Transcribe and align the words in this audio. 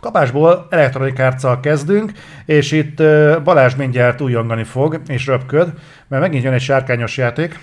Kapásból 0.00 0.66
elektronikárccal 0.70 1.60
kezdünk, 1.60 2.12
és 2.44 2.72
itt 2.72 2.96
Balázs 3.42 3.74
mindjárt 3.74 4.20
újongani 4.20 4.64
fog, 4.64 5.00
és 5.06 5.26
röpköd, 5.26 5.72
mert 6.08 6.22
megint 6.22 6.44
jön 6.44 6.52
egy 6.52 6.60
sárkányos 6.60 7.16
játék, 7.16 7.58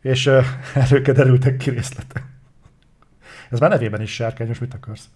és 0.00 0.26
erről 0.74 1.00
derültek 1.00 1.56
ki 1.56 1.70
részletek. 1.70 2.22
Ez 3.50 3.60
már 3.60 3.70
nevében 3.70 4.00
is 4.00 4.14
sárkányos, 4.14 4.58
mit 4.58 4.74
akarsz? 4.74 5.08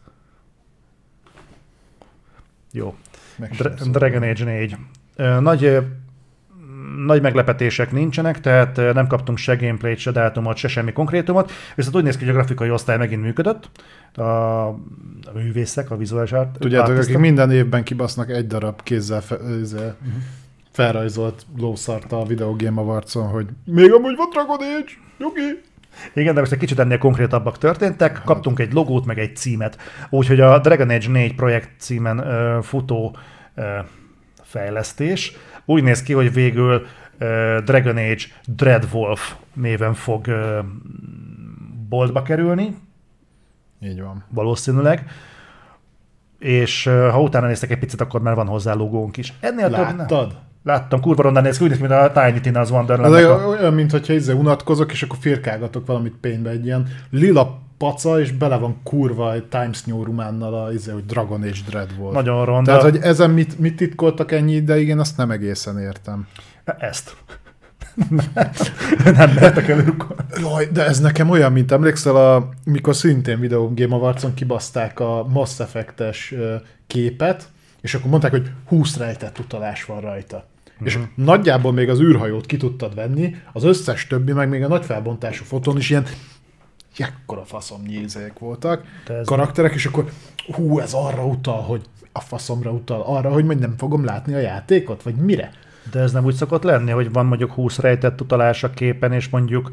Jó. 2.73 2.96
Dragon 3.91 4.23
Age 4.23 4.45
4. 4.45 4.77
Ö, 5.16 5.41
Nagy, 5.41 5.79
nagy 7.07 7.23
meglepetések 7.23 7.93
nincsenek, 7.93 8.41
tehát 8.41 8.77
nem 8.77 9.07
kaptunk 9.07 9.38
se 9.38 9.55
gameplayt, 9.57 9.98
se 9.98 10.11
dátumot, 10.11 10.57
se 10.57 10.68
semmi 10.68 10.93
konkrétumot, 10.93 11.52
viszont 11.75 11.96
úgy 11.96 12.02
néz 12.02 12.16
ki, 12.16 12.25
hogy 12.25 12.32
a 12.34 12.37
grafikai 12.37 12.70
osztály 12.70 12.96
megint 12.96 13.23
működött. 13.23 13.70
A, 14.14 14.23
a 14.23 14.79
művészek, 15.34 15.91
a 15.91 15.96
vizuális 15.96 16.32
art, 16.32 16.59
Tudjátok, 16.59 16.87
akik 16.87 16.98
artistok. 16.98 17.20
minden 17.23 17.51
évben 17.51 17.83
kibasznak 17.84 18.30
egy 18.30 18.47
darab 18.47 18.83
kézzel 18.83 19.20
fe, 19.20 19.37
ezzel, 19.61 19.97
Mhm. 20.02 20.11
felrajzolt 20.73 21.47
lószart 21.59 22.12
a 22.12 22.24
Video 22.24 22.56
Game 22.56 22.80
Awards-on, 22.80 23.27
hogy 23.28 23.47
még 23.64 23.92
amúgy 23.92 24.16
van 24.16 24.28
Dragon 24.33 24.56
Age, 24.56 24.91
nyugi. 25.19 25.61
Igen, 26.14 26.34
de 26.34 26.41
most 26.41 26.52
egy 26.52 26.59
kicsit 26.59 26.78
ennél 26.78 26.98
konkrétabbak 26.98 27.59
történtek. 27.59 28.20
Kaptunk 28.25 28.59
egy 28.59 28.73
logót, 28.73 29.05
meg 29.06 29.19
egy 29.19 29.36
címet. 29.36 29.78
Úgyhogy 30.11 30.41
a 30.41 30.59
Dragon 30.59 30.91
Age 30.91 31.09
4 31.09 31.34
projekt 31.34 31.70
címen 31.78 32.19
ö, 32.19 32.59
futó 32.62 33.16
ö, 33.55 33.62
fejlesztés. 34.42 35.36
Úgy 35.70 35.82
néz 35.82 36.02
ki, 36.02 36.12
hogy 36.12 36.32
végül 36.32 36.86
ö, 37.18 37.58
Dragon 37.64 37.96
Age 37.96 38.22
Dreadwolf 38.46 39.34
néven 39.54 39.94
fog 39.94 40.27
ö, 40.27 40.58
boltba 41.88 42.22
kerülni, 42.22 42.77
Így 43.82 44.00
van. 44.00 44.24
valószínűleg. 44.28 45.06
És 46.38 46.86
ö, 46.86 47.08
ha 47.12 47.20
utána 47.22 47.46
néztek 47.46 47.70
egy 47.70 47.78
picit, 47.78 48.00
akkor 48.00 48.20
már 48.20 48.34
van 48.34 48.46
hozzá 48.46 48.74
logónk 48.74 49.16
is. 49.16 49.32
Ennél 49.41 49.70
több 49.70 49.86
nem. 49.86 49.97
Láttad? 49.97 50.36
Láttam, 50.64 51.00
kurva 51.00 51.22
rondán 51.22 51.42
néz 51.42 51.58
ki, 51.58 51.64
úgy 51.64 51.70
néz 51.70 51.78
mint 51.78 51.92
a 51.92 52.12
Tiny 52.12 52.41
Tina's 52.42 52.60
Az 52.60 52.70
Wonderland. 52.70 53.14
olyan, 53.14 53.44
olyan 53.44 53.75
mint 53.75 53.91
hogyha 53.91 54.12
izé 54.12 54.32
unatkozok, 54.32 54.92
és 54.92 55.03
akkor 55.03 55.16
firkálgatok 55.20 55.86
valamit 55.86 56.14
pénzbe 56.20 56.50
egy 56.50 56.64
ilyen 56.64 56.86
lila 57.10 57.58
paca, 57.79 58.21
és 58.21 58.33
bele 58.33 58.57
van 58.57 58.81
kurva 58.83 59.33
egy 59.33 59.45
Times 59.45 59.84
New 59.84 60.05
Románnal 60.05 60.55
a 60.55 60.73
izé, 60.73 60.93
hogy 60.93 61.07
Dragon 61.07 61.43
Age 61.43 61.61
Dread 61.69 61.97
volt. 61.97 62.15
Nagyon 62.15 62.45
ronda. 62.45 62.65
Tehát, 62.65 62.83
hogy 62.83 62.98
ezen 63.03 63.31
mit, 63.31 63.59
mit 63.59 63.77
titkoltak 63.77 64.33
ennyi 64.33 64.53
ideig, 64.53 64.89
én 64.89 64.98
azt 64.98 65.17
nem 65.17 65.31
egészen 65.31 65.79
értem. 65.79 66.27
Ezt. 66.79 67.17
nem 69.05 69.31
mertek 69.41 69.69
előrukolni. 69.69 70.23
Jaj, 70.41 70.69
de 70.73 70.84
ez 70.84 71.01
nekem 71.01 71.31
olyan, 71.31 71.53
mint 71.53 71.73
emlékszel, 71.73 72.17
a, 72.17 72.49
mikor 72.65 72.97
szintén 72.97 73.41
Video 73.41 73.75
Game 73.75 73.95
Awards-on 73.95 74.34
kibaszták 74.34 75.01
a 75.01 75.27
Mass 75.33 75.61
Effect-es 75.61 76.33
ö, 76.33 76.55
képet, 76.87 77.49
és 77.81 77.95
akkor 77.95 78.11
mondták, 78.11 78.31
hogy 78.31 78.51
20 78.67 78.97
rejtett 78.97 79.39
utalás 79.39 79.84
van 79.84 80.01
rajta. 80.01 80.45
Uh-huh. 80.73 80.87
És 80.87 80.99
nagyjából 81.15 81.73
még 81.73 81.89
az 81.89 82.01
űrhajót 82.01 82.47
ki 82.47 82.56
tudtad 82.56 82.95
venni, 82.95 83.37
az 83.53 83.65
összes 83.65 84.06
többi, 84.06 84.33
meg 84.33 84.49
még 84.49 84.62
a 84.62 84.69
nagy 84.69 84.84
felbontású 84.84 85.45
fotón 85.45 85.77
is 85.77 85.91
ilyen 85.91 86.05
ekkora 86.98 87.44
faszom 87.44 87.82
nyízék 87.86 88.38
voltak, 88.38 88.84
karakterek, 89.24 89.74
és 89.74 89.86
akkor 89.86 90.10
hú, 90.52 90.78
ez 90.78 90.92
arra 90.92 91.27
utal, 91.27 91.62
hogy 91.62 91.82
a 92.12 92.20
faszomra 92.20 92.70
utal, 92.70 93.02
arra, 93.02 93.32
hogy 93.32 93.44
majd 93.44 93.58
nem 93.58 93.74
fogom 93.77 94.04
látni 94.04 94.34
a 94.34 94.38
játékot, 94.38 95.02
vagy 95.02 95.14
mire? 95.14 95.50
De 95.91 96.00
ez 96.00 96.12
nem 96.12 96.24
úgy 96.24 96.34
szokott 96.34 96.62
lenni, 96.62 96.91
hogy 96.91 97.12
van 97.12 97.26
mondjuk 97.26 97.52
20 97.52 97.78
rejtett 97.78 98.20
utalás 98.20 98.64
a 98.64 98.70
képen, 98.70 99.12
és 99.12 99.28
mondjuk 99.28 99.70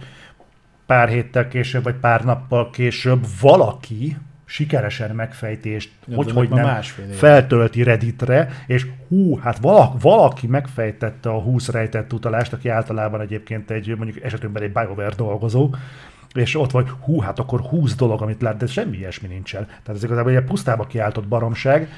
pár 0.86 1.10
héttel 1.10 1.48
később, 1.48 1.84
vagy 1.84 1.96
pár 1.96 2.24
nappal 2.24 2.70
később 2.70 3.26
valaki 3.42 4.18
sikeresen 4.46 5.16
megfejtést, 5.16 5.92
Ja, 6.08 6.16
hogy, 6.16 6.32
hogy 6.32 6.50
nem, 6.50 6.82
feltölti 7.12 7.84
Redditre, 7.84 8.50
és 8.68 8.88
hú, 9.08 9.38
hát 9.38 9.58
valaki, 9.58 9.98
valaki 10.02 10.48
megfejtette 10.48 11.30
a 11.30 11.42
20 11.42 11.70
rejtett 11.70 12.14
utalást, 12.14 12.54
aki 12.54 12.70
általában 12.70 13.22
egyébként 13.22 13.72
egy, 13.72 13.98
mondjuk 13.98 14.24
esetünkben 14.24 14.64
egy 14.64 14.72
BioWare 14.72 15.16
dolgozó, 15.16 15.76
és 16.36 16.56
ott 16.56 16.72
vagy, 16.72 16.90
hú, 16.90 17.20
hát 17.20 17.40
akkor 17.40 17.60
20 17.60 17.96
dolog, 17.96 18.22
amit 18.22 18.42
lát, 18.42 18.58
de 18.58 18.66
semmi 18.66 18.98
ilyesmi 18.98 19.28
nincsen. 19.28 19.66
Tehát 19.66 19.90
ez 19.90 20.04
igazából 20.04 20.32
egy 20.32 20.44
pusztába 20.44 20.88
kiáltott 20.88 21.28
baromság. 21.28 21.90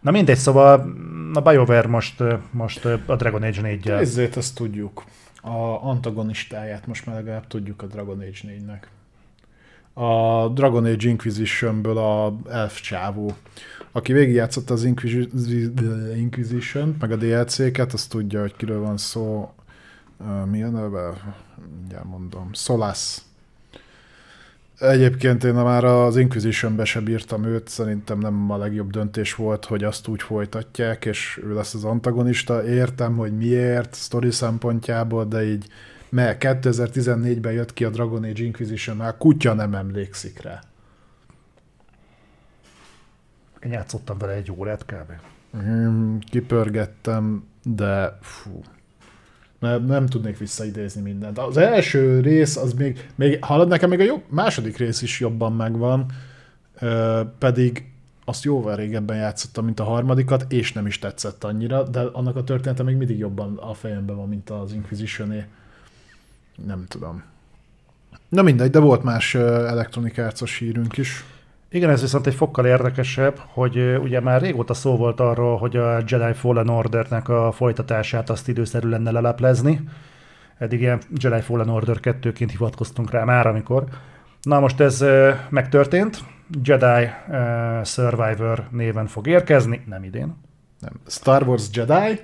Na 0.00 0.10
mindegy, 0.10 0.36
szóval 0.36 0.94
a 1.34 1.40
BioWare 1.40 1.88
most, 1.88 2.22
most 2.50 2.84
a 2.84 3.16
Dragon 3.16 3.42
Age 3.42 3.60
4 3.60 3.88
Ezért 3.88 4.36
azt 4.36 4.54
tudjuk. 4.54 5.04
A 5.42 5.88
antagonistáját 5.88 6.86
most 6.86 7.06
már 7.06 7.16
legalább 7.16 7.46
tudjuk 7.46 7.82
a 7.82 7.86
Dragon 7.86 8.18
Age 8.18 8.30
4-nek. 8.42 8.82
A 9.92 10.48
Dragon 10.48 10.84
Age 10.84 11.08
Inquisitionből 11.08 11.98
a 11.98 12.36
elf 12.50 12.80
csávó, 12.80 13.32
aki 13.92 14.12
végigjátszott 14.12 14.70
az 14.70 14.84
Inquisi- 14.84 15.30
Inquisition, 16.16 16.96
meg 17.00 17.12
a 17.12 17.16
DLC-ket, 17.16 17.92
az 17.92 18.06
tudja, 18.06 18.40
hogy 18.40 18.56
kiről 18.56 18.80
van 18.80 18.96
szó. 18.96 19.50
Mi 20.50 20.62
a 20.62 20.68
neve? 20.68 21.12
Mindjárt 21.76 22.04
mondom. 22.04 22.50
Solace. 22.52 23.20
Egyébként 24.78 25.44
én 25.44 25.54
már 25.54 25.84
az 25.84 26.16
Inquisitionbe 26.16 26.84
se 26.84 27.00
bírtam 27.00 27.44
őt, 27.44 27.68
szerintem 27.68 28.18
nem 28.18 28.50
a 28.50 28.56
legjobb 28.56 28.90
döntés 28.90 29.34
volt, 29.34 29.64
hogy 29.64 29.84
azt 29.84 30.08
úgy 30.08 30.22
folytatják, 30.22 31.04
és 31.04 31.40
ő 31.44 31.54
lesz 31.54 31.74
az 31.74 31.84
antagonista. 31.84 32.64
Értem, 32.64 33.16
hogy 33.16 33.36
miért, 33.36 33.94
sztori 33.94 34.30
szempontjából, 34.30 35.24
de 35.24 35.44
így 35.44 35.66
mert 36.08 36.44
2014-ben 36.44 37.52
jött 37.52 37.72
ki 37.72 37.84
a 37.84 37.90
Dragon 37.90 38.24
Age 38.24 38.42
Inquisition, 38.42 38.96
már 38.96 39.16
kutya 39.16 39.54
nem 39.54 39.74
emlékszik 39.74 40.42
rá. 40.42 40.60
Én 43.60 43.72
játszottam 43.72 44.18
vele 44.18 44.32
egy 44.32 44.50
órát 44.50 44.84
kb. 44.84 45.12
Hmm, 45.52 46.18
Kipörgettem, 46.30 47.48
de 47.62 48.18
fú. 48.20 48.60
Nem, 49.58 49.84
nem 49.84 50.06
tudnék 50.06 50.38
visszaidézni 50.38 51.00
mindent. 51.00 51.38
Az 51.38 51.56
első 51.56 52.20
rész, 52.20 52.56
az 52.56 52.72
még, 52.72 53.10
még 53.14 53.44
hallod, 53.44 53.68
nekem 53.68 53.88
még 53.88 54.00
a 54.00 54.04
jobb, 54.04 54.22
második 54.28 54.76
rész 54.76 55.02
is 55.02 55.20
jobban 55.20 55.52
megvan, 55.52 56.06
ö, 56.78 57.20
pedig 57.38 57.86
azt 58.24 58.44
jóval 58.44 58.76
régebben 58.76 59.16
játszottam, 59.16 59.64
mint 59.64 59.80
a 59.80 59.84
harmadikat, 59.84 60.52
és 60.52 60.72
nem 60.72 60.86
is 60.86 60.98
tetszett 60.98 61.44
annyira, 61.44 61.82
de 61.82 62.00
annak 62.00 62.36
a 62.36 62.44
története 62.44 62.82
még 62.82 62.96
mindig 62.96 63.18
jobban 63.18 63.56
a 63.56 63.74
fejemben 63.74 64.16
van, 64.16 64.28
mint 64.28 64.50
az 64.50 64.72
inquisition 64.72 65.44
Nem 66.66 66.84
tudom. 66.88 67.22
Na 68.28 68.42
mindegy, 68.42 68.70
de 68.70 68.78
volt 68.78 69.02
más 69.02 69.34
elektronikárcos 69.34 70.58
hírünk 70.58 70.96
is. 70.96 71.24
Igen, 71.70 71.90
ez 71.90 72.00
viszont 72.00 72.26
egy 72.26 72.34
fokkal 72.34 72.66
érdekesebb, 72.66 73.38
hogy 73.46 73.98
ugye 74.02 74.20
már 74.20 74.40
régóta 74.40 74.74
szó 74.74 74.96
volt 74.96 75.20
arról, 75.20 75.56
hogy 75.56 75.76
a 75.76 76.02
Jedi 76.06 76.32
Fallen 76.32 76.68
Ordernek 76.68 77.28
a 77.28 77.52
folytatását 77.52 78.30
azt 78.30 78.48
időszerű 78.48 78.88
lenne 78.88 79.10
leleplezni. 79.10 79.80
Eddig 80.58 80.80
ilyen 80.80 81.00
Jedi 81.14 81.40
Fallen 81.40 81.68
Order 81.68 81.96
2-ként 82.02 82.48
hivatkoztunk 82.50 83.10
rá 83.10 83.24
már, 83.24 83.46
amikor. 83.46 83.84
Na 84.42 84.60
most 84.60 84.80
ez 84.80 85.04
megtörtént. 85.48 86.24
Jedi 86.62 87.08
ö, 87.30 87.80
Survivor 87.84 88.68
néven 88.70 89.06
fog 89.06 89.26
érkezni, 89.26 89.82
nem 89.86 90.04
idén. 90.04 90.36
Nem. 90.80 90.92
Star 91.06 91.42
Wars 91.42 91.68
Jedi, 91.72 92.20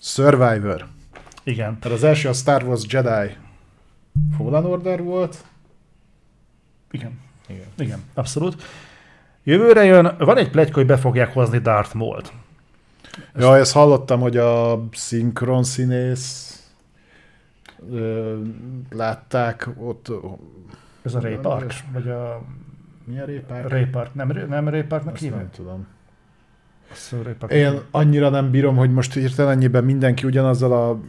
Survivor. 0.00 0.86
Igen. 1.44 1.78
Tehát 1.78 1.96
az 1.96 2.04
első 2.04 2.28
a 2.28 2.32
Star 2.32 2.62
Wars 2.62 2.84
Jedi 2.88 3.36
Fallen 4.36 4.64
Order 4.64 5.02
volt. 5.02 5.44
Igen. 6.90 7.26
Igen. 7.48 7.66
Igen, 7.78 8.02
abszolút. 8.14 8.62
Jövőre 9.44 9.84
jön, 9.84 10.14
van 10.18 10.36
egy 10.36 10.50
pletyka, 10.50 10.74
hogy 10.74 10.86
be 10.86 10.96
fogják 10.96 11.32
hozni 11.32 11.58
Darth 11.58 11.94
Maul-t. 11.94 12.32
Ja, 13.36 13.56
ezt 13.56 13.72
hallottam, 13.72 14.20
hogy 14.20 14.36
a 14.36 14.84
szinkron 14.92 15.64
színész 15.64 16.58
ö, 17.92 18.36
látták 18.90 19.68
ott. 19.76 20.10
Ez 21.02 21.14
a 21.14 21.20
Ray 21.20 21.36
Park? 21.36 21.74
Vagy 21.92 22.08
a 22.08 22.42
Mi 23.04 23.18
a 23.20 23.24
répák? 23.24 23.68
Ray 23.68 23.84
Park? 23.84 24.14
Nem, 24.14 24.46
nem 24.48 24.68
Ray 24.68 24.82
Parknak 24.82 25.12
Azt 25.14 25.22
hívják? 25.22 25.40
nem 25.40 25.50
tudom. 25.50 25.86
Ray 27.22 27.32
Park. 27.32 27.52
Én 27.52 27.80
annyira 27.90 28.28
nem 28.28 28.50
bírom, 28.50 28.76
hogy 28.76 28.92
most 28.92 29.12
hirtelenjében 29.12 29.84
mindenki 29.84 30.26
ugyanazzal 30.26 30.72
a 30.72 31.00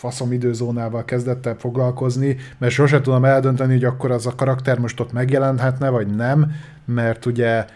faszom 0.00 0.32
időzónával 0.32 1.04
kezdett 1.04 1.46
el 1.46 1.56
foglalkozni, 1.58 2.36
mert 2.58 2.72
sose 2.72 3.00
tudom 3.00 3.24
eldönteni, 3.24 3.72
hogy 3.72 3.84
akkor 3.84 4.10
az 4.10 4.26
a 4.26 4.34
karakter 4.34 4.78
most 4.78 5.00
ott 5.00 5.12
megjelenhetne, 5.12 5.88
vagy 5.88 6.06
nem, 6.06 6.52
mert 6.84 7.26
ugye 7.26 7.66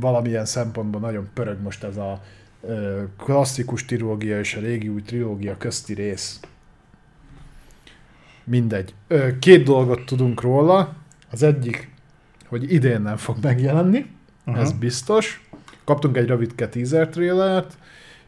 valamilyen 0.00 0.44
szempontból 0.44 1.00
nagyon 1.00 1.28
pörög 1.34 1.62
most 1.62 1.84
ez 1.84 1.96
a 1.96 2.22
klasszikus 3.18 3.84
trilógia 3.84 4.38
és 4.38 4.54
a 4.54 4.60
régi 4.60 4.88
új 4.88 5.02
trilógia 5.02 5.56
közti 5.56 5.94
rész. 5.94 6.40
Mindegy. 8.44 8.94
Két 9.38 9.64
dolgot 9.64 10.04
tudunk 10.06 10.40
róla. 10.40 10.94
Az 11.30 11.42
egyik, 11.42 11.90
hogy 12.46 12.72
idén 12.72 13.00
nem 13.00 13.16
fog 13.16 13.36
megjelenni, 13.42 14.06
uh-huh. 14.46 14.62
ez 14.62 14.72
biztos. 14.72 15.48
Kaptunk 15.84 16.16
egy 16.16 16.26
rövidke 16.26 16.68
teaser 16.68 17.08
trailert, 17.08 17.78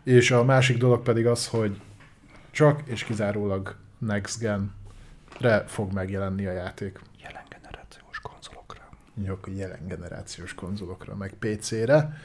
és 0.05 0.31
a 0.31 0.44
másik 0.44 0.78
dolog 0.78 1.02
pedig 1.02 1.26
az, 1.26 1.46
hogy 1.46 1.81
csak 2.52 2.82
és 2.84 3.04
kizárólag 3.04 3.76
Next 3.99 4.38
Gen-re 4.38 5.64
fog 5.66 5.93
megjelenni 5.93 6.46
a 6.46 6.52
játék. 6.52 7.00
Jelen 7.22 7.44
generációs 7.49 8.20
konzolokra. 8.22 8.88
nyok 9.14 9.49
jelen 9.56 9.87
generációs 9.88 10.54
konzolokra, 10.54 11.14
meg 11.14 11.34
PC-re, 11.38 12.16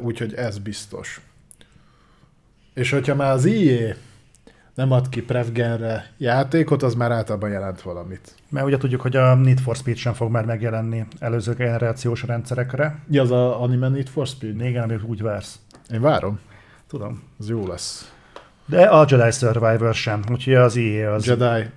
úgyhogy 0.00 0.34
ez 0.34 0.58
biztos. 0.58 1.20
És 2.74 2.90
hogyha 2.90 3.14
már 3.14 3.32
az 3.32 3.44
IE 3.44 3.96
nem 4.74 4.92
ad 4.92 5.08
ki 5.08 5.22
Prevgenre 5.22 6.12
játékot, 6.16 6.82
az 6.82 6.94
már 6.94 7.10
általában 7.10 7.50
jelent 7.50 7.82
valamit. 7.82 8.34
Mert 8.48 8.66
ugye 8.66 8.76
tudjuk, 8.76 9.00
hogy 9.00 9.16
a 9.16 9.34
Need 9.34 9.60
for 9.60 9.76
Speed 9.76 9.96
sem 9.96 10.12
fog 10.12 10.30
már 10.30 10.44
megjelenni 10.44 11.06
előző 11.18 11.52
generációs 11.52 12.22
rendszerekre. 12.22 12.98
Mi 13.06 13.18
az 13.18 13.30
a 13.30 13.62
Anime 13.62 13.88
Need 13.88 14.08
for 14.08 14.26
Speed? 14.26 14.60
Igen, 14.60 14.82
amit 14.82 15.02
úgy 15.02 15.22
vársz. 15.22 15.58
Én 15.90 16.00
várom. 16.00 16.40
Tudom. 16.86 17.22
Ez 17.40 17.48
jó 17.48 17.66
lesz. 17.66 18.12
De 18.66 18.82
a 18.88 19.04
Jedi 19.08 19.30
Survivor 19.30 19.94
sem, 19.94 20.22
úgyhogy 20.30 20.54
az 20.54 20.76
IE 20.76 21.12
az... 21.12 21.26
Jedi 21.26 21.70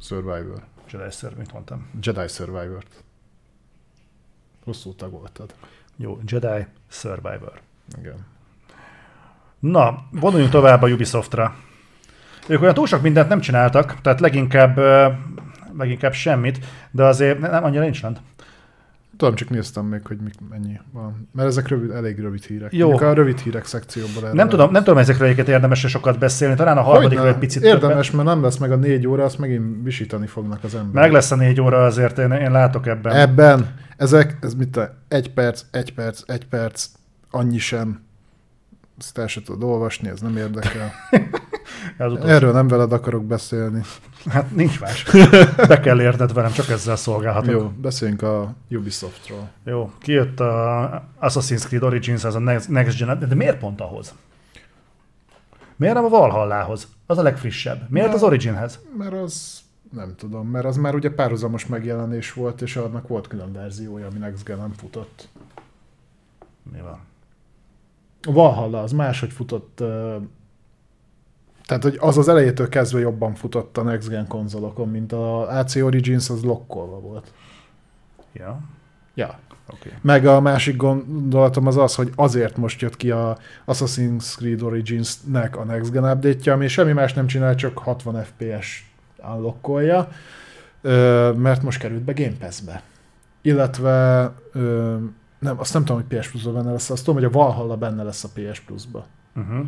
Survivor. 0.00 0.62
Jedi 0.92 1.10
Survivor, 1.10 1.38
mit 1.38 1.52
mondtam? 1.52 1.88
Jedi 2.02 2.28
Survivor-t. 2.28 3.04
Rosszul 4.66 4.94
tagoltad. 4.96 5.54
Jó, 5.96 6.18
Jedi 6.26 6.66
Survivor. 6.88 7.60
Igen. 7.98 8.26
Na, 9.58 10.04
vonuljunk 10.10 10.50
tovább 10.50 10.82
a 10.82 10.88
Ubisoftra. 10.88 11.56
Ők 12.48 12.62
olyan 12.62 12.74
túl 12.74 12.86
sok 12.86 13.02
mindent 13.02 13.28
nem 13.28 13.40
csináltak, 13.40 14.00
tehát 14.00 14.20
leginkább, 14.20 14.78
leginkább 15.78 16.12
semmit, 16.12 16.64
de 16.90 17.04
azért 17.04 17.38
ne- 17.38 17.48
nem 17.50 17.64
annyira 17.64 17.82
nincs 17.82 18.02
lent. 18.02 18.20
Tudom, 19.16 19.34
csak 19.34 19.50
néztem 19.50 19.84
még, 19.84 20.06
hogy 20.06 20.16
mik, 20.24 20.34
mennyi 20.50 20.80
van. 20.92 21.28
Mert 21.32 21.48
ezek 21.48 21.68
rövid, 21.68 21.90
elég 21.90 22.20
rövid 22.20 22.44
hírek. 22.44 22.72
Jó. 22.72 22.88
Mondjuk 22.88 23.10
A 23.10 23.14
rövid 23.14 23.38
hírek 23.38 23.64
szekcióban 23.64 24.24
erre 24.24 24.32
Nem 24.32 24.48
tudom, 24.48 24.70
nem 24.70 24.84
tudom 24.84 24.98
ezekről 24.98 25.26
egyiket 25.26 25.48
érdemes 25.48 25.80
sokat 25.80 26.18
beszélni, 26.18 26.54
talán 26.54 26.76
a 26.76 26.82
harmadikról 26.82 27.28
egy 27.28 27.38
picit 27.38 27.62
Érdemes, 27.62 28.10
mert 28.10 28.28
nem 28.28 28.42
lesz 28.42 28.56
meg 28.56 28.72
a 28.72 28.76
négy 28.76 29.06
óra, 29.06 29.24
azt 29.24 29.38
megint 29.38 29.82
visítani 29.82 30.26
fognak 30.26 30.64
az 30.64 30.74
emberek. 30.74 31.02
Meg 31.02 31.12
lesz 31.12 31.30
a 31.30 31.36
négy 31.36 31.60
óra, 31.60 31.84
azért 31.84 32.18
én, 32.18 32.30
én 32.30 32.50
látok 32.50 32.86
ebben. 32.86 33.14
Ebben, 33.14 33.74
ezek, 33.96 34.38
ez 34.40 34.54
mit 34.54 34.68
te, 34.68 34.94
egy 35.08 35.32
perc, 35.32 35.62
egy 35.70 35.94
perc, 35.94 36.22
egy 36.26 36.46
perc, 36.46 36.88
annyi 37.30 37.58
sem. 37.58 38.02
Ezt 38.98 39.18
el 39.18 39.26
sem 39.26 39.42
tudod 39.42 39.62
olvasni, 39.62 40.08
ez 40.08 40.20
nem 40.20 40.36
érdekel. 40.36 40.92
Ez 41.96 42.12
utolsó. 42.12 42.28
Erről 42.28 42.52
nem 42.52 42.68
veled 42.68 42.92
akarok 42.92 43.24
beszélni. 43.24 43.82
Hát 44.28 44.50
nincs 44.50 44.80
más. 44.80 45.04
Be 45.68 45.80
kell 45.80 46.00
érted 46.00 46.32
velem, 46.32 46.52
csak 46.52 46.68
ezzel 46.68 46.96
szolgálhatok. 46.96 47.50
Jó, 47.50 47.72
beszéljünk 47.76 48.22
a 48.22 48.54
Ubisoftról. 48.70 49.48
Jó, 49.64 49.90
kijött 49.98 50.40
a 50.40 51.02
Assassin's 51.20 51.64
Creed 51.64 51.82
Origins, 51.82 52.24
az 52.24 52.34
a 52.34 52.38
Next, 52.68 52.98
Gen, 52.98 53.18
de 53.28 53.34
miért 53.34 53.58
pont 53.58 53.80
ahhoz? 53.80 54.14
Miért 55.76 55.94
nem 55.94 56.04
a 56.04 56.08
Valhallához? 56.08 56.88
Az 57.06 57.18
a 57.18 57.22
legfrissebb. 57.22 57.86
Miért 57.88 58.08
Na. 58.08 58.14
az 58.14 58.22
Originhez? 58.22 58.80
Mert 58.98 59.12
az, 59.12 59.60
nem 59.92 60.14
tudom, 60.16 60.48
mert 60.48 60.64
az 60.64 60.76
már 60.76 60.94
ugye 60.94 61.10
párhuzamos 61.10 61.66
megjelenés 61.66 62.32
volt, 62.32 62.62
és 62.62 62.76
annak 62.76 63.08
volt 63.08 63.26
külön 63.26 63.52
verziója, 63.52 64.06
ami 64.06 64.18
Next 64.18 64.44
Gen 64.44 64.58
nem 64.58 64.72
futott. 64.72 65.28
Mi 66.72 66.80
van? 66.80 66.98
A 68.22 68.32
Valhalla 68.32 68.82
az 68.82 68.92
máshogy 68.92 69.32
futott, 69.32 69.82
tehát 71.66 71.82
hogy 71.82 71.96
az 72.00 72.18
az 72.18 72.28
elejétől 72.28 72.68
kezdve 72.68 72.98
jobban 72.98 73.34
futott 73.34 73.78
a 73.78 73.82
Next 73.82 74.08
Gen 74.08 74.26
konzolokon, 74.26 74.88
mint 74.88 75.12
a 75.12 75.48
AC 75.48 75.76
Origins, 75.76 76.30
az 76.30 76.42
lokkolva 76.42 77.00
volt. 77.00 77.32
Ja, 78.32 78.60
Ja. 79.14 79.38
Okay. 79.72 79.92
Meg 80.00 80.26
a 80.26 80.40
másik 80.40 80.76
gondolatom 80.76 81.66
az 81.66 81.76
az, 81.76 81.94
hogy 81.94 82.12
azért 82.14 82.56
most 82.56 82.80
jött 82.80 82.96
ki 82.96 83.10
a 83.10 83.38
Assassin's 83.66 84.36
Creed 84.36 84.62
Origins-nek 84.62 85.56
a 85.56 85.64
Next 85.64 85.90
Gen 85.90 86.10
update 86.10 86.52
ami 86.52 86.68
semmi 86.68 86.92
más 86.92 87.12
nem 87.12 87.26
csinál, 87.26 87.54
csak 87.54 87.78
60 87.78 88.22
FPS 88.22 88.92
unlockolja, 89.34 90.08
mert 91.36 91.62
most 91.62 91.78
került 91.78 92.02
be 92.02 92.12
Game 92.12 92.36
Pass-be. 92.38 92.82
Illetve 93.42 94.32
nem, 95.38 95.58
azt 95.58 95.72
nem 95.72 95.84
tudom, 95.84 96.02
hogy 96.02 96.18
PS 96.18 96.28
Plus-ban 96.28 96.54
benne 96.54 96.70
lesz, 96.72 96.90
azt 96.90 97.04
tudom, 97.04 97.20
hogy 97.20 97.30
a 97.30 97.38
Valhalla 97.38 97.76
benne 97.76 98.02
lesz 98.02 98.24
a 98.24 98.28
PS 98.34 98.60
Plus-ba. 98.60 99.06
Uh-huh. 99.36 99.66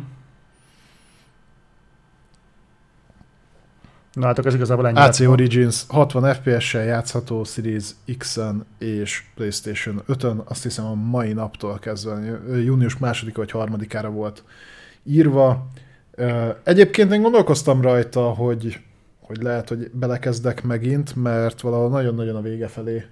Na 4.17 4.25
hát 4.25 4.45
ez 4.45 4.53
igazából 4.53 4.87
ennyi. 4.87 4.97
AC. 4.97 5.19
Origins 5.19 5.83
60 5.87 6.33
FPS-sel 6.33 6.83
játszható 6.83 7.43
Series 7.43 7.85
X-en 8.17 8.65
és 8.77 9.23
PlayStation 9.35 10.01
5-ön, 10.07 10.41
azt 10.45 10.63
hiszem 10.63 10.85
a 10.85 10.93
mai 10.93 11.33
naptól 11.33 11.79
kezdve, 11.79 12.39
június 12.63 12.97
második 12.97 13.37
vagy 13.37 13.51
harmadikára 13.51 14.09
volt 14.09 14.43
írva. 15.03 15.67
Egyébként 16.63 17.11
én 17.11 17.21
gondolkoztam 17.21 17.81
rajta, 17.81 18.21
hogy, 18.21 18.79
hogy 19.19 19.41
lehet, 19.41 19.69
hogy 19.69 19.91
belekezdek 19.93 20.63
megint, 20.63 21.15
mert 21.15 21.61
valahol 21.61 21.89
nagyon-nagyon 21.89 22.35
a 22.35 22.41
vége 22.41 22.67
felé 22.67 23.05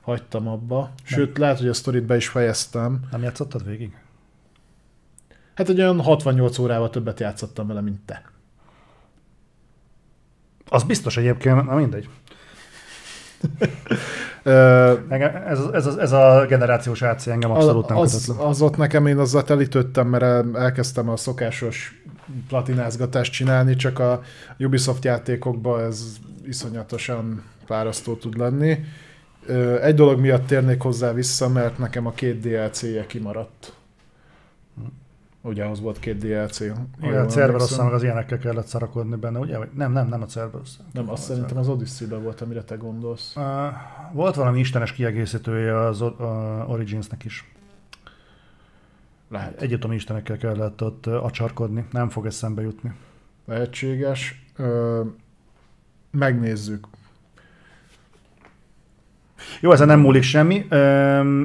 hagytam 0.00 0.48
abba. 0.48 0.90
Sőt, 1.02 1.38
lehet, 1.38 1.58
hogy 1.58 1.68
a 1.68 1.74
sztorit 1.74 2.04
be 2.04 2.16
is 2.16 2.28
fejeztem. 2.28 3.00
Nem 3.10 3.22
játszottad 3.22 3.66
végig? 3.66 3.96
Hát 5.54 5.68
egy 5.68 5.80
olyan 5.80 6.00
68 6.00 6.58
órával 6.58 6.90
többet 6.90 7.20
játszottam 7.20 7.66
vele, 7.66 7.80
mint 7.80 8.00
te. 8.04 8.31
Az 10.72 10.82
biztos 10.82 11.16
egyébként, 11.16 11.66
na 11.66 11.74
mindegy. 11.74 12.08
Ez, 14.44 15.58
ez, 15.72 15.86
ez, 15.86 16.12
a 16.12 16.44
generációs 16.48 17.02
AC 17.02 17.26
engem 17.26 17.50
abszolút 17.50 17.88
nem 17.88 17.98
az, 17.98 18.12
kötött 18.12 18.38
le. 18.38 18.46
az 18.46 18.62
ott 18.62 18.76
nekem 18.76 19.06
én 19.06 19.18
azzal 19.18 19.44
telítődtem, 19.44 20.08
mert 20.08 20.22
el- 20.22 20.58
elkezdtem 20.58 21.08
a 21.08 21.16
szokásos 21.16 22.02
platinázgatást 22.48 23.32
csinálni, 23.32 23.76
csak 23.76 23.98
a 23.98 24.22
Ubisoft 24.58 25.04
játékokban 25.04 25.80
ez 25.80 26.16
iszonyatosan 26.46 27.42
fárasztó 27.64 28.14
tud 28.14 28.38
lenni. 28.38 28.78
Egy 29.82 29.94
dolog 29.94 30.20
miatt 30.20 30.46
térnék 30.46 30.80
hozzá 30.82 31.12
vissza, 31.12 31.48
mert 31.48 31.78
nekem 31.78 32.06
a 32.06 32.12
két 32.12 32.40
DLC-je 32.40 33.06
kimaradt. 33.06 33.72
Ugye 35.44 35.64
ahhoz 35.64 35.80
volt 35.80 35.98
két 35.98 36.18
DLC. 36.18 36.60
Igen, 36.60 37.24
a 37.24 37.26
Cerberus 37.26 37.76
meg 37.76 37.92
az 37.92 38.02
ilyenekkel 38.02 38.38
kellett 38.38 38.66
szarakodni 38.66 39.16
benne, 39.16 39.38
ugye? 39.38 39.58
Nem, 39.74 39.92
nem, 39.92 40.08
nem 40.08 40.22
a 40.22 40.26
Cerberus. 40.26 40.70
Nem, 40.92 41.10
azt 41.10 41.22
szerintem 41.22 41.56
az 41.56 41.68
Odyssey-ben 41.68 42.22
volt, 42.22 42.40
amire 42.40 42.62
te 42.62 42.74
gondolsz. 42.74 43.36
Uh, 43.36 43.42
volt 44.12 44.34
valami 44.34 44.58
istenes 44.58 44.92
kiegészítője 44.92 45.78
az 45.78 46.02
a 46.02 46.64
Originsnek 46.68 47.24
is. 47.24 47.52
Lehet. 49.28 49.62
Egyetemi 49.62 49.94
istenekkel 49.94 50.36
kellett 50.36 50.82
ott 50.82 51.06
uh, 51.06 51.24
acsarkodni. 51.24 51.86
Nem 51.90 52.08
fog 52.08 52.26
eszembe 52.26 52.62
jutni. 52.62 52.92
Lehetséges. 53.46 54.42
Ö, 54.56 55.02
megnézzük. 56.10 56.86
Jó, 59.60 59.72
ezen 59.72 59.86
nem 59.86 60.00
múlik 60.00 60.22
semmi. 60.22 60.66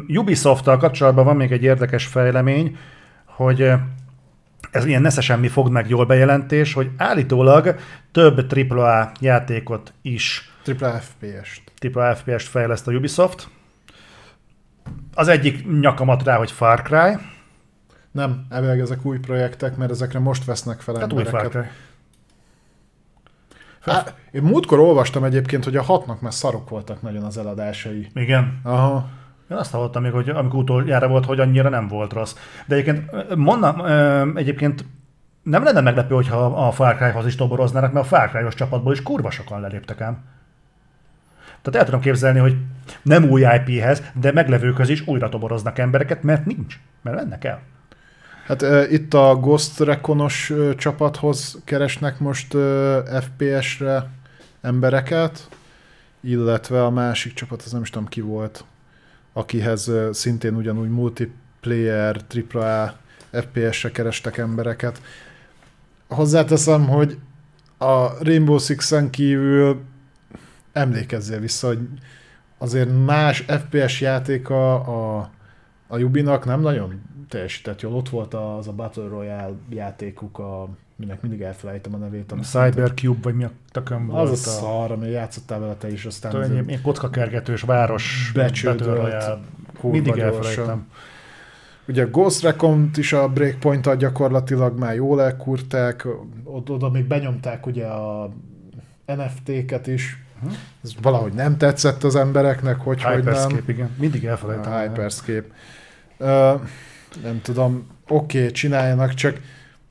Ubisoft-tal 0.07 0.77
kapcsolatban 0.77 1.25
van 1.25 1.35
még 1.35 1.51
egy 1.51 1.63
érdekes 1.63 2.05
fejlemény, 2.05 2.77
hogy 3.25 3.73
ez 4.77 4.85
ilyen 4.85 5.01
nesze 5.01 5.21
semmi 5.21 5.47
fogd 5.47 5.71
meg 5.71 5.89
jól 5.89 6.05
bejelentés, 6.05 6.73
hogy 6.73 6.89
állítólag 6.97 7.75
több 8.11 8.51
AAA 8.51 9.11
játékot 9.19 9.93
is 10.01 10.51
Triple 10.63 10.99
FPS-t. 10.99 11.71
AAA 11.93 12.15
FPS-t 12.15 12.47
fejleszt 12.47 12.87
a 12.87 12.91
Ubisoft. 12.91 13.47
Az 15.13 15.27
egyik 15.27 15.79
nyakamat 15.79 16.23
rá, 16.23 16.37
hogy 16.37 16.51
Far 16.51 16.81
Cry, 16.81 17.17
Nem, 18.11 18.45
elvileg 18.49 18.79
ezek 18.79 19.05
új 19.05 19.19
projektek, 19.19 19.77
mert 19.77 19.91
ezekre 19.91 20.19
most 20.19 20.45
vesznek 20.45 20.79
fel 20.79 20.93
tehát 20.93 21.13
új 21.13 21.23
Far 21.23 21.33
embereket. 21.33 21.71
Cry. 23.81 23.93
Á, 23.93 24.03
én 24.31 24.41
múltkor 24.41 24.79
olvastam 24.79 25.23
egyébként, 25.23 25.63
hogy 25.63 25.75
a 25.75 25.81
hatnak 25.81 26.21
már 26.21 26.33
szarok 26.33 26.69
voltak 26.69 27.01
nagyon 27.01 27.23
az 27.23 27.37
eladásai. 27.37 28.07
Igen. 28.13 28.59
Aha. 28.63 29.09
Én 29.51 29.57
azt 29.57 29.71
hallottam 29.71 30.01
még, 30.01 30.11
hogy 30.11 30.29
amikor 30.29 30.59
utoljára 30.59 31.07
volt, 31.07 31.25
hogy 31.25 31.39
annyira 31.39 31.69
nem 31.69 31.87
volt 31.87 32.13
rossz. 32.13 32.35
De 32.65 32.75
egyébként, 32.75 33.35
mondom, 33.35 33.85
egyébként 34.35 34.85
nem 35.43 35.63
lenne 35.63 35.81
meglepő, 35.81 36.15
hogyha 36.15 36.67
a 36.67 36.71
Far 36.71 36.95
Cry-hoz 36.95 37.25
is 37.25 37.35
toboroznának, 37.35 37.91
mert 37.91 38.05
a 38.05 38.07
Far 38.07 38.29
Cry-os 38.29 38.55
csapatból 38.55 38.93
is 38.93 39.03
kurva 39.03 39.31
sokan 39.31 39.61
leléptek 39.61 40.01
ám. 40.01 40.23
Tehát 41.61 41.79
el 41.79 41.85
tudom 41.85 42.01
képzelni, 42.01 42.39
hogy 42.39 42.55
nem 43.01 43.29
új 43.29 43.41
IP-hez, 43.41 44.03
de 44.13 44.31
meglevőkhöz 44.31 44.89
is 44.89 45.07
újra 45.07 45.29
toboroznak 45.29 45.77
embereket, 45.77 46.23
mert 46.23 46.45
nincs. 46.45 46.79
Mert 47.01 47.17
mennek 47.17 47.43
el. 47.43 47.61
Hát 48.45 48.61
uh, 48.61 48.91
itt 48.91 49.13
a 49.13 49.35
Ghost 49.35 49.79
Recon-os 49.79 50.49
uh, 50.49 50.75
csapathoz 50.75 51.61
keresnek 51.63 52.19
most 52.19 52.53
uh, 52.53 52.97
FPS-re 53.21 54.09
embereket, 54.61 55.49
illetve 56.21 56.83
a 56.83 56.89
másik 56.89 57.33
csapat, 57.33 57.61
az 57.61 57.71
nem 57.71 57.81
is 57.81 57.89
tudom 57.89 58.07
ki 58.07 58.21
volt, 58.21 58.65
akihez 59.37 59.91
szintén 60.11 60.55
ugyanúgy 60.55 60.89
multiplayer, 60.89 62.21
AAA 62.53 62.97
FPS-re 63.31 63.91
kerestek 63.91 64.37
embereket. 64.37 65.01
Hozzáteszem, 66.07 66.87
hogy 66.87 67.17
a 67.77 68.23
Rainbow 68.23 68.57
Six-en 68.57 69.09
kívül 69.09 69.81
emlékezzél 70.71 71.39
vissza, 71.39 71.67
hogy 71.67 71.79
azért 72.57 73.05
más 73.05 73.41
FPS 73.41 74.01
játéka 74.01 74.75
a, 74.75 75.29
a 75.87 75.97
Jubinak 75.97 76.45
nem 76.45 76.61
nagyon 76.61 77.01
teljesített 77.29 77.81
jól. 77.81 77.93
Ott 77.93 78.09
volt 78.09 78.33
az 78.33 78.67
a 78.67 78.71
Battle 78.71 79.07
Royale 79.07 79.55
játékuk, 79.69 80.39
a 80.39 80.69
minek 80.97 81.21
mindig 81.21 81.41
elfelejtem 81.41 81.93
a 81.93 81.97
nevét. 81.97 82.31
ami 82.31 82.41
Cybercube, 82.41 83.19
vagy 83.21 83.35
mi 83.35 83.43
a 83.43 83.51
volt. 84.05 84.29
Az 84.29 84.31
a 84.31 84.35
szar, 84.35 84.91
ami 84.91 85.09
játszottál 85.09 85.59
vele 85.59 85.75
te 85.75 85.91
is, 85.91 86.05
aztán 86.05 86.31
Tudod, 86.31 86.51
egy 86.51 86.67
ilyen 86.67 86.81
kockakergetős 86.81 87.61
város 87.61 88.31
Becsődölt, 88.33 89.25
Mindig 89.81 90.17
elfelejtem. 90.17 90.87
Ugye 91.87 92.03
a 92.03 92.07
Ghost 92.09 92.41
recon 92.41 92.89
is 92.95 93.13
a 93.13 93.29
breakpoint 93.29 93.95
gyakorlatilag 93.97 94.79
már 94.79 94.95
jól 94.95 95.21
elkurták, 95.21 96.07
oda, 96.43 96.89
még 96.89 97.05
benyomták 97.05 97.65
ugye 97.65 97.85
a 97.85 98.33
NFT-ket 99.05 99.87
is. 99.87 100.23
Hm? 100.41 100.47
Ez 100.83 100.91
valahogy 101.01 101.33
nem 101.33 101.57
tetszett 101.57 102.03
az 102.03 102.15
embereknek, 102.15 102.79
hogy, 102.79 103.03
hogy 103.03 103.23
nem. 103.23 103.63
Igen. 103.65 103.89
Mindig 103.99 104.25
elfelejtem. 104.25 104.73
A 104.73 104.79
Hyperscape. 104.79 105.47
Uh, 106.17 106.61
nem 107.23 107.41
tudom, 107.41 107.87
oké, 108.07 108.37
okay, 108.37 108.51
csináljanak, 108.51 109.13
csak 109.13 109.39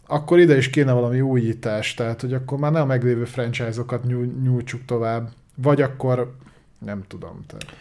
akkor 0.07 0.39
ide 0.39 0.57
is 0.57 0.71
kéne 0.71 0.93
valami 0.93 1.21
újítás, 1.21 1.95
tehát 1.95 2.21
hogy 2.21 2.33
akkor 2.33 2.59
már 2.59 2.73
nem 2.73 2.83
a 2.83 2.87
meglévő 2.87 3.25
franchise-okat 3.25 4.05
nyúj- 4.05 4.43
nyújtsuk 4.43 4.85
tovább, 4.85 5.29
vagy 5.55 5.83
akkor 5.83 6.35
nem 6.79 7.05
tudom. 7.09 7.45
Tehát. 7.47 7.77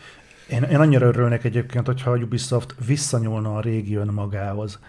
Én, 0.50 0.70
én 0.70 0.80
annyira 0.80 1.06
örülnék 1.06 1.44
egyébként, 1.44 1.86
hogyha 1.86 2.12
a 2.12 2.18
Ubisoft 2.18 2.76
visszanyúlna 2.86 3.56
a 3.56 3.62
régi 3.62 3.96
önmagához, 3.96 4.80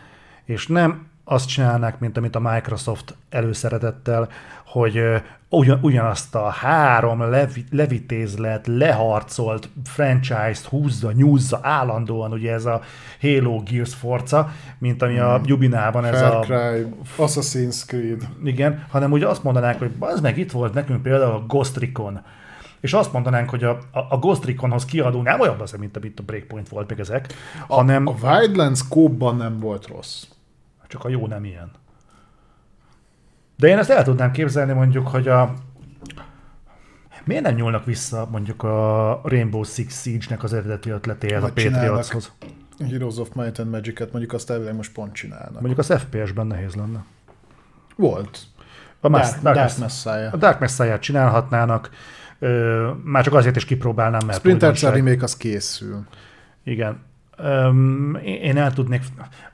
és 0.45 0.67
nem 0.67 1.07
azt 1.25 1.49
csinálnák, 1.49 1.99
mint 1.99 2.17
amit 2.17 2.37
a 2.37 2.41
Microsoft 2.41 3.15
előszeretettel, 3.29 4.29
hogy 4.79 5.03
ugyan, 5.49 5.79
ugyanazt 5.83 6.35
a 6.35 6.49
három 6.49 7.21
levi, 7.31 7.65
levitézlet, 7.71 8.67
leharcolt 8.67 9.69
franchise-t 9.85 10.65
húzza, 10.65 11.13
nyúzza 11.13 11.59
állandóan, 11.63 12.33
ugye 12.33 12.53
ez 12.53 12.65
a 12.65 12.81
Halo 13.21 13.63
Gears 13.63 13.95
Forza, 13.95 14.51
mint 14.79 15.03
ami 15.03 15.19
a 15.19 15.41
Jubinában 15.45 16.05
ez 16.05 16.21
Far 16.21 16.35
a 16.35 16.41
Cry, 16.41 16.87
Assassin's 17.19 17.87
Creed. 17.87 18.29
igen, 18.45 18.87
hanem 18.91 19.13
ugye 19.13 19.27
azt 19.27 19.43
mondanák, 19.43 19.79
hogy 19.79 19.91
az 19.99 20.21
meg 20.21 20.39
itt 20.39 20.51
volt 20.51 20.75
nekünk 20.75 21.03
például 21.03 21.33
a 21.33 21.45
Ghost 21.47 21.77
Recon. 21.77 22.21
És 22.81 22.93
azt 22.93 23.13
mondanánk, 23.13 23.51
hogy 23.51 23.65
a, 23.65 23.71
a, 23.71 23.99
a 24.09 24.19
Ghost 24.19 24.45
Reconhoz 24.45 24.85
kiadó 24.85 25.23
nem 25.23 25.41
olyan 25.41 25.61
az, 25.61 25.73
mint 25.73 25.97
amit 25.97 26.21
a 26.21 26.23
Breakpoint 26.23 26.69
volt 26.69 26.89
meg 26.89 27.01
ezek, 27.01 27.33
hanem 27.69 28.07
A 28.07 28.15
Wildlands 28.23 28.79
scope 28.79 29.33
nem 29.33 29.61
volt 29.61 29.87
rossz. 29.87 30.25
csak 30.89 31.05
a 31.05 31.09
jó 31.09 31.27
nem 31.27 31.45
ilyen. 31.45 31.71
De 33.57 33.69
én 33.69 33.79
ezt 33.79 33.91
el 33.91 34.05
tudnám 34.05 34.31
képzelni 34.31 34.73
mondjuk, 34.73 35.09
hogy 35.09 35.29
a 35.29 35.55
Miért 37.25 37.43
nem 37.43 37.55
nyúlnak 37.55 37.85
vissza 37.85 38.29
mondjuk 38.31 38.63
a 38.63 39.21
Rainbow 39.25 39.63
Six 39.63 40.01
Siege-nek 40.03 40.43
az 40.43 40.53
eredeti 40.53 40.91
ötletéhez, 40.91 41.43
a 41.43 41.47
Vagy 41.47 41.53
csinálnak. 41.55 41.95
Patriotshoz? 41.97 42.33
Heroes 42.91 43.17
of 43.17 43.29
Might 43.35 43.59
and 43.59 43.71
Magic-et 43.71 44.13
mondjuk 44.13 44.33
azt 44.33 44.51
elvileg 44.51 44.75
most 44.75 44.93
pont 44.93 45.13
csinálnak. 45.13 45.53
Mondjuk 45.53 45.79
az 45.79 45.93
FPS-ben 45.99 46.47
nehéz 46.47 46.75
lenne. 46.75 47.05
Volt. 47.97 48.39
A, 49.01 49.09
Dark, 49.09 49.25
Dark, 49.25 49.43
Dark 49.43 49.57
Mess- 49.57 49.79
Messiah. 49.79 50.33
a 50.33 50.37
Dark 50.37 50.59
Messiah-t 50.61 51.01
csinálhatnának, 51.01 51.91
ö, 52.39 52.91
már 53.05 53.25
csak 53.25 53.35
azért 53.35 53.57
is 53.57 53.65
kipróbálnám, 53.65 54.27
mert 54.27 54.39
Splinter 54.39 54.77
Cell 54.77 54.93
remake 54.93 55.23
az 55.25 55.37
készül. 55.37 56.05
Igen. 56.65 56.99
Öm, 57.39 58.19
én 58.25 58.57
el 58.57 58.73
tudnék, 58.73 59.03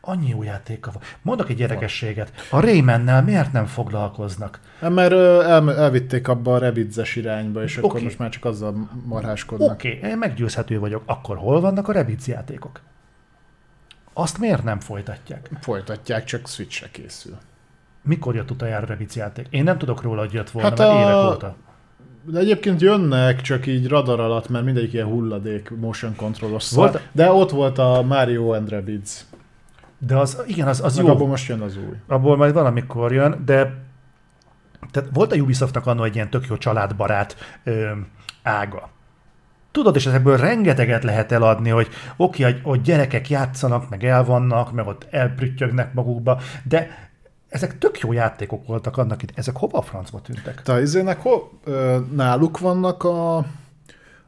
annyi 0.01 0.29
jó 0.29 0.43
játéka 0.43 0.91
van. 0.93 1.03
Mondok 1.23 1.49
egy 1.49 1.61
érdekességet. 1.61 2.33
A 2.51 2.61
Raymannel 2.61 3.23
miért 3.23 3.53
nem 3.53 3.67
foglalkoznak? 3.67 4.61
Nem, 4.81 4.93
mert 4.93 5.13
el, 5.13 5.77
elvitték 5.77 6.29
abba 6.29 6.55
a 6.55 6.59
rebidzes 6.59 7.17
irányba, 7.17 7.63
és 7.63 7.77
akkor 7.77 7.91
Oké. 7.91 8.03
most 8.05 8.19
már 8.19 8.29
csak 8.29 8.45
azzal 8.45 8.89
marháskodnak. 9.05 9.71
Oké, 9.73 9.97
okay, 9.97 10.11
én 10.11 10.19
meggyőzhető 10.19 10.79
vagyok. 10.79 11.03
Akkor 11.07 11.37
hol 11.37 11.61
vannak 11.61 11.89
a 11.89 11.93
Rabbids 11.93 12.27
játékok? 12.27 12.81
Azt 14.13 14.39
miért 14.39 14.63
nem 14.65 14.81
folytatják? 14.81 15.51
Folytatják, 15.61 16.25
csak 16.25 16.49
Switchre 16.49 16.89
készül. 16.91 17.37
Mikor 18.03 18.35
jött 18.35 18.51
utoljára 18.51 18.87
Rabbids 18.87 19.17
játék? 19.17 19.47
Én 19.51 19.65
nem 19.65 19.79
tudok 19.79 20.03
róla, 20.03 20.21
hogy 20.21 20.33
jött 20.33 20.51
volna, 20.51 20.69
Hát 20.69 20.79
hát 20.79 20.89
mert 20.89 21.01
a- 21.07 21.11
évek 21.11 21.35
óta. 21.35 21.57
De 22.25 22.39
egyébként 22.39 22.81
jönnek, 22.81 23.41
csak 23.41 23.67
így 23.67 23.89
radar 23.89 24.21
alatt, 24.21 24.49
mert 24.49 24.65
mindegyik 24.65 24.93
ilyen 24.93 25.07
hulladék 25.07 25.71
motion 25.71 26.17
controlos 26.17 26.71
Volt-. 26.71 27.09
De 27.13 27.31
ott 27.31 27.51
volt 27.51 27.79
a 27.79 28.03
Mario 28.03 28.53
and 28.53 28.69
Rabbids. 28.71 29.25
De 29.99 30.17
az, 30.17 30.43
igen, 30.47 30.69
az, 30.69 30.81
az 30.85 30.97
Meg 30.97 31.05
jó. 31.05 31.11
abból 31.13 31.27
most 31.27 31.49
jön 31.49 31.61
az 31.61 31.77
új. 31.77 31.97
abból 32.07 32.37
majd 32.37 32.53
valamikor 32.53 33.13
jön, 33.13 33.43
de 33.45 33.81
tehát 34.91 35.09
volt 35.13 35.33
a 35.33 35.37
Ubisoftnak 35.37 35.87
annó 35.87 36.05
egy 36.05 36.15
ilyen 36.15 36.31
tök 36.31 36.47
jó 36.47 36.57
családbarát 36.57 37.37
ö, 37.65 37.91
ága. 38.43 38.91
Tudod, 39.71 39.97
és 39.97 40.07
ezekből 40.07 40.37
rengeteget 40.37 41.03
lehet 41.03 41.33
eladni, 41.33 41.69
hogy 41.69 41.89
oké, 42.17 42.43
hogy, 42.43 42.61
hogy 42.63 42.81
gyerekek 42.81 43.31
játszanak, 43.31 43.91
meg 43.91 44.05
elvannak, 44.05 44.73
meg 44.73 44.87
ott 44.87 45.07
elprüttyögnek 45.11 45.95
magukba, 45.95 46.41
de 46.63 47.11
ezek 47.53 47.79
tök 47.79 47.99
jó 47.99 48.13
játékok 48.13 48.67
voltak 48.67 48.97
annak 48.97 49.23
itt. 49.23 49.31
Ezek 49.35 49.57
hova 49.57 49.79
a 49.79 49.83
francba 49.83 50.21
tűntek? 50.21 50.63
Te 50.63 50.81
izének 50.81 51.21
hol, 51.21 51.51
ö, 51.65 51.99
náluk 52.13 52.59
vannak 52.59 53.05
a, 53.05 53.37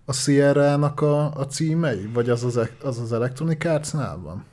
a 0.04 0.12
Sierra-nak 0.12 1.00
a, 1.00 1.32
a 1.34 1.46
címei? 1.46 2.10
Vagy 2.12 2.30
az 2.30 2.44
az, 2.44 2.60
az, 2.82 2.98
az 2.98 3.12
Electronic 3.12 3.64
Arts-nál 3.64 4.18
van? 4.18 4.44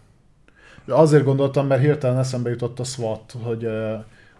Azért 0.87 1.23
gondoltam, 1.23 1.67
mert 1.67 1.81
hirtelen 1.81 2.17
eszembe 2.17 2.49
jutott 2.49 2.79
a 2.79 2.83
SWAT, 2.83 3.35
hogy 3.43 3.63
ö, 3.63 3.95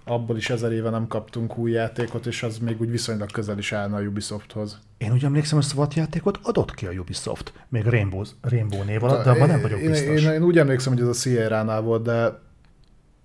abból 0.06 0.38
is 0.38 0.50
ezer 0.50 0.72
éve 0.72 0.90
nem 0.90 1.08
kaptunk 1.08 1.58
új 1.58 1.72
játékot, 1.72 2.26
és 2.26 2.44
az 2.44 2.58
még 2.58 2.82
úgy 2.82 2.92
viszonylag 2.92 3.32
közel 3.32 3.58
is 3.58 3.72
állna 3.72 3.98
a 3.98 4.02
Ubisofthoz. 4.02 4.80
Én 4.98 5.12
úgy 5.12 5.24
emlékszem, 5.24 5.58
hogy 5.58 5.68
SWAT 5.68 5.94
játékot 5.94 6.40
adott 6.42 6.74
ki 6.74 6.86
a 6.86 6.92
Ubisoft, 6.92 7.54
még 7.70 7.86
Rainbow, 7.86 8.24
Rainbow 8.42 8.84
név 8.84 9.04
alatt, 9.04 9.24
de 9.24 9.30
abban 9.30 9.48
nem 9.48 9.62
vagyok 9.62 9.80
én, 9.80 9.90
biztos. 9.90 10.24
Én, 10.24 10.32
én, 10.32 10.44
úgy 10.44 10.58
emlékszem, 10.58 10.94
hogy 10.94 11.02
ez 11.02 11.08
a 11.08 11.14
Sierra-nál 11.14 11.82
volt, 11.82 12.04
de 12.04 12.40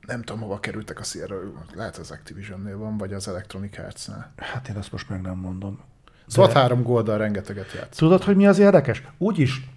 nem 0.06 0.22
tudom, 0.22 0.42
hova 0.42 0.60
kerültek 0.60 0.98
a 0.98 1.02
Sierra. 1.02 1.36
Lehet 1.74 1.96
az 1.96 2.10
Activision-nél 2.10 2.78
van, 2.78 2.96
vagy 2.96 3.12
az 3.12 3.28
Electronic 3.28 3.78
Arts-nál. 3.78 4.32
Hát 4.36 4.68
én 4.68 4.76
azt 4.76 4.92
most 4.92 5.08
meg 5.08 5.20
nem 5.20 5.36
mondom. 5.36 5.80
SWAT 6.28 6.52
3 6.52 6.82
Golddal 6.82 7.18
rengeteget 7.18 7.72
játsz. 7.72 7.96
Tudod, 7.96 8.22
hogy 8.22 8.36
mi 8.36 8.46
az 8.46 8.58
érdekes? 8.58 9.02
Úgyis 9.18 9.60
ö, 9.60 9.75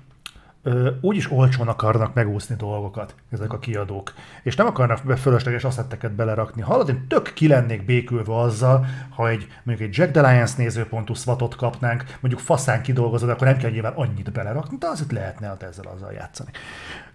úgyis 1.02 1.32
olcsón 1.32 1.68
akarnak 1.68 2.14
megúszni 2.14 2.56
dolgokat 2.56 3.16
ezek 3.32 3.54
a 3.54 3.60
kiadók. 3.60 4.14
És 4.44 4.56
nem 4.56 4.68
akarnak 4.68 5.04
be 5.06 5.16
fölösleges 5.16 5.64
asszetteket 5.64 6.12
belerakni. 6.12 6.62
Hallod, 6.62 6.90
én 6.90 7.06
tök 7.08 7.32
ki 7.34 7.48
lennék 7.48 7.86
békülve 7.86 8.40
azzal, 8.40 8.86
ha 9.10 9.30
egy 9.30 9.48
mondjuk 9.64 9.90
egy 9.90 9.98
Jack 9.98 10.16
Lions 10.16 10.56
nézőpontú 10.56 11.14
swatot 11.14 11.56
kapnánk, 11.56 12.04
mondjuk 12.20 12.44
faszán 12.44 12.82
kidolgozod, 12.82 13.30
akkor 13.30 13.48
nem 13.48 13.58
kell 13.58 13.72
nyilván 13.72 13.94
annyit 13.94 14.32
belerakni, 14.32 14.78
de 14.78 14.88
azért 14.88 15.12
lehetne 15.12 15.48
hát 15.48 15.64
ezzel 15.64 15.86
azzal 15.96 16.12
játszani. 16.12 16.50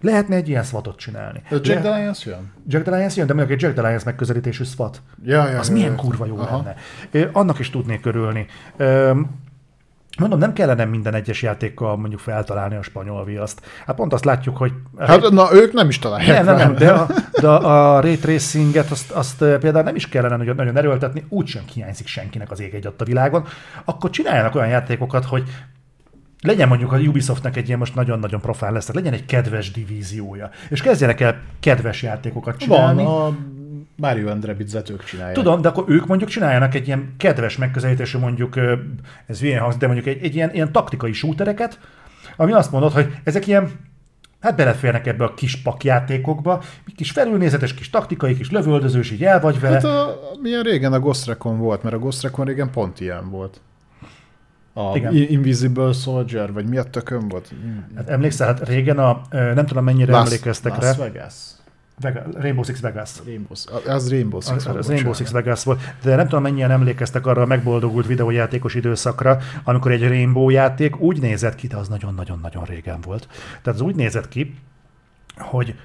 Lehetne 0.01 0.35
egy 0.35 0.49
ilyen 0.49 0.63
swatot 0.63 0.97
csinálni. 0.97 1.41
A 1.49 1.53
Jack 1.61 1.83
Le- 1.83 1.97
Lions 1.97 2.25
jön? 2.25 2.51
Jack 2.67 2.85
Lions 2.85 3.15
jön, 3.15 3.27
de 3.27 3.33
mondjuk 3.33 3.57
egy 3.57 3.63
Jack 3.63 3.87
Lions 3.87 4.03
megközelítésű 4.03 4.63
SWAT. 4.63 5.01
Ja, 5.23 5.49
ja, 5.49 5.59
Az 5.59 5.67
ja, 5.67 5.73
milyen 5.73 5.91
ja. 5.91 5.97
kurva 5.97 6.25
jó 6.25 6.37
Aha. 6.37 6.63
lenne. 7.11 7.29
Annak 7.31 7.59
is 7.59 7.69
tudnék 7.69 8.05
örülni. 8.05 8.45
Öm, 8.77 9.43
Mondom, 10.17 10.39
nem 10.39 10.53
kellene 10.53 10.85
minden 10.85 11.13
egyes 11.13 11.41
játékkal 11.41 11.97
mondjuk 11.97 12.19
feltalálni 12.19 12.75
a 12.75 12.81
spanyol 12.81 13.25
viaszt. 13.25 13.61
Hát 13.85 13.95
pont 13.95 14.13
azt 14.13 14.25
látjuk, 14.25 14.57
hogy... 14.57 14.71
Hát 14.99 15.29
na, 15.29 15.47
ők 15.53 15.73
nem 15.73 15.87
is 15.87 15.99
találják 15.99 16.43
nem, 16.43 16.55
nem, 16.55 16.67
nem, 16.67 16.75
de 16.75 16.91
a, 16.91 17.07
de 17.41 17.47
a 17.47 17.99
ray 17.99 18.17
tracinget 18.17 18.91
azt, 18.91 19.11
azt 19.11 19.41
ö, 19.41 19.57
például 19.57 19.83
nem 19.83 19.95
is 19.95 20.09
kellene 20.09 20.35
nagyon, 20.35 20.55
nagyon 20.55 20.77
erőltetni, 20.77 21.25
úgysem 21.29 21.63
hiányzik 21.73 22.07
senkinek 22.07 22.51
az 22.51 22.59
ég 22.59 22.73
egy 22.73 22.87
a 22.97 23.03
világon. 23.03 23.45
Akkor 23.85 24.09
csináljanak 24.09 24.55
olyan 24.55 24.67
játékokat, 24.67 25.25
hogy 25.25 25.43
legyen 26.41 26.67
mondjuk 26.67 26.91
a 26.91 26.97
Ubisoftnak 26.97 27.57
egy 27.57 27.67
ilyen 27.67 27.79
most 27.79 27.95
nagyon-nagyon 27.95 28.41
profán 28.41 28.73
lesz, 28.73 28.91
legyen 28.91 29.13
egy 29.13 29.25
kedves 29.25 29.71
divíziója, 29.71 30.49
és 30.69 30.81
kezdjenek 30.81 31.21
el 31.21 31.41
kedves 31.59 32.03
játékokat 32.03 32.57
csinálni. 32.57 33.03
Van, 33.03 33.31
a 33.31 33.35
Mario 33.95 34.29
and 34.29 34.45
Rabbids-et 34.45 34.89
ők 34.89 35.03
csinálják. 35.03 35.35
Tudom, 35.35 35.61
de 35.61 35.67
akkor 35.67 35.83
ők 35.87 36.05
mondjuk 36.05 36.29
csináljanak 36.29 36.75
egy 36.75 36.87
ilyen 36.87 37.13
kedves 37.17 37.57
megközelítésű, 37.57 38.17
mondjuk, 38.17 38.55
ez 39.25 39.41
ilyen 39.41 39.59
hangzik, 39.59 39.79
de 39.79 39.85
mondjuk 39.85 40.07
egy, 40.07 40.23
egy 40.23 40.35
ilyen, 40.35 40.53
ilyen 40.53 40.71
taktikai 40.71 41.13
shootereket, 41.13 41.79
ami 42.37 42.51
azt 42.51 42.71
mondod, 42.71 42.91
hogy 42.91 43.15
ezek 43.23 43.47
ilyen, 43.47 43.71
hát 44.39 44.55
beleférnek 44.55 45.07
ebbe 45.07 45.23
a 45.23 45.33
kis 45.33 45.55
pakjátékokba, 45.61 46.63
kis 46.95 47.11
felülnézetes, 47.11 47.73
kis 47.73 47.89
taktikai, 47.89 48.37
kis 48.37 48.51
lövöldözős, 48.51 49.11
így 49.11 49.23
el 49.23 49.39
vagy 49.39 49.59
vele. 49.59 49.73
Hát 49.73 49.83
a, 49.83 50.19
milyen 50.41 50.63
régen 50.63 50.93
a 50.93 50.99
Ghost 50.99 51.25
Recon 51.25 51.57
volt, 51.57 51.83
mert 51.83 51.95
a 51.95 51.99
Ghost 51.99 52.21
Recon 52.21 52.45
régen 52.45 52.69
pont 52.71 52.99
ilyen 52.99 53.29
volt. 53.29 53.61
A 54.73 54.95
Igen. 54.95 55.15
Invisible 55.15 55.91
Soldier, 55.91 56.53
vagy 56.53 56.65
mi 56.67 56.77
a 56.77 56.83
tökön 56.83 57.27
volt? 57.27 57.53
Hát 57.95 58.09
emlékszel, 58.09 58.47
hát 58.47 58.67
régen 58.67 58.99
a, 58.99 59.21
nem 59.29 59.65
tudom 59.65 59.83
mennyire 59.83 60.11
Las- 60.11 60.25
emlékeztek 60.25 60.75
Las 60.75 60.97
rá, 60.97 61.03
Vegas. 61.03 61.33
Vega, 62.01 62.23
Rainbow 62.33 62.63
Six 62.63 62.79
Vegas. 62.79 63.11
Rainbow, 63.25 63.57
az 63.87 64.09
Rainbow 64.09 64.41
Six. 64.41 64.55
Az, 64.55 64.65
volt, 64.65 64.77
az 64.77 64.87
Rainbow. 64.87 65.13
Six 65.13 65.31
Vegas 65.31 65.63
volt, 65.63 65.79
de 66.03 66.15
nem 66.15 66.27
tudom 66.27 66.41
mennyien 66.41 66.71
emlékeztek 66.71 67.25
arra 67.25 67.41
a 67.41 67.45
megboldogult 67.45 68.07
videójátékos 68.07 68.75
időszakra, 68.75 69.37
amikor 69.63 69.91
egy 69.91 70.07
Rainbow 70.07 70.49
játék 70.49 70.99
úgy 70.99 71.21
nézett 71.21 71.55
ki, 71.55 71.67
de 71.67 71.77
az 71.77 71.87
nagyon-nagyon-nagyon 71.87 72.63
régen 72.63 73.01
volt. 73.01 73.27
Tehát 73.61 73.79
az 73.79 73.85
úgy 73.85 73.95
nézett 73.95 74.27
ki, 74.27 74.55
hogy 75.37 75.75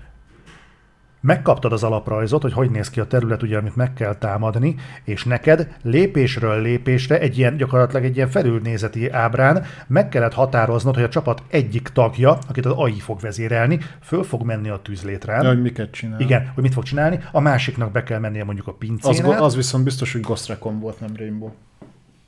megkaptad 1.20 1.72
az 1.72 1.82
alaprajzot, 1.82 2.42
hogy 2.42 2.52
hogy 2.52 2.70
néz 2.70 2.90
ki 2.90 3.00
a 3.00 3.06
terület, 3.06 3.42
ugye, 3.42 3.58
amit 3.58 3.76
meg 3.76 3.92
kell 3.92 4.14
támadni, 4.14 4.74
és 5.04 5.24
neked 5.24 5.68
lépésről 5.82 6.62
lépésre 6.62 7.20
egy 7.20 7.38
ilyen, 7.38 7.56
gyakorlatilag 7.56 8.04
egy 8.04 8.16
ilyen 8.16 8.28
felülnézeti 8.28 9.10
ábrán 9.10 9.64
meg 9.86 10.08
kellett 10.08 10.34
határoznod, 10.34 10.94
hogy 10.94 11.04
a 11.04 11.08
csapat 11.08 11.42
egyik 11.48 11.88
tagja, 11.88 12.38
akit 12.48 12.66
az 12.66 12.72
AI 12.72 12.98
fog 12.98 13.20
vezérelni, 13.20 13.78
föl 14.02 14.22
fog 14.22 14.42
menni 14.42 14.68
a 14.68 14.80
tűzlétrán. 14.82 15.42
Ja, 15.42 15.48
hogy 15.48 15.62
miket 15.62 15.90
csinál. 15.90 16.20
Igen, 16.20 16.50
hogy 16.54 16.62
mit 16.62 16.72
fog 16.72 16.82
csinálni, 16.82 17.20
a 17.32 17.40
másiknak 17.40 17.92
be 17.92 18.02
kell 18.02 18.18
mennie 18.18 18.44
mondjuk 18.44 18.66
a 18.66 18.70
Az, 18.70 18.76
pincén. 18.78 19.24
az 19.24 19.56
viszont 19.56 19.84
biztos, 19.84 20.12
hogy 20.12 20.20
Ghost 20.20 20.46
Recon 20.46 20.80
volt, 20.80 21.00
nem 21.00 21.10
Rainbow. 21.16 21.50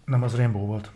Nem, 0.05 0.23
az 0.23 0.37
Rainbow 0.37 0.67
volt. 0.67 0.91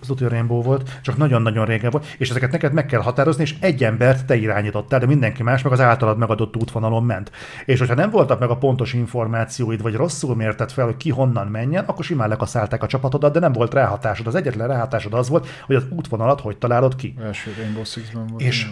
Az 0.00 0.10
utolsó 0.10 0.34
Rainbow 0.34 0.62
volt, 0.62 1.00
csak 1.02 1.16
nagyon-nagyon 1.16 1.64
régen 1.64 1.90
volt, 1.90 2.06
és 2.18 2.30
ezeket 2.30 2.50
neked 2.50 2.72
meg 2.72 2.86
kell 2.86 3.00
határozni, 3.00 3.42
és 3.42 3.54
egy 3.60 3.84
embert 3.84 4.26
te 4.26 4.36
irányítottál, 4.36 4.98
de 4.98 5.06
mindenki 5.06 5.42
más 5.42 5.62
meg 5.62 5.72
az 5.72 5.80
általad 5.80 6.18
megadott 6.18 6.56
útvonalon 6.56 7.04
ment. 7.04 7.30
És 7.64 7.78
hogyha 7.78 7.94
nem 7.94 8.10
voltak 8.10 8.38
meg 8.38 8.50
a 8.50 8.56
pontos 8.56 8.92
információid, 8.92 9.82
vagy 9.82 9.94
rosszul 9.94 10.36
mérted 10.36 10.70
fel, 10.70 10.84
hogy 10.84 10.96
ki 10.96 11.10
honnan 11.10 11.46
menjen, 11.46 11.84
akkor 11.84 12.04
simán 12.04 12.28
lekaszálták 12.28 12.82
a 12.82 12.86
csapatodat, 12.86 13.32
de 13.32 13.40
nem 13.40 13.52
volt 13.52 13.74
ráhatásod. 13.74 14.26
Az 14.26 14.34
egyetlen 14.34 14.68
ráhatásod 14.68 15.14
az 15.14 15.28
volt, 15.28 15.48
hogy 15.66 15.76
az 15.76 15.84
útvonalat 15.90 16.40
hogy 16.40 16.56
találod 16.56 16.96
ki. 16.96 17.14
Első 17.22 17.54
Rainbow 17.58 17.84
Six-ben 17.84 18.26
volt, 18.26 18.42
És-. 18.42 18.70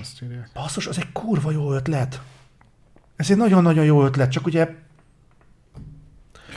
Basszus, 0.55 0.87
az 0.87 0.99
egy 0.99 1.13
kurva 1.13 1.51
jó 1.51 1.73
ötlet. 1.73 2.21
Ez 3.17 3.31
egy 3.31 3.37
nagyon-nagyon 3.37 3.85
jó 3.85 4.05
ötlet, 4.05 4.31
csak 4.31 4.47
ugye 4.47 4.69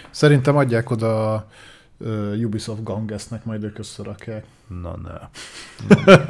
Szerintem 0.09 0.55
adják 0.55 0.89
oda 0.89 1.33
a 1.33 1.47
uh, 1.97 2.43
Ubisoft 2.43 2.83
Gangesnek, 2.83 3.45
majd 3.45 3.63
ők 3.63 3.79
összerakják. 3.79 4.45
Na 4.81 4.95
ne. 4.97 5.19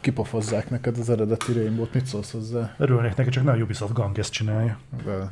Kipofozzák 0.00 0.70
neked 0.70 0.98
az 0.98 1.10
eredeti 1.10 1.52
Rainbow-t, 1.52 1.94
mit 1.94 2.06
szólsz 2.06 2.30
hozzá? 2.30 2.74
Örülnék 2.78 3.14
neki, 3.14 3.30
csak 3.30 3.44
ne 3.44 3.52
a 3.52 3.56
Ubisoft 3.56 3.92
Gang 3.92 4.18
ezt 4.18 4.32
csinálja. 4.32 4.78
De... 5.04 5.30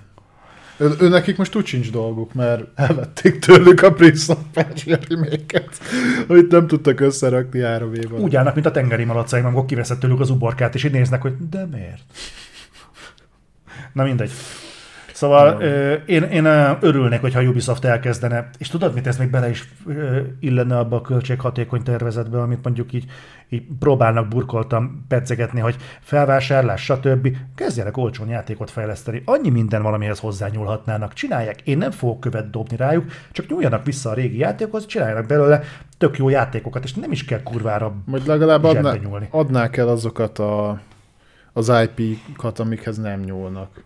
Ő, 0.76 0.94
ő, 1.00 1.08
nekik 1.08 1.36
most 1.36 1.54
úgy 1.54 1.66
sincs 1.66 1.90
dolguk, 1.90 2.32
mert 2.32 2.64
elvették 2.74 3.38
tőlük 3.38 3.82
a 3.82 3.92
Prince 3.92 4.32
of 4.32 4.38
Persia 4.52 4.98
remake 5.08 5.64
amit 6.28 6.50
nem 6.50 6.66
tudtak 6.66 7.00
összerakni 7.00 7.60
három 7.60 7.94
év 7.94 8.10
alatt. 8.10 8.22
Úgy 8.22 8.36
állnak, 8.36 8.54
mint 8.54 8.66
a 8.66 8.70
tengeri 8.70 9.04
malacaim, 9.04 9.44
amikor 9.44 9.64
kiveszed 9.64 9.98
tőlük 9.98 10.20
az 10.20 10.30
uborkát, 10.30 10.74
és 10.74 10.84
így 10.84 10.92
néznek, 10.92 11.22
hogy 11.22 11.48
de 11.50 11.66
miért? 11.66 12.02
Na 13.92 14.04
mindegy. 14.04 14.30
Szóval 15.24 15.60
ö, 15.60 15.92
én, 15.92 16.22
én 16.22 16.46
örülnék, 16.80 17.20
hogyha 17.20 17.42
Ubisoft 17.42 17.84
elkezdene, 17.84 18.50
és 18.58 18.68
tudod 18.68 18.94
mit, 18.94 19.06
ez 19.06 19.18
még 19.18 19.30
bele 19.30 19.50
is 19.50 19.68
ö, 19.86 20.20
illene 20.40 20.78
abba 20.78 20.96
a 20.96 21.00
költséghatékony 21.00 21.82
tervezetbe, 21.82 22.40
amit 22.40 22.64
mondjuk 22.64 22.92
így, 22.92 23.04
így 23.48 23.62
próbálnak 23.78 24.28
burkoltam 24.28 25.04
pedzegetni, 25.08 25.60
hogy 25.60 25.76
felvásárlás, 26.00 26.82
stb. 26.82 27.36
Kezdjenek 27.54 27.96
olcsón 27.96 28.28
játékot 28.28 28.70
fejleszteni. 28.70 29.22
Annyi 29.24 29.50
minden 29.50 29.82
valamihez 29.82 30.18
hozzányúlhatnának. 30.18 31.12
Csinálják. 31.12 31.60
Én 31.60 31.78
nem 31.78 31.90
fogok 31.90 32.20
követ 32.20 32.50
dobni 32.50 32.76
rájuk, 32.76 33.04
csak 33.32 33.48
nyúljanak 33.48 33.84
vissza 33.84 34.10
a 34.10 34.14
régi 34.14 34.38
játékhoz, 34.38 34.86
csináljanak 34.86 35.26
belőle 35.26 35.62
tök 35.98 36.18
jó 36.18 36.28
játékokat, 36.28 36.84
és 36.84 36.94
nem 36.94 37.12
is 37.12 37.24
kell 37.24 37.42
kurvára 37.42 37.94
Majd 38.04 38.26
legalább 38.26 38.64
adná, 38.64 38.94
nyúlni. 39.02 39.28
adnák 39.30 39.76
el 39.76 39.88
azokat 39.88 40.38
a, 40.38 40.80
az 41.52 41.72
IP-kat, 41.82 42.58
amikhez 42.58 42.96
nem 42.98 43.20
nyúlnak. 43.20 43.84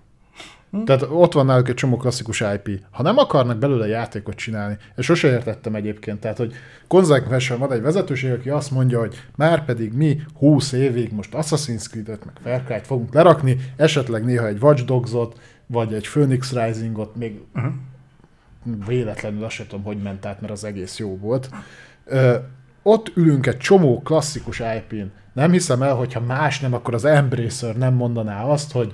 Hm? 0.70 0.84
Tehát 0.84 1.06
ott 1.10 1.32
van 1.32 1.46
náluk 1.46 1.68
egy 1.68 1.74
csomó 1.74 1.96
klasszikus 1.96 2.40
IP. 2.40 2.80
Ha 2.90 3.02
nem 3.02 3.18
akarnak 3.18 3.58
belőle 3.58 3.86
játékot 3.86 4.34
csinálni, 4.34 4.76
és 4.96 5.04
sose 5.04 5.28
értettem 5.28 5.74
egyébként, 5.74 6.20
tehát 6.20 6.36
hogy 6.36 6.54
konzekvensen 6.86 7.58
van 7.58 7.72
egy 7.72 7.82
vezetőség, 7.82 8.30
aki 8.30 8.48
azt 8.48 8.70
mondja, 8.70 8.98
hogy 8.98 9.22
már 9.36 9.64
pedig 9.64 9.92
mi 9.92 10.20
20 10.38 10.72
évig 10.72 11.12
most 11.12 11.30
Assassin's 11.32 11.88
Creed-et, 11.88 12.24
meg 12.24 12.34
Far 12.42 12.62
Cry-t 12.64 12.86
fogunk 12.86 13.14
lerakni, 13.14 13.56
esetleg 13.76 14.24
néha 14.24 14.46
egy 14.46 14.62
Watch 14.62 14.84
Dogs-ot, 14.84 15.40
vagy 15.66 15.94
egy 15.94 16.08
Phoenix 16.08 16.52
Rising-ot, 16.52 17.16
még 17.16 17.40
Uh-huh. 17.54 18.86
véletlenül 18.86 19.44
azt 19.44 19.54
sem 19.54 19.66
tudom, 19.66 19.84
hogy 19.84 20.02
ment 20.02 20.26
át, 20.26 20.40
mert 20.40 20.52
az 20.52 20.64
egész 20.64 20.98
jó 20.98 21.16
volt. 21.18 21.50
Ö, 22.04 22.36
ott 22.82 23.12
ülünk 23.16 23.46
egy 23.46 23.56
csomó 23.56 24.00
klasszikus 24.02 24.60
IP-n. 24.76 25.10
Nem 25.32 25.50
hiszem 25.50 25.82
el, 25.82 25.94
hogyha 25.94 26.20
más 26.20 26.60
nem, 26.60 26.74
akkor 26.74 26.94
az 26.94 27.04
Embracer 27.04 27.76
nem 27.76 27.94
mondaná 27.94 28.44
azt, 28.44 28.72
hogy 28.72 28.92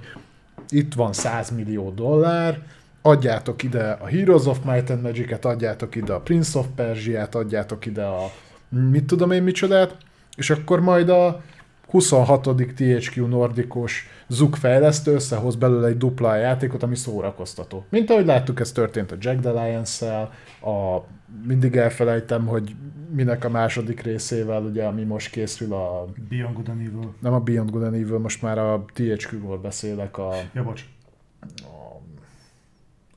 itt 0.74 0.94
van 0.94 1.12
100 1.12 1.50
millió 1.50 1.90
dollár, 1.90 2.62
adjátok 3.02 3.62
ide 3.62 3.90
a 3.90 4.06
Heroes 4.06 4.46
of 4.46 4.58
Might 4.64 4.90
and 4.90 5.02
Magic-et, 5.02 5.44
adjátok 5.44 5.94
ide 5.94 6.12
a 6.12 6.20
Prince 6.20 6.58
of 6.58 6.66
Persia-t, 6.74 7.34
adjátok 7.34 7.86
ide 7.86 8.04
a 8.04 8.30
mit 8.68 9.04
tudom 9.04 9.30
én 9.30 9.42
micsodát, 9.42 9.96
és 10.36 10.50
akkor 10.50 10.80
majd 10.80 11.08
a 11.08 11.42
26. 11.90 12.48
THQ 12.76 13.26
Nordicos 13.26 14.08
Zuk 14.28 14.56
fejlesztő 14.56 15.14
összehoz 15.14 15.56
belőle 15.56 15.86
egy 15.86 15.96
dupla 15.96 16.36
játékot, 16.36 16.82
ami 16.82 16.96
szórakoztató. 16.96 17.84
Mint 17.88 18.10
ahogy 18.10 18.26
láttuk, 18.26 18.60
ez 18.60 18.72
történt 18.72 19.12
a 19.12 19.16
Jack 19.18 19.40
the 19.40 19.50
Lions-szel, 19.50 20.32
a, 20.60 21.04
mindig 21.46 21.76
elfelejtem, 21.76 22.46
hogy 22.46 22.74
minek 23.10 23.44
a 23.44 23.48
második 23.48 24.00
részével, 24.00 24.62
ugye, 24.62 24.84
ami 24.84 25.02
most 25.02 25.30
készül 25.30 25.72
a, 25.72 26.06
Beyond 26.28 26.54
Good 26.54 26.68
and 26.68 26.80
Evil. 26.80 27.14
nem 27.20 27.32
a 27.32 27.40
Beyond 27.40 27.70
Good 27.70 27.82
and 27.82 27.94
Evil, 27.94 28.18
most 28.18 28.42
már 28.42 28.58
a 28.58 28.84
THQ-ról 28.92 29.58
beszélek, 29.58 30.18
a, 30.18 30.34
Ja, 30.52 30.62
bocs. 30.62 30.84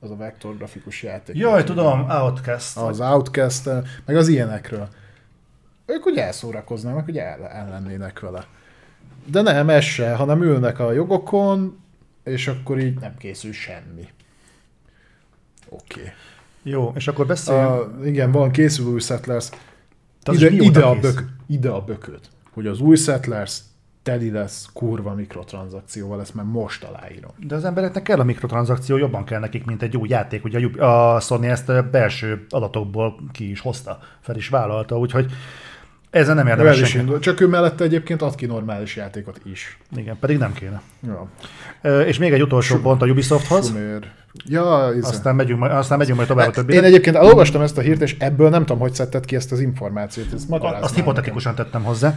az 0.00 0.10
a 0.10 0.16
vektor 0.16 0.56
grafikus 0.56 1.02
játék. 1.02 1.36
Jaj, 1.36 1.64
tudom, 1.64 2.10
Outcast. 2.10 2.76
Az 2.76 3.00
outcast 3.00 3.70
meg 4.04 4.16
az 4.16 4.28
ilyenekről. 4.28 4.88
Ők 5.86 6.06
ugye 6.06 6.24
elszórakoznának, 6.24 7.04
hogy 7.04 7.18
el, 7.18 7.48
ellennének 7.48 8.20
vele. 8.20 8.46
De 9.24 9.42
nem, 9.42 9.68
ez 9.68 9.84
se, 9.84 10.14
hanem 10.14 10.42
ülnek 10.42 10.78
a 10.78 10.92
jogokon, 10.92 11.78
és 12.24 12.48
akkor 12.48 12.78
így 12.78 12.98
nem 12.98 13.16
készül 13.16 13.52
semmi. 13.52 14.08
Oké. 15.68 16.00
Okay. 16.00 16.12
Jó, 16.62 16.92
és 16.94 17.08
akkor 17.08 17.26
beszéljünk. 17.26 18.04
igen, 18.04 18.32
van 18.32 18.50
készül 18.50 18.86
új 18.86 19.00
Settlers. 19.00 19.48
Ide, 20.32 20.50
ide, 20.50 20.84
a 20.84 20.98
bök, 21.00 21.24
ide 21.46 21.68
a 21.70 21.80
bököt, 21.80 22.30
hogy 22.52 22.66
az 22.66 22.80
új 22.80 22.96
Settlers 22.96 23.60
teli 24.02 24.30
lesz 24.30 24.68
kurva 24.72 25.14
mikrotranszakcióval, 25.14 26.20
ezt 26.20 26.34
már 26.34 26.44
most 26.44 26.84
aláírom. 26.84 27.30
De 27.36 27.54
az 27.54 27.64
embereknek 27.64 28.02
kell 28.02 28.18
a 28.18 28.24
mikrotranszakció, 28.24 28.96
jobban 28.96 29.24
kell 29.24 29.40
nekik, 29.40 29.64
mint 29.64 29.82
egy 29.82 29.96
új 29.96 30.08
játék. 30.08 30.44
Ugye 30.44 30.84
a 30.84 31.20
Sony 31.20 31.44
ezt 31.44 31.68
a 31.68 31.88
belső 31.90 32.46
adatokból 32.48 33.20
ki 33.32 33.50
is 33.50 33.60
hozta, 33.60 33.98
fel 34.20 34.36
is 34.36 34.48
vállalta, 34.48 34.98
úgyhogy 34.98 35.32
ezen 36.10 36.34
nem 36.36 36.46
érdemes 36.46 36.80
is 36.80 36.88
senki. 36.88 36.98
indul. 37.04 37.18
Csak 37.18 37.40
ő 37.40 37.46
mellette 37.46 37.84
egyébként 37.84 38.22
ad 38.22 38.34
ki 38.34 38.46
normális 38.46 38.96
játékot 38.96 39.40
is. 39.44 39.78
Igen, 39.96 40.16
pedig 40.20 40.38
nem 40.38 40.52
kéne. 40.52 40.80
Ja. 41.06 41.28
És 42.04 42.18
még 42.18 42.32
egy 42.32 42.42
utolsó 42.42 42.76
pont 42.78 43.02
a 43.02 43.06
Ubisofthoz, 43.06 43.66
Sumér. 43.66 43.98
Ja, 44.44 44.90
izé. 44.96 45.08
aztán 45.08 45.34
megyünk, 45.34 45.58
majd- 45.58 45.72
aztán 45.72 45.98
megyünk 45.98 46.16
majd 46.16 46.28
tovább 46.28 46.48
a 46.48 46.50
többire. 46.50 46.78
Én 46.78 46.84
egyébként 46.84 47.16
elolvastam 47.16 47.60
ezt 47.60 47.78
a 47.78 47.80
hírt, 47.80 48.00
és 48.02 48.16
ebből 48.18 48.48
nem 48.48 48.60
tudom, 48.60 48.78
hogy 48.78 48.94
szedted 48.94 49.24
ki 49.24 49.36
ezt 49.36 49.52
az 49.52 49.60
információt. 49.60 50.32
Ezt 50.32 50.50
Azt 50.80 50.94
hipotetikusan 50.94 51.54
tettem 51.54 51.82
hozzá. 51.82 52.14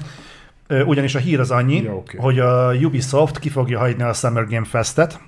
Ugyanis 0.86 1.16
a 1.16 1.20
hír 1.20 1.40
az 1.40 1.52
annyi, 1.52 1.82
Ja, 1.82 1.96
oké. 1.96 2.18
hogy 2.18 2.40
a 2.40 2.74
Ubisoft 2.74 3.40
ki 3.40 3.50
fogja 3.50 3.80
hagyni 3.80 4.04
a 4.04 4.14
Summer 4.14 4.46
Game 4.48 4.66
Festet, 4.66 5.20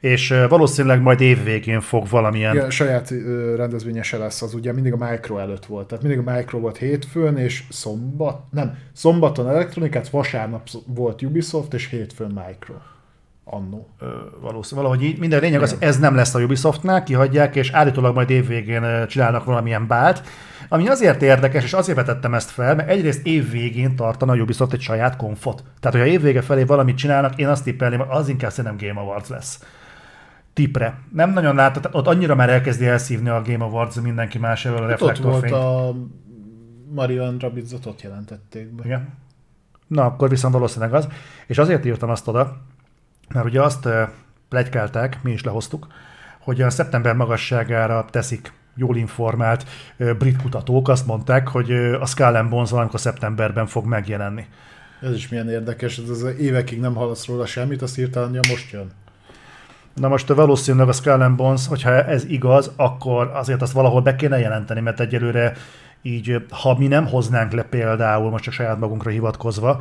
és 0.00 0.34
valószínűleg 0.48 1.00
majd 1.00 1.20
évvégén 1.20 1.80
fog 1.80 2.08
valamilyen... 2.08 2.54
Igen, 2.54 2.70
saját 2.70 3.14
rendezvénye 3.56 4.02
se 4.02 4.16
lesz, 4.16 4.42
az 4.42 4.54
ugye 4.54 4.72
mindig 4.72 4.92
a 4.92 5.08
Micro 5.10 5.38
előtt 5.38 5.66
volt. 5.66 5.86
Tehát 5.86 6.04
mindig 6.04 6.26
a 6.26 6.32
Micro 6.32 6.58
volt 6.58 6.76
hétfőn, 6.76 7.36
és 7.36 7.64
szombat, 7.68 8.40
nem, 8.50 8.78
szombaton 8.92 9.48
elektronikát, 9.48 10.08
vasárnap 10.08 10.68
volt 10.86 11.22
Ubisoft, 11.22 11.74
és 11.74 11.88
hétfőn 11.88 12.42
Micro. 12.46 12.74
Annó. 13.50 13.88
Ö, 13.98 14.06
valószínű, 14.40 14.80
valahogy 14.80 15.04
így. 15.04 15.18
Minden 15.18 15.40
lényeg 15.40 15.62
az, 15.62 15.76
ez 15.78 15.98
nem 15.98 16.14
lesz 16.14 16.34
a 16.34 16.40
Ubisoftnál, 16.40 17.02
kihagyják, 17.02 17.56
és 17.56 17.70
állítólag 17.70 18.14
majd 18.14 18.30
évvégén 18.30 19.06
csinálnak 19.06 19.44
valamilyen 19.44 19.86
bált, 19.86 20.22
ami 20.68 20.88
azért 20.88 21.22
érdekes, 21.22 21.64
és 21.64 21.72
azért 21.72 21.96
vetettem 21.96 22.34
ezt 22.34 22.50
fel, 22.50 22.74
mert 22.74 22.88
egyrészt 22.88 23.26
évvégén 23.26 23.96
tartana 23.96 24.32
a 24.32 24.36
Ubisoft 24.36 24.72
egy 24.72 24.80
saját 24.80 25.16
konfot. 25.16 25.62
Tehát, 25.80 25.96
hogyha 25.98 26.12
évvége 26.12 26.42
felé 26.42 26.62
valamit 26.62 26.96
csinálnak, 26.96 27.38
én 27.38 27.48
azt 27.48 27.64
tippelném, 27.64 28.02
az 28.08 28.28
inkább 28.28 28.50
szerintem 28.50 28.88
Game 28.88 29.00
Awards 29.00 29.28
lesz. 29.28 29.58
Tipre. 30.58 30.98
Nem 31.12 31.32
nagyon 31.32 31.54
látod, 31.54 31.88
ott 31.92 32.06
annyira 32.06 32.34
már 32.34 32.50
elkezdi 32.50 32.86
elszívni 32.86 33.28
a 33.28 33.42
Game 33.42 33.64
Awards 33.64 34.00
mindenki 34.00 34.38
más 34.38 34.64
elől 34.64 34.82
a 34.82 34.88
Hát 34.88 34.92
ott 34.92 34.98
volt 34.98 35.16
reflektorfényt. 35.16 35.54
a 35.54 35.94
Mario 36.94 37.24
and 37.24 37.40
Rabbids-ot 37.40 37.86
ott 37.86 38.02
jelentették 38.02 38.74
be. 38.74 38.82
Igen. 38.84 39.08
Na, 39.86 40.04
akkor 40.04 40.28
viszont 40.28 40.54
valószínűleg 40.54 40.94
az. 40.94 41.08
És 41.46 41.58
azért 41.58 41.84
írtam 41.84 42.10
azt 42.10 42.28
oda, 42.28 42.56
mert 43.34 43.46
ugye 43.46 43.62
azt 43.62 43.88
plegykálták, 44.48 45.18
mi 45.22 45.30
is 45.30 45.42
lehoztuk, 45.44 45.86
hogy 46.38 46.62
a 46.62 46.70
szeptember 46.70 47.14
magasságára 47.14 48.04
teszik 48.10 48.52
jól 48.76 48.96
informált 48.96 49.64
brit 50.18 50.42
kutatók, 50.42 50.88
azt 50.88 51.06
mondták, 51.06 51.48
hogy 51.48 51.72
a 51.72 52.06
Skull 52.06 52.42
Bones 52.42 52.70
valamikor 52.70 53.00
szeptemberben 53.00 53.66
fog 53.66 53.86
megjelenni. 53.86 54.46
Ez 55.00 55.14
is 55.14 55.28
milyen 55.28 55.48
érdekes, 55.48 55.98
ez 55.98 56.08
az 56.08 56.22
évekig 56.38 56.80
nem 56.80 56.94
hallasz 56.94 57.26
róla 57.26 57.46
semmit, 57.46 57.82
azt 57.82 57.94
hirtelen 57.94 58.34
ja, 58.34 58.40
most 58.48 58.72
jön. 58.72 58.90
Na 59.98 60.08
most 60.08 60.28
valószínűleg 60.28 60.88
a 60.88 60.92
Skull 60.92 61.20
and 61.20 61.36
Bones, 61.36 61.66
hogyha 61.66 61.90
ez 61.90 62.24
igaz, 62.24 62.72
akkor 62.76 63.30
azért 63.34 63.62
azt 63.62 63.72
valahol 63.72 64.00
be 64.00 64.16
kéne 64.16 64.38
jelenteni, 64.38 64.80
mert 64.80 65.00
egyelőre 65.00 65.52
így, 66.02 66.46
ha 66.50 66.78
mi 66.78 66.86
nem 66.86 67.06
hoznánk 67.06 67.52
le 67.52 67.62
például, 67.62 68.30
most 68.30 68.44
csak 68.44 68.52
saját 68.52 68.78
magunkra 68.78 69.10
hivatkozva, 69.10 69.80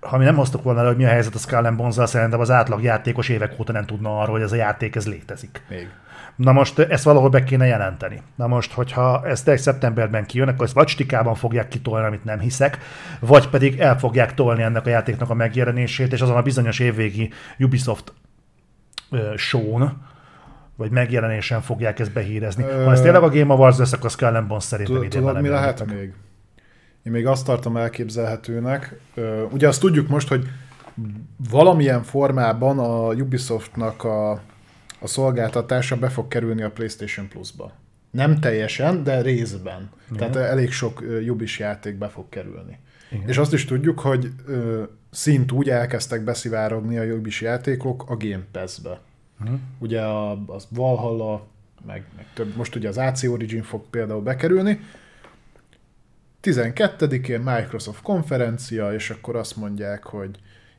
ha 0.00 0.16
mi 0.16 0.24
nem 0.24 0.36
hoztuk 0.36 0.62
volna 0.62 0.80
le, 0.80 0.86
hogy 0.86 0.96
mi 0.96 1.04
a 1.04 1.08
helyzet 1.08 1.34
a 1.34 1.38
Skull 1.38 1.64
and 1.64 1.76
bones 1.76 1.94
szerintem 1.94 2.40
az 2.40 2.50
átlag 2.50 2.82
játékos 2.82 3.28
évek 3.28 3.54
óta 3.60 3.72
nem 3.72 3.84
tudna 3.84 4.18
arról, 4.18 4.34
hogy 4.34 4.42
ez 4.42 4.52
a 4.52 4.56
játék 4.56 4.96
ez 4.96 5.06
létezik. 5.06 5.62
Még. 5.68 5.88
Na 6.36 6.52
most 6.52 6.78
ezt 6.78 7.04
valahol 7.04 7.28
be 7.28 7.44
kéne 7.44 7.66
jelenteni. 7.66 8.22
Na 8.34 8.46
most, 8.46 8.72
hogyha 8.72 9.26
ezt 9.26 9.48
egy 9.48 9.58
szeptemberben 9.58 10.26
kijön, 10.26 10.48
akkor 10.48 10.64
ezt 10.64 10.74
vagy 10.74 10.88
stikában 10.88 11.34
fogják 11.34 11.68
kitolni, 11.68 12.06
amit 12.06 12.24
nem 12.24 12.38
hiszek, 12.38 12.78
vagy 13.20 13.48
pedig 13.48 13.78
el 13.78 13.98
fogják 13.98 14.34
tolni 14.34 14.62
ennek 14.62 14.86
a 14.86 14.88
játéknak 14.88 15.30
a 15.30 15.34
megjelenését, 15.34 16.12
és 16.12 16.20
azon 16.20 16.36
a 16.36 16.42
bizonyos 16.42 16.78
évvégi 16.78 17.30
Ubisoft 17.58 18.12
show 19.36 19.88
vagy 20.76 20.90
megjelenésen 20.90 21.60
fogják 21.60 21.98
ezt 21.98 22.12
behírezni. 22.12 22.62
Ha 22.62 22.92
ez 22.92 23.00
tényleg 23.00 23.22
a 23.22 23.28
Game 23.28 23.52
Awards 23.52 23.78
lesz, 23.78 23.92
akkor 23.92 24.10
Skull 24.10 24.40
Bones 24.40 24.64
szerintem 24.64 24.96
idén 24.96 25.20
Tudod, 25.20 25.40
mi 25.40 25.48
lehet 25.48 25.86
még? 25.86 26.12
Én 27.02 27.12
még 27.12 27.26
azt 27.26 27.44
tartom 27.44 27.76
elképzelhetőnek. 27.76 28.98
Ugye 29.50 29.68
azt 29.68 29.80
tudjuk 29.80 30.08
most, 30.08 30.28
hogy 30.28 30.48
valamilyen 31.50 32.02
formában 32.02 32.78
a 32.78 33.12
Ubisoftnak 33.12 34.04
a, 34.04 34.30
a 35.00 35.06
szolgáltatása 35.06 35.96
be 35.96 36.08
fog 36.08 36.28
kerülni 36.28 36.62
a 36.62 36.70
PlayStation 36.70 37.28
Plus-ba. 37.28 37.72
Nem 38.10 38.40
teljesen, 38.40 39.02
de 39.04 39.22
részben. 39.22 39.90
Igen. 40.10 40.30
Tehát 40.30 40.50
elég 40.50 40.72
sok 40.72 41.04
Ubis 41.28 41.58
játék 41.58 41.98
be 41.98 42.08
fog 42.08 42.28
kerülni. 42.28 42.78
Igen. 43.10 43.28
És 43.28 43.38
azt 43.38 43.52
is 43.52 43.64
tudjuk, 43.64 44.00
hogy 44.00 44.32
szint 45.16 45.52
úgy 45.52 45.68
elkezdtek 45.68 46.24
beszivárogni 46.24 46.98
a 46.98 47.04
Ubis 47.04 47.40
játékok 47.40 48.10
a 48.10 48.16
Game 48.16 48.44
Pass-be. 48.52 49.00
Uh-huh. 49.40 49.58
Ugye 49.78 50.00
a, 50.00 50.44
az 50.46 50.66
Valhalla, 50.70 51.46
meg, 51.86 52.04
meg 52.16 52.26
több, 52.34 52.56
most 52.56 52.74
ugye 52.74 52.88
az 52.88 52.98
AC 52.98 53.22
Origin 53.22 53.62
fog 53.62 53.84
például 53.90 54.22
bekerülni, 54.22 54.80
12-én 56.42 57.40
Microsoft 57.40 58.02
konferencia, 58.02 58.94
és 58.94 59.10
akkor 59.10 59.36
azt 59.36 59.56
mondják, 59.56 60.04
hogy 60.04 60.30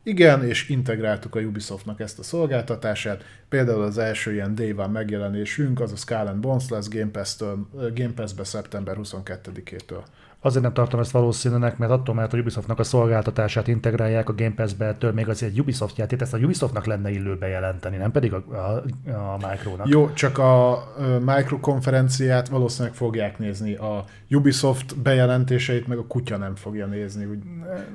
igen, 0.04 0.44
és 0.44 0.70
integráltuk 0.70 1.36
a 1.36 1.40
Ubisoftnak 1.40 2.00
ezt 2.00 2.20
a 2.20 2.24
szolgáltatását. 2.24 3.24
Például 3.50 3.82
az 3.82 3.98
első 3.98 4.34
ilyen 4.34 4.56
Day 4.56 4.74
megjelenésünk, 4.74 5.80
az 5.80 5.92
a 5.92 5.96
Skull 5.96 6.38
Bones 6.40 6.70
lesz 6.70 6.90
Game, 6.90 7.12
Pass-től, 7.12 7.68
Game 7.72 8.14
Pass-be 8.16 8.44
szeptember 8.44 8.98
22-től. 9.00 10.04
Azért 10.48 10.64
nem 10.64 10.74
tartom 10.74 11.00
ezt 11.00 11.12
valószínűnek, 11.12 11.78
mert 11.78 11.92
attól, 11.92 12.16
mert 12.16 12.34
a 12.34 12.38
Ubisoftnak 12.38 12.80
a 12.80 12.84
szolgáltatását 12.84 13.68
integrálják 13.68 14.30
a 14.30 14.34
Game 14.34 14.54
Pass-be, 14.56 14.86
ettől 14.86 15.12
még 15.12 15.30
az 15.30 15.44
egy 15.44 15.60
Ubisoft 15.60 15.98
játék, 15.98 16.22
ezt 16.22 16.34
a 16.34 16.38
Ubisoftnak 16.38 16.86
lenne 16.86 17.10
illő 17.10 17.38
bejelenteni, 17.38 17.98
nem 17.98 18.12
pedig 18.12 18.34
a, 18.34 18.44
a, 18.52 18.84
a 19.08 19.38
Micronak. 19.50 19.88
Jó, 19.88 20.14
csak 20.14 20.38
a 20.38 20.84
Micro 21.26 21.60
konferenciát 21.60 22.48
valószínűleg 22.48 22.96
fogják 22.96 23.40
nézni. 23.40 23.76
A 23.76 24.04
Ubisoft 24.30 24.98
bejelentéseit 24.98 25.88
meg 25.88 25.98
a 25.98 26.08
kutya 26.08 26.38
nem 26.38 26.56
fogja 26.56 26.86
nézni. 26.86 27.28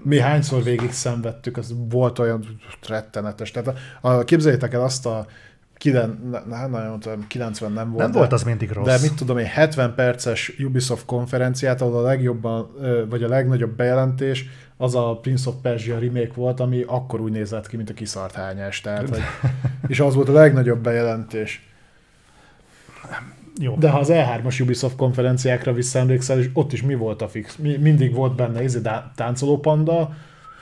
Mi 0.02 0.18
hányszor 0.18 0.62
végig 0.62 0.90
szenvedtük, 0.90 1.56
az 1.56 1.74
volt 1.90 2.18
olyan 2.18 2.44
rettenetes. 2.88 3.50
Tehát 3.50 3.74
a, 4.00 4.08
a, 4.08 4.24
képzeljétek 4.24 4.72
el 4.72 4.82
azt 4.82 5.06
a 5.06 5.26
Kilen, 5.82 6.42
nem 6.48 6.70
nagyon 6.70 7.00
tudom, 7.00 7.26
90 7.26 7.72
nem 7.72 7.90
volt. 7.90 8.02
Nem 8.02 8.10
de, 8.10 8.18
volt 8.18 8.32
az 8.32 8.42
mindig 8.42 8.70
rossz. 8.70 8.86
De 8.86 8.98
mit 9.02 9.14
tudom 9.14 9.38
én, 9.38 9.46
70 9.46 9.94
perces 9.94 10.52
Ubisoft 10.58 11.04
konferenciát, 11.04 11.80
ahol 11.80 11.96
a 11.96 12.02
legjobban, 12.02 12.70
vagy 13.08 13.22
a 13.22 13.28
legnagyobb 13.28 13.76
bejelentés 13.76 14.44
az 14.76 14.94
a 14.94 15.18
Prince 15.22 15.48
of 15.48 15.54
Persia 15.62 15.98
remake 15.98 16.30
volt, 16.34 16.60
ami 16.60 16.84
akkor 16.86 17.20
úgy 17.20 17.32
nézett 17.32 17.66
ki, 17.66 17.76
mint 17.76 17.90
a 17.90 17.94
kiszart 17.94 18.34
hányás. 18.34 18.80
Tehát, 18.80 19.08
hogy, 19.08 19.20
és 19.88 20.00
az 20.00 20.14
volt 20.14 20.28
a 20.28 20.32
legnagyobb 20.32 20.82
bejelentés. 20.82 21.68
Jó. 23.60 23.76
De 23.78 23.90
ha 23.90 23.98
az 23.98 24.08
E3-as 24.12 24.62
Ubisoft 24.62 24.96
konferenciákra 24.96 25.72
visszaemlékszel, 25.72 26.38
és 26.38 26.50
ott 26.52 26.72
is 26.72 26.82
mi 26.82 26.94
volt 26.94 27.22
a 27.22 27.28
fix? 27.28 27.56
Mi, 27.56 27.76
mindig 27.76 28.14
volt 28.14 28.34
benne 28.34 28.62
izé, 28.62 28.80
táncoló 29.14 29.58
panda, 29.58 30.14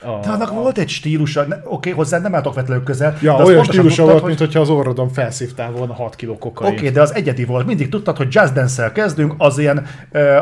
a, 0.03 0.19
de 0.21 0.29
annak 0.29 0.51
a... 0.51 0.53
volt 0.53 0.77
egy 0.77 0.89
stílusa, 0.89 1.41
oké, 1.41 1.59
okay, 1.63 1.91
hozzá 1.91 2.19
nem 2.19 2.35
álltok 2.35 2.53
vetlenül 2.53 2.83
közel. 2.83 3.17
Ja, 3.21 3.37
de 3.37 3.43
olyan 3.43 3.63
stílusa 3.63 4.03
volt, 4.03 4.19
hogy... 4.19 4.27
mint 4.27 4.39
hogyha 4.39 4.59
az 4.59 4.69
orrodon 4.69 5.09
felszívtál 5.09 5.71
volna 5.71 5.93
6 5.93 6.15
kg 6.15 6.37
kokain. 6.39 6.71
Oké, 6.71 6.79
okay, 6.79 6.89
de 6.91 7.01
az 7.01 7.15
egyedi 7.15 7.45
volt. 7.45 7.65
Mindig 7.65 7.89
tudtad, 7.89 8.17
hogy 8.17 8.27
jazz 8.31 8.51
dance 8.51 8.91
kezdünk, 8.91 9.33
az 9.37 9.57
ilyen 9.57 9.85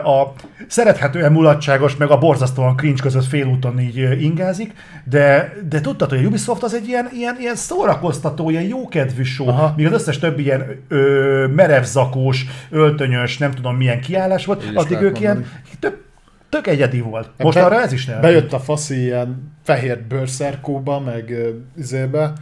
a 0.03 0.33
szerethetően 0.67 1.31
mulatságos, 1.31 1.95
meg 1.95 2.09
a 2.09 2.17
borzasztóan 2.17 2.75
cringe 2.75 3.01
között 3.01 3.25
félúton 3.25 3.79
így 3.79 4.21
ingázik, 4.21 4.73
de, 5.03 5.53
de 5.69 5.81
tudtad, 5.81 6.09
hogy 6.09 6.23
a 6.23 6.27
Ubisoft 6.27 6.63
az 6.63 6.73
egy 6.73 6.87
ilyen, 6.87 7.09
ilyen, 7.13 7.35
ilyen 7.39 7.55
szórakoztató, 7.55 8.49
ilyen 8.49 8.63
jókedvű 8.63 9.23
show, 9.23 9.47
Aha. 9.47 9.73
míg 9.77 9.85
az 9.85 9.91
összes 9.91 10.19
többi 10.19 10.43
ilyen 10.43 10.83
ö, 10.87 11.47
merevzakós, 11.55 12.45
öltönyös, 12.69 13.37
nem 13.37 13.51
tudom 13.51 13.75
milyen 13.75 14.01
kiállás 14.01 14.45
volt, 14.45 14.63
addig 14.73 14.97
ők 14.97 15.01
mondani. 15.01 15.19
ilyen 15.19 15.45
több 15.79 16.07
tök 16.49 16.67
egyedi 16.67 16.99
volt. 16.99 17.29
Most 17.37 17.57
Be, 17.57 17.65
arra 17.65 17.81
ez 17.81 17.91
is 17.91 18.05
nem. 18.05 18.21
Bejött 18.21 18.53
a 18.53 18.59
faszi 18.59 19.01
ilyen 19.01 19.57
fehér 19.63 20.01
bőrszerkóba, 20.01 20.99
meg 20.99 21.33
izébe, 21.77 22.33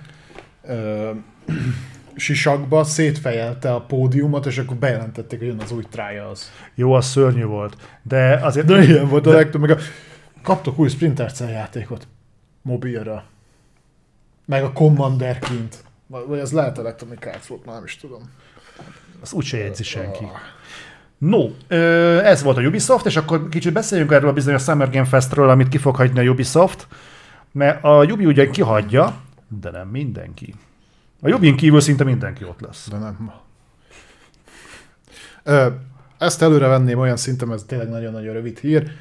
uh, 0.64 1.10
sisakba, 2.16 2.84
szétfejelte 2.84 3.74
a 3.74 3.82
pódiumot, 3.82 4.46
és 4.46 4.58
akkor 4.58 4.76
bejelentették, 4.78 5.40
hogy 5.40 5.48
jön 5.48 5.60
az 5.60 5.72
új 5.72 5.84
Trials. 5.90 6.42
Jó, 6.76 6.94
az 6.94 7.06
szörnyű 7.06 7.44
volt. 7.44 8.00
De 8.04 8.40
azért... 8.42 8.66
De 8.66 8.84
ilyen 8.84 9.08
volt 9.08 9.28
a 9.28 9.32
legtöbb, 9.32 9.62
meg 9.62 9.70
a... 9.70 9.78
kaptok 10.42 10.80
új 10.80 10.90
Splinter 10.90 11.32
Cell 11.32 11.50
játékot 11.50 12.08
mobilra. 12.62 13.24
Meg 14.46 14.64
a 14.64 14.72
Commander 14.72 15.40
kint. 15.40 15.84
Vagy 16.08 16.40
ez 16.40 16.52
lehet 16.52 16.78
Electronic 16.78 17.26
Arts 17.26 17.46
volt, 17.46 17.66
nem 17.66 17.84
is 17.84 17.98
tudom. 17.98 18.22
Az 19.22 19.34
úgyse 19.34 19.58
jegyzi 19.58 19.84
senki. 19.84 20.26
No, 21.18 21.50
ez 22.24 22.44
volt 22.44 22.58
a 22.58 22.62
Ubisoft, 22.62 23.06
és 23.06 23.16
akkor 23.16 23.50
kicsit 23.50 23.74
beszéljünk 23.74 24.12
erről 24.12 24.30
a 24.30 24.34
bizonyos 24.34 24.64
Summer 24.64 24.90
Game 24.90 25.06
Festről, 25.06 25.50
amit 25.50 25.68
ki 25.68 25.78
fog 25.78 25.96
hagyni 25.96 26.28
a 26.28 26.32
Ubisoft, 26.32 26.88
mert 27.52 27.84
a 27.84 28.04
Ubi 28.04 28.26
ugye 28.26 28.50
kihagyja, 28.50 29.22
de 29.62 29.72
nem 29.72 29.88
mindenki. 29.88 30.54
A 31.22 31.30
Ubin 31.30 31.56
kívül 31.56 31.80
szinte 31.80 32.04
mindenki 32.04 32.44
ott 32.44 32.60
lesz. 32.60 32.90
De 32.90 32.98
nem. 32.98 33.32
Ezt 36.18 36.42
előre 36.42 36.68
venném 36.68 37.00
olyan 37.00 37.18
szinten, 37.18 37.52
ez 37.52 37.64
tényleg 37.64 37.90
nagyon-nagyon 37.90 38.34
rövid 38.34 38.60
hír. 38.60 38.92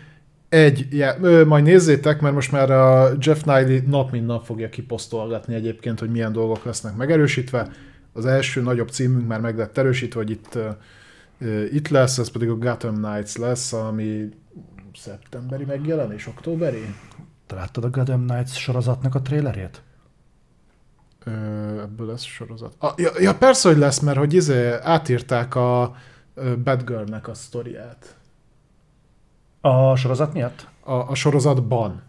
Egy, 0.48 0.87
já, 0.90 1.16
ö, 1.20 1.44
majd 1.44 1.64
nézzétek, 1.64 2.20
mert 2.20 2.35
most 2.35 2.52
már 2.52 2.70
a 2.70 3.12
Jeff 3.20 3.42
Niley 3.42 3.81
nap 3.87 4.11
mint 4.11 4.26
nap 4.26 4.44
fogja 4.44 4.68
kiposztolgatni 4.68 5.55
egyébként, 5.55 5.98
hogy 5.98 6.11
milyen 6.11 6.33
dolgok 6.33 6.64
lesznek 6.64 6.96
megerősítve. 6.96 7.68
Az 8.12 8.26
első 8.26 8.61
nagyobb 8.61 8.88
címünk 8.88 9.26
már 9.26 9.40
meg 9.40 9.57
lett 9.57 9.79
erősítve, 9.79 10.20
hogy 10.20 10.31
itt 10.31 10.59
itt 11.72 11.88
lesz, 11.88 12.18
ez 12.18 12.31
pedig 12.31 12.49
a 12.49 12.57
Gotham 12.57 12.94
Knights 12.94 13.37
lesz, 13.37 13.72
ami 13.72 14.29
szeptemberi 14.94 15.64
megjelenés, 15.64 16.27
októberi? 16.27 16.94
Te 17.46 17.55
láttad 17.55 17.85
a 17.85 17.90
Gotham 17.90 18.27
Knights 18.27 18.51
sorozatnak 18.51 19.14
a 19.14 19.22
trailerét? 19.22 19.83
Ö, 21.25 21.31
ebből 21.81 22.07
lesz 22.07 22.22
sorozat. 22.22 22.75
A, 22.79 22.92
ja, 22.96 23.11
ja, 23.18 23.35
persze, 23.35 23.68
hogy 23.68 23.79
lesz, 23.79 23.99
mert 23.99 24.18
hogy 24.18 24.35
izé, 24.35 24.72
átírták 24.83 25.55
a 25.55 25.94
Batgirl-nek 26.64 27.29
a 27.29 27.35
sztoriát. 27.35 28.16
A 29.61 29.96
sorozat 29.96 30.33
miatt? 30.33 30.68
A, 30.81 30.92
a 30.92 31.14
sorozatban. 31.14 32.03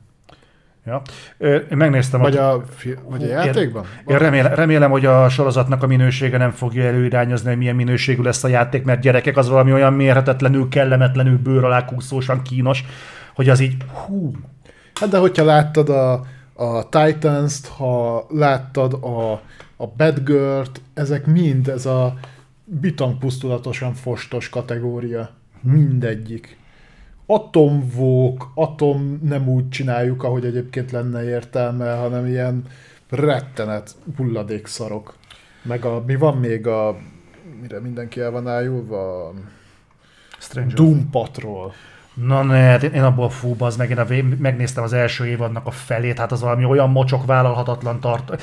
Ja. 0.87 1.01
Én 1.39 1.77
megnéztem. 1.77 2.21
Vagy 2.21 2.37
a, 2.37 2.63
vagy 3.09 3.23
a 3.23 3.27
játékban? 3.27 3.85
Én, 4.07 4.13
én 4.13 4.17
remélem, 4.17 4.53
remélem, 4.53 4.91
hogy 4.91 5.05
a 5.05 5.29
sorozatnak 5.29 5.83
a 5.83 5.87
minősége 5.87 6.37
nem 6.37 6.51
fogja 6.51 6.83
előirányozni, 6.83 7.49
hogy 7.49 7.57
milyen 7.57 7.75
minőségű 7.75 8.21
lesz 8.21 8.43
a 8.43 8.47
játék, 8.47 8.83
mert 8.83 9.01
gyerekek 9.01 9.37
az 9.37 9.49
valami 9.49 9.73
olyan 9.73 9.93
mérhetetlenül, 9.93 10.69
kellemetlenül 10.69 11.37
bőr 11.37 11.63
alá 11.63 11.85
kúszósan 11.85 12.41
kínos, 12.41 12.83
hogy 13.35 13.49
az 13.49 13.59
így 13.59 13.75
hú. 13.87 14.31
Hát 14.93 15.09
de 15.09 15.17
hogyha 15.17 15.45
láttad 15.45 15.89
a, 15.89 16.25
a 16.53 16.89
Titans-t, 16.89 17.67
ha 17.67 18.25
láttad 18.29 18.93
a, 18.93 19.31
a 19.75 19.87
Batgirl-t, 19.97 20.81
ezek 20.93 21.25
mind 21.25 21.67
ez 21.67 21.85
a 21.85 22.13
bitangpusztulatosan 22.63 23.93
fostos 23.93 24.49
kategória. 24.49 25.29
Mindegyik 25.61 26.56
atomvók, 27.27 28.51
atom 28.53 29.19
nem 29.23 29.47
úgy 29.47 29.69
csináljuk, 29.69 30.23
ahogy 30.23 30.45
egyébként 30.45 30.91
lenne 30.91 31.23
értelme, 31.23 31.95
hanem 31.95 32.25
ilyen 32.25 32.63
rettenet 33.09 33.95
hulladékszarok. 34.17 35.15
Meg 35.63 35.85
a, 35.85 36.03
mi 36.05 36.15
van 36.15 36.37
még 36.37 36.67
a, 36.67 36.97
mire 37.61 37.79
mindenki 37.79 38.19
el 38.19 38.31
van 38.31 38.47
ájulva? 38.47 39.33
Stranger 40.39 40.73
Doom 40.73 41.09
Patrol. 41.09 41.73
Na 42.13 42.43
ne, 42.43 42.57
hát 42.57 42.83
én 42.83 43.03
abból 43.03 43.29
fú, 43.29 43.55
az 43.59 43.75
meg, 43.75 43.89
én 43.89 43.97
a, 43.97 44.05
megnéztem 44.39 44.83
az 44.83 44.93
első 44.93 45.25
évadnak 45.25 45.65
a 45.65 45.71
felét, 45.71 46.19
hát 46.19 46.31
az 46.31 46.41
valami 46.41 46.65
olyan 46.65 46.89
mocsok 46.89 47.25
vállalhatatlan 47.25 47.99
tart. 47.99 48.41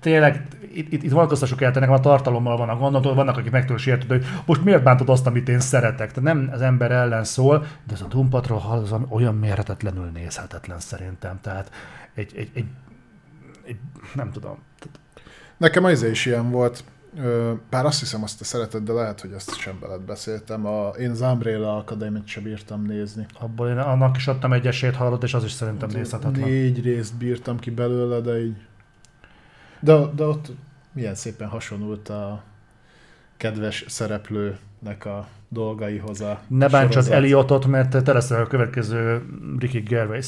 Tényleg 0.00 0.46
itt, 0.76 0.92
itt, 0.92 1.02
itt 1.02 1.10
vonatkoztassuk 1.10 1.62
el, 1.62 1.70
nekem 1.70 1.92
a 1.92 2.00
tartalommal 2.00 2.56
van 2.56 2.68
a 2.68 2.76
gondot, 2.76 3.14
vannak, 3.14 3.36
akik 3.36 3.50
megtől 3.50 3.78
sértődő, 3.78 4.14
hogy 4.16 4.26
most 4.46 4.64
miért 4.64 4.82
bántod 4.82 5.08
azt, 5.08 5.26
amit 5.26 5.48
én 5.48 5.60
szeretek. 5.60 6.12
Tehát 6.12 6.34
nem 6.34 6.50
az 6.52 6.60
ember 6.60 6.90
ellen 6.90 7.24
szól, 7.24 7.66
de 7.86 7.94
ez 7.94 8.00
a 8.00 8.06
Doom 8.06 8.28
Patrol 8.28 8.62
az 8.70 8.94
olyan 9.08 9.34
mérhetetlenül 9.34 10.10
nézhetetlen 10.14 10.78
szerintem. 10.80 11.38
Tehát 11.40 11.70
egy, 12.14 12.32
egy, 12.36 12.50
egy, 12.54 12.66
egy 13.64 13.76
nem 14.14 14.30
tudom. 14.30 14.58
Nekem 15.56 15.84
az 15.84 16.02
is 16.02 16.26
ilyen 16.26 16.50
volt. 16.50 16.84
Bár 17.70 17.84
azt 17.84 18.00
hiszem, 18.00 18.22
azt 18.22 18.38
te 18.38 18.44
szereted, 18.44 18.82
de 18.82 18.92
lehet, 18.92 19.20
hogy 19.20 19.32
ezt 19.32 19.58
sem 19.58 19.78
veled 19.80 20.00
beszéltem. 20.00 20.66
A, 20.66 20.88
én 20.88 21.10
az 21.10 21.20
Umbrella 21.20 21.76
Academy-t 21.76 22.26
sem 22.26 22.42
bírtam 22.42 22.82
nézni. 22.82 23.26
Abból 23.40 23.68
én 23.68 23.78
annak 23.78 24.16
is 24.16 24.26
adtam 24.26 24.52
egy 24.52 24.66
esélyt 24.66 24.94
hallott, 24.94 25.22
és 25.22 25.34
az 25.34 25.44
is 25.44 25.50
szerintem 25.50 25.88
nézhetetlen. 25.88 26.48
Négy 26.48 26.82
részt 26.82 27.14
bírtam 27.14 27.58
ki 27.58 27.70
belőle, 27.70 28.20
de 28.20 28.44
így... 28.44 28.56
De, 29.80 29.96
de 30.16 30.24
ott 30.24 30.52
milyen 30.96 31.14
szépen 31.14 31.48
hasonlult 31.48 32.08
a 32.08 32.42
kedves 33.36 33.84
szereplőnek 33.88 35.04
a 35.04 35.28
dolgaihoz 35.48 36.20
a 36.20 36.40
Ne 36.48 36.68
bántsad. 36.68 37.08
Eliotot, 37.10 37.66
mert 37.66 38.04
te 38.04 38.12
leszel 38.12 38.40
a 38.40 38.46
következő 38.46 39.22
Ricky 39.58 39.80
Gervais. 39.80 40.26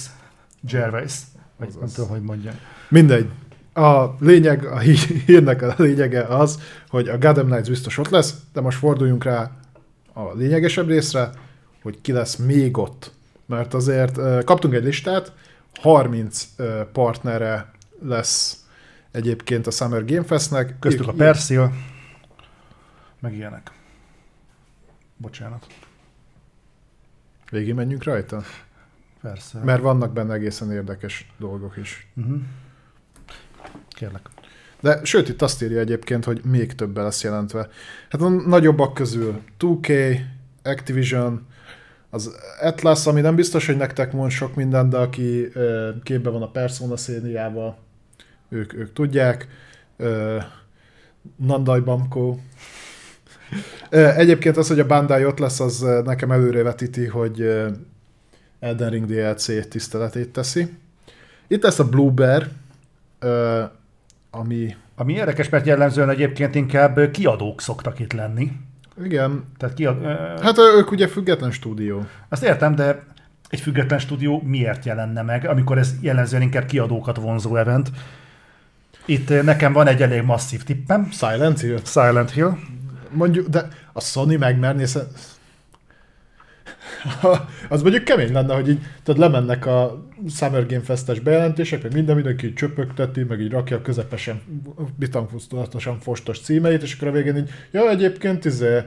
Gervais. 0.61 1.13
Vagy 1.57 1.69
nem 1.81 1.89
tudom, 1.89 2.11
hogy 2.11 2.23
mondjam. 2.23 2.55
Mindegy. 2.89 3.29
A 3.75 4.05
lényeg, 4.19 4.65
a 4.65 4.79
hí- 4.79 5.25
hírnek 5.27 5.63
a 5.63 5.75
lényege 5.77 6.23
az, 6.23 6.61
hogy 6.89 7.09
a 7.09 7.19
Gotham 7.19 7.47
Knights 7.47 7.69
biztos 7.69 7.99
ott 7.99 8.09
lesz, 8.09 8.35
de 8.53 8.61
most 8.61 8.79
forduljunk 8.79 9.25
rá 9.25 9.51
a 10.13 10.33
lényegesebb 10.35 10.89
részre, 10.89 11.31
hogy 11.83 12.01
ki 12.01 12.13
lesz 12.13 12.37
még 12.37 12.79
ott. 12.79 13.13
Mert 13.47 13.75
azért 13.75 14.45
kaptunk 14.45 14.75
egy 14.75 14.85
listát, 14.85 15.33
30 15.81 16.49
ö, 16.57 16.81
partnere 16.93 17.71
lesz 18.03 18.58
egyébként 19.19 19.67
a 19.67 19.71
Summer 19.71 20.05
Game 20.05 20.23
Festnek. 20.23 20.79
Köztük 20.79 21.09
a 21.09 21.13
Persil, 21.13 21.73
meg 23.21 23.35
ilyenek. 23.35 23.71
Bocsánat. 25.17 25.67
Végig 27.51 27.75
menjünk 27.75 28.05
rajta? 28.05 28.43
Persze. 29.23 29.59
Mert 29.65 29.83
vannak 29.83 30.13
benne 30.13 30.33
egészen 30.35 30.73
érdekes 30.73 31.33
dolgok 31.39 31.77
is. 31.77 32.09
Uh-huh. 32.17 32.41
Kérlek. 33.89 34.29
De 34.81 35.05
sőt, 35.05 35.29
itt 35.29 35.43
azt 35.43 35.63
írja 35.63 35.79
egyébként, 35.79 36.25
hogy 36.25 36.41
még 36.45 36.75
többen 36.75 37.05
lesz 37.05 37.23
jelentve. 37.23 37.69
Hát 38.09 38.21
a 38.21 38.29
nagyobbak 38.29 38.95
közül 38.95 39.43
2K, 39.59 40.19
Activision, 40.63 41.47
az 42.11 42.37
Atlas, 42.61 43.07
ami 43.07 43.21
nem 43.21 43.35
biztos, 43.35 43.67
hogy 43.67 43.77
nektek 43.77 44.13
mond 44.13 44.31
sok 44.31 44.55
minden, 44.55 44.91
de 44.91 44.97
aki 44.97 45.49
képbe 46.03 46.31
van 46.31 46.43
a 46.43 46.51
Persona 46.51 46.97
szériával, 46.97 47.79
ők, 48.49 48.75
ők 48.75 48.93
tudják. 48.93 49.47
Nandai 51.37 51.81
Bamco. 51.81 52.37
Ö, 53.91 54.07
Egyébként 54.09 54.57
az, 54.57 54.69
hogy 54.69 54.81
a 54.81 54.87
Bandai 54.87 55.25
ott 55.25 55.39
lesz, 55.39 55.61
az 55.61 55.87
nekem 56.05 56.31
előrevetíti, 56.33 57.07
hogy 57.07 57.41
ö, 57.41 57.69
Elden 58.61 58.91
Ring 58.91 59.07
DLC 59.07 59.69
tiszteletét 59.69 60.29
teszi. 60.33 60.77
Itt 61.47 61.63
lesz 61.63 61.79
a 61.79 61.89
Blue 61.89 62.11
Bear, 62.11 62.49
ami 64.31 64.77
Ami 64.97 65.13
érdekes, 65.13 65.49
mert 65.49 65.67
jellemzően 65.67 66.09
egyébként 66.11 66.55
inkább 66.55 67.11
kiadók 67.11 67.61
szoktak 67.61 67.99
itt 67.99 68.13
lenni. 68.13 68.53
igen, 69.05 69.45
Tehát 69.57 69.75
kiad, 69.75 70.05
Hát 70.43 70.59
ők 70.59 70.91
ugye 70.91 71.07
független 71.09 71.51
stúdió. 71.51 72.07
azt 72.29 72.43
értem, 72.43 72.75
de 72.75 73.03
egy 73.49 73.61
független 73.61 73.99
stúdió 73.99 74.43
miért 74.45 74.85
jelenne 74.85 75.23
meg, 75.23 75.47
amikor 75.47 75.79
ez 75.79 75.95
jellemzően 76.01 76.43
inkább 76.43 76.65
kiadókat 76.65 77.17
vonzó 77.17 77.57
event. 77.57 77.91
Itt 79.09 79.31
ö, 79.31 79.43
nekem 79.43 79.73
van 79.73 79.87
egy 79.87 80.03
elég 80.03 80.23
masszív 80.23 80.63
tippem. 80.63 81.09
Silent 81.11 81.61
Hill? 81.61 81.79
Silent 81.85 82.31
Hill. 82.31 82.57
Mondjuk, 83.11 83.49
de 83.49 83.69
a 83.93 84.01
Sony 84.01 84.39
megmerné 84.39 84.85
az 87.69 87.83
mondjuk 87.83 88.05
kemény 88.05 88.33
lenne, 88.33 88.55
hogy 88.55 88.69
így 88.69 88.81
tudod, 89.03 89.21
lemennek 89.21 89.67
a 89.67 90.05
Summer 90.31 90.67
Game 90.67 90.83
Fest-es 90.83 91.21
bejelentések, 91.21 91.83
meg 91.83 91.93
minden, 91.93 92.15
mindenki 92.15 92.47
így 92.47 92.55
csöpögteti, 92.55 93.23
meg 93.23 93.41
így 93.41 93.51
rakja 93.51 93.83
közepesen, 93.83 94.43
bitangfusztulatosan 94.97 95.99
fostos 95.99 96.41
címeit, 96.41 96.83
és 96.83 96.95
akkor 96.95 97.09
a 97.09 97.11
végén 97.11 97.37
így, 97.37 97.51
ja, 97.71 97.91
egyébként 97.91 98.45
izé, 98.45 98.79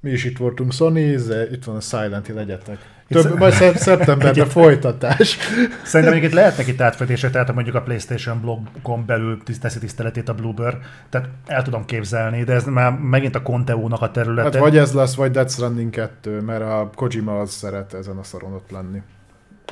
mi 0.00 0.10
is 0.10 0.24
itt 0.24 0.38
voltunk 0.38 0.72
Sony, 0.72 0.96
izé, 0.96 1.48
itt 1.52 1.64
van 1.64 1.76
a 1.76 1.80
Silent 1.80 2.26
Hill 2.26 2.38
egyetek. 2.38 2.78
Több, 3.12 3.38
majd 3.38 3.52
szep- 3.52 3.78
szeptemberben 3.78 4.48
folytatás. 4.48 5.38
Szerintem 5.84 6.22
itt 6.22 6.32
lehetnek 6.32 6.66
itt 6.66 6.80
átfedések, 6.80 7.30
tehát 7.30 7.46
ha 7.46 7.54
mondjuk 7.54 7.74
a 7.74 7.82
PlayStation 7.82 8.40
blogon 8.40 9.06
belül 9.06 9.42
teszi 9.60 9.78
tiszteletét 9.78 10.28
a 10.28 10.34
Bluebird, 10.34 10.76
tehát 11.08 11.28
el 11.46 11.62
tudom 11.62 11.84
képzelni, 11.84 12.44
de 12.44 12.52
ez 12.52 12.64
már 12.64 12.92
megint 12.92 13.34
a 13.34 13.42
Conteo-nak 13.42 14.00
a 14.00 14.10
területe. 14.10 14.42
Hát 14.42 14.58
vagy 14.58 14.76
ez 14.76 14.92
lesz, 14.92 15.14
vagy 15.14 15.30
Death 15.30 15.50
Stranding 15.52 15.90
2, 15.90 16.40
mert 16.40 16.62
a 16.62 16.90
Kojima 16.94 17.40
az 17.40 17.50
szeret 17.50 17.94
ezen 17.94 18.16
a 18.16 18.22
szaron 18.22 18.52
ott 18.52 18.70
lenni. 18.70 19.02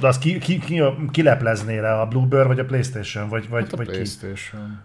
De 0.00 0.06
az 0.06 0.18
ki, 0.18 0.38
ki, 0.38 0.58
ki, 0.58 0.82
ki 1.10 1.22
leplezné 1.22 1.78
le, 1.78 2.00
a 2.00 2.06
Bluebird 2.06 2.46
vagy 2.46 2.58
a 2.58 2.64
PlayStation? 2.64 3.28
Vagy, 3.28 3.48
vagy, 3.48 3.62
Hát 3.62 3.72
a 3.72 3.76
vagy 3.76 3.86
ki? 3.86 3.92
Playstation. 3.92 4.80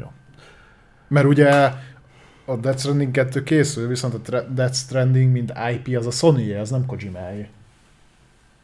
Jó. 0.00 0.12
Mert 1.08 1.26
ugye 1.26 1.72
a 2.48 2.56
Death 2.56 2.78
Stranding 2.78 3.10
2 3.10 3.42
készül, 3.42 3.88
viszont 3.88 4.28
a 4.28 4.40
Death 4.40 4.74
Stranding, 4.74 5.32
mint 5.32 5.52
IP, 5.72 5.96
az 5.96 6.06
a 6.06 6.10
sony 6.10 6.56
az 6.56 6.70
nem 6.70 6.86
kojima 6.86 7.18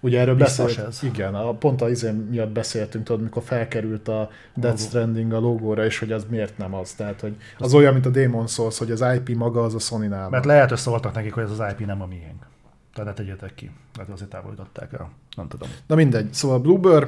Ugye 0.01 0.21
erről 0.21 0.35
Biztos 0.35 0.67
beszélt, 0.67 0.89
ez? 0.89 1.03
Igen, 1.03 1.35
a, 1.35 1.53
pont 1.53 1.83
a 1.83 1.91
izé 1.91 2.11
miatt 2.11 2.51
beszéltünk, 2.51 3.05
tudod, 3.05 3.23
mikor 3.23 3.43
felkerült 3.43 4.09
a 4.09 4.31
Death. 4.55 4.81
Stranding 4.81 5.33
a 5.33 5.39
logóra, 5.39 5.85
és 5.85 5.99
hogy 5.99 6.13
az 6.13 6.27
miért 6.29 6.59
nem 6.59 6.75
az. 6.75 6.93
Tehát, 6.93 7.21
hogy 7.21 7.37
az 7.59 7.75
olyan, 7.75 7.93
mint 7.93 8.07
a 8.07 8.11
Demon 8.11 8.47
Souls, 8.47 8.79
hogy 8.79 8.91
az 8.91 9.05
IP 9.15 9.37
maga 9.37 9.63
az 9.63 9.75
a 9.75 9.79
Sony-nál 9.79 10.29
Mert 10.29 10.45
van. 10.45 10.55
lehet, 10.55 10.69
hogy 10.69 10.79
szóltak 10.79 11.15
nekik, 11.15 11.33
hogy 11.33 11.43
ez 11.43 11.59
az 11.59 11.65
IP 11.71 11.87
nem 11.87 12.03
a 12.03 12.07
miénk. 12.07 12.47
Tehát 12.95 13.11
ne 13.11 13.25
tegyetek 13.25 13.55
ki. 13.55 13.71
Lehet, 13.97 14.13
azért 14.13 14.31
távolították 14.31 14.93
el. 14.93 15.11
Nem 15.37 15.49
tudom. 15.49 15.69
Na 15.87 15.95
mindegy, 15.95 16.33
szóval 16.33 17.01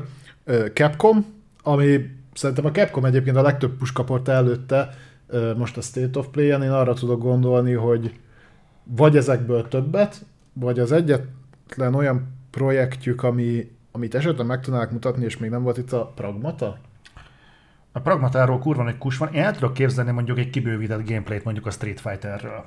ö, 0.45 0.67
Capcom, 0.73 1.27
ami 1.63 2.11
szerintem 2.35 2.65
a 2.65 2.71
Capcom 2.71 3.05
egyébként 3.05 3.37
a 3.37 3.43
legtöbb 3.43 3.77
puskaport 3.77 4.29
előtte, 4.29 4.95
most 5.57 5.77
a 5.77 5.81
State 5.81 6.19
of 6.19 6.27
Play-en 6.27 6.63
én 6.63 6.71
arra 6.71 6.95
tudok 6.95 7.21
gondolni, 7.21 7.73
hogy 7.73 8.21
vagy 8.85 9.17
ezekből 9.17 9.69
többet, 9.69 10.25
vagy 10.53 10.79
az 10.79 10.93
egyetlen 10.93 11.95
olyan 11.95 12.35
projektjük, 12.51 13.23
ami, 13.23 13.71
amit 13.93 14.15
esetleg 14.15 14.47
meg 14.47 14.61
tudnák 14.61 14.91
mutatni, 14.91 15.25
és 15.25 15.39
még 15.39 15.51
nem 15.51 15.63
volt 15.63 15.79
itt 15.79 15.93
a 15.93 16.13
Pragmata? 16.15 16.79
A 17.93 18.01
pragmatáról 18.01 18.59
kurva 18.59 18.83
nagy 18.83 18.99
kus 18.99 19.17
van. 19.17 19.35
Én 19.35 19.43
el 19.43 19.53
tudok 19.53 19.73
képzelni 19.73 20.11
mondjuk 20.11 20.39
egy 20.39 20.51
kibővített 20.51 21.09
gameplayt 21.09 21.45
mondjuk 21.45 21.67
a 21.67 21.71
Street 21.71 22.01
Fighterről. 22.01 22.65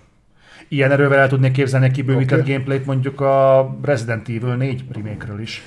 Ilyen 0.68 0.92
erővel 0.92 1.20
el 1.20 1.28
tudnék 1.28 1.52
képzelni 1.52 1.86
egy 1.86 1.92
kibővített 1.92 2.40
okay. 2.40 2.52
gameplayt 2.52 2.86
mondjuk 2.86 3.22
a 3.22 3.70
Resident 3.82 4.30
Evil 4.30 4.56
4 4.56 4.86
remake 4.92 5.42
is. 5.42 5.62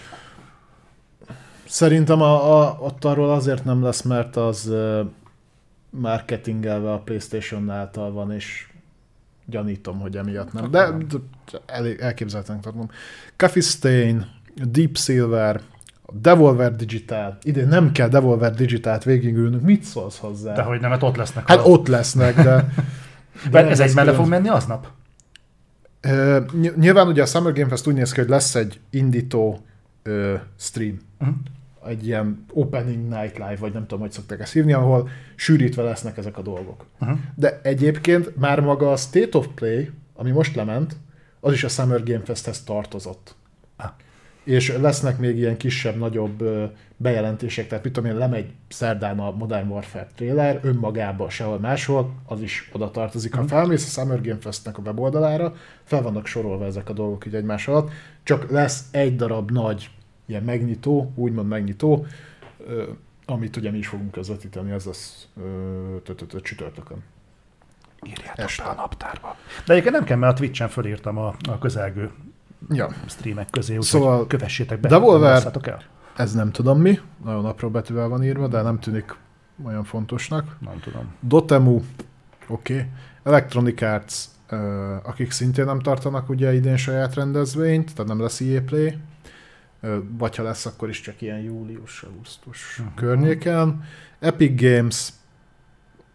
Szerintem 1.64 2.20
a, 2.20 2.60
a, 2.60 2.76
ott 2.80 3.04
arról 3.04 3.30
azért 3.30 3.64
nem 3.64 3.82
lesz, 3.82 4.02
mert 4.02 4.36
az 4.36 4.72
marketingelve 5.92 6.92
a 6.92 6.98
PlayStation 6.98 7.70
által 7.70 8.12
van, 8.12 8.32
és 8.32 8.68
gyanítom, 9.46 10.00
hogy 10.00 10.16
emiatt 10.16 10.52
nem. 10.52 10.70
De, 10.70 10.90
de 10.90 11.16
elég 11.66 11.98
elképzelhetően 12.00 12.60
tartom. 12.60 12.90
Coffee 13.36 13.62
Stain, 13.62 14.26
Deep 14.54 14.96
Silver, 14.96 15.60
Devolver 16.12 16.76
Digital. 16.76 17.38
Idén 17.42 17.68
nem 17.68 17.92
kell 17.92 18.08
Devolver 18.08 18.54
Digitalt 18.54 19.04
végigülnünk. 19.04 19.62
Mit 19.62 19.82
szólsz 19.82 20.18
hozzá? 20.18 20.54
De 20.54 20.62
hogy 20.62 20.80
nem, 20.80 20.90
mert 20.90 21.02
ott 21.02 21.16
lesznek. 21.16 21.48
Hát 21.48 21.60
ott 21.64 21.86
lesznek, 21.86 22.34
de... 22.42 22.68
de 23.50 23.66
ez 23.68 23.80
egy 23.80 23.94
külön. 23.94 24.14
fog 24.14 24.28
menni 24.28 24.48
aznap? 24.48 24.86
Ö, 26.00 26.40
ny- 26.52 26.76
Nyilván 26.76 27.06
ugye 27.06 27.22
a 27.22 27.26
Summer 27.26 27.52
Game 27.52 27.68
Fest 27.68 27.86
úgy 27.86 27.94
néz 27.94 28.12
ki, 28.12 28.20
hogy 28.20 28.28
lesz 28.28 28.54
egy 28.54 28.80
indító 28.90 29.64
ö, 30.02 30.34
stream. 30.58 30.98
Uh-huh. 31.20 31.36
Egy 31.86 32.06
ilyen 32.06 32.44
opening 32.52 33.08
night 33.08 33.38
live, 33.38 33.56
vagy 33.60 33.72
nem 33.72 33.82
tudom, 33.82 34.00
hogy 34.00 34.12
szokták 34.12 34.40
ezt 34.40 34.52
hívni, 34.52 34.72
ahol 34.72 35.08
sűrítve 35.34 35.82
lesznek 35.82 36.16
ezek 36.16 36.38
a 36.38 36.42
dolgok. 36.42 36.86
Uh-huh. 37.00 37.18
De 37.34 37.60
egyébként 37.62 38.36
már 38.36 38.60
maga 38.60 38.92
a 38.92 38.96
State 38.96 39.38
of 39.38 39.46
Play, 39.54 39.90
ami 40.14 40.30
most 40.30 40.54
lement, 40.54 40.96
az 41.40 41.52
is 41.52 41.64
a 41.64 41.68
Summer 41.68 42.02
Game 42.02 42.24
Festhez 42.24 42.62
tartozott. 42.62 43.34
Ah. 43.76 43.90
És 44.44 44.76
lesznek 44.80 45.18
még 45.18 45.36
ilyen 45.36 45.56
kisebb, 45.56 45.96
nagyobb 45.96 46.44
bejelentések, 46.96 47.66
tehát 47.66 47.84
mit 47.84 47.92
tudom 47.92 48.10
én, 48.10 48.16
lemegy 48.16 48.52
szerdán 48.68 49.18
a 49.18 49.30
Modern 49.30 49.68
Warfare 49.68 50.08
trailer, 50.14 50.60
önmagában 50.62 51.30
sehol 51.30 51.58
máshol, 51.58 52.14
az 52.26 52.40
is 52.40 52.70
oda 52.72 52.90
tartozik. 52.90 53.34
Ha 53.34 53.46
felmész 53.46 53.96
a 53.96 54.00
Summer 54.00 54.20
Game 54.20 54.40
Festnek 54.40 54.78
a 54.78 54.82
weboldalára, 54.84 55.54
fel 55.84 56.02
vannak 56.02 56.26
sorolva 56.26 56.64
ezek 56.64 56.88
a 56.88 56.92
dolgok 56.92 57.26
így 57.26 57.34
egymás 57.34 57.68
alatt, 57.68 57.90
csak 58.22 58.50
lesz 58.50 58.84
egy 58.90 59.16
darab 59.16 59.50
nagy 59.50 59.90
ilyen 60.26 60.42
megnyitó, 60.42 61.12
úgymond 61.14 61.48
megnyitó, 61.48 62.06
amit 63.26 63.56
ugye 63.56 63.70
mi 63.70 63.78
is 63.78 63.88
fogunk 63.88 64.10
közvetíteni, 64.10 64.70
ez 64.70 64.84
lesz 64.84 65.28
tö- 66.04 66.42
csütörtökön. 66.42 67.02
Írjátok 68.06 68.38
Este. 68.44 68.62
be 68.62 68.68
a 68.68 68.74
naptárba. 68.74 69.36
De 69.66 69.72
egyébként 69.72 69.94
nem 69.94 70.04
kell, 70.04 70.16
mert 70.16 70.32
a 70.32 70.36
Twitch-en 70.36 70.68
fölírtam 70.68 71.18
a, 71.18 71.34
a 71.48 71.58
közelgő 71.58 72.10
Ja, 72.70 72.88
streamek 73.06 73.50
közé, 73.50 73.72
úgyhogy 73.72 73.86
Szóval 74.00 74.26
kövessétek 74.26 74.80
be. 74.80 74.88
Devolver- 74.88 75.66
el. 75.66 75.82
ez 76.16 76.34
nem 76.34 76.50
tudom 76.52 76.80
mi, 76.80 76.98
nagyon 77.24 77.44
apró 77.44 77.70
betűvel 77.70 78.08
van 78.08 78.24
írva, 78.24 78.48
de 78.48 78.62
nem 78.62 78.78
tűnik 78.78 79.16
olyan 79.64 79.84
fontosnak. 79.84 80.56
Nem 80.60 80.80
tudom. 80.80 81.14
Dotemu, 81.20 81.80
oké. 82.46 82.74
Okay. 82.74 82.86
Electronic 83.22 83.82
Arts, 83.82 84.24
akik 85.02 85.30
szintén 85.30 85.64
nem 85.64 85.78
tartanak 85.80 86.28
ugye 86.28 86.54
idén 86.54 86.76
saját 86.76 87.14
rendezvényt, 87.14 87.94
tehát 87.94 88.10
nem 88.10 88.20
lesz 88.20 88.40
EA 88.40 88.62
Play, 88.62 88.98
vagy 90.18 90.36
ha 90.36 90.42
lesz, 90.42 90.66
akkor 90.66 90.88
is 90.88 91.00
csak 91.00 91.20
ilyen 91.22 91.38
július, 91.38 92.02
augusztus 92.02 92.76
Mhm. 92.78 92.86
uh-huh. 92.88 93.02
környéken. 93.04 93.84
Epic 94.20 94.60
Games, 94.60 95.08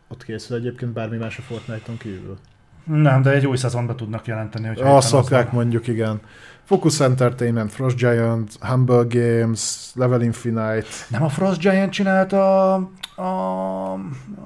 ott 0.07 0.23
készül 0.23 0.57
egyébként 0.57 0.91
bármi 0.91 1.17
más 1.17 1.37
a 1.37 1.41
Fortnite-on 1.41 1.97
kívül. 1.97 2.37
Nem, 2.83 3.21
de 3.21 3.31
egy 3.31 3.45
új 3.47 3.57
szezonba 3.57 3.95
tudnak 3.95 4.25
jelenteni. 4.27 4.67
Hogyha 4.67 4.95
Azt 4.95 5.07
szokták 5.07 5.51
mondjuk, 5.51 5.87
igen. 5.87 6.19
Focus 6.63 6.99
Entertainment, 6.99 7.71
Frost 7.71 7.97
Giant, 7.97 8.53
Humble 8.59 9.05
Games, 9.09 9.91
Level 9.95 10.21
Infinite. 10.21 10.85
Nem 11.09 11.23
a 11.23 11.29
Frost 11.29 11.59
Giant 11.59 11.91
csinálta 11.91 12.73
a... 12.73 13.21
a 13.21 13.99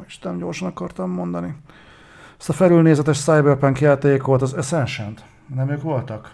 Isten, 0.08 0.38
gyorsan 0.38 0.68
akartam 0.68 1.10
mondani. 1.12 1.56
Ezt 2.40 2.50
a 2.50 2.54
felülnézetes 2.54 3.18
Cyberpunk 3.24 3.80
játékot, 3.80 4.42
az 4.42 4.54
Ascension-t. 4.54 5.24
Nem 5.56 5.70
ők 5.70 5.82
voltak? 5.82 6.34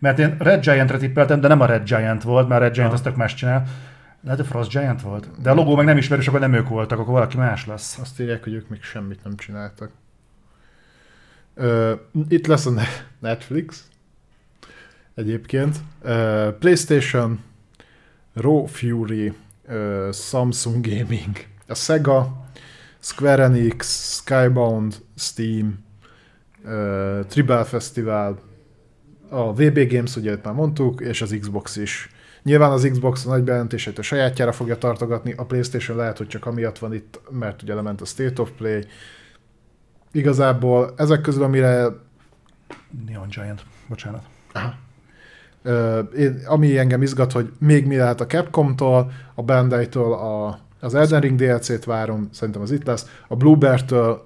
Mert 0.00 0.18
én 0.18 0.36
Red 0.38 0.62
Giant-re 0.62 0.98
tippeltem, 0.98 1.40
de 1.40 1.48
nem 1.48 1.60
a 1.60 1.66
Red 1.66 1.84
Giant 1.84 2.22
volt, 2.22 2.48
mert 2.48 2.60
Red 2.60 2.72
Giant 2.72 2.88
Ah. 2.88 2.94
azt 2.94 3.04
tök 3.04 3.16
más 3.16 3.34
csinál. 3.34 3.66
Lehet, 4.24 4.40
a 4.40 4.44
Frost 4.44 4.70
Giant 4.70 5.02
volt? 5.02 5.40
De 5.42 5.50
a 5.50 5.54
logó 5.54 5.76
meg 5.76 5.84
nem 5.84 5.96
ismerős, 5.96 6.28
akkor 6.28 6.40
nem 6.40 6.52
ők 6.54 6.68
voltak, 6.68 6.98
akkor 6.98 7.12
valaki 7.12 7.36
más 7.36 7.66
lesz. 7.66 7.98
Azt 7.98 8.20
írják, 8.20 8.42
hogy 8.42 8.52
ők 8.52 8.68
még 8.68 8.82
semmit 8.82 9.24
nem 9.24 9.36
csináltak. 9.36 9.90
Ö, 11.54 11.92
itt 12.28 12.46
lesz 12.46 12.66
a 12.66 12.70
Ne- 12.70 12.84
Netflix. 13.18 13.84
Egyébként. 15.14 15.76
Ö, 16.02 16.48
PlayStation, 16.58 17.40
Raw 18.34 18.66
Fury, 18.66 19.32
ö, 19.66 20.08
Samsung 20.12 20.86
Gaming, 20.86 21.36
a 21.68 21.74
Sega, 21.74 22.44
Square 22.98 23.42
Enix, 23.42 24.14
Skybound, 24.24 24.94
Steam, 25.16 25.84
ö, 26.64 27.20
Tribal 27.28 27.64
Festival, 27.64 28.38
a 29.30 29.52
VB 29.52 29.92
Games, 29.92 30.16
ugye 30.16 30.32
itt 30.32 30.44
már 30.44 30.54
mondtuk, 30.54 31.00
és 31.00 31.22
az 31.22 31.36
Xbox 31.40 31.76
is. 31.76 32.10
Nyilván 32.42 32.70
az 32.70 32.88
Xbox 32.90 33.26
a 33.26 33.28
nagy 33.28 33.42
bejelentését 33.42 33.98
a 33.98 34.02
sajátjára 34.02 34.52
fogja 34.52 34.78
tartogatni, 34.78 35.32
a 35.36 35.44
Playstation 35.44 35.96
lehet, 35.96 36.18
hogy 36.18 36.26
csak 36.26 36.46
amiatt 36.46 36.78
van 36.78 36.94
itt, 36.94 37.20
mert 37.30 37.62
ugye 37.62 37.74
lement 37.74 38.00
a 38.00 38.04
State 38.04 38.42
of 38.42 38.50
Play. 38.56 38.84
Igazából 40.12 40.94
ezek 40.96 41.20
közül, 41.20 41.42
amire 41.42 41.88
Neon 43.06 43.28
Giant, 43.28 43.64
bocsánat. 43.88 44.22
Ö, 45.62 45.98
én, 45.98 46.42
ami 46.46 46.78
engem 46.78 47.02
izgat, 47.02 47.32
hogy 47.32 47.52
még 47.58 47.86
mi 47.86 47.96
lehet 47.96 48.20
a 48.20 48.26
Capcom-tól, 48.26 49.12
a 49.34 49.42
Bandai-tól 49.42 50.12
a, 50.12 50.60
az 50.80 50.94
Elden 50.94 51.20
Ring 51.20 51.38
DLC-t 51.38 51.84
várom, 51.84 52.28
szerintem 52.32 52.62
az 52.62 52.70
itt 52.70 52.86
lesz, 52.86 53.20
a 53.28 53.36
Bluebird-től, 53.36 54.22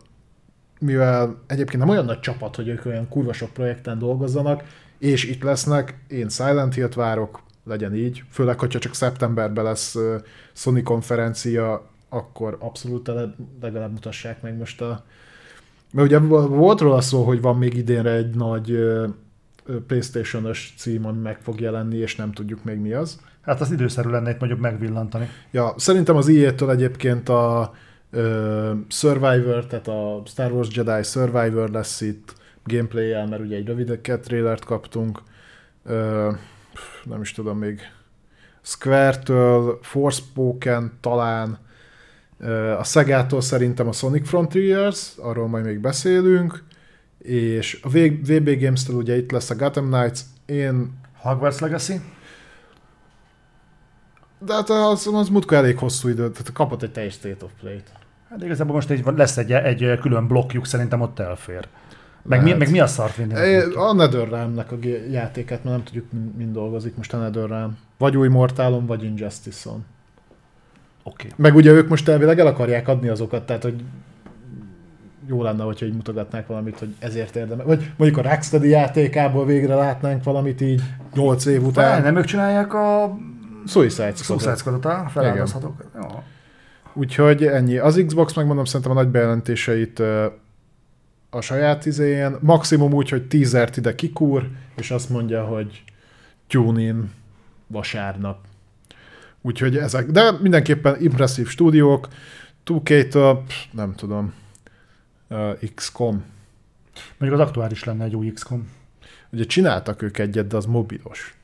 mivel 0.85 1.43
egyébként 1.47 1.79
nem 1.83 1.89
olyan 1.89 2.05
nagy 2.05 2.21
csapat, 2.21 2.57
hogy 2.57 2.69
ők 2.69 2.87
olyan 2.87 3.09
kurva 3.09 3.33
sok 3.33 3.53
projekten 3.53 3.99
dolgozzanak, 3.99 4.63
és 4.99 5.25
itt 5.25 5.43
lesznek, 5.43 5.99
én 6.09 6.29
Silent 6.29 6.75
Hill-t 6.75 6.95
várok, 6.95 7.43
legyen 7.65 7.95
így, 7.95 8.23
főleg, 8.31 8.59
hogyha 8.59 8.79
csak 8.79 8.95
szeptemberben 8.95 9.65
lesz 9.65 9.97
Sony 10.53 10.83
konferencia, 10.83 11.89
akkor 12.09 12.57
abszolút 12.61 13.11
legalább 13.61 13.93
mutassák 13.93 14.43
meg 14.43 14.57
most 14.57 14.81
a... 14.81 15.05
Mert 15.93 16.07
ugye 16.07 16.19
volt 16.47 16.81
róla 16.81 17.01
szó, 17.01 17.25
hogy 17.25 17.41
van 17.41 17.59
még 17.59 17.77
idénre 17.77 18.11
egy 18.11 18.35
nagy 18.35 18.79
PlayStation-ös 19.87 20.75
cím, 20.79 21.07
ami 21.07 21.21
meg 21.21 21.39
fog 21.43 21.61
jelenni, 21.61 21.97
és 21.97 22.17
nem 22.17 22.33
tudjuk 22.33 22.65
még 22.65 22.79
mi 22.79 22.93
az. 22.93 23.21
Hát 23.41 23.61
az 23.61 23.73
időszerű 23.73 24.09
lenne 24.09 24.31
itt 24.31 24.39
mondjuk 24.39 24.61
megvillantani. 24.61 25.29
Ja, 25.51 25.75
szerintem 25.77 26.17
az 26.17 26.29
EA-től 26.29 26.71
egyébként 26.71 27.29
a 27.29 27.73
Survivor, 28.89 29.67
tehát 29.67 29.89
a 29.89 30.23
Star 30.27 30.53
Wars 30.53 30.69
Jedi 30.77 31.03
Survivor 31.03 31.71
lesz 31.71 32.01
itt 32.01 32.35
gameplay 32.65 33.13
mert 33.13 33.43
ugye 33.43 33.57
egy 33.57 33.67
rövideket 33.67 34.21
trailert 34.21 34.65
kaptunk. 34.65 35.23
Nem 37.05 37.21
is 37.21 37.33
tudom 37.33 37.59
még. 37.59 37.81
Square-től, 38.63 39.79
Forspoken 39.83 40.93
talán, 41.01 41.59
a 42.79 42.85
Szegától 42.85 43.41
szerintem 43.41 43.89
a 43.89 43.93
Sonic 43.93 44.29
Frontiers, 44.29 45.13
arról 45.17 45.49
majd 45.49 45.65
még 45.65 45.81
beszélünk, 45.81 46.65
és 47.19 47.81
a 47.83 47.89
VB 47.89 48.61
Games-től 48.61 48.97
ugye 48.97 49.17
itt 49.17 49.31
lesz 49.31 49.51
a 49.51 49.57
Gotham 49.57 49.91
Knights, 49.91 50.21
én 50.47 50.99
Hogwarts 51.17 51.59
Legacy? 51.59 52.01
de 54.45 54.53
hát 54.53 54.71
az, 54.71 55.07
az 55.07 55.29
múltkor 55.29 55.57
elég 55.57 55.79
hosszú 55.79 56.09
idő, 56.09 56.31
tehát 56.31 56.53
kapott 56.53 56.83
egy 56.83 56.93
teljes 56.93 57.15
State 57.15 57.45
of 57.45 57.51
Play-t. 57.61 58.04
Hát 58.35 58.45
igazából 58.45 58.75
most 58.75 58.91
egy, 58.91 59.05
lesz 59.17 59.37
egy, 59.37 59.53
egy 59.53 59.99
külön 60.01 60.27
blokkjuk, 60.27 60.67
szerintem 60.67 61.01
ott 61.01 61.19
elfér. 61.19 61.69
Meg, 62.23 62.43
mi, 62.43 62.53
meg 62.53 62.71
mi 62.71 62.81
a 62.81 62.87
szart 62.87 63.17
vinni? 63.17 63.35
A 63.75 63.93
NetherRealm-nek 63.93 64.73
a 64.73 64.77
játékát, 65.11 65.65
mert 65.65 65.77
nem 65.77 65.85
tudjuk, 65.85 66.13
min- 66.13 66.37
mind 66.37 66.53
dolgozik 66.53 66.97
most 66.97 67.13
a 67.13 67.17
NetherRealm. 67.17 67.77
Vagy 67.99 68.17
új 68.17 68.29
Mortalon, 68.29 68.87
vagy 68.87 69.05
Injustice-on. 69.05 69.85
Oké. 71.03 71.29
Meg 71.37 71.55
ugye 71.55 71.71
ők 71.71 71.89
most 71.89 72.09
elvileg 72.09 72.39
el 72.39 72.47
akarják 72.47 72.89
adni 72.89 73.09
azokat, 73.09 73.47
tehát 73.47 73.63
hogy 73.63 73.85
jó 75.27 75.43
lenne, 75.43 75.63
hogyha 75.63 75.87
így 75.87 75.95
mutogatnák 75.95 76.47
valamit, 76.47 76.79
hogy 76.79 76.95
ezért 76.99 77.37
érdemel. 77.37 77.67
Vagy 77.67 77.93
mondjuk 77.97 78.27
a 78.27 78.29
Rocksteady 78.31 78.69
játékából 78.69 79.47
végre 79.47 79.75
látnánk 79.75 80.25
valamit 80.25 80.61
így 80.61 80.83
8 81.15 81.45
év 81.45 81.57
Okay. 81.57 81.69
után. 81.69 82.03
Nem 82.03 82.17
ők 82.17 82.25
csinálják 82.25 82.75
a 82.75 83.17
Suicide 83.67 84.13
Squad. 84.15 84.41
Suicide 84.41 84.55
Squad-ot. 85.47 85.75
Jó. 85.97 86.23
Úgyhogy 86.95 87.45
ennyi. 87.45 87.77
Az 87.79 88.03
Xbox 88.07 88.35
megmondom 88.35 88.65
szerintem 88.65 88.91
a 88.91 88.95
nagy 88.95 89.09
bejelentéseit 89.09 89.99
a 91.31 91.41
saját 91.41 91.87
izéjén. 91.87 92.37
Maximum 92.41 92.93
úgy, 92.93 93.09
hogy 93.09 93.29
teasert 93.29 93.77
ide 93.77 93.95
kikúr, 93.95 94.51
és 94.77 94.91
azt 94.91 95.09
mondja, 95.09 95.45
hogy 95.45 95.85
tune 96.47 96.81
in 96.81 97.11
vasárnap. 97.67 98.39
Úgyhogy 99.41 99.77
ezek. 99.77 100.07
De 100.07 100.31
mindenképpen 100.31 101.03
impresszív 101.03 101.49
stúdiók. 101.49 102.09
2K-től, 102.67 103.39
pff, 103.47 103.65
nem 103.71 103.95
tudom, 103.95 104.35
ö, 105.29 105.53
XCOM. 105.75 106.25
Mondjuk 107.19 107.41
az 107.41 107.47
aktuális 107.47 107.85
lenne 107.85 108.05
egy 108.05 108.17
új 108.17 108.33
XCOM. 108.33 108.69
Ugye 109.31 109.45
csináltak 109.45 110.03
ők 110.03 110.19
egyet, 110.19 110.47
de 110.47 110.57
az 110.57 110.67
mobilos. 110.67 111.35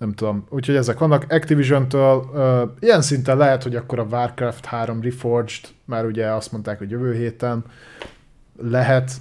Nem 0.00 0.12
tudom. 0.12 0.44
Úgyhogy 0.48 0.76
ezek 0.76 0.98
vannak. 0.98 1.26
Activision-től 1.28 2.30
uh, 2.32 2.70
ilyen 2.80 3.02
szinten 3.02 3.36
lehet, 3.36 3.62
hogy 3.62 3.76
akkor 3.76 3.98
a 3.98 4.06
Warcraft 4.10 4.64
3 4.64 5.02
Reforged, 5.02 5.68
már 5.84 6.04
ugye 6.04 6.26
azt 6.26 6.52
mondták, 6.52 6.78
hogy 6.78 6.90
jövő 6.90 7.14
héten 7.14 7.64
lehet. 8.62 9.12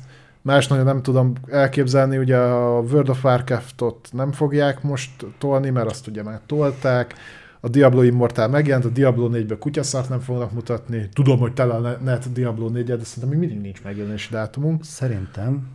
Más 0.42 0.68
nagyon 0.68 0.86
nem 0.86 1.02
tudom 1.02 1.34
elképzelni, 1.48 2.18
ugye 2.18 2.38
a 2.38 2.80
World 2.80 3.10
of 3.10 3.24
Warcraft-ot 3.24 4.10
nem 4.12 4.32
fogják 4.32 4.84
most 4.84 5.26
tolni, 5.38 5.70
mert 5.70 5.90
azt 5.90 6.08
ugye 6.08 6.24
már 6.24 6.40
tolták. 6.46 7.14
A 7.60 7.68
Diablo 7.68 8.02
Immortal 8.02 8.48
megjelent, 8.48 8.86
a 8.86 8.90
Diablo 8.90 9.30
4-be 9.32 9.58
kutyaszart 9.58 10.10
nem 10.10 10.20
fognak 10.20 10.52
mutatni. 10.52 11.10
Tudom, 11.14 11.40
hogy 11.40 11.54
tele 11.54 11.74
a 11.74 12.18
Diablo 12.34 12.70
4 12.70 12.86
de 12.86 13.04
szerintem 13.04 13.30
még 13.30 13.40
mindig 13.40 13.62
nincs 13.62 13.84
megjelenési 13.84 14.32
dátumunk. 14.32 14.84
Szerintem 14.86 15.68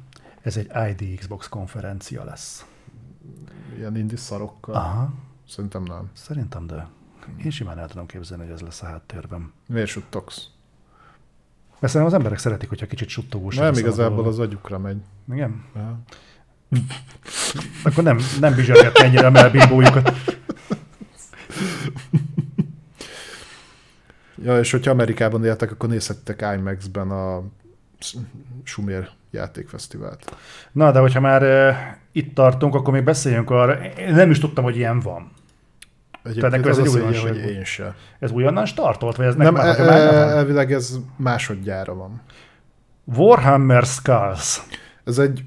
ez 0.43 0.57
egy 0.57 0.71
ID 0.90 1.19
Xbox 1.19 1.49
konferencia 1.49 2.25
lesz. 2.25 2.64
Ilyen 3.77 3.96
indie 3.96 4.16
szarokkal. 4.16 4.74
Aha, 4.74 5.12
Szerintem 5.48 5.83
nem. 5.83 6.11
szerintem 6.12 6.66
de. 6.66 6.87
Én 7.44 7.50
simán 7.50 7.79
el 7.79 7.88
tudom 7.88 8.07
képzelni, 8.07 8.44
hogy 8.44 8.53
ez 8.53 8.61
lesz 8.61 8.83
a 8.83 8.87
háttérben. 8.87 9.53
Miért 9.66 9.88
suttogsz? 9.88 10.48
Mert 11.81 11.92
szerintem 11.92 12.07
az 12.07 12.12
emberek 12.14 12.38
szeretik, 12.38 12.68
hogyha 12.68 12.87
kicsit 12.87 13.09
suttogós. 13.09 13.57
Nem, 13.57 13.74
igazából 13.74 14.27
az 14.27 14.38
agyukra 14.38 14.79
megy. 14.79 14.96
Igen? 15.33 15.64
Ja. 15.74 15.98
Akkor 17.85 18.05
nem, 18.05 18.18
nem 18.40 18.55
bizsargatni 18.55 19.05
ennyire 19.05 19.27
a 19.27 19.31
melbimbójukat. 19.31 20.12
ja, 24.42 24.59
és 24.59 24.70
hogyha 24.70 24.90
Amerikában 24.90 25.44
éltek, 25.44 25.70
akkor 25.70 25.88
nézhettek 25.88 26.44
IMAX-ben 26.57 27.11
a 27.11 27.42
Sumér 28.62 29.11
játékfesztivált. 29.31 30.37
Na, 30.72 30.92
de 30.92 30.98
hogyha 30.98 31.20
már 31.20 31.42
uh, 31.42 31.77
itt 32.16 32.35
tartunk, 32.35 32.74
akkor 32.74 32.92
még 32.92 33.05
beszéljünk 33.05 33.50
arra. 33.50 33.85
Én 33.85 34.14
nem 34.14 34.31
is 34.31 34.38
tudtam, 34.38 34.64
hogy 34.64 34.77
ilyen 34.77 35.00
van. 35.00 35.31
Egyébként 36.22 36.53
akkor 36.55 36.70
ez 36.70 36.79
az 36.79 36.87
egy 36.87 37.00
újdonság 37.00 37.33
hogy 37.33 37.50
én 37.50 37.64
se. 37.64 37.94
Ez 38.18 38.31
újonnan 38.31 38.66
startolt, 38.66 39.16
vagy 39.16 39.27
ez 39.27 39.35
Nem, 39.35 39.57
e- 39.57 39.62
már 39.62 39.81
e- 39.81 39.85
van? 39.85 40.29
elvileg 40.29 40.72
ez 40.72 40.98
másodjára 41.16 41.94
van. 41.94 42.22
Warhammer 43.05 43.85
Skulls. 43.85 44.62
Ez 45.05 45.18
egy 45.18 45.44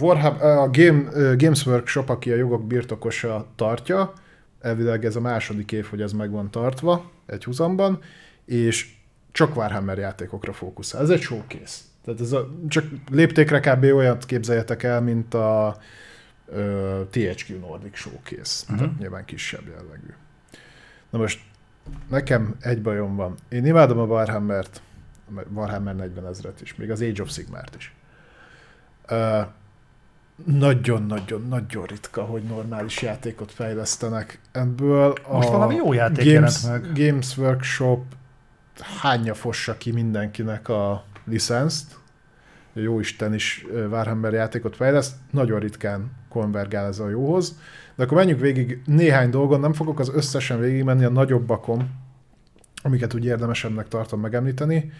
Warhammer, 0.00 0.42
a 0.42 0.70
Game, 0.70 1.02
Games 1.36 1.66
Workshop, 1.66 2.08
aki 2.08 2.30
a 2.32 2.36
jogok 2.36 2.66
birtokosa 2.66 3.46
tartja, 3.56 4.12
elvileg 4.60 5.04
ez 5.04 5.16
a 5.16 5.20
második 5.20 5.72
év, 5.72 5.86
hogy 5.86 6.00
ez 6.00 6.12
meg 6.12 6.30
van 6.30 6.50
tartva 6.50 7.10
egy 7.26 7.44
húzamban, 7.44 7.98
és 8.44 8.94
csak 9.32 9.56
Warhammer 9.56 9.98
játékokra 9.98 10.52
fókuszál. 10.52 11.02
Ez 11.02 11.10
egy 11.10 11.20
showcase. 11.20 11.78
Tehát 12.04 12.20
ez 12.20 12.32
a, 12.32 12.48
csak 12.68 12.84
léptékre 13.10 13.60
kb. 13.60 13.84
olyat 13.84 14.24
képzeljetek 14.24 14.82
el, 14.82 15.00
mint 15.00 15.34
a 15.34 15.76
ö, 16.46 17.00
THQ 17.10 17.58
Nordic 17.58 17.96
Showcase. 17.96 18.62
Uh-huh. 18.62 18.78
Tehát 18.78 18.98
nyilván 18.98 19.24
kisebb 19.24 19.66
jellegű. 19.66 20.14
Na 21.10 21.18
most 21.18 21.40
nekem 22.08 22.54
egy 22.60 22.82
bajom 22.82 23.16
van. 23.16 23.34
Én 23.48 23.66
imádom 23.66 23.98
a 23.98 24.04
Warhammert, 24.04 24.82
a 25.34 25.40
Warhammer 25.54 25.96
40 25.96 26.26
ezret 26.26 26.60
is, 26.60 26.74
még 26.74 26.90
az 26.90 27.02
Age 27.02 27.22
of 27.22 27.30
Sigmart 27.30 27.76
is. 27.76 27.94
Nagyon-nagyon-nagyon 30.44 31.84
ritka, 31.84 32.22
hogy 32.22 32.42
normális 32.42 33.02
játékot 33.02 33.52
fejlesztenek 33.52 34.40
ebből. 34.52 35.14
Most 35.30 35.48
valami 35.48 35.74
jó 35.74 35.92
játék 35.92 36.34
Games, 36.34 36.62
meg. 36.62 36.92
Games 36.94 37.36
Workshop 37.36 38.04
hányja 39.00 39.34
fossa 39.34 39.76
ki 39.76 39.92
mindenkinek 39.92 40.68
a 40.68 41.04
licenszt, 41.24 42.00
jó 42.72 43.00
Isten 43.00 43.34
is 43.34 43.66
Warhammer 43.72 44.32
játékot 44.32 44.76
fejleszt, 44.76 45.16
nagyon 45.30 45.60
ritkán 45.60 46.10
konvergál 46.28 46.86
ez 46.86 46.98
a 46.98 47.08
jóhoz. 47.08 47.58
De 47.94 48.02
akkor 48.02 48.16
menjünk 48.16 48.40
végig. 48.40 48.82
Néhány 48.86 49.30
dolgon, 49.30 49.60
nem 49.60 49.72
fogok 49.72 49.98
az 49.98 50.10
összesen 50.14 50.60
végigmenni 50.60 51.04
a 51.04 51.10
nagyobbakon, 51.10 51.90
amiket 52.82 53.14
úgy 53.14 53.24
érdemesebbnek 53.24 53.88
tartom 53.88 54.20
megemlíteni. 54.20 54.92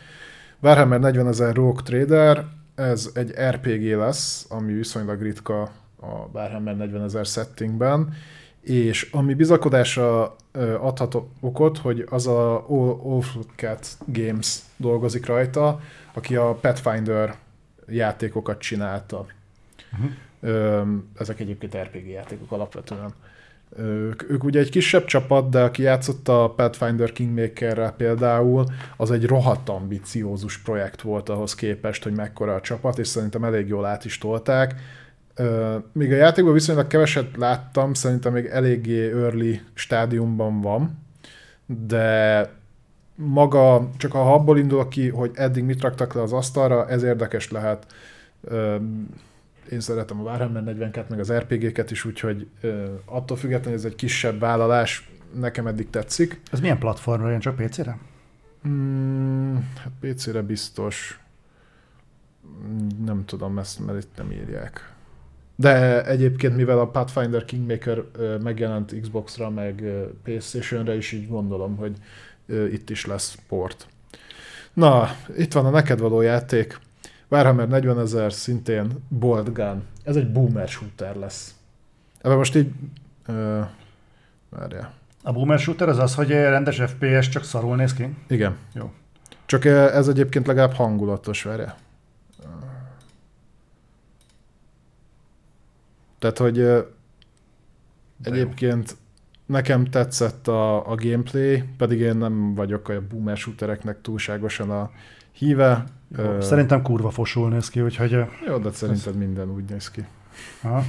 Warhammer 0.60 1.00
40 1.00 1.26
ezer 1.26 1.54
Rogue 1.54 1.82
Trader, 1.82 2.44
ez 2.74 3.10
egy 3.14 3.34
RPG 3.50 3.96
lesz, 3.96 4.46
ami 4.48 4.72
viszonylag 4.72 5.22
ritka 5.22 5.62
a 6.00 6.28
Warhammer 6.32 6.76
40 6.76 7.02
ezer 7.02 7.26
settingben, 7.26 8.14
és 8.60 9.10
ami 9.12 9.34
bizakodásra 9.34 10.36
adhat 10.80 11.16
okot, 11.40 11.78
hogy 11.78 12.06
az 12.10 12.26
a 12.26 12.68
All 12.68 13.22
Cat 13.56 13.86
Games 14.06 14.58
dolgozik 14.76 15.26
rajta, 15.26 15.80
aki 16.12 16.36
a 16.36 16.54
Pathfinder 16.54 17.34
játékokat 17.88 18.58
csinálta. 18.58 19.26
Uh-huh. 19.92 20.10
Ezek 21.18 21.40
egyébként 21.40 21.76
RPG 21.76 22.08
játékok 22.08 22.52
alapvetően. 22.52 23.12
Ők, 23.76 24.30
ők 24.30 24.44
ugye 24.44 24.60
egy 24.60 24.70
kisebb 24.70 25.04
csapat, 25.04 25.48
de 25.50 25.62
aki 25.62 25.82
játszott 25.82 26.28
a 26.28 26.52
Pathfinder 26.56 27.12
Kingmakerrel 27.12 27.92
például, 27.92 28.64
az 28.96 29.10
egy 29.10 29.26
rohadt 29.26 29.68
ambiciózus 29.68 30.58
projekt 30.58 31.00
volt 31.00 31.28
ahhoz 31.28 31.54
képest, 31.54 32.02
hogy 32.02 32.12
mekkora 32.12 32.54
a 32.54 32.60
csapat, 32.60 32.98
és 32.98 33.08
szerintem 33.08 33.44
elég 33.44 33.68
jól 33.68 33.84
át 33.84 34.04
is 34.04 34.18
tolták. 34.18 34.74
Míg 35.92 36.12
a 36.12 36.16
játékban 36.16 36.52
viszonylag 36.52 36.86
keveset 36.86 37.36
láttam, 37.36 37.94
szerintem 37.94 38.32
még 38.32 38.46
eléggé 38.46 39.10
early 39.10 39.60
stádiumban 39.74 40.60
van, 40.60 40.98
de 41.66 42.48
maga, 43.14 43.88
csak 43.96 44.12
ha 44.12 44.34
abból 44.34 44.58
indul 44.58 44.88
ki, 44.88 45.08
hogy 45.08 45.30
eddig 45.34 45.64
mit 45.64 45.80
raktak 45.80 46.12
le 46.12 46.22
az 46.22 46.32
asztalra, 46.32 46.88
ez 46.88 47.02
érdekes 47.02 47.50
lehet. 47.50 47.86
Én 49.70 49.80
szeretem 49.80 50.20
a 50.20 50.22
Warhammer 50.22 50.62
42 50.62 51.06
meg 51.10 51.18
az 51.18 51.32
RPG-ket 51.32 51.90
is, 51.90 52.04
úgyhogy 52.04 52.48
attól 53.04 53.36
függetlenül 53.36 53.78
ez 53.78 53.84
egy 53.84 53.94
kisebb 53.94 54.40
vállalás, 54.40 55.10
nekem 55.34 55.66
eddig 55.66 55.90
tetszik. 55.90 56.40
Ez 56.50 56.60
milyen 56.60 56.78
platformra 56.78 57.30
jön, 57.30 57.40
csak 57.40 57.56
PC-re? 57.56 57.98
Mm, 58.68 59.54
hát 59.54 59.92
PC-re 60.00 60.42
biztos. 60.42 61.20
Nem 63.04 63.24
tudom 63.24 63.58
ezt, 63.58 63.86
mert 63.86 64.02
itt 64.02 64.16
nem 64.16 64.30
írják. 64.30 64.92
De 65.56 66.04
egyébként, 66.06 66.56
mivel 66.56 66.78
a 66.78 66.86
Pathfinder 66.86 67.44
Kingmaker 67.44 68.02
megjelent 68.42 69.00
Xbox-ra, 69.00 69.50
meg 69.50 69.84
PlayStation-re 70.22 70.96
is, 70.96 71.12
így 71.12 71.28
gondolom, 71.28 71.76
hogy 71.76 71.96
itt 72.52 72.90
is 72.90 73.06
lesz 73.06 73.38
port. 73.48 73.86
Na, 74.72 75.08
itt 75.36 75.52
van 75.52 75.66
a 75.66 75.70
neked 75.70 75.98
való 75.98 76.20
játék. 76.20 76.78
Warhammer 77.28 77.68
40 77.68 77.98
ezer, 77.98 78.32
szintén 78.32 78.92
Bolt 79.08 79.52
Gun. 79.52 79.82
Ez 80.04 80.16
egy 80.16 80.32
boomer 80.32 80.68
shooter 80.68 81.16
lesz. 81.16 81.54
Ebben 82.20 82.36
most 82.36 82.54
így... 82.54 82.70
Uh, 83.28 83.66
várjál. 84.48 84.92
A 85.22 85.32
boomer 85.32 85.58
shooter 85.58 85.88
az 85.88 85.98
az, 85.98 86.14
hogy 86.14 86.28
rendes 86.28 86.80
FPS 86.80 87.28
csak 87.28 87.44
szarul 87.44 87.76
néz 87.76 87.92
ki? 87.92 88.16
Igen. 88.28 88.56
Jó. 88.74 88.92
Csak 89.46 89.64
ez 89.64 90.08
egyébként 90.08 90.46
legalább 90.46 90.72
hangulatos, 90.72 91.42
várjál. 91.42 91.76
Tehát, 96.18 96.38
hogy 96.38 96.54
De 96.56 96.84
egyébként 98.22 98.90
jó 98.90 98.96
nekem 99.52 99.84
tetszett 99.84 100.48
a, 100.48 100.90
a 100.90 100.94
gameplay, 100.94 101.64
pedig 101.76 102.00
én 102.00 102.16
nem 102.16 102.54
vagyok 102.54 102.88
a 102.88 103.02
boomer 103.10 103.36
shootereknek 103.36 104.00
túlságosan 104.00 104.70
a 104.70 104.90
híve. 105.32 105.84
Jó, 106.18 106.24
uh, 106.24 106.40
szerintem 106.40 106.82
kurva 106.82 107.10
fosul 107.10 107.48
néz 107.48 107.68
ki, 107.68 107.80
úgyhogy... 107.80 108.24
Jó, 108.46 108.58
de 108.58 108.70
szerinted 108.70 109.12
ez... 109.12 109.18
minden 109.18 109.50
úgy 109.50 109.64
néz 109.70 109.90
ki. 109.90 110.04
Aha. 110.62 110.84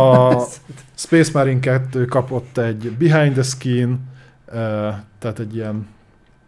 a 0.00 0.46
Space 0.94 1.30
Marine 1.34 1.60
2 1.60 2.04
kapott 2.04 2.58
egy 2.58 2.96
behind 2.98 3.32
the 3.32 3.42
skin, 3.42 3.90
uh, 4.46 4.54
tehát 5.18 5.38
egy 5.38 5.54
ilyen 5.54 5.94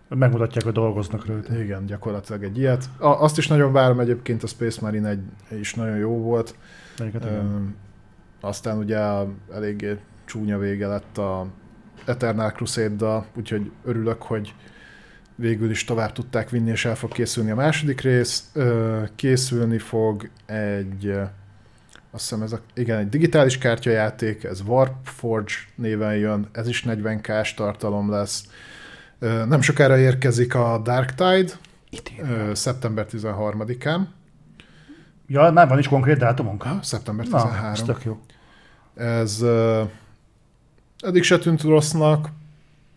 Megmutatják, 0.09 0.65
hogy 0.65 0.73
dolgoznak 0.73 1.27
rajta. 1.27 1.59
Igen, 1.59 1.87
gyakorlatilag 1.87 2.43
egy 2.43 2.59
ilyet. 2.59 2.85
A, 2.99 3.07
azt 3.07 3.39
is 3.39 3.49
nagyon 3.49 3.73
várom 3.73 4.01
egyébként, 4.01 4.43
a 4.43 4.47
Space 4.47 4.79
Marine 4.81 5.09
egy 5.09 5.21
is 5.61 5.75
nagyon 5.75 5.97
jó 5.97 6.19
volt. 6.19 6.55
Melyiket, 6.99 7.25
uh, 7.25 7.31
aztán 8.41 8.79
ugye 8.79 8.99
eléggé 9.53 9.99
csúnya 10.29 10.59
vége 10.59 10.87
lett 10.87 11.19
a 11.19 11.47
Eternal 12.07 12.51
Crusade-dal, 12.51 13.27
úgyhogy 13.35 13.71
örülök, 13.85 14.23
hogy 14.23 14.55
végül 15.35 15.71
is 15.71 15.85
tovább 15.85 16.13
tudták 16.13 16.51
vinni, 16.51 16.71
és 16.71 16.85
el 16.85 16.95
fog 16.95 17.13
készülni 17.13 17.51
a 17.51 17.55
második 17.55 18.01
rész. 18.01 18.53
Készülni 19.15 19.79
fog 19.79 20.31
egy, 20.47 21.11
azt 22.11 22.29
hiszem 22.29 22.43
ez 22.43 22.53
a, 22.53 22.61
igen, 22.75 22.99
egy 22.99 23.09
digitális 23.09 23.59
kártyajáték, 23.59 24.45
ez 24.45 24.61
Warp 24.61 24.95
Forge 25.03 25.53
néven 25.75 26.17
jön, 26.17 26.49
ez 26.53 26.69
is 26.69 26.85
40k 26.87 27.55
tartalom 27.55 28.11
lesz. 28.11 28.45
Nem 29.21 29.61
sokára 29.61 29.99
érkezik 29.99 30.55
a 30.55 30.81
Dark 30.85 31.15
Tide, 31.15 31.53
szeptember 32.53 33.07
13-án. 33.11 34.01
Ja, 35.27 35.51
már 35.51 35.69
van 35.69 35.79
is 35.79 35.89
konkrét 35.89 36.19
dátumunk. 36.19 36.63
Ha, 36.63 36.79
szeptember 36.83 37.25
13. 37.25 37.61
Na, 37.61 37.71
ez 37.71 37.83
tök 37.83 38.05
jó. 38.05 38.21
Ez 38.95 39.45
eddig 40.99 41.23
se 41.23 41.39
tűnt 41.39 41.63
rossznak. 41.63 42.29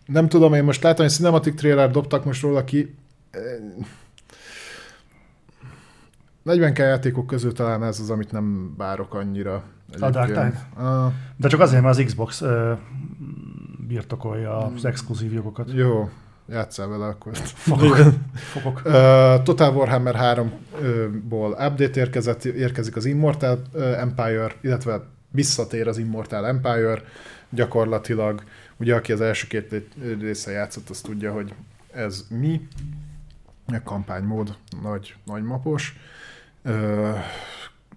Nem 0.06 0.28
tudom, 0.28 0.54
én 0.54 0.64
most 0.64 0.82
látom, 0.82 1.04
hogy 1.06 1.14
cinematic 1.14 1.54
trailer 1.56 1.90
dobtak 1.90 2.24
most 2.24 2.42
róla 2.42 2.64
ki. 2.64 2.94
40k 6.46 6.78
játékok 6.78 7.26
közül 7.26 7.52
talán 7.52 7.84
ez 7.84 8.00
az, 8.00 8.10
amit 8.10 8.32
nem 8.32 8.74
várok 8.76 9.14
annyira. 9.14 9.62
A 10.00 10.10
Dark 10.10 10.26
Tide. 10.26 10.86
A... 10.88 11.12
De 11.36 11.48
csak 11.48 11.60
azért, 11.60 11.82
mert 11.82 11.98
az 11.98 12.04
Xbox 12.04 12.40
uh, 12.40 12.78
birtokolja 13.88 14.56
az 14.58 14.84
exkluzív 14.84 15.32
jogokat. 15.32 15.70
Jó, 15.72 16.10
játsszál 16.48 16.88
vele 16.88 17.06
akkor. 17.06 17.36
Fogok. 17.36 17.96
Fogok. 18.34 18.82
Uh, 18.84 19.42
Total 19.42 19.74
Warhammer 19.74 20.16
3-ból 20.18 21.50
update 21.50 22.00
érkezett, 22.00 22.44
érkezik 22.44 22.96
az 22.96 23.04
Immortal 23.04 23.62
Empire, 23.74 24.52
illetve 24.60 25.02
visszatér 25.30 25.88
az 25.88 25.98
Immortal 25.98 26.46
Empire, 26.46 27.02
gyakorlatilag. 27.52 28.42
Ugye, 28.76 28.94
aki 28.94 29.12
az 29.12 29.20
első 29.20 29.46
két 29.46 29.94
része 30.18 30.50
játszott, 30.50 30.88
az 30.88 31.00
tudja, 31.00 31.32
hogy 31.32 31.54
ez 31.92 32.26
mi. 32.28 32.68
A 33.66 33.82
kampánymód, 33.82 34.56
nagy, 34.82 35.14
nagy 35.24 35.42
mapos. 35.42 35.96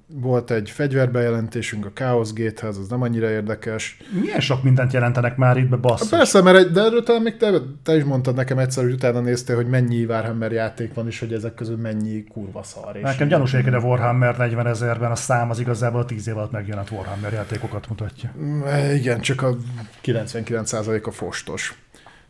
Volt 0.07 0.51
egy 0.51 0.69
fegyverbejelentésünk 0.69 1.85
a 1.85 1.91
Chaos 1.93 2.33
Gate-hez, 2.33 2.77
az 2.77 2.87
nem 2.87 3.01
annyira 3.01 3.29
érdekes. 3.29 3.97
Milyen 4.21 4.39
sok 4.39 4.63
mindent 4.63 4.93
jelentenek 4.93 5.37
már 5.37 5.57
itt 5.57 5.69
be, 5.69 5.75
basszus. 5.75 6.09
Persze, 6.09 6.41
mert 6.41 6.71
de 6.71 6.81
erről 6.81 7.03
talán 7.03 7.21
még 7.21 7.37
te, 7.37 7.51
te 7.83 7.95
is 7.95 8.03
mondtad 8.03 8.35
nekem 8.35 8.57
egyszer, 8.57 8.83
hogy 8.83 8.93
utána 8.93 9.19
néztél, 9.19 9.55
hogy 9.55 9.67
mennyi 9.67 10.05
Warhammer 10.05 10.51
játék 10.51 10.93
van, 10.93 11.07
és 11.07 11.19
hogy 11.19 11.33
ezek 11.33 11.53
közül 11.53 11.77
mennyi 11.77 12.23
kurva 12.23 12.63
szar. 12.63 12.95
Nekem 13.01 13.27
gyanús 13.27 13.53
a 13.53 13.79
Warhammer 13.79 14.37
40 14.37 14.67
ezerben 14.67 15.11
a 15.11 15.15
szám 15.15 15.49
az 15.49 15.59
igazából 15.59 16.01
a 16.01 16.05
10 16.05 16.27
év 16.27 16.37
alatt 16.37 16.51
megjelent 16.51 16.91
Warhammer 16.91 17.33
játékokat 17.33 17.89
mutatja. 17.89 18.31
Mm, 18.39 18.61
igen, 18.93 19.19
csak 19.19 19.41
a 19.41 19.55
99% 20.03 21.03
a 21.03 21.11
fostos. 21.11 21.79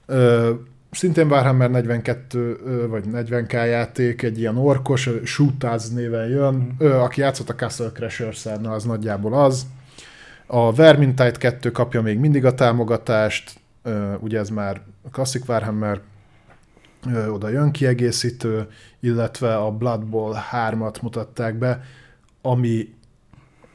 Ö, 0.05 0.51
szintén 0.95 1.31
Warhammer 1.31 1.69
42 1.71 2.87
vagy 2.87 3.03
40k 3.11 3.51
játék, 3.51 4.21
egy 4.21 4.39
ilyen 4.39 4.57
orkos, 4.57 5.09
Shootaz 5.23 5.93
néven 5.93 6.27
jön, 6.27 6.75
ő, 6.79 6.93
aki 6.93 7.21
játszott 7.21 7.49
a 7.49 7.55
Castle 7.55 7.91
crashers 7.91 8.43
na 8.43 8.71
az 8.71 8.83
nagyjából 8.83 9.33
az. 9.33 9.65
A 10.45 10.73
Vermintide 10.73 11.31
2 11.31 11.71
kapja 11.71 12.01
még 12.01 12.19
mindig 12.19 12.45
a 12.45 12.53
támogatást, 12.53 13.59
ugye 14.19 14.39
ez 14.39 14.49
már 14.49 14.81
a 15.01 15.09
Classic 15.09 15.47
Warhammer, 15.47 16.01
oda 17.29 17.49
jön 17.49 17.71
kiegészítő, 17.71 18.67
illetve 18.99 19.57
a 19.57 19.71
Blood 19.71 20.05
Bowl 20.05 20.35
3-at 20.51 21.01
mutatták 21.01 21.55
be, 21.55 21.81
ami 22.41 22.93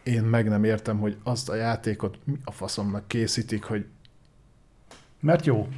én 0.03 0.23
meg 0.23 0.49
nem 0.49 0.65
értem, 0.65 0.99
hogy 0.99 1.17
azt 1.23 1.49
a 1.49 1.55
játékot 1.55 2.19
mi 2.25 2.35
a 2.45 2.51
faszomnak 2.51 3.09
készítik, 3.09 3.65
hogy 3.65 3.87
mert 5.21 5.47
jó. 5.47 5.69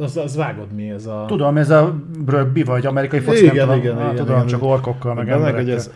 Az, 0.00 0.16
az 0.16 0.36
vágod 0.36 0.72
mi 0.72 0.90
ez 0.90 1.06
a... 1.06 1.24
Tudom, 1.28 1.56
ez 1.56 1.70
a 1.70 1.94
rögbi 2.26 2.62
vagy 2.62 2.86
amerikai 2.86 3.20
foci, 3.20 3.44
igen, 3.44 3.66
nem 3.66 3.78
igen, 3.78 3.92
tudom, 3.92 4.10
igen, 4.10 4.16
tudom, 4.16 4.36
igen, 4.36 4.46
csak 4.46 4.62
orkokkal, 4.62 5.14
meg 5.14 5.28
emberekkel. 5.28 5.62
Hogy 5.62 5.70
ez... 5.70 5.90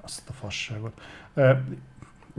Azt 0.00 0.22
a 0.28 0.32
fasságot. 0.32 0.92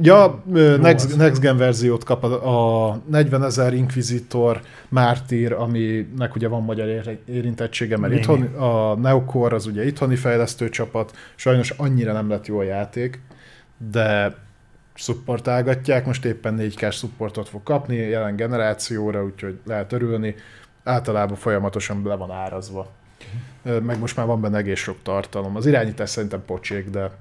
Ja, 0.02 0.44
next, 0.82 1.18
next 1.18 1.42
Gen 1.42 1.58
verziót 1.58 2.04
kap 2.04 2.24
a, 2.24 2.90
a 2.90 3.02
40 3.10 3.44
ezer 3.44 3.74
Inquisitor 3.74 4.62
Mártír, 4.90 5.54
aminek 5.54 6.36
ugye 6.36 6.48
van 6.48 6.64
magyar 6.64 7.18
érintettsége, 7.26 7.98
mert 7.98 8.14
itthon, 8.14 8.42
a 8.44 8.96
Neocore 8.96 9.56
az 9.56 9.66
ugye 9.66 9.86
itthoni 9.86 10.16
fejlesztő 10.16 10.70
csapat, 10.70 11.16
sajnos 11.36 11.70
annyira 11.70 12.14
nem 12.14 12.30
lett 12.30 12.48
jó 12.48 12.58
a 12.58 12.64
játék, 12.64 13.22
de 13.92 14.36
supportálgatják, 14.94 16.06
most 16.06 16.26
éppen 16.26 16.58
4K 16.60 16.92
supportot 16.92 17.50
fog 17.50 17.64
kapni 17.64 17.96
jelen 17.96 18.36
generációra, 18.36 19.24
úgyhogy 19.24 19.60
lehet 19.66 19.94
örülni 19.94 20.36
általában 20.84 21.36
folyamatosan 21.36 22.02
le 22.04 22.16
van 22.16 22.32
árazva. 22.32 22.88
Meg 23.62 24.00
most 24.00 24.16
már 24.16 24.26
van 24.26 24.42
benne 24.42 24.58
egész 24.58 24.80
sok 24.80 24.98
tartalom. 25.04 25.56
Az 25.56 25.66
irányítás 25.66 26.10
szerintem 26.10 26.46
pocsék, 26.46 26.90
de 26.90 27.12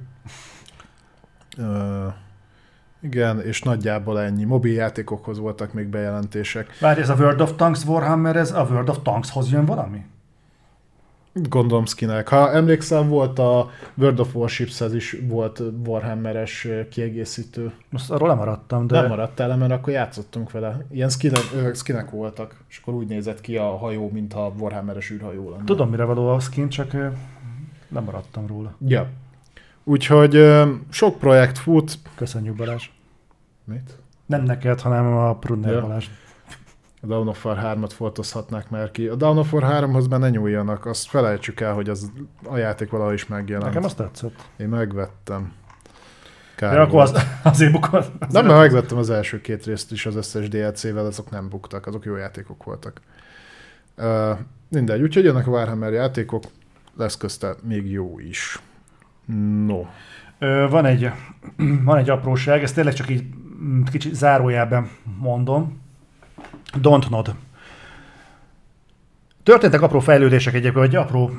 igen, 3.00 3.40
és 3.40 3.62
nagyjából 3.62 4.20
ennyi. 4.20 4.44
Mobil 4.44 4.72
játékokhoz 4.72 5.38
voltak 5.38 5.72
még 5.72 5.86
bejelentések. 5.86 6.78
Várj, 6.80 7.00
ez 7.00 7.08
a 7.08 7.14
World 7.14 7.40
of 7.40 7.52
Tanks 7.56 7.84
Warhammer, 7.84 8.36
ez 8.36 8.52
a 8.52 8.62
World 8.62 8.88
of 8.88 8.98
Tankshoz 9.02 9.50
jön 9.50 9.64
valami? 9.64 10.04
Gondolom 11.32 11.84
skinek. 11.84 12.28
Ha 12.28 12.52
emlékszem, 12.52 13.08
volt 13.08 13.38
a 13.38 13.70
World 13.94 14.20
of 14.20 14.34
Warships-hez 14.34 14.94
is 14.94 15.16
volt 15.28 15.62
Warhammeres 15.86 16.68
kiegészítő. 16.90 17.72
Most 17.90 18.10
arról 18.10 18.28
lemaradtam, 18.28 18.86
de... 18.86 18.94
De... 18.94 19.00
Nem 19.00 19.10
maradtál 19.10 19.48
le, 19.48 19.54
mert 19.54 19.72
akkor 19.72 19.92
játszottunk 19.92 20.50
vele. 20.50 20.86
Ilyen 20.90 21.08
skinek, 21.08 21.74
skinek 21.74 22.10
voltak, 22.10 22.64
és 22.68 22.78
akkor 22.82 22.94
úgy 22.94 23.06
nézett 23.06 23.40
ki 23.40 23.56
a 23.56 23.76
hajó, 23.76 24.10
mintha 24.12 24.52
Warhammeres 24.58 25.10
űrhajó 25.10 25.50
lenne. 25.50 25.64
Tudom, 25.64 25.90
mire 25.90 26.04
való 26.04 26.28
a 26.28 26.38
skin, 26.40 26.68
csak 26.68 26.92
ö, 26.92 27.06
lemaradtam 27.88 28.46
róla. 28.46 28.74
Ja. 28.86 29.08
Úgyhogy 29.84 30.52
sok 30.90 31.18
projekt 31.18 31.58
fut. 31.58 31.98
Köszönjük 32.14 32.56
Balázs. 32.56 32.90
Mit? 33.64 33.98
Nem 34.26 34.42
neked, 34.42 34.80
hanem 34.80 35.06
a 35.16 35.34
Prudner 35.34 35.72
Ja. 35.72 35.80
Balázs. 35.80 36.06
A 37.02 37.06
Dawn 37.06 37.28
of 37.28 37.44
War 37.44 37.58
3-at 37.62 37.90
foltozhatnák 37.92 38.70
már 38.70 38.90
ki. 38.90 39.08
A 39.08 39.14
Dawn 39.14 39.38
of 39.38 39.52
War 39.52 39.84
3-hoz 39.84 40.06
már 40.06 40.20
ne 40.20 40.30
nyúljanak, 40.30 40.86
azt 40.86 41.08
felejtsük 41.08 41.60
el, 41.60 41.74
hogy 41.74 41.88
az 41.88 42.10
a 42.44 42.56
játék 42.56 42.90
valahol 42.90 43.12
is 43.12 43.26
megjelent. 43.26 43.66
Nekem 43.66 43.84
azt 43.84 43.96
tetszett. 43.96 44.48
Én 44.56 44.68
megvettem. 44.68 45.52
Kár 46.54 46.74
Ja, 46.74 46.82
akkor 46.82 47.00
az, 47.00 47.26
azért 47.42 47.72
bukott. 47.72 48.18
Nem, 48.30 48.46
mert 48.46 48.58
megvettem 48.58 48.98
az 48.98 49.10
első 49.10 49.40
két 49.40 49.64
részt 49.64 49.92
is 49.92 50.06
az 50.06 50.16
összes 50.16 50.48
DLC-vel, 50.48 51.06
azok 51.06 51.30
nem 51.30 51.48
buktak, 51.48 51.86
azok 51.86 52.04
jó 52.04 52.16
játékok 52.16 52.64
voltak. 52.64 53.00
Uh, 53.96 54.38
mindegy, 54.68 55.02
úgyhogy 55.02 55.24
jönnek 55.24 55.46
a 55.46 55.50
Warhammer 55.50 55.92
játékok, 55.92 56.44
lesz 56.96 57.16
közte 57.16 57.54
még 57.62 57.90
jó 57.90 58.18
is. 58.18 58.58
No. 59.66 59.84
Ö, 60.38 60.66
van, 60.70 60.84
egy, 60.84 61.10
van 61.84 61.96
egy 61.96 62.10
apróság, 62.10 62.62
ezt 62.62 62.74
tényleg 62.74 62.94
csak 62.94 63.10
így 63.10 63.24
mm, 63.62 63.82
kicsit 63.82 64.14
zárójelben 64.14 64.90
mondom. 65.18 65.79
Don't 66.78 67.10
nod. 67.10 67.34
Történtek 69.42 69.82
apró 69.82 70.00
fejlődések 70.00 70.54
egyébként, 70.54 70.74
vagy 70.74 70.96
apró 70.96 71.30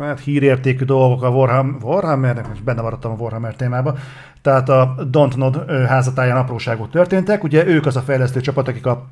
hát 0.00 0.20
hírértékű 0.20 0.84
dolgok 0.84 1.22
a 1.22 1.28
Warham, 1.28 1.76
Warhammernek, 1.82 2.48
most 2.48 2.64
benne 2.64 2.82
maradtam 2.82 3.12
a 3.12 3.14
Warhammer 3.14 3.54
témába. 3.56 3.96
Tehát 4.42 4.68
a 4.68 4.94
Don't 5.12 5.36
Nod 5.36 5.64
ö, 5.66 5.82
házatáján 5.82 6.36
apróságok 6.36 6.90
történtek. 6.90 7.44
Ugye 7.44 7.66
ők 7.66 7.86
az 7.86 7.96
a 7.96 8.00
fejlesztő 8.00 8.40
csapat, 8.40 8.68
akik 8.68 8.86
a 8.86 9.06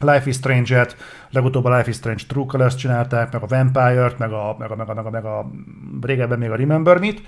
Life 0.00 0.28
is 0.28 0.36
Strange-et, 0.36 0.96
legutóbb 1.30 1.64
a 1.64 1.76
Life 1.76 1.88
is 1.88 1.96
Strange 1.96 2.22
True 2.28 2.44
Colors 2.46 2.74
csinálták, 2.74 3.32
meg 3.32 3.42
a 3.42 3.46
Vampire-t, 3.46 4.18
meg 4.18 4.32
a, 4.32 4.56
meg 4.58 4.70
a, 4.70 4.76
meg 4.76 4.88
a, 4.88 4.94
meg 4.94 5.06
a, 5.06 5.10
meg 5.10 5.24
a 5.24 5.50
régebben 6.00 6.38
még 6.38 6.50
a 6.50 6.56
Remember 6.56 6.98
Me-t, 6.98 7.22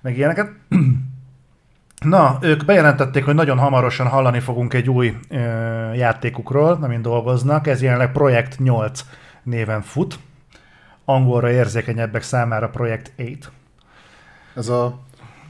meg 0.00 0.16
ilyeneket. 0.16 0.50
Na, 2.02 2.38
ők 2.40 2.64
bejelentették, 2.64 3.24
hogy 3.24 3.34
nagyon 3.34 3.58
hamarosan 3.58 4.06
hallani 4.08 4.40
fogunk 4.40 4.74
egy 4.74 4.88
új 4.88 5.16
ö, 5.28 5.38
játékukról, 5.92 6.78
amin 6.82 7.02
dolgoznak. 7.02 7.66
Ez 7.66 7.82
jelenleg 7.82 8.12
Projekt 8.12 8.58
8 8.58 9.04
néven 9.42 9.82
fut. 9.82 10.18
Angolra 11.04 11.50
érzékenyebbek 11.50 12.22
számára 12.22 12.68
Projekt 12.68 13.12
8. 13.16 13.48
Ez 14.54 14.68
a, 14.68 14.98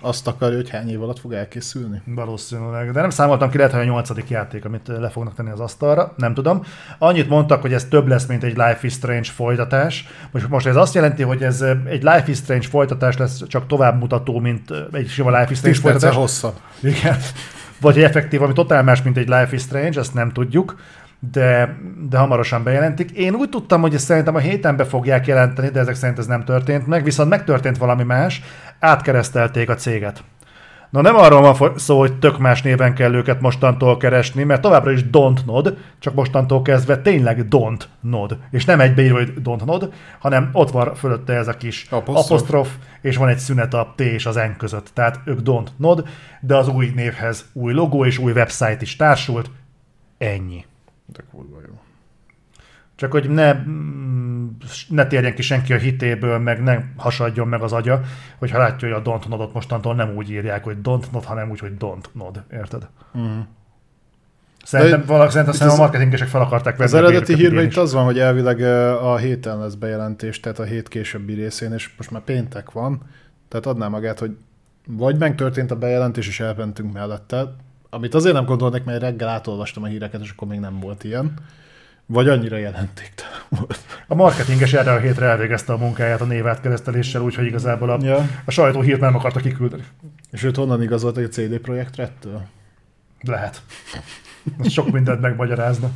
azt 0.03 0.26
akarja, 0.26 0.57
hogy 0.57 0.70
hány 0.70 0.90
év 0.90 1.03
alatt 1.03 1.18
fog 1.18 1.32
elkészülni? 1.32 2.03
Valószínűleg, 2.05 2.92
de 2.92 3.00
nem 3.00 3.11
számoltam 3.11 3.50
ki, 3.50 3.57
lehet, 3.57 3.72
hogy 3.72 3.80
a 3.80 3.84
nyolcadik 3.84 4.28
játék, 4.28 4.64
amit 4.64 4.88
le 4.88 5.09
fognak 5.09 5.34
tenni 5.34 5.50
az 5.50 5.61
asztalra, 5.61 6.12
nem 6.16 6.34
tudom. 6.34 6.64
Annyit 6.98 7.28
mondtak, 7.28 7.61
hogy 7.61 7.72
ez 7.72 7.84
több 7.84 8.07
lesz, 8.07 8.26
mint 8.26 8.42
egy 8.42 8.57
Life 8.57 8.78
is 8.80 8.92
Strange 8.92 9.30
folytatás. 9.30 10.09
Most, 10.30 10.48
most 10.48 10.66
ez 10.66 10.76
azt 10.76 10.94
jelenti, 10.94 11.22
hogy 11.22 11.42
ez 11.42 11.61
egy 11.84 12.03
Life 12.03 12.24
is 12.26 12.36
Strange 12.36 12.66
folytatás 12.66 13.16
lesz, 13.16 13.46
csak 13.46 13.66
továbbmutató, 13.66 14.38
mint 14.38 14.70
egy 14.92 15.09
sima 15.09 15.30
Life 15.38 15.50
is 15.50 15.59
Strange 15.59 15.76
10 15.76 15.84
perccel 15.84 16.12
folytatás. 16.12 16.16
hosszabb. 16.16 16.55
Igen. 16.82 17.16
Vagy 17.80 18.03
effektív, 18.03 18.42
ami 18.42 18.53
totál 18.53 18.82
más, 18.82 19.03
mint 19.03 19.16
egy 19.16 19.28
Life 19.28 19.48
is 19.50 19.62
Strange, 19.62 20.00
ezt 20.00 20.14
nem 20.14 20.32
tudjuk, 20.32 20.76
de, 21.30 21.76
de 22.08 22.18
hamarosan 22.18 22.62
bejelentik. 22.62 23.10
Én 23.10 23.34
úgy 23.34 23.48
tudtam, 23.48 23.80
hogy 23.80 23.94
ezt 23.94 24.04
szerintem 24.04 24.34
a 24.34 24.38
héten 24.38 24.76
be 24.76 24.84
fogják 24.84 25.26
jelenteni, 25.26 25.68
de 25.68 25.80
ezek 25.80 25.94
szerint 25.94 26.18
ez 26.18 26.26
nem 26.26 26.44
történt 26.44 26.86
meg, 26.86 27.04
viszont 27.04 27.28
megtörtént 27.28 27.76
valami 27.76 28.02
más, 28.02 28.42
átkeresztelték 28.80 29.70
a 29.70 29.74
céget. 29.74 30.24
Na 30.90 31.00
nem 31.00 31.16
arról 31.16 31.52
van 31.52 31.78
szó, 31.78 31.98
hogy 31.98 32.18
tök 32.18 32.38
más 32.38 32.62
néven 32.62 32.94
kell 32.94 33.14
őket 33.14 33.40
mostantól 33.40 33.96
keresni, 33.96 34.42
mert 34.42 34.60
továbbra 34.60 34.90
is 34.90 35.04
Don't 35.12 35.44
Nod, 35.44 35.76
csak 35.98 36.14
mostantól 36.14 36.62
kezdve 36.62 36.98
tényleg 36.98 37.46
Don't 37.50 37.82
Nod. 38.00 38.38
És 38.50 38.64
nem 38.64 38.80
egybeírva, 38.80 39.18
hogy 39.18 39.32
Don't 39.44 39.64
Nod, 39.64 39.92
hanem 40.18 40.50
ott 40.52 40.70
van 40.70 40.94
fölötte 40.94 41.32
ez 41.32 41.48
a 41.48 41.56
kis 41.56 41.86
Apostrof. 41.90 42.24
apostrof, 42.24 42.68
és 43.00 43.16
van 43.16 43.28
egy 43.28 43.38
szünet 43.38 43.74
a 43.74 43.92
T 43.96 44.00
és 44.00 44.26
az 44.26 44.34
N 44.34 44.56
között. 44.58 44.90
Tehát 44.94 45.20
ők 45.24 45.38
Don't 45.44 45.68
Nod, 45.76 46.08
de 46.40 46.56
az 46.56 46.68
új 46.68 46.92
névhez 46.94 47.44
új 47.52 47.72
logó 47.72 48.04
és 48.04 48.18
új 48.18 48.32
website 48.32 48.78
is 48.80 48.96
társult. 48.96 49.50
Ennyi. 50.18 50.64
De 51.12 51.22
kurva 51.30 51.60
jó. 51.66 51.80
Csak 52.94 53.10
hogy 53.10 53.30
ne, 53.30 53.52
mm, 53.54 54.48
ne 54.88 55.06
térjen 55.06 55.34
ki 55.34 55.42
senki 55.42 55.72
a 55.72 55.76
hitéből, 55.76 56.38
meg 56.38 56.62
ne 56.62 56.78
hasadjon 56.96 57.48
meg 57.48 57.62
az 57.62 57.72
agya, 57.72 58.00
hogyha 58.38 58.58
látja, 58.58 58.88
hogy 58.88 59.02
a 59.06 59.10
Don't 59.10 59.28
Nodot 59.28 59.52
mostantól 59.52 59.94
nem 59.94 60.14
úgy 60.16 60.30
írják, 60.30 60.64
hogy 60.64 60.76
Don't 60.82 61.10
Nod, 61.12 61.24
hanem 61.24 61.50
úgy, 61.50 61.58
hogy 61.58 61.72
Don't 61.78 62.04
Nod. 62.12 62.42
Érted? 62.52 62.88
Mm. 63.18 63.40
Szerintem, 64.64 65.00
De 65.00 65.06
valaki, 65.06 65.30
szerintem, 65.30 65.54
szerintem 65.54 65.80
a 65.80 65.82
marketingesek 65.82 66.28
fel 66.28 66.40
akarták 66.40 66.76
venni 66.76 66.90
Az 66.90 66.96
eredeti 66.96 67.34
hírben 67.34 67.64
itt 67.64 67.76
az 67.76 67.92
van, 67.92 68.04
hogy 68.04 68.18
elvileg 68.18 68.60
a 69.02 69.16
héten 69.16 69.58
lesz 69.58 69.74
bejelentés, 69.74 70.40
tehát 70.40 70.58
a 70.58 70.64
hét 70.64 70.88
későbbi 70.88 71.34
részén, 71.34 71.72
és 71.72 71.90
most 71.96 72.10
már 72.10 72.22
péntek 72.22 72.70
van, 72.70 73.02
tehát 73.48 73.66
adná 73.66 73.88
magát, 73.88 74.18
hogy 74.18 74.36
vagy 74.86 75.18
megtörtént 75.18 75.70
a 75.70 75.76
bejelentés, 75.76 76.28
és 76.28 76.40
elmentünk 76.40 76.92
mellette, 76.92 77.54
amit 77.95 78.14
azért 78.14 78.34
nem 78.34 78.45
gondolnék, 78.45 78.84
mert 78.84 79.01
reggel 79.01 79.28
átolvastam 79.28 79.82
a 79.82 79.86
híreket, 79.86 80.20
és 80.22 80.30
akkor 80.30 80.49
még 80.49 80.59
nem 80.59 80.80
volt 80.80 81.05
ilyen, 81.05 81.34
vagy 82.07 82.28
annyira 82.28 82.57
jelentéktelen 82.57 83.40
volt. 83.49 83.78
A 84.09 84.14
marketinges 84.14 84.72
erre 84.72 84.93
a 84.93 84.99
hétre 84.99 85.26
elvégezte 85.26 85.72
a 85.72 85.76
munkáját 85.76 86.20
a 86.20 86.24
névátkereszteléssel, 86.24 87.22
úgyhogy 87.22 87.47
igazából 87.47 87.90
a, 87.90 87.99
Ja. 88.03 88.28
a 88.45 88.51
sajtó 88.51 88.80
hírt 88.80 89.01
nem 89.01 89.14
akarta 89.14 89.40
kiküldeni. 89.40 89.84
És 90.30 90.43
őt 90.43 90.57
honnan 90.57 90.82
igazolt, 90.82 91.16
a 91.16 91.28
CD 91.28 91.59
Projekt 91.59 91.97
Redtől? 91.97 92.43
Lehet. 93.20 93.62
Ez 94.61 94.72
sok 94.72 94.90
mindent 94.90 95.20
megmagyarázna. 95.20 95.90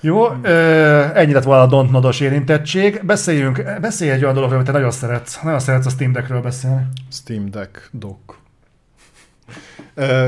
Jó, 0.00 0.30
ennyi 1.14 1.32
lett 1.32 1.42
volna 1.42 1.62
a 1.62 1.84
Don't 1.84 1.90
Nodos 1.90 2.20
érintettség. 2.20 3.00
Beszéljünk, 3.04 3.80
beszélj 3.80 4.10
egy 4.10 4.22
olyan 4.22 4.34
dologról, 4.34 4.58
amit 4.58 4.70
te 4.70 4.76
nagyon 4.76 4.90
szeretsz. 4.90 5.40
Nagyon 5.42 5.58
szeretsz 5.58 5.86
a 5.86 5.90
Steam 5.90 6.12
Deckről 6.12 6.40
beszélni. 6.40 6.86
Steam 7.10 7.50
Deck 7.50 7.88
dock. 7.92 8.42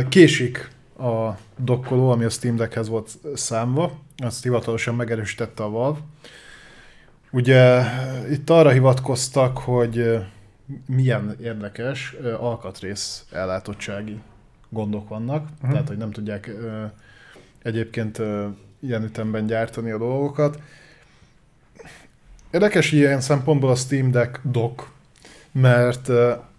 Késik 0.08 0.70
a 0.98 1.30
dokkoló, 1.56 2.10
ami 2.10 2.24
a 2.24 2.30
Steam 2.30 2.56
Deckhez 2.56 2.88
volt 2.88 3.18
számva, 3.34 3.98
azt 4.16 4.42
hivatalosan 4.42 4.94
megerősítette 4.94 5.62
a 5.62 5.70
Valve. 5.70 5.98
Ugye 7.30 7.82
itt 8.30 8.50
arra 8.50 8.70
hivatkoztak, 8.70 9.58
hogy 9.58 10.18
milyen 10.86 11.36
érdekes 11.42 12.16
alkatrész 12.38 13.24
ellátottsági 13.32 14.20
gondok 14.68 15.08
vannak, 15.08 15.48
uh-huh. 15.54 15.70
tehát 15.70 15.88
hogy 15.88 15.96
nem 15.96 16.10
tudják 16.10 16.50
egyébként 17.62 18.22
ilyen 18.80 19.04
ütemben 19.04 19.46
gyártani 19.46 19.90
a 19.90 19.98
dolgokat. 19.98 20.58
Érdekes 22.50 22.92
ilyen 22.92 23.20
szempontból 23.20 23.70
a 23.70 23.74
Steam 23.74 24.10
Deck 24.10 24.40
dock, 24.42 24.90
mert 25.52 26.10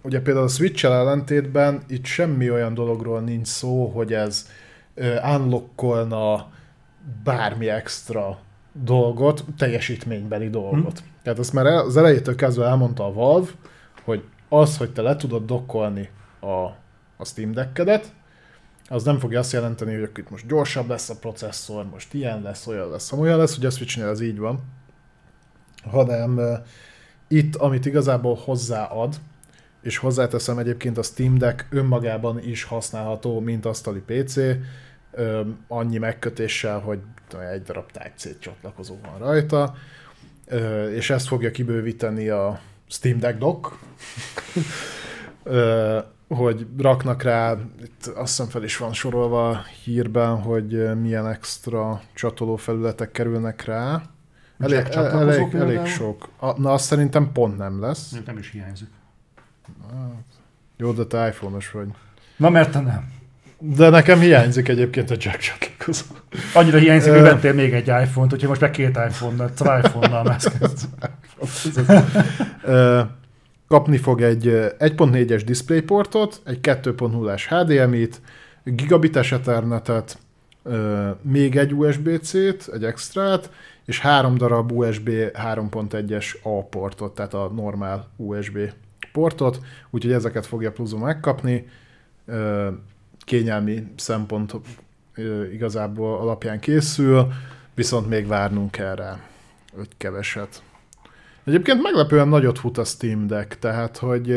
ugye 0.08 0.22
például 0.22 0.46
a 0.46 0.50
Switch-el 0.50 0.94
ellentétben 0.94 1.82
itt 1.88 2.06
semmi 2.06 2.52
olyan 2.52 2.74
dologról 2.74 3.20
nincs 3.20 3.48
szó, 3.48 3.88
hogy 3.88 4.14
ez 4.14 4.50
unlockolna 5.36 6.52
bármi 7.24 7.70
extra 7.70 8.40
dolgot, 8.84 9.46
teljesítménybeli 9.58 10.50
dolgot. 10.50 11.00
Hmm. 11.00 11.10
Tehát 11.24 11.40
azt 11.40 11.54
már 11.54 11.66
el- 11.66 11.86
az 11.86 11.98
elejétől 11.98 12.36
kezdve 12.36 12.66
elmondta 12.66 13.06
a 13.06 13.14
Valve, 13.14 13.50
hogy 14.04 14.24
az, 14.50 14.78
hogy 14.78 14.94
te 14.94 15.02
le 15.02 15.16
tudod 15.16 15.46
dokkolni 15.46 16.10
a, 16.40 16.66
a 17.18 17.26
Steam 17.26 17.52
Deckedet, 17.52 18.14
az 18.90 19.04
nem 19.04 19.20
fogja 19.20 19.40
azt 19.40 19.52
jelenteni, 19.52 20.00
hogy 20.00 20.10
itt 20.16 20.30
most 20.30 20.48
gyorsabb 20.48 20.90
lesz 20.90 21.10
a 21.10 21.16
processzor, 21.16 21.86
most 21.92 22.14
ilyen 22.14 22.42
lesz, 22.42 22.68
olyan 22.68 22.90
lesz, 22.90 23.12
olyan 23.12 23.38
lesz, 23.38 23.56
hogy 23.56 23.66
a 23.66 23.70
Switchnél 23.70 24.08
ez 24.08 24.22
így 24.22 24.40
van, 24.40 24.60
hanem 25.84 26.38
uh, 26.38 26.58
itt, 27.28 27.56
amit 27.56 27.86
igazából 27.86 28.36
hozzáad, 28.36 29.16
és 29.82 29.98
hozzáteszem 29.98 30.58
egyébként 30.58 30.98
a 30.98 31.04
Steam 31.04 31.38
Deck 31.38 31.66
önmagában 31.70 32.44
is 32.44 32.64
használható, 32.64 33.40
mint 33.40 33.66
asztali 33.66 34.04
PC, 34.06 34.38
annyi 35.68 35.98
megkötéssel, 35.98 36.80
hogy 36.80 37.00
egy 37.52 37.62
darab 37.62 37.92
Type-C 37.92 38.40
csatlakozó 38.40 38.96
van 39.02 39.18
rajta, 39.18 39.76
és 40.96 41.10
ezt 41.10 41.28
fogja 41.28 41.52
kibővíteni 41.52 42.30
a 42.30 42.60
Steam 42.88 43.20
Deck 43.20 43.38
dock. 43.38 43.74
Hogy 46.28 46.68
raknak 46.78 47.24
rá, 47.24 47.58
itt 47.84 48.06
azt 48.06 48.28
hiszem 48.28 48.48
fel 48.48 48.64
is 48.64 48.78
van 48.78 48.94
sorolva 48.94 49.64
hírben, 49.84 50.42
hogy 50.42 51.00
milyen 51.02 51.28
extra 51.28 52.02
csatolófelületek 52.14 53.12
kerülnek 53.12 53.66
rá. 53.66 54.02
Elég, 54.60 54.78
elég, 54.78 55.50
például? 55.50 55.78
elég 55.78 55.86
sok. 55.86 56.30
A, 56.40 56.60
na 56.60 56.72
azt 56.74 56.86
szerintem 56.86 57.32
pont 57.32 57.58
nem 57.58 57.82
lesz. 57.82 58.16
Nem 58.26 58.38
is 58.38 58.52
hiányzik. 58.52 58.88
Jó, 60.78 60.92
de 60.92 61.04
te 61.06 61.28
iPhone-os 61.28 61.72
vagy. 61.72 61.88
Na 62.38 62.50
mert 62.50 62.72
te 62.72 62.80
nem. 62.80 63.12
De 63.60 63.90
nekem 63.90 64.20
hiányzik 64.20 64.68
egyébként 64.68 65.12
a 65.12 65.16
jack 65.18 65.40
csatlakozó. 65.40 66.06
Annyira 66.54 66.78
hiányzik, 66.78 67.12
hogy 67.12 67.22
vettél 67.22 67.54
még 67.54 67.74
egy 67.74 67.88
iPhone-t, 67.88 68.34
úgyhogy 68.34 68.50
most 68.50 68.62
meg 68.62 68.72
két 68.72 69.00
iPhone-nal, 69.10 69.52
szóval 69.56 69.80
iPhone-nal 69.80 70.24
mászkálsz. 70.24 70.88
Ö, 72.64 73.02
Kapni 73.68 73.98
fog 73.98 74.22
egy 74.22 74.48
ö, 74.48 74.68
1.4-es 74.80 75.42
DisplayPortot, 75.46 76.42
egy 76.46 76.60
2.0-as 76.62 77.44
HDMI-t, 77.50 78.22
gigabites 78.64 79.32
Ethernetet, 79.32 80.18
még 81.22 81.56
egy 81.56 81.74
USB-C-t, 81.74 82.70
egy 82.74 82.84
extrát, 82.84 83.52
és 83.86 84.00
három 84.00 84.38
darab 84.38 84.72
USB 84.72 85.10
3.1-es 85.10 86.42
A 86.44 86.64
portot, 86.64 87.16
tehát 87.16 87.34
a 87.34 87.52
normál 87.56 88.08
USB 88.16 88.58
portot, 89.18 89.60
úgyhogy 89.90 90.12
ezeket 90.12 90.46
fogja 90.46 90.72
Pluzo 90.72 90.98
megkapni. 90.98 91.68
Kényelmi 93.20 93.88
szempont 93.96 94.54
igazából 95.54 96.18
alapján 96.18 96.60
készül, 96.60 97.28
viszont 97.74 98.10
még 98.10 98.28
várnunk 98.28 98.72
kell 98.72 98.96
rá, 98.96 99.20
hogy 99.76 99.88
keveset. 99.98 100.62
Egyébként 101.44 101.82
meglepően 101.82 102.28
nagyot 102.28 102.60
fut 102.60 102.78
a 102.78 102.84
Steam 102.84 103.28
Deck, 103.28 103.60
tehát 103.60 103.98
hogy 103.98 104.32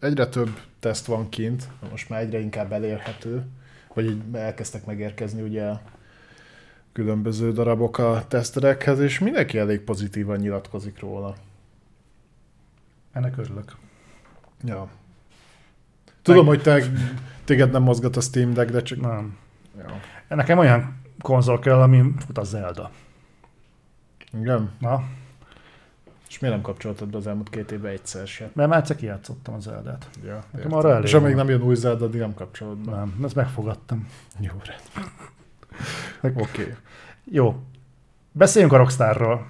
egyre 0.00 0.26
több 0.28 0.50
teszt 0.80 1.06
van 1.06 1.28
kint, 1.28 1.68
most 1.90 2.08
már 2.08 2.20
egyre 2.20 2.38
inkább 2.38 2.72
elérhető, 2.72 3.42
vagy 3.94 4.04
így 4.04 4.22
elkezdtek 4.32 4.86
megérkezni 4.86 5.42
ugye 5.42 5.72
különböző 6.92 7.52
darabok 7.52 7.98
a 7.98 8.24
teszterekhez, 8.28 8.98
és 9.00 9.18
mindenki 9.18 9.58
elég 9.58 9.80
pozitívan 9.80 10.38
nyilatkozik 10.38 11.00
róla. 11.00 11.34
Ennek 13.12 13.36
örülök. 13.36 13.76
Ja. 14.64 14.88
Tudom, 16.22 16.46
hogy 16.46 16.62
te, 16.62 16.82
téged 17.44 17.70
nem 17.70 17.82
mozgat 17.82 18.16
a 18.16 18.20
Steam 18.20 18.52
Deck, 18.52 18.70
de 18.70 18.82
csak... 18.82 19.00
Nem. 19.00 19.36
Ja. 19.78 20.00
Nekem 20.36 20.58
olyan 20.58 21.00
konzol 21.20 21.58
kell, 21.58 21.80
ami 21.80 22.12
fut 22.26 22.38
a 22.38 22.44
Zelda. 22.44 22.90
Igen. 24.32 24.70
Na, 24.78 25.02
És 26.28 26.38
miért 26.38 26.54
nem 26.54 26.64
kapcsoltad 26.64 27.08
be 27.08 27.16
az 27.16 27.26
elmúlt 27.26 27.48
két 27.48 27.70
évben 27.70 27.92
egyszer 27.92 28.26
se? 28.26 28.50
mert 28.52 28.68
már 28.68 28.78
egyszer 28.78 28.96
kijátszottam 28.96 29.54
a 29.54 29.60
Zeldát. 29.60 30.08
Ja, 30.24 30.34
Nekem 30.34 30.70
értem. 30.70 30.72
arra 30.72 30.90
elég 30.90 31.04
És 31.04 31.14
amíg 31.14 31.34
nem 31.34 31.48
jön 31.48 31.62
új 31.62 31.74
Zelda, 31.74 32.04
addig 32.04 32.20
nem 32.20 32.34
kapcsolod 32.34 32.78
be. 32.78 32.90
Nem, 32.90 33.20
ezt 33.24 33.34
megfogadtam. 33.34 34.08
Jó, 34.38 34.52
rendben. 34.52 35.12
Oké. 36.42 36.62
Okay. 36.62 36.74
Jó. 37.24 37.62
Beszéljünk 38.32 38.72
a 38.74 38.76
Rockstarról. 38.76 39.46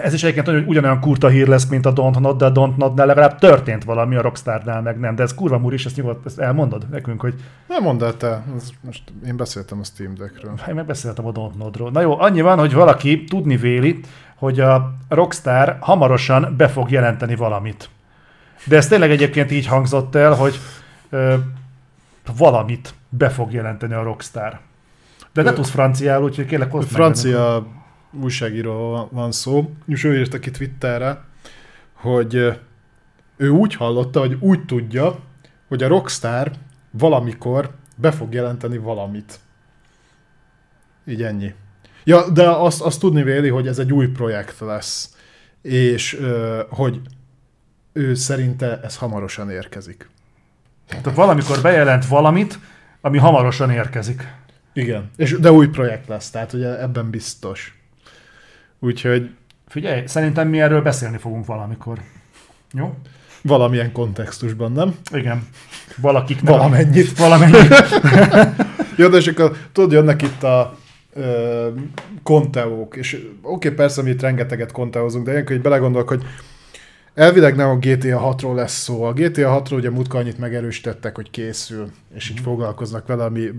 Ez 0.00 0.12
is 0.12 0.22
egyébként 0.22 0.48
olyan- 0.48 0.64
ugyanolyan 0.68 1.00
kurta 1.00 1.28
hír 1.28 1.46
lesz, 1.48 1.66
mint 1.68 1.86
a 1.86 1.92
Don't 1.92 2.20
Not, 2.20 2.38
de 2.38 2.44
a 2.44 2.52
Don't 2.52 2.76
Not-nál 2.76 3.06
legalább 3.06 3.38
történt 3.38 3.84
valami, 3.84 4.16
a 4.16 4.20
Rockstarnál 4.22 4.82
meg 4.82 4.98
nem. 4.98 5.14
De 5.14 5.22
ez 5.22 5.34
kurva 5.34 5.58
múr 5.58 5.72
is, 5.72 5.86
ezt 5.86 5.96
nyugodt, 5.96 6.26
ezt 6.26 6.38
elmondod 6.38 6.86
nekünk, 6.90 7.20
hogy 7.20 7.34
Nem 7.68 7.82
mondd 7.82 8.02
el 8.04 8.16
te, 8.16 8.42
Ez 8.56 8.68
most 8.80 9.02
én 9.26 9.36
beszéltem 9.36 9.78
a 9.80 9.84
Steam 9.84 10.14
Deckről. 10.14 10.52
én 10.68 10.74
megbeszéltem 10.74 11.26
a 11.26 11.32
Don't 11.32 11.56
Not-ról. 11.58 11.90
Na 11.90 12.00
jó, 12.00 12.20
annyi 12.20 12.40
van, 12.40 12.58
hogy 12.58 12.72
valaki 12.72 13.24
tudni 13.24 13.56
véli, 13.56 14.00
hogy 14.36 14.60
a 14.60 14.94
Rockstar 15.08 15.76
hamarosan 15.80 16.54
be 16.56 16.68
fog 16.68 16.90
jelenteni 16.90 17.34
valamit. 17.34 17.88
De 18.64 18.76
ez 18.76 18.88
tényleg 18.88 19.10
egyébként 19.10 19.50
így 19.50 19.66
hangzott 19.66 20.14
el, 20.14 20.32
hogy 20.34 20.58
ö, 21.10 21.34
valamit 22.36 22.94
be 23.08 23.28
fog 23.28 23.52
jelenteni 23.52 23.94
a 23.94 24.02
Rockstar. 24.02 24.58
De 25.32 25.42
ne 25.42 25.52
tudsz 25.52 25.70
franciául, 25.70 26.24
úgyhogy 26.24 26.46
kérlek 26.46 26.72
meg. 26.72 26.82
Francia 26.82 27.66
újságíró 28.20 29.08
van 29.12 29.32
szó, 29.32 29.70
és 29.86 30.04
ő 30.04 30.18
írta 30.18 30.38
ki 30.38 30.50
Twitterre, 30.50 31.24
hogy 31.92 32.34
ő 33.36 33.48
úgy 33.48 33.74
hallotta, 33.74 34.20
hogy 34.20 34.36
úgy 34.40 34.64
tudja, 34.64 35.18
hogy 35.68 35.82
a 35.82 35.88
Rockstar 35.88 36.52
valamikor 36.90 37.70
be 37.96 38.10
fog 38.10 38.34
jelenteni 38.34 38.78
valamit. 38.78 39.40
Így 41.06 41.22
ennyi. 41.22 41.54
Ja, 42.04 42.30
de 42.30 42.48
azt, 42.48 42.80
azt 42.80 43.00
tudni 43.00 43.22
véli, 43.22 43.48
hogy 43.48 43.66
ez 43.66 43.78
egy 43.78 43.92
új 43.92 44.06
projekt 44.06 44.58
lesz, 44.58 45.16
és 45.62 46.20
hogy 46.68 47.00
ő 47.92 48.14
szerinte 48.14 48.80
ez 48.82 48.96
hamarosan 48.96 49.50
érkezik. 49.50 50.10
Tehát 50.86 51.14
valamikor 51.14 51.60
bejelent 51.62 52.06
valamit, 52.06 52.58
ami 53.00 53.18
hamarosan 53.18 53.70
érkezik. 53.70 54.34
Igen. 54.72 55.10
És, 55.16 55.36
de 55.38 55.52
új 55.52 55.68
projekt 55.68 56.08
lesz, 56.08 56.30
tehát 56.30 56.52
ugye 56.52 56.80
ebben 56.80 57.10
biztos. 57.10 57.81
Úgyhogy 58.84 59.30
Figyelj, 59.68 60.06
szerintem 60.06 60.48
mi 60.48 60.60
erről 60.60 60.82
beszélni 60.82 61.18
fogunk 61.18 61.46
valamikor. 61.46 61.98
Jó? 62.72 62.94
valamilyen 63.42 63.92
kontextusban, 63.92 64.72
nem? 64.72 64.94
Igen. 65.12 65.48
Valakik 65.96 66.40
Valamennyit. 66.40 67.18
Valamennyit. 67.18 67.74
Jó, 68.96 69.08
de 69.08 69.16
és 69.16 69.26
akkor 69.26 69.56
tudod, 69.72 69.92
jönnek 69.92 70.22
itt 70.22 70.42
a 70.42 70.76
ö, 71.12 71.68
konteók, 72.22 72.96
és 72.96 73.14
oké, 73.42 73.66
okay, 73.66 73.70
persze 73.70 74.02
mi 74.02 74.10
itt 74.10 74.20
rengeteget 74.20 74.72
konteózunk, 74.72 75.24
de 75.24 75.30
ilyenkor 75.30 75.56
így 75.56 75.62
belegondolok, 75.62 76.08
hogy 76.08 76.22
elvileg 77.14 77.56
nem 77.56 77.68
a 77.68 77.76
GTA 77.76 78.36
6-ról 78.36 78.54
lesz 78.54 78.82
szó. 78.82 79.02
A 79.02 79.12
GTA 79.12 79.62
6-ról 79.62 79.76
ugye 79.76 79.90
múltkor 79.90 80.20
annyit 80.20 80.38
megerősítettek, 80.38 81.14
hogy 81.14 81.30
készül, 81.30 81.90
és 82.14 82.30
így 82.30 82.40
foglalkoznak 82.40 83.06
vele, 83.06 83.24
ami 83.24 83.50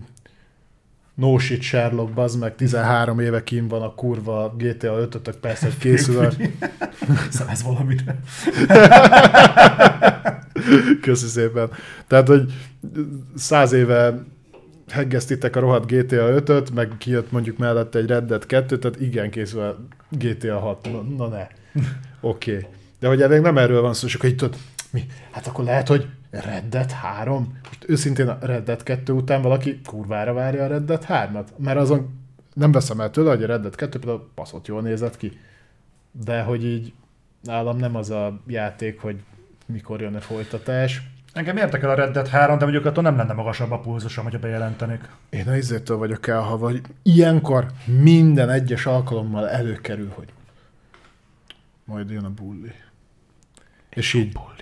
no 1.15 1.37
shit 1.37 1.61
Sherlock, 1.61 2.13
bazd 2.13 2.39
meg, 2.39 2.55
13 2.55 3.19
éve 3.19 3.43
kín 3.43 3.67
van 3.67 3.81
a 3.81 3.93
kurva 3.93 4.55
GTA 4.57 4.97
5 4.97 5.37
persze, 5.41 5.65
hogy 5.65 5.77
készül. 5.77 6.29
Szóval 7.29 7.51
ez 7.51 7.63
valamit. 7.63 8.03
Köszi 11.01 11.27
szépen. 11.27 11.69
Tehát, 12.07 12.27
hogy 12.27 12.53
száz 13.35 13.71
éve 13.71 14.23
heggesztitek 14.89 15.55
a 15.55 15.59
rohadt 15.59 15.91
GTA 15.91 16.41
5-öt, 16.41 16.73
meg 16.73 16.91
kijött 16.97 17.31
mondjuk 17.31 17.57
mellette 17.57 17.99
egy 17.99 18.07
Red 18.07 18.25
Dead 18.25 18.45
2, 18.45 18.77
tehát 18.77 19.01
igen, 19.01 19.29
készül 19.29 19.61
a 19.61 19.77
GTA 20.09 20.59
6. 20.59 20.91
Na, 20.91 21.01
na 21.17 21.27
ne. 21.27 21.47
Oké. 22.21 22.55
Okay. 22.55 22.65
De 22.99 23.07
hogy 23.07 23.21
elég 23.21 23.41
nem 23.41 23.57
erről 23.57 23.81
van 23.81 23.93
szó, 23.93 24.07
és 24.07 24.15
akkor 24.15 24.29
így 24.29 24.35
tudod, 24.35 24.55
mi? 24.89 25.05
Hát 25.31 25.47
akkor 25.47 25.63
lehet, 25.63 25.87
hogy 25.87 26.07
Red 26.41 26.63
Dead 26.69 26.91
3? 26.91 27.57
Most 27.63 27.89
őszintén 27.89 28.27
a 28.27 28.37
Red 28.41 28.63
Dead 28.63 28.83
2 28.83 29.13
után 29.13 29.41
valaki 29.41 29.81
kurvára 29.85 30.33
várja 30.33 30.63
a 30.63 30.67
Red 30.67 30.83
Dead 30.83 31.05
3-at? 31.07 31.47
Mert 31.57 31.77
azon 31.77 32.19
nem 32.53 32.71
veszem 32.71 33.01
el 33.01 33.11
tőle, 33.11 33.29
hogy 33.29 33.43
a 33.43 33.47
Red 33.47 33.61
Dead 33.61 33.75
2 33.75 33.99
például 33.99 34.29
baszott 34.35 34.67
jól 34.67 34.81
nézett 34.81 35.17
ki. 35.17 35.39
De 36.11 36.41
hogy 36.41 36.65
így 36.65 36.93
nálam 37.41 37.77
nem 37.77 37.95
az 37.95 38.09
a 38.09 38.41
játék, 38.47 38.99
hogy 38.99 39.23
mikor 39.65 40.01
jön 40.01 40.15
a 40.15 40.21
folytatás. 40.21 41.01
Engem 41.33 41.57
érdekel 41.57 41.89
a 41.89 41.93
Red 41.93 42.11
Dead 42.11 42.27
3, 42.27 42.57
de 42.57 42.63
mondjuk 42.63 42.85
attól 42.85 43.03
nem 43.03 43.17
lenne 43.17 43.33
magasabb 43.33 43.71
a 43.71 43.79
pulzusom, 43.79 44.23
hogyha 44.23 44.39
bejelentenék. 44.39 45.09
Én 45.29 45.47
a 45.47 45.55
izétől 45.55 45.97
vagyok 45.97 46.27
el, 46.27 46.41
ha 46.41 46.57
vagy 46.57 46.81
ilyenkor 47.03 47.65
minden 48.01 48.49
egyes 48.49 48.85
alkalommal 48.85 49.49
előkerül, 49.49 50.11
hogy 50.15 50.33
majd 51.85 52.09
jön 52.09 52.23
a 52.25 52.29
bulli. 52.29 52.71
És 53.89 54.13
így 54.13 54.31
Bulli. 54.31 54.52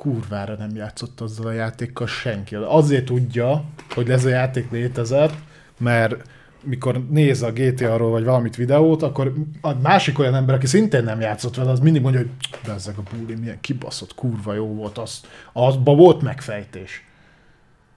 Kurvára 0.00 0.54
nem 0.54 0.76
játszott 0.76 1.20
azzal 1.20 1.46
a 1.46 1.52
játékkal 1.52 2.06
senki. 2.06 2.54
Azért 2.54 3.04
tudja, 3.04 3.64
hogy 3.94 4.10
ez 4.10 4.24
a 4.24 4.28
játék 4.28 4.70
létezett, 4.70 5.34
mert 5.78 6.28
mikor 6.62 7.08
néz 7.08 7.42
a 7.42 7.52
GTA-ról 7.52 8.10
vagy 8.10 8.24
valamit 8.24 8.56
videót, 8.56 9.02
akkor 9.02 9.32
a 9.60 9.72
másik 9.82 10.18
olyan 10.18 10.34
ember, 10.34 10.54
aki 10.54 10.66
szintén 10.66 11.04
nem 11.04 11.20
játszott 11.20 11.56
vele, 11.56 11.70
az 11.70 11.80
mindig 11.80 12.02
mondja, 12.02 12.20
hogy 12.20 12.30
de 12.64 12.72
ezek 12.72 12.98
a 12.98 13.02
bulli 13.10 13.34
milyen 13.34 13.60
kibaszott, 13.60 14.14
kurva 14.14 14.54
jó 14.54 14.74
volt, 14.74 14.98
az, 14.98 15.20
azban 15.52 15.96
volt 15.96 16.22
megfejtés. 16.22 17.04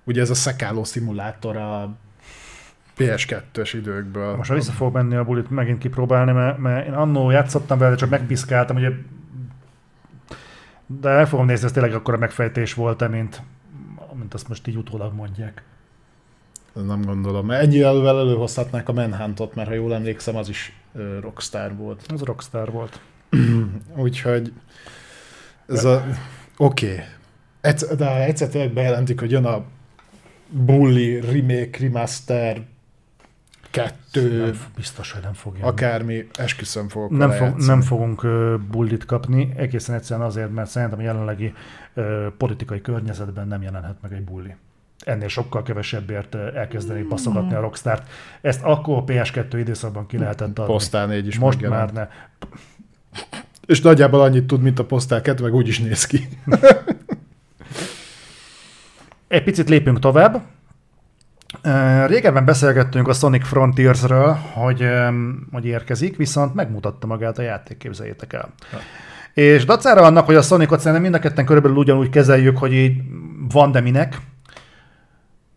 Ugye 0.04 0.22
ez 0.22 0.30
a 0.30 0.36
szekáló 0.36 0.84
szimulátor 0.84 1.58
a 1.58 1.96
PS2-es 2.98 3.72
időkből. 3.74 4.36
Most 4.36 4.54
vissza 4.54 4.72
fog 4.72 4.94
menni 4.94 5.16
a 5.16 5.24
bulit 5.24 5.50
megint 5.50 5.78
kipróbálni, 5.78 6.32
mert, 6.32 6.58
mert 6.58 6.88
én 6.88 6.94
annó 6.94 7.30
játszottam 7.30 7.78
vele, 7.78 7.96
csak 7.96 8.10
megpiszkáltam, 8.10 8.76
ugye 8.76 8.90
de 11.02 11.16
meg 11.16 11.28
fogom 11.28 11.46
nézni, 11.46 11.66
ez 11.66 11.72
tényleg 11.72 11.94
akkor 11.94 12.14
a 12.14 12.18
megfejtés 12.18 12.74
volt-e, 12.74 13.08
mint, 13.08 13.42
mint 14.14 14.34
azt 14.34 14.48
most 14.48 14.68
így 14.68 14.76
utólag 14.76 15.14
mondják. 15.14 15.64
Nem 16.74 17.02
gondolom. 17.02 17.52
Ennyi 17.52 17.82
elővel 17.82 18.20
előhozhatnák 18.20 18.90
a 18.90 18.94
Manhuntot, 18.94 19.56
mert 19.56 19.68
ha 19.68 19.74
jól 19.74 19.94
emlékszem, 19.94 20.36
az 20.36 20.50
is 20.50 20.74
Rockstar 21.22 21.76
volt. 21.76 22.06
Ez 22.14 22.22
Rockstar 22.22 22.72
volt. 22.72 23.00
Úgyhogy 23.96 24.54
ez 25.68 25.86
a... 25.86 26.04
Oké. 26.58 26.92
Okay. 26.92 27.06
Egyszer, 27.62 27.96
de 27.96 28.24
egyszer 28.24 28.48
tényleg 28.48 28.74
bejelentik, 28.74 29.20
hogy 29.20 29.32
jön 29.32 29.46
a 29.46 29.64
Bully 30.50 31.20
remake, 31.20 31.78
remaster, 31.80 32.62
kettő, 33.74 34.40
Nem, 34.46 34.60
biztos, 34.76 35.12
hogy 35.12 35.22
nem 35.22 35.34
fogja. 35.34 35.66
akármi, 35.66 36.28
esküszöm 36.36 36.88
fogok 36.88 37.10
nem, 37.10 37.30
fog, 37.32 37.42
játszani. 37.48 37.66
nem 37.66 37.82
fogunk 37.82 38.28
bullit 38.72 39.06
kapni, 39.06 39.54
egészen 39.56 39.96
egyszerűen 39.96 40.26
azért, 40.28 40.54
mert 40.54 40.70
szerintem 40.70 41.00
a 41.00 41.02
jelenlegi 41.02 41.54
ö, 41.94 42.28
politikai 42.38 42.82
környezetben 42.82 43.48
nem 43.48 43.62
jelenhet 43.62 43.96
meg 44.02 44.14
egy 44.14 44.24
bulli. 44.24 44.56
Ennél 45.06 45.28
sokkal 45.28 45.64
kevesebbért 45.64 46.36
ö, 46.36 46.56
elkezdeni 46.56 47.02
passzogatni 47.02 47.54
a 47.56 47.60
Rockstart. 47.60 48.10
Ezt 48.42 48.62
akkor 48.64 48.98
a 48.98 49.04
PS2 49.04 49.54
időszakban 49.60 50.06
ki 50.06 50.18
lehetett 50.18 50.60
adni. 50.60 50.74
Postál 50.74 51.08
4 51.08 51.28
is 51.28 51.40
Most 51.40 51.62
megjelent. 51.62 51.94
már 51.94 52.08
ne. 52.08 52.10
És 53.66 53.82
nagyjából 53.82 54.22
annyit 54.22 54.48
tud, 54.48 54.62
mint 54.62 54.80
a 54.80 54.86
Postál 54.86 55.22
2, 55.22 55.44
meg 55.44 55.54
úgy 55.54 55.68
is 55.68 55.80
néz 55.80 56.06
ki. 56.06 56.28
Egy 59.28 59.44
picit 59.44 59.70
lépünk 59.70 60.00
tovább. 60.00 60.42
Régebben 62.08 62.46
beszélgettünk 62.46 63.08
a 63.08 63.14
Sonic 63.14 63.48
Frontiers-ről, 63.48 64.38
hogy, 64.54 64.88
hogy 65.52 65.66
érkezik, 65.66 66.18
viszont 66.18 66.54
megmutatta 66.54 67.08
magát 67.08 67.38
a 67.38 67.42
játék, 67.42 67.78
képzeljétek 67.78 68.34
el. 68.34 68.54
És 69.34 69.66
dacára 69.66 70.02
annak, 70.02 70.26
hogy 70.26 70.36
a 70.36 70.42
Sonicot 70.42 70.80
szerintem 70.80 71.02
mind 71.02 71.14
a 71.14 71.20
ketten 71.20 71.46
körülbelül 71.46 71.78
ugyanúgy 71.78 72.10
kezeljük, 72.10 72.58
hogy 72.58 72.74
így 72.74 73.02
van, 73.50 73.72
de 73.72 73.82
minek. 73.82 74.18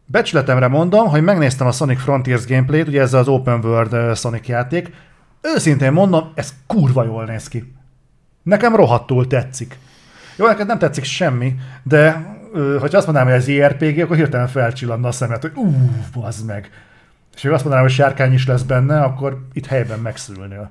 Becsületemre 0.05 0.69
mondom, 0.69 1.07
hogy 1.09 1.23
megnéztem 1.23 1.67
a 1.67 1.73
Sonic 1.73 2.01
Frontiers 2.01 2.47
gameplayt, 2.47 2.89
ugye 2.89 3.01
ez 3.01 3.15
az 3.15 3.29
Open 3.29 3.65
World 3.65 4.17
Sonic 4.17 4.49
játék. 4.49 4.93
Őszintén 5.41 5.93
mondom, 5.93 6.33
ez 6.35 6.55
kurva 6.67 7.05
jól 7.05 7.25
néz 7.25 7.49
ki. 7.49 7.73
Nekem 8.43 8.77
rohadtul 8.77 9.27
tetszik. 9.27 9.79
Jó, 10.37 10.47
neked 10.47 10.67
nem 10.67 10.79
tetszik 10.79 11.05
semmi, 11.05 11.55
de 11.83 12.36
ö, 12.53 12.77
hogyha 12.81 12.97
azt 12.97 13.07
mondanám, 13.07 13.31
hogy 13.31 13.41
ez 13.41 13.49
JRPG, 13.49 14.01
akkor 14.01 14.17
hirtelen 14.17 14.49
felcsillanna 14.49 15.09
a 15.09 15.13
szemet, 15.13 15.43
hogy 15.43 15.53
ú, 15.55 15.75
bazd 16.15 16.47
meg. 16.47 16.71
És 17.35 17.43
ha 17.43 17.53
azt 17.53 17.63
mondanám, 17.63 17.87
hogy 17.87 17.95
sárkány 17.95 18.33
is 18.33 18.47
lesz 18.47 18.63
benne, 18.63 19.01
akkor 19.03 19.47
itt 19.53 19.67
helyben 19.67 19.99
megszülnél. 19.99 20.71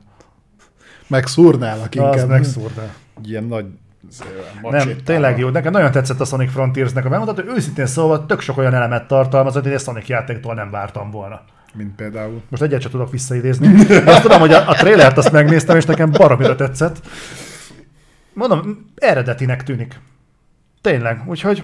Meg 1.08 1.28
szúrnálak 1.28 1.96
inkább. 1.96 2.14
Az 2.14 2.26
megszúrna. 2.26 2.84
Ilyen 3.24 3.44
nagy 3.44 3.66
Nem, 4.62 4.96
tényleg 5.04 5.40
jó. 5.40 5.50
Nekem 5.50 5.72
nagyon 5.72 5.92
tetszett 5.92 6.20
a 6.20 6.26
Sonic 6.26 6.52
Frontiers-nek 6.52 7.06
a 7.06 7.10
bemutató, 7.10 7.44
őszintén 7.56 7.86
szóval 7.86 8.26
tök 8.26 8.40
sok 8.40 8.58
olyan 8.58 8.74
elemet 8.74 9.08
tartalmaz, 9.08 9.56
amit 9.56 9.74
egy 9.74 9.80
Sonic 9.80 10.08
játéktól 10.08 10.54
nem 10.54 10.72
vártam 10.72 11.12
volna. 11.12 11.42
Mint 11.74 11.96
például. 11.96 12.42
Most 12.50 12.64
egyet 12.64 12.82
sem 12.82 12.92
tudok 12.92 13.12
visszaidézni. 13.12 13.86
Azt 14.06 14.22
tudom, 14.22 14.40
hogy 14.40 14.54
a, 14.54 14.70
a 14.70 14.74
trailert 14.74 15.18
azt 15.18 15.32
megnéztem, 15.32 15.78
és 15.78 15.86
nekem 15.86 16.12
baromira 16.12 16.56
tetszett. 16.56 17.08
Mondom, 18.34 18.92
eredetinek 18.96 19.64
tűnik. 19.64 20.00
Tényleg, 20.86 21.24
úgyhogy... 21.28 21.64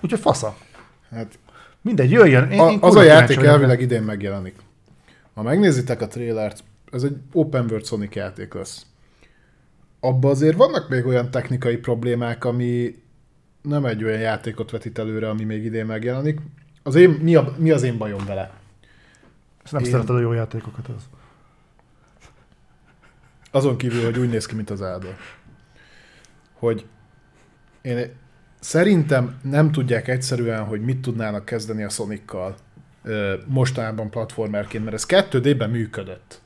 Úgyhogy 0.00 0.20
fasza. 0.20 0.56
Hát 1.10 1.38
Mindegy, 1.82 2.10
jöjjön. 2.10 2.50
Én, 2.50 2.60
a, 2.60 2.70
én 2.70 2.78
az 2.80 2.96
a 2.96 3.02
játék 3.02 3.36
vagyok 3.36 3.52
elvileg 3.52 3.80
idén 3.80 4.02
megjelenik. 4.02 4.54
Ha 5.34 5.42
megnézitek 5.42 6.00
a 6.00 6.06
trailert, 6.06 6.64
ez 6.92 7.02
egy 7.02 7.16
open 7.32 7.64
world 7.64 7.86
Sonic 7.86 8.14
játék 8.14 8.54
lesz. 8.54 8.86
Abba 10.00 10.30
azért 10.30 10.56
vannak 10.56 10.88
még 10.88 11.06
olyan 11.06 11.30
technikai 11.30 11.76
problémák, 11.76 12.44
ami 12.44 13.02
nem 13.62 13.84
egy 13.84 14.04
olyan 14.04 14.20
játékot 14.20 14.70
vetít 14.70 14.98
előre, 14.98 15.28
ami 15.28 15.44
még 15.44 15.64
idén 15.64 15.86
megjelenik. 15.86 16.40
Az 16.82 16.94
én, 16.94 17.10
mi, 17.10 17.34
a, 17.34 17.54
mi 17.56 17.70
az 17.70 17.82
én 17.82 17.98
bajom 17.98 18.24
vele? 18.26 18.50
Ezt 19.64 19.72
nem 19.72 19.84
Én- 19.84 19.90
szereted 19.90 20.16
a 20.16 20.20
jó 20.20 20.32
játékokat. 20.32 20.88
Az. 20.88 21.08
Azon 23.50 23.76
kívül, 23.76 24.04
hogy 24.04 24.18
úgy 24.18 24.30
néz 24.30 24.46
ki, 24.46 24.54
mint 24.54 24.70
az 24.70 24.78
Zelda. 24.78 25.16
Hogy 26.52 26.86
én 27.82 28.10
szerintem 28.60 29.38
nem 29.42 29.72
tudják 29.72 30.08
egyszerűen, 30.08 30.64
hogy 30.64 30.80
mit 30.80 31.00
tudnának 31.00 31.44
kezdeni 31.44 31.82
a 31.82 31.88
Sonic-kal 31.88 32.56
mostanában 33.46 34.10
platformerként, 34.10 34.84
mert 34.84 34.96
ez 34.96 35.06
2D-ben 35.08 35.70
működött. 35.70 36.40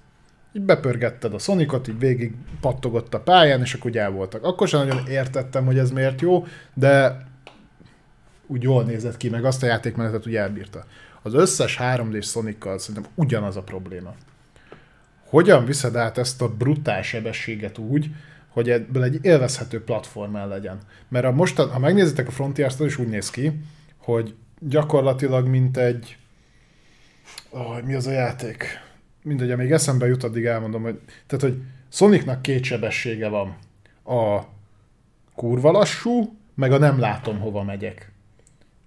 Így 0.52 0.62
bepörgetted 0.62 1.34
a 1.34 1.38
Sonicot, 1.38 1.88
így 1.88 1.98
végig 1.98 2.34
pattogott 2.60 3.14
a 3.14 3.20
pályán, 3.20 3.60
és 3.60 3.74
akkor 3.74 3.90
úgy 3.90 3.98
el 3.98 4.10
voltak. 4.10 4.44
Akkor 4.44 4.68
sem 4.68 4.86
nagyon 4.86 5.06
értettem, 5.06 5.64
hogy 5.64 5.78
ez 5.78 5.90
miért 5.90 6.20
jó, 6.20 6.46
de 6.74 7.22
úgy 8.46 8.62
jól 8.62 8.84
nézett 8.84 9.16
ki, 9.16 9.28
meg 9.28 9.44
azt 9.44 9.62
a 9.62 9.66
játékmenetet 9.66 10.26
úgy 10.26 10.36
elbírta. 10.36 10.84
Az 11.22 11.34
összes 11.34 11.78
3D-s 11.80 12.26
Sonic-kal 12.26 12.78
szerintem 12.78 13.12
ugyanaz 13.14 13.56
a 13.56 13.62
probléma 13.62 14.14
hogyan 15.34 15.64
viszed 15.64 15.96
át 15.96 16.18
ezt 16.18 16.42
a 16.42 16.48
brutál 16.48 17.02
sebességet 17.02 17.78
úgy, 17.78 18.10
hogy 18.54 18.70
ebből 18.70 19.02
egy 19.02 19.18
élvezhető 19.22 19.84
platformán 19.84 20.48
legyen. 20.48 20.78
Mert 21.08 21.24
a 21.24 21.30
mostan, 21.30 21.70
ha 21.70 21.78
megnézitek 21.78 22.28
a 22.28 22.30
frontiers 22.30 22.80
is 22.80 22.98
úgy 22.98 23.08
néz 23.08 23.30
ki, 23.30 23.60
hogy 23.96 24.34
gyakorlatilag 24.58 25.46
mint 25.46 25.76
egy... 25.76 26.16
Oh, 27.50 27.82
mi 27.82 27.94
az 27.94 28.06
a 28.06 28.10
játék? 28.10 28.64
Mindegy, 29.22 29.50
amíg 29.50 29.72
eszembe 29.72 30.06
jut, 30.06 30.24
addig 30.24 30.44
elmondom, 30.44 30.82
hogy... 30.82 31.00
Tehát, 31.26 31.44
hogy 31.44 31.62
Sonicnak 31.88 32.42
két 32.42 32.64
sebessége 32.64 33.28
van. 33.28 33.56
A 34.04 34.42
kurva 35.34 35.70
lassú, 35.70 36.36
meg 36.54 36.72
a 36.72 36.78
nem 36.78 36.98
látom, 36.98 37.38
hova 37.38 37.62
megyek. 37.62 38.12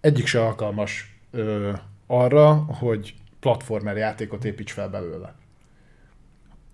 Egyik 0.01 0.26
se 0.26 0.41
alkalmas 0.41 1.20
ö, 1.32 1.72
arra, 2.07 2.53
hogy 2.53 3.13
platformer 3.39 3.97
játékot 3.97 4.45
építs 4.45 4.72
fel 4.72 4.89
belőle 4.89 5.36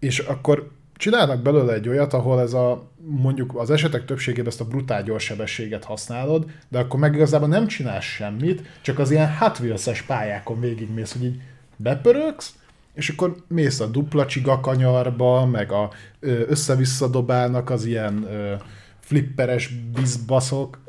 és 0.03 0.19
akkor 0.19 0.71
csinálnak 0.95 1.41
belőle 1.41 1.73
egy 1.73 1.89
olyat, 1.89 2.13
ahol 2.13 2.41
ez 2.41 2.53
a, 2.53 2.89
mondjuk 3.05 3.55
az 3.55 3.69
esetek 3.69 4.05
többségében 4.05 4.47
ezt 4.47 4.61
a 4.61 4.65
brutál 4.65 5.03
gyors 5.03 5.23
sebességet 5.23 5.83
használod, 5.83 6.45
de 6.69 6.79
akkor 6.79 6.99
meg 6.99 7.13
igazából 7.13 7.47
nem 7.47 7.67
csinálsz 7.67 8.03
semmit, 8.03 8.61
csak 8.81 8.99
az 8.99 9.11
ilyen 9.11 9.37
Hot 9.37 9.59
Wheels-es 9.59 10.01
pályákon 10.01 10.59
végigmész, 10.59 11.11
hogy 11.13 11.23
így 11.23 11.41
bepörögsz, 11.75 12.53
és 12.93 13.09
akkor 13.09 13.35
mész 13.47 13.79
a 13.79 13.87
dupla 13.87 14.25
csiga 14.25 14.59
kanyarba, 14.59 15.45
meg 15.45 15.71
a 15.71 15.89
össze-vissza 16.19 17.07
dobálnak 17.07 17.69
az 17.69 17.85
ilyen 17.85 18.23
ö, 18.23 18.53
flipperes 18.99 19.69
bizbaszok. 19.69 20.79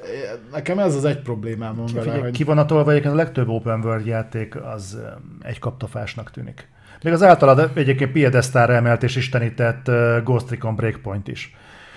Nekem 0.52 0.78
ez 0.78 0.94
az 0.94 1.04
egy 1.04 1.22
problémám 1.22 1.74
van 1.74 1.86
vele, 1.86 2.02
Figyelj, 2.02 2.20
hogy 2.20 2.30
ki 2.30 2.44
van 2.44 2.58
a 2.58 2.64
tolva, 2.64 2.90
egyébként 2.90 3.14
a 3.14 3.16
legtöbb 3.16 3.48
open 3.48 3.80
world 3.80 4.06
játék 4.06 4.56
az 4.56 4.98
egy 5.42 5.58
kaptafásnak 5.58 6.30
tűnik. 6.30 6.68
Még 7.04 7.12
az 7.12 7.22
általad 7.22 7.70
egyébként 7.74 8.12
piedesztára 8.12 8.74
emelt 8.74 9.02
és 9.02 9.16
istenített 9.16 9.90
Ghost 10.24 10.50
Recon 10.50 10.76
Breakpoint 10.76 11.28
is. 11.28 11.56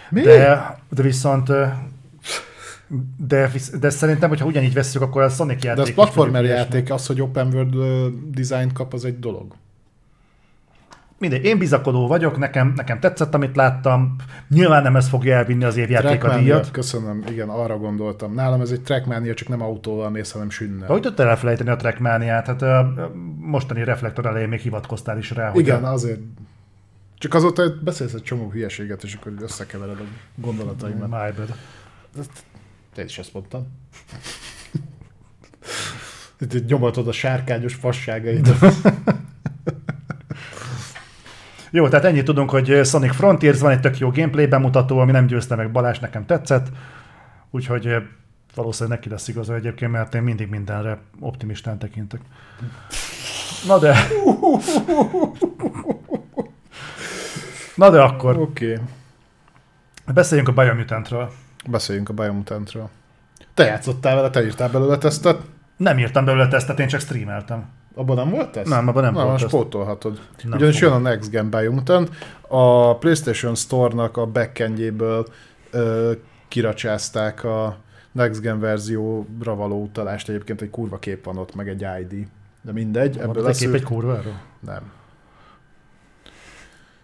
Mi? 0.09 0.21
De, 0.21 0.77
de 0.89 1.01
viszont 1.01 1.51
de, 3.17 3.51
de 3.79 3.89
szerintem, 3.89 4.29
hogyha 4.29 4.45
ugyanígy 4.45 4.73
vesszük, 4.73 5.01
akkor 5.01 5.21
a 5.21 5.29
Sonic 5.29 5.63
játék 5.63 5.83
de 5.83 5.89
az 5.89 5.93
platformer 5.93 6.43
játék, 6.43 6.91
az, 6.91 7.07
hogy 7.07 7.21
open 7.21 7.53
world 7.53 7.75
design 8.31 8.73
kap, 8.73 8.93
az 8.93 9.05
egy 9.05 9.19
dolog. 9.19 9.55
Mindegy, 11.19 11.43
én 11.43 11.57
bizakodó 11.57 12.07
vagyok, 12.07 12.37
nekem, 12.37 12.73
nekem 12.75 12.99
tetszett, 12.99 13.33
amit 13.33 13.55
láttam. 13.55 14.15
Nyilván 14.49 14.83
nem 14.83 14.95
ez 14.95 15.07
fogja 15.09 15.35
elvinni 15.35 15.63
az 15.63 15.77
évjáték 15.77 16.23
a 16.23 16.37
díjat. 16.37 16.71
köszönöm, 16.71 17.23
igen, 17.29 17.49
arra 17.49 17.77
gondoltam. 17.77 18.33
Nálam 18.33 18.61
ez 18.61 18.71
egy 18.71 18.81
Trackmania, 18.81 19.33
csak 19.33 19.47
nem 19.47 19.61
autóval 19.61 20.09
mész, 20.09 20.31
hanem 20.31 20.49
sünnel. 20.49 20.87
Hogy 20.87 21.01
tudtál 21.01 21.27
elfelejteni 21.27 21.69
a 21.69 21.75
Trackmaniát? 21.75 22.45
Hát 22.45 22.63
mostani 23.39 23.83
reflektor 23.83 24.25
elején 24.25 24.49
még 24.49 24.59
hivatkoztál 24.59 25.17
is 25.17 25.31
rá, 25.31 25.49
hogy 25.49 25.61
Igen, 25.61 25.83
a- 25.83 25.91
azért. 25.91 26.19
Csak 27.17 27.33
azóta 27.33 27.63
beszélsz 27.83 28.13
egy 28.13 28.23
csomó 28.23 28.49
hülyeséget, 28.49 29.03
és 29.03 29.15
akkor 29.15 29.33
összekevered 29.41 29.99
a 29.99 30.03
gondolataimat. 30.35 31.07
My 31.07 31.31
bad. 31.45 31.55
Te 32.95 33.03
is 33.03 33.17
ezt 33.17 33.33
mondtad. 33.33 33.63
Itt 36.39 36.53
itt 36.53 36.67
nyomatod 36.67 37.07
a 37.07 37.11
sárkányos 37.11 37.73
fasságait. 37.73 38.49
Jó, 41.77 41.87
tehát 41.87 42.05
ennyit 42.05 42.25
tudunk, 42.25 42.49
hogy 42.49 42.85
Sonic 42.85 43.15
Frontiers 43.15 43.59
van 43.59 43.71
egy 43.71 43.79
tök 43.79 43.97
jó 43.97 44.09
gameplay 44.09 44.45
bemutató, 44.45 44.99
ami 44.99 45.11
nem 45.11 45.25
győzte 45.25 45.55
meg 45.55 45.71
Balázs, 45.71 45.99
nekem 45.99 46.25
tetszett. 46.25 46.67
Úgyhogy 47.51 47.87
ö, 47.87 47.97
valószínűleg 48.55 48.97
neki 48.97 49.09
lesz 49.09 49.27
igaza 49.27 49.55
egyébként, 49.55 49.91
mert 49.91 50.15
én 50.15 50.21
mindig 50.21 50.49
mindenre 50.49 50.97
optimistán 51.19 51.77
tekintek. 51.77 52.21
Na 53.67 53.79
de... 53.79 53.95
Na 57.75 57.89
de 57.89 58.01
akkor 58.01 58.37
Oké. 58.37 58.73
Okay. 58.73 58.85
beszéljünk 60.13 60.49
a 60.49 60.61
Biomutantról. 60.61 61.31
Beszéljünk 61.69 62.09
a 62.09 62.13
Biomutantról. 62.13 62.89
Te 63.53 63.65
játszottál 63.65 64.15
vele, 64.15 64.29
te 64.29 64.45
írtál 64.45 64.69
belőle 64.69 64.97
tesztet. 64.97 65.41
Nem 65.77 65.99
írtam 65.99 66.25
belőle 66.25 66.47
tesztet, 66.47 66.79
én 66.79 66.87
csak 66.87 66.99
streameltem. 66.99 67.65
Abban 67.97 68.15
nem 68.15 68.29
volt 68.29 68.51
teszt? 68.51 68.69
Nem, 68.69 68.87
abban 68.87 69.03
nem 69.03 69.13
Na, 69.13 69.19
volt 69.19 69.31
most 69.31 69.43
teszt. 69.43 69.55
pótolhatod. 69.55 70.19
Nem 70.43 70.57
Ugyanis 70.57 70.79
jön 70.79 70.89
fogom. 70.91 71.05
a 71.05 71.09
Next 71.09 71.29
Gen 71.29 71.49
Biomutant. 71.49 72.09
A 72.47 72.95
PlayStation 72.97 73.55
Store-nak 73.55 74.17
a 74.17 74.25
backendjéből 74.25 75.25
ö, 75.71 76.11
kiracsázták 76.47 77.43
a 77.43 77.77
Next 78.11 78.41
Gen 78.41 78.59
verzióra 78.59 79.55
való 79.55 79.81
utalást. 79.81 80.29
Egyébként 80.29 80.61
egy 80.61 80.69
kurva 80.69 80.97
kép 80.99 81.25
van 81.25 81.37
ott, 81.37 81.55
meg 81.55 81.67
egy 81.69 81.85
ID. 82.01 82.27
De 82.61 82.71
mindegy, 82.71 83.15
Van 83.17 83.29
ebből 83.29 83.43
lesz 83.43 83.59
kép 83.59 83.73
egy 83.73 83.83
kurváról? 83.83 84.39
Nem. 84.65 84.81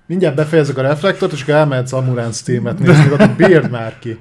Mindjárt 0.06 0.36
befejezzük 0.36 0.78
a 0.78 0.82
reflektort, 0.82 1.32
és 1.32 1.42
akkor 1.42 1.54
elmehetsz 1.54 1.94
Amurant 1.94 2.34
Steam-et 2.34 2.80
nézni, 2.80 3.12
ott 3.12 3.30
bírd 3.38 3.70
már 3.72 4.00
ki. 4.00 4.20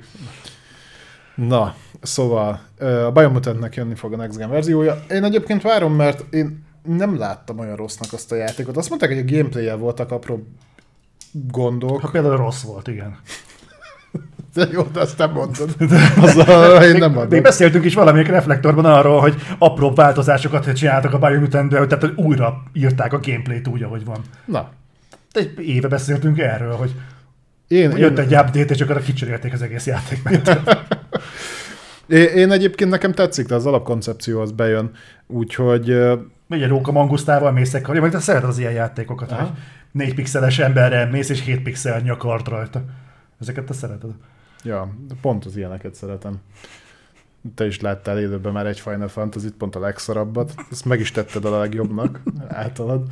Na, 1.35 1.75
szóval 2.03 2.61
a 2.79 3.11
Biomutantnek 3.11 3.75
jönni 3.75 3.95
fog 3.95 4.13
a 4.13 4.17
Next 4.17 4.39
Gen 4.39 4.51
verziója. 4.51 5.05
Én 5.11 5.25
egyébként 5.25 5.63
várom, 5.63 5.95
mert 5.95 6.35
én 6.35 6.65
nem 6.83 7.19
láttam 7.19 7.59
olyan 7.59 7.77
rossznak 7.77 8.13
azt 8.13 8.33
a 8.33 8.35
játékot. 8.35 8.77
Azt 8.77 8.89
mondták, 8.89 9.11
hogy 9.11 9.19
a 9.19 9.37
gameplay 9.37 9.79
voltak 9.79 10.11
apró 10.11 10.47
gondok. 11.33 12.01
Ha 12.01 12.09
például 12.09 12.37
rossz 12.37 12.63
volt, 12.63 12.89
igen. 12.89 13.17
De 14.55 14.67
jó, 14.73 14.83
de 14.83 15.01
azt 15.01 15.19
nem 15.19 15.33
mondod. 15.33 15.77
Azzal 16.21 16.83
én 16.83 16.97
nem 16.97 17.13
mondom. 17.13 17.29
Még 17.29 17.43
beszéltünk 17.43 17.85
is 17.85 17.95
valamelyik 17.95 18.29
reflektorban 18.29 18.85
arról, 18.85 19.21
hogy 19.21 19.35
apró 19.59 19.93
változásokat 19.95 20.73
csináltak 20.73 21.13
a 21.13 21.19
Biomutant-be, 21.19 21.87
tehát 21.87 22.05
hogy 22.05 22.25
újra 22.25 22.63
írták 22.73 23.13
a 23.13 23.21
gameplayt 23.23 23.69
úgy, 23.69 23.83
ahogy 23.83 24.05
van. 24.05 24.21
Na, 24.45 24.71
Egy 25.33 25.59
éve 25.59 25.89
beszéltünk 25.89 26.39
erről, 26.39 26.75
hogy 26.75 26.95
én, 27.69 27.97
jött 27.97 28.19
én, 28.19 28.25
egy 28.25 28.35
update, 28.35 28.75
és 28.75 28.81
akkor 28.81 29.03
kicserélték 29.03 29.53
az 29.53 29.63
egész 29.63 29.87
játékmenetet. 29.87 30.79
én, 32.13 32.27
én 32.27 32.51
egyébként 32.51 32.91
nekem 32.91 33.13
tetszik, 33.13 33.47
de 33.47 33.55
az 33.55 33.67
alapkoncepció 33.67 34.41
az 34.41 34.53
bejön. 34.53 34.91
Úgyhogy 35.27 35.87
Megy 36.47 36.63
egy 36.63 36.69
róka 36.69 36.93
mangusztával, 36.93 37.53
mész 37.53 37.75
egy 37.75 37.83
karja, 37.83 38.01
mert 38.01 38.21
szereted 38.21 38.49
az 38.49 38.59
ilyen 38.59 38.73
játékokat, 38.73 39.31
Aha. 39.31 39.41
hogy 39.41 39.51
négy 39.91 40.15
pixeles 40.15 40.59
emberre 40.59 41.05
mész, 41.05 41.29
és 41.29 41.45
7 41.45 41.63
pixelnyi 41.63 42.11
a 42.11 42.17
kart 42.17 42.49
rajta. 42.49 42.83
Ezeket 43.41 43.65
te 43.65 43.73
szereted. 43.73 44.11
ja, 44.63 44.95
pont 45.21 45.45
az 45.45 45.57
ilyeneket 45.57 45.95
szeretem. 45.95 46.41
Te 47.55 47.67
is 47.67 47.81
láttál 47.81 48.19
élőben 48.19 48.53
már 48.53 48.67
egy 48.67 48.81
Final 48.81 49.09
fantasy 49.09 49.51
pont 49.59 49.77
a 49.77 49.81
legszarabbat. 49.81 50.55
Ezt 50.71 50.85
meg 50.85 51.01
is 51.01 51.11
tetted 51.11 51.45
a 51.45 51.59
legjobbnak 51.59 52.21
általad. 52.49 53.07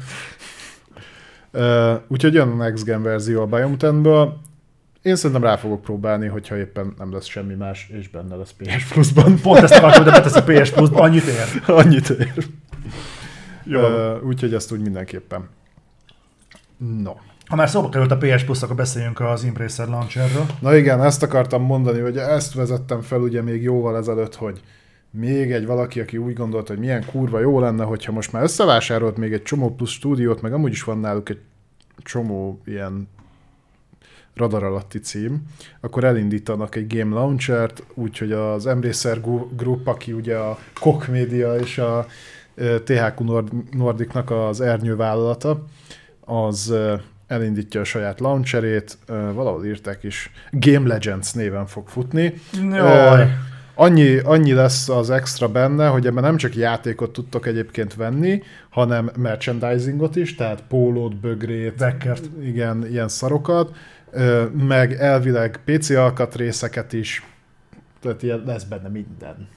Uh, 1.53 1.95
úgyhogy 2.09 2.35
jön 2.35 2.49
a 2.49 2.55
Next 2.55 2.85
Gen 2.85 3.03
verzió 3.03 3.41
a 3.41 3.47
Biomutantből. 3.47 4.41
Én 5.03 5.17
szerintem 5.17 5.43
rá 5.43 5.57
fogok 5.57 5.83
próbálni, 5.83 6.27
hogyha 6.27 6.57
éppen 6.57 6.95
nem 6.99 7.13
lesz 7.13 7.27
semmi 7.27 7.55
más, 7.55 7.89
és 7.99 8.09
benne 8.09 8.37
lesz 8.37 8.55
PS 8.59 8.85
Plus-ban. 8.85 9.41
Pont 9.43 9.59
ezt 9.59 9.75
akartam, 9.75 10.05
de 10.05 10.11
betesz 10.11 10.37
a 10.37 10.43
PS 10.43 10.71
Plus-ba, 10.71 11.01
annyit 11.01 11.25
ér. 11.25 11.63
Annyit 11.67 12.09
ér. 12.09 12.47
Jó. 13.65 13.81
Uh, 13.81 14.27
úgyhogy 14.27 14.55
ezt 14.55 14.73
úgy 14.73 14.81
mindenképpen. 14.81 15.49
No. 17.03 17.13
Ha 17.47 17.57
már 17.57 17.69
szóba 17.69 17.89
került 17.89 18.11
a 18.11 18.17
PS 18.17 18.45
Plus, 18.45 18.63
akkor 18.63 18.77
beszéljünk 18.77 19.21
az 19.21 19.45
Embracer 19.45 19.89
Launcherről. 19.89 20.47
Na 20.61 20.77
igen, 20.77 21.03
ezt 21.03 21.23
akartam 21.23 21.63
mondani, 21.63 22.01
hogy 22.01 22.17
ezt 22.17 22.55
vezettem 22.55 23.01
fel 23.01 23.21
ugye 23.21 23.43
még 23.43 23.63
jóval 23.63 23.97
ezelőtt, 23.97 24.35
hogy 24.35 24.61
még 25.11 25.53
egy 25.53 25.67
valaki, 25.67 26.01
aki 26.01 26.17
úgy 26.17 26.35
gondolta, 26.35 26.73
hogy 26.73 26.81
milyen 26.83 27.05
kurva 27.05 27.41
jó 27.41 27.61
lenne, 27.61 27.85
hogyha 27.85 28.13
most 28.13 28.33
már 28.33 28.43
összevásárolt 28.43 29.17
még 29.17 29.33
egy 29.33 29.43
csomó 29.43 29.75
plusz 29.75 29.91
stúdiót, 29.91 30.41
meg 30.41 30.53
amúgy 30.53 30.73
is 30.73 30.83
van 30.83 30.99
náluk 30.99 31.29
egy 31.29 31.41
csomó 32.03 32.61
ilyen 32.65 33.09
radar 34.35 34.63
alatti 34.65 34.99
cím, 34.99 35.43
akkor 35.81 36.05
elindítanak 36.05 36.75
egy 36.75 36.97
game 36.97 37.15
launchert, 37.15 37.83
úgyhogy 37.95 38.33
az 38.33 38.67
Embracer 38.67 39.21
Group, 39.57 39.87
aki 39.87 40.13
ugye 40.13 40.37
a 40.37 40.59
Koch 40.81 41.09
Media 41.11 41.55
és 41.55 41.79
a 41.79 42.07
THQ 42.85 43.25
Nord- 43.25 43.75
Nordicnak 43.75 44.31
az 44.31 44.61
ernyő 44.61 44.97
vállalata, 44.97 45.65
az 46.21 46.75
elindítja 47.27 47.81
a 47.81 47.85
saját 47.85 48.21
launcherét, 48.21 48.99
valahol 49.07 49.65
írták 49.67 50.03
is, 50.03 50.31
Game 50.51 50.89
Legends 50.89 51.33
néven 51.33 51.67
fog 51.67 51.89
futni. 51.89 52.35
Jaj. 52.71 53.37
Annyi, 53.75 54.19
annyi 54.19 54.53
lesz 54.53 54.89
az 54.89 55.11
extra 55.11 55.49
benne, 55.49 55.87
hogy 55.87 56.07
ebben 56.07 56.23
nem 56.23 56.37
csak 56.37 56.55
játékot 56.57 57.13
tudtok 57.13 57.47
egyébként 57.47 57.95
venni, 57.95 58.43
hanem 58.71 59.11
merchandisingot 59.17 60.17
is, 60.17 60.35
tehát 60.35 60.63
pólót, 60.69 61.17
bögrét, 61.17 61.79
Vekkert. 61.79 62.29
igen, 62.43 62.87
ilyen 62.87 63.09
szarokat, 63.09 63.77
meg 64.53 64.93
elvileg 64.93 65.61
PC 65.65 65.91
alkatrészeket 65.91 66.93
is, 66.93 67.27
tehát 68.01 68.23
ilyen 68.23 68.43
lesz 68.47 68.65
benne 68.65 68.89
minden. 68.89 69.49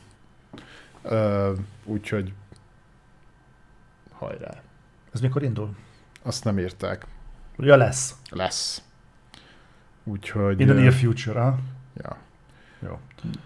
Úgyhogy 1.83 2.33
hajrá. 4.11 4.61
Ez 5.11 5.21
mikor 5.21 5.43
indul? 5.43 5.75
Azt 6.21 6.43
nem 6.43 6.59
írták. 6.59 7.05
Ja, 7.57 7.75
lesz. 7.75 8.15
Lesz. 8.29 8.81
Úgyhogy... 10.03 10.59
In 10.59 10.67
the 10.67 10.75
near 10.75 10.93
future, 10.93 11.39
ha? 11.39 11.57
Ja. 11.97 12.17
Jó. 12.79 12.99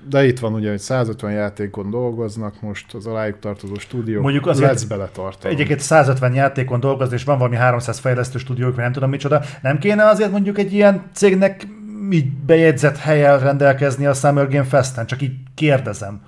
De 0.10 0.26
itt 0.26 0.40
van 0.40 0.54
ugye, 0.54 0.70
hogy 0.70 0.80
150 0.80 1.32
játékon 1.32 1.90
dolgoznak 1.90 2.62
most, 2.62 2.94
az 2.94 3.06
alájuk 3.06 3.40
tartozó 3.40 3.74
stúdió. 3.78 4.22
Mondjuk 4.22 4.48
azért- 4.48 4.72
lesz 4.72 4.84
beletartalom. 4.84 5.56
Egyébként 5.56 5.80
150 5.80 6.34
játékon 6.34 6.80
dolgozni, 6.80 7.16
és 7.16 7.24
van 7.24 7.38
valami 7.38 7.56
300 7.56 8.00
fejlesztő 8.00 8.38
stúdiók, 8.40 8.74
vagy 8.76 8.84
nem 8.84 8.92
tudom 8.92 9.10
micsoda. 9.10 9.42
Nem 9.62 9.78
kéne 9.80 10.06
azért 10.06 10.32
mondjuk 10.32 10.58
egy 10.58 10.74
ilyen 10.74 11.04
cégnek 11.14 11.68
így 12.12 12.32
bejegyzett 12.32 12.98
helyen 12.98 13.40
rendelkezni 13.40 14.06
a 14.06 14.14
Summer 14.14 14.48
Game 14.48 14.64
Festen? 14.64 15.06
Csak 15.06 15.22
így 15.22 15.34
kérdezem. 15.56 16.22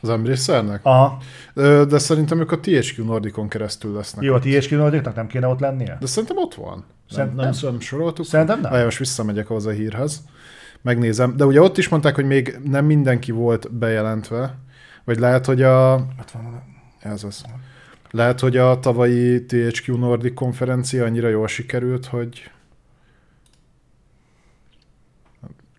Az 0.00 0.08
Embracernek? 0.08 0.84
A, 0.84 1.16
Ö, 1.54 1.84
De 1.88 1.98
szerintem 1.98 2.40
ők 2.40 2.52
a 2.52 2.58
THQ 2.60 3.04
Nordicon 3.04 3.48
keresztül 3.48 3.94
lesznek. 3.94 4.24
jó, 4.24 4.34
a 4.34 4.38
THQ 4.38 4.76
Nordicnak 4.76 5.14
nem 5.14 5.26
kéne 5.26 5.46
ott 5.46 5.60
lennie? 5.60 5.96
De 6.00 6.06
szerintem 6.06 6.36
ott 6.38 6.54
van. 6.54 6.84
Szerintem 7.10 7.36
nem, 7.36 7.50
nem. 7.60 7.70
nem 7.70 7.80
soroltuk. 7.80 8.24
Szerintem 8.24 8.60
nem. 8.60 8.70
Várj, 8.70 8.84
most 8.84 8.98
visszamegyek 8.98 9.50
ahhoz 9.50 9.66
a 9.66 9.70
hírhez. 9.70 10.22
Megnézem. 10.82 11.36
De 11.36 11.44
ugye 11.44 11.60
ott 11.60 11.78
is 11.78 11.88
mondták, 11.88 12.14
hogy 12.14 12.26
még 12.26 12.58
nem 12.64 12.84
mindenki 12.84 13.30
volt 13.32 13.72
bejelentve. 13.72 14.58
Vagy 15.04 15.18
lehet, 15.18 15.46
hogy 15.46 15.62
a... 15.62 15.94
Ott 15.94 16.30
van. 16.30 16.62
Ez 16.98 17.24
az. 17.24 17.44
Lehet, 18.10 18.40
hogy 18.40 18.56
a 18.56 18.80
tavalyi 18.80 19.46
THQ 19.46 19.96
Nordic 19.96 20.34
konferencia 20.34 21.04
annyira 21.04 21.28
jól 21.28 21.46
sikerült, 21.46 22.06
hogy 22.06 22.50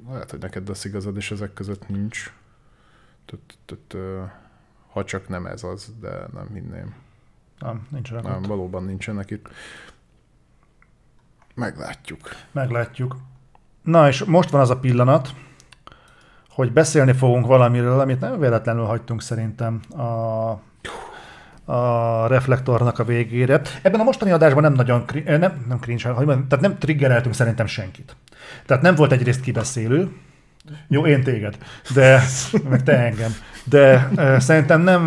lehet, 0.10 0.32
hogy 0.32 0.40
neked 0.40 0.68
lesz 0.68 0.86
igazad, 0.86 1.16
és 1.18 1.32
ezek 1.32 1.54
között 1.54 1.88
nincs. 1.88 2.34
Ha 4.92 5.04
csak 5.04 5.28
nem 5.28 5.46
ez 5.46 5.64
az, 5.64 5.94
de 6.00 6.10
nem 6.34 6.48
hinném. 6.54 6.96
Nem, 7.60 7.88
nincsenek 7.90 8.24
Nem, 8.24 8.36
ott. 8.38 8.46
valóban 8.46 8.84
nincsenek 8.84 9.32
itt. 9.32 9.50
Meglátjuk. 11.56 12.30
Meglátjuk. 12.52 13.16
Na 13.84 14.08
és 14.08 14.24
most 14.24 14.50
van 14.50 14.62
az 14.62 14.70
a 14.70 14.80
pillanat, 14.80 15.34
hogy 16.50 16.72
beszélni 16.72 17.14
fogunk 17.14 17.46
valamiről, 17.46 18.00
amit 18.00 18.20
nem 18.20 18.40
véletlenül 18.40 18.86
hagytunk 18.86 19.22
szerintem 19.22 19.80
a, 19.90 20.50
a 21.72 22.28
reflektornak 22.28 23.00
a 23.00 23.04
végére. 23.04 23.62
Ebben 23.82 24.00
a 24.00 24.04
mostani 24.04 24.32
adásban 24.32 24.64
nem 24.64 24.74
nagyon, 24.74 25.06
nem, 25.26 25.66
nem 25.68 25.80
cringe, 25.80 26.10
hogy 26.10 26.26
mondjam, 26.26 26.48
tehát 26.48 26.66
nem 26.66 26.78
triggereltünk 26.78 27.36
szerintem 27.36 27.66
senkit. 27.66 28.16
Tehát 28.66 28.84
nem 28.84 28.96
volt 28.96 29.12
egyrészt 29.12 29.42
kibeszélő, 29.42 30.12
jó, 30.88 31.06
én 31.06 31.24
téged, 31.24 31.58
de 31.94 32.22
meg 32.70 32.84
te 32.84 32.98
engem. 32.98 33.32
De 33.70 34.10
szerintem 34.40 34.82
nem 34.82 35.02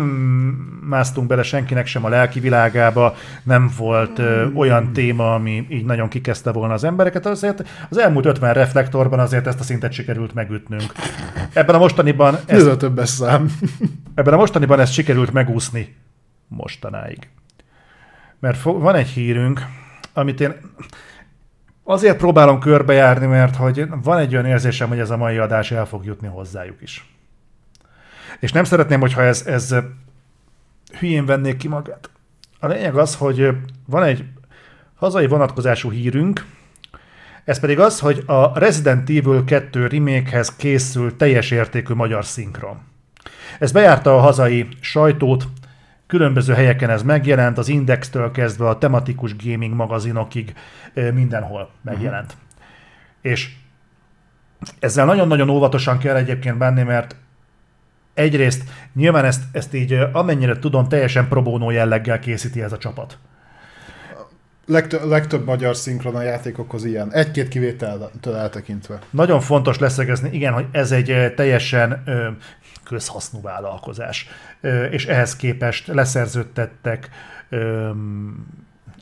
másztunk 0.85 1.27
bele 1.27 1.43
senkinek 1.43 1.85
sem 1.85 2.05
a 2.05 2.09
lelki 2.09 2.39
világába, 2.39 3.15
nem 3.43 3.71
volt 3.77 4.19
uh, 4.19 4.51
olyan 4.53 4.93
téma, 4.93 5.33
ami 5.33 5.67
így 5.69 5.85
nagyon 5.85 6.07
kikezdte 6.07 6.51
volna 6.51 6.73
az 6.73 6.83
embereket, 6.83 7.25
azért 7.25 7.63
az 7.89 7.97
elmúlt 7.97 8.25
50 8.25 8.53
reflektorban 8.53 9.19
azért 9.19 9.47
ezt 9.47 9.59
a 9.59 9.63
szintet 9.63 9.91
sikerült 9.91 10.33
megütnünk. 10.33 10.91
Ebben 11.53 11.75
a 11.75 11.77
mostaniban 11.77 12.37
Ez 12.45 12.65
a 12.65 12.77
többes 12.77 13.09
szám. 13.09 13.51
ebben 14.15 14.33
a 14.33 14.37
mostaniban 14.37 14.79
ezt 14.79 14.93
sikerült 14.93 15.33
megúszni 15.33 15.95
mostanáig. 16.47 17.27
Mert 18.39 18.57
fo- 18.57 18.81
van 18.81 18.95
egy 18.95 19.07
hírünk, 19.07 19.65
amit 20.13 20.41
én 20.41 20.53
azért 21.83 22.17
próbálom 22.17 22.59
körbejárni, 22.59 23.25
mert 23.25 23.55
hogy 23.55 23.87
van 24.03 24.17
egy 24.17 24.33
olyan 24.33 24.45
érzésem, 24.45 24.87
hogy 24.87 24.99
ez 24.99 25.09
a 25.09 25.17
mai 25.17 25.37
adás 25.37 25.71
el 25.71 25.85
fog 25.85 26.05
jutni 26.05 26.27
hozzájuk 26.27 26.81
is. 26.81 27.12
És 28.39 28.51
nem 28.51 28.63
szeretném, 28.63 28.99
hogyha 28.99 29.21
ez, 29.21 29.45
ez 29.45 29.75
hülyén 30.99 31.25
vennék 31.25 31.57
ki 31.57 31.67
magát. 31.67 32.09
A 32.59 32.67
lényeg 32.67 32.95
az, 32.95 33.15
hogy 33.15 33.49
van 33.85 34.03
egy 34.03 34.25
hazai 34.95 35.27
vonatkozású 35.27 35.91
hírünk, 35.91 36.45
ez 37.43 37.59
pedig 37.59 37.79
az, 37.79 37.99
hogy 37.99 38.23
a 38.25 38.59
Resident 38.59 39.09
Evil 39.09 39.43
2 39.43 39.87
remake 39.87 40.45
készül 40.57 41.15
teljes 41.15 41.51
értékű 41.51 41.93
magyar 41.93 42.25
szinkron. 42.25 42.81
Ez 43.59 43.71
bejárta 43.71 44.15
a 44.15 44.19
hazai 44.19 44.67
sajtót, 44.79 45.47
különböző 46.07 46.53
helyeken 46.53 46.89
ez 46.89 47.03
megjelent, 47.03 47.57
az 47.57 47.67
Index-től 47.67 48.31
kezdve 48.31 48.67
a 48.67 48.77
tematikus 48.77 49.35
gaming 49.35 49.73
magazinokig 49.73 50.53
mindenhol 51.13 51.69
megjelent. 51.81 52.33
Uh-huh. 52.33 52.41
És 53.21 53.49
ezzel 54.79 55.05
nagyon-nagyon 55.05 55.49
óvatosan 55.49 55.97
kell 55.97 56.15
egyébként 56.15 56.57
benni, 56.57 56.83
mert 56.83 57.15
egyrészt 58.13 58.63
nyilván 58.93 59.25
ezt, 59.25 59.43
ezt 59.51 59.73
így 59.73 59.93
amennyire 60.11 60.59
tudom, 60.59 60.87
teljesen 60.87 61.27
pro 61.27 61.41
bono 61.41 61.71
jelleggel 61.71 62.19
készíti 62.19 62.61
ez 62.61 62.71
a 62.71 62.77
csapat. 62.77 63.17
Legtö- 64.65 65.03
legtöbb 65.03 65.45
magyar 65.45 65.75
szinkron 65.75 66.15
a 66.15 66.21
játékokhoz 66.21 66.85
ilyen. 66.85 67.13
Egy-két 67.13 67.47
kivételtől 67.47 68.35
eltekintve. 68.35 68.99
Nagyon 69.09 69.41
fontos 69.41 69.79
leszögezni, 69.79 70.29
igen, 70.31 70.53
hogy 70.53 70.65
ez 70.71 70.91
egy 70.91 71.33
teljesen 71.35 72.01
ö, 72.05 72.27
közhasznú 72.83 73.41
vállalkozás, 73.41 74.27
ö, 74.61 74.83
és 74.83 75.05
ehhez 75.05 75.35
képest 75.35 75.87
leszerződtettek 75.87 77.09
ö, 77.49 77.89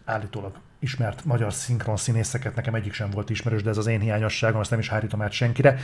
állítólag 0.05 0.51
ismert 0.79 1.25
magyar 1.25 1.53
szinkron 1.53 1.97
színészeket, 1.97 2.55
nekem 2.55 2.75
egyik 2.75 2.93
sem 2.93 3.09
volt 3.09 3.29
ismerős, 3.29 3.63
de 3.63 3.69
ez 3.69 3.77
az 3.77 3.87
én 3.87 3.99
hiányosságom, 3.99 4.59
azt 4.59 4.69
nem 4.69 4.79
is 4.79 4.89
hárítom 4.89 5.21
át 5.21 5.31
senkire, 5.31 5.77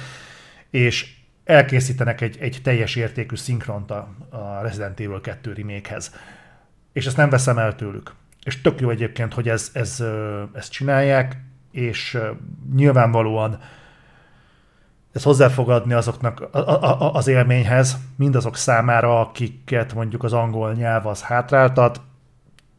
és 0.69 1.16
elkészítenek 1.47 2.21
egy, 2.21 2.37
egy 2.39 2.59
teljes 2.63 2.95
értékű 2.95 3.35
szinkront 3.35 3.91
a, 3.91 4.09
a 4.29 4.61
Resident 4.61 4.99
Evil 4.99 5.21
2 5.21 5.53
remake-hez. 5.53 6.15
és 6.93 7.05
ezt 7.05 7.17
nem 7.17 7.29
veszem 7.29 7.57
el 7.57 7.75
tőlük. 7.75 8.13
És 8.43 8.61
tök 8.61 8.79
jó 8.79 8.89
egyébként, 8.89 9.33
hogy 9.33 9.49
ez, 9.49 9.69
ez, 9.73 10.03
ezt 10.53 10.71
csinálják, 10.71 11.37
és 11.71 12.17
nyilvánvalóan 12.75 13.59
ez 15.11 15.23
hozzáfogadni 15.23 15.93
azoknak 15.93 16.47
a, 16.51 16.57
a, 16.57 17.01
a, 17.01 17.13
az 17.13 17.27
élményhez, 17.27 17.97
mindazok 18.15 18.55
számára, 18.55 19.19
akiket 19.19 19.93
mondjuk 19.93 20.23
az 20.23 20.33
angol 20.33 20.73
nyelv 20.73 21.07
az 21.07 21.21
hátráltat. 21.21 22.01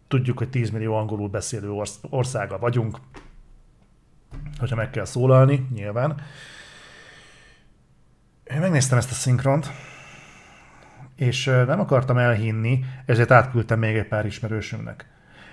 Tudjuk, 0.09 0.39
hogy 0.39 0.51
10 0.51 0.71
millió 0.71 0.95
angolul 0.95 1.29
beszélő 1.29 1.71
orsz, 1.71 1.99
országa 2.11 2.59
vagyunk, 2.59 2.99
hogyha 4.59 4.77
meg 4.77 4.91
kell 4.91 5.05
szólalni, 5.05 5.67
nyilván. 5.75 6.21
Én 8.53 8.61
megnéztem 8.61 8.99
ezt 8.99 9.11
a 9.11 9.15
szinkront, 9.15 9.71
és 11.17 11.45
nem 11.45 11.81
akartam 11.81 12.19
elhinni, 12.19 12.85
ezért 13.07 13.31
átküldtem 13.31 13.79
még 13.79 13.97
egy 13.97 14.09
pár 14.09 14.27
ismerősömnek. 14.27 15.07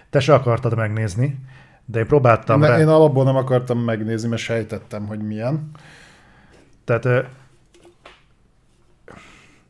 Te 0.10 0.20
se 0.20 0.34
akartad 0.34 0.76
megnézni, 0.76 1.40
de 1.86 2.00
én 2.00 2.08
próbáltam 2.08 2.60
Ne, 2.60 2.68
rá. 2.68 2.80
én 2.80 2.88
alapból 2.88 3.24
nem 3.24 3.36
akartam 3.36 3.80
megnézni, 3.80 4.30
mert 4.30 4.42
sejtettem, 4.42 5.06
hogy 5.08 5.20
milyen. 5.22 5.70
Tehát, 6.84 7.08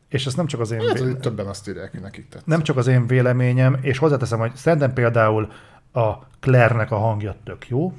és 0.08 0.26
ez 0.26 0.34
nem 0.34 0.46
csak 0.46 0.60
az 0.60 0.70
én, 0.70 0.80
Hát, 0.86 0.98
vé- 0.98 1.18
többen 1.20 1.46
azt 1.46 1.68
írják, 1.68 1.90
hogy 1.90 2.00
nekik 2.00 2.28
tetsz. 2.28 2.42
nem 2.44 2.62
csak 2.62 2.76
az 2.76 2.86
én 2.86 3.06
véleményem, 3.06 3.78
és 3.80 3.98
hozzáteszem, 3.98 4.38
hogy 4.38 4.54
szerintem 4.54 4.92
például 4.92 5.52
a 5.92 6.12
Claire-nek 6.40 6.90
a 6.90 6.96
hangja 6.98 7.36
tök 7.44 7.68
jó, 7.68 7.92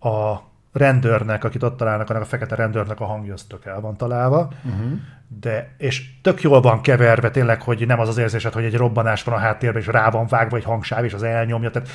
a 0.00 0.36
rendőrnek, 0.72 1.44
akit 1.44 1.62
ott 1.62 1.76
találnak, 1.76 2.10
annak 2.10 2.22
a 2.22 2.26
fekete 2.26 2.54
rendőrnek 2.54 3.00
a 3.00 3.04
hangja 3.04 3.32
az 3.32 3.42
tök 3.42 3.64
el 3.64 3.80
van 3.80 3.96
találva, 3.96 4.52
uh-huh. 4.64 4.92
de, 5.40 5.74
és 5.78 6.20
tök 6.22 6.42
jól 6.42 6.60
van 6.60 6.80
keverve 6.80 7.30
tényleg, 7.30 7.62
hogy 7.62 7.86
nem 7.86 8.00
az 8.00 8.08
az 8.08 8.18
érzésed, 8.18 8.52
hogy 8.52 8.64
egy 8.64 8.76
robbanás 8.76 9.22
van 9.22 9.34
a 9.34 9.38
háttérben, 9.38 9.82
és 9.82 9.88
rá 9.88 10.10
van 10.10 10.26
vágva 10.26 10.56
egy 10.56 10.64
hangsáv, 10.64 11.04
és 11.04 11.12
az 11.12 11.22
elnyomja, 11.22 11.70
tehát 11.70 11.88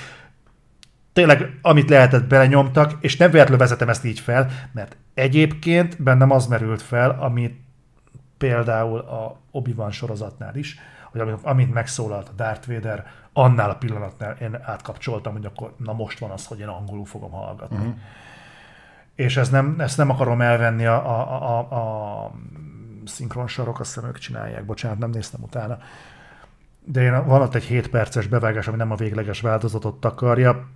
tényleg 1.13 1.59
amit 1.61 1.89
lehetett 1.89 2.27
belenyomtak, 2.27 2.93
és 2.99 3.17
nem 3.17 3.31
véletlenül 3.31 3.59
vezetem 3.59 3.89
ezt 3.89 4.05
így 4.05 4.19
fel, 4.19 4.47
mert 4.71 4.97
egyébként 5.13 6.03
bennem 6.03 6.31
az 6.31 6.47
merült 6.47 6.81
fel, 6.81 7.17
amit 7.19 7.61
például 8.37 8.99
a 8.99 9.39
Obi-Wan 9.51 9.91
sorozatnál 9.91 10.55
is, 10.55 10.79
hogy 11.11 11.21
amint, 11.21 11.39
amint 11.43 11.73
megszólalt 11.73 12.29
a 12.29 12.31
Darth 12.35 12.67
Vader, 12.67 13.05
annál 13.33 13.69
a 13.69 13.75
pillanatnál 13.75 14.35
én 14.41 14.59
átkapcsoltam, 14.61 15.33
hogy 15.33 15.45
akkor 15.45 15.73
na 15.77 15.93
most 15.93 16.19
van 16.19 16.29
az, 16.29 16.45
hogy 16.45 16.59
én 16.59 16.67
angolul 16.67 17.05
fogom 17.05 17.31
hallgatni. 17.31 17.77
Uh-huh. 17.77 17.95
És 19.17 19.37
ez 19.37 19.49
nem, 19.49 19.75
ezt 19.77 19.97
nem 19.97 20.09
akarom 20.09 20.41
elvenni 20.41 20.85
a, 20.85 21.05
a, 21.05 21.41
a, 21.41 21.59
a, 21.59 22.25
a 22.25 22.31
szinkron 23.05 23.47
sorok, 23.47 23.79
azt 23.79 23.93
hiszem 23.93 24.09
ők 24.09 24.17
csinálják, 24.17 24.65
bocsánat, 24.65 24.97
nem 24.97 25.09
néztem 25.09 25.43
utána. 25.43 25.77
De 26.85 27.01
én, 27.01 27.25
van 27.25 27.41
ott 27.41 27.55
egy 27.55 27.63
7 27.63 27.89
perces 27.89 28.27
bevágás, 28.27 28.67
ami 28.67 28.77
nem 28.77 28.91
a 28.91 28.95
végleges 28.95 29.41
változatot 29.41 29.99
takarja. 29.99 30.67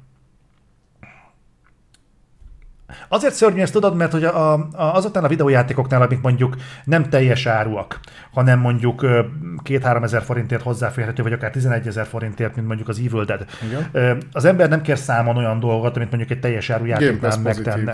Azért 3.08 3.34
szörnyű 3.34 3.62
ezt 3.62 3.74
tudod, 3.74 3.96
mert 3.96 4.12
hogy 4.12 4.24
a, 4.24 4.54
a, 4.54 4.70
azoknál 4.72 5.24
a 5.24 5.28
videójátékoknál, 5.28 6.02
amik 6.02 6.22
mondjuk 6.22 6.56
nem 6.84 7.10
teljes 7.10 7.46
áruak, 7.46 8.00
hanem 8.32 8.60
mondjuk 8.60 9.02
ö, 9.02 9.26
2-3 9.64 10.04
ezer 10.04 10.22
forintért 10.22 10.62
hozzáférhető, 10.62 11.24
vagy 11.24 11.34
akár 11.34 11.52
11 11.52 11.88
ezer 11.88 12.06
forintért, 12.06 12.56
mint 12.56 12.68
mondjuk 12.68 12.88
az 12.88 13.00
Evil 13.06 13.26
Dead. 13.26 13.46
Igen. 13.92 14.22
Az 14.32 14.46
ember 14.46 14.70
nem 14.70 14.82
kér 14.82 14.98
számon 14.98 15.38
olyan 15.38 15.60
dolgot, 15.60 15.96
amit 15.96 16.10
mondjuk 16.10 16.32
egy 16.32 16.40
teljes 16.40 16.70
áru 16.70 16.86
játéknál 16.86 17.20
Pass 17.20 17.38
pozitív. 17.44 17.90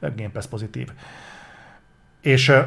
Game 0.00 0.30
Pass 0.32 0.46
pozitív. 0.46 0.88
És, 2.20 2.48
ö, 2.48 2.60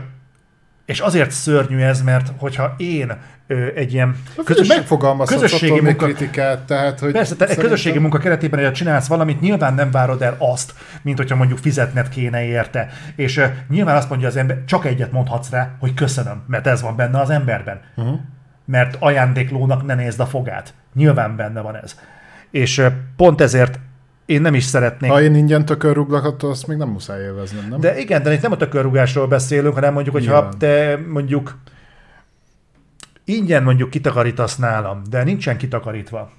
és 0.86 1.00
azért 1.00 1.32
szörnyű 1.32 1.80
ez, 1.80 2.02
mert 2.02 2.32
hogyha 2.38 2.74
én 2.78 3.12
ö, 3.48 3.68
egy 3.76 3.94
ilyen 3.94 4.16
Közös, 4.44 4.68
közösségi 5.26 5.80
munka- 5.82 6.06
kritikát, 6.06 6.60
tehát 6.60 7.00
hogy 7.00 7.12
Persze, 7.12 7.36
te 7.36 7.44
egy 7.44 7.50
szerintem- 7.50 7.64
közösségi 7.64 8.00
munka 8.00 8.18
keretében, 8.18 8.64
hogy 8.64 8.74
csinálsz 8.74 9.08
valamit, 9.08 9.42
nyilván 9.42 9.74
nem 9.74 9.92
várod 9.92 10.22
el 10.22 10.36
azt, 10.40 10.74
mint 11.02 11.18
hogyha 11.18 11.36
mondjuk 11.36 11.60
fizetned 11.60 12.10
kéne 12.10 12.46
érte. 12.46 12.90
És 13.16 13.38
uh, 13.38 13.46
nyilván 13.70 13.96
azt 13.96 14.10
mondja 14.10 14.28
az 14.28 14.36
ember, 14.36 14.64
csak 14.66 14.86
egyet 14.86 15.12
mondhatsz 15.12 15.50
rá, 15.50 15.76
hogy 15.80 15.94
köszönöm, 15.94 16.44
mert 16.48 16.68
ez 16.68 16.82
van 16.82 16.96
benne 16.96 17.20
az 17.20 17.30
emberben. 17.30 17.80
Uh-huh. 17.96 18.20
Mert 18.66 18.96
ajándéklónak 19.00 19.86
ne 19.86 19.96
nézd 19.96 20.20
a 20.20 20.26
fogát. 20.26 20.74
Nyilván 20.94 21.36
benne 21.36 21.62
van 21.62 21.76
ez. 21.76 22.00
És 22.52 22.78
uh, 22.78 22.88
pont 23.16 23.42
ezért 23.42 23.80
én 24.30 24.42
nem 24.42 24.54
is 24.54 24.64
szeretnék. 24.64 25.12
Ha 25.12 25.22
én 25.22 25.36
ingyen 25.36 25.66
tökörruglak, 25.66 26.26
attól 26.26 26.50
azt 26.50 26.68
még 26.68 26.78
nem 26.78 26.90
muszáj 26.90 27.22
élveznem, 27.22 27.68
nem? 27.70 27.80
De 27.80 27.98
igen, 28.00 28.24
de 28.24 28.34
itt 28.34 28.42
nem 28.42 28.52
a 28.52 28.58
tökörrugásról 28.58 29.28
beszélünk, 29.28 29.74
hanem 29.74 29.94
mondjuk, 29.94 30.16
hogyha 30.16 30.32
Nyilván. 30.34 30.58
te 30.58 31.00
mondjuk 31.08 31.58
ingyen 33.24 33.64
mondjuk 33.64 33.90
kitakarítasz 33.90 34.56
nálam, 34.58 35.02
de 35.10 35.24
nincsen 35.24 35.58
kitakarítva. 35.58 36.20
a 36.20 36.30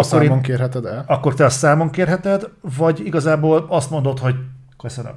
Akkor 0.00 0.22
én, 0.22 0.28
számon 0.28 0.42
kérheted 0.42 0.84
el? 0.84 1.04
akkor 1.06 1.34
te 1.34 1.44
azt 1.44 1.58
számon 1.58 1.90
kérheted, 1.90 2.48
vagy 2.76 3.06
igazából 3.06 3.66
azt 3.68 3.90
mondod, 3.90 4.18
hogy 4.18 4.34
köszönöm. 4.78 5.14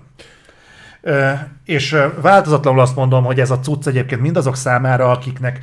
Ö, 1.01 1.31
és 1.65 1.97
változatlanul 2.21 2.79
azt 2.79 2.95
mondom, 2.95 3.23
hogy 3.23 3.39
ez 3.39 3.51
a 3.51 3.59
cucc 3.59 3.87
egyébként 3.87 4.21
mindazok 4.21 4.55
számára, 4.55 5.11
akiknek 5.11 5.59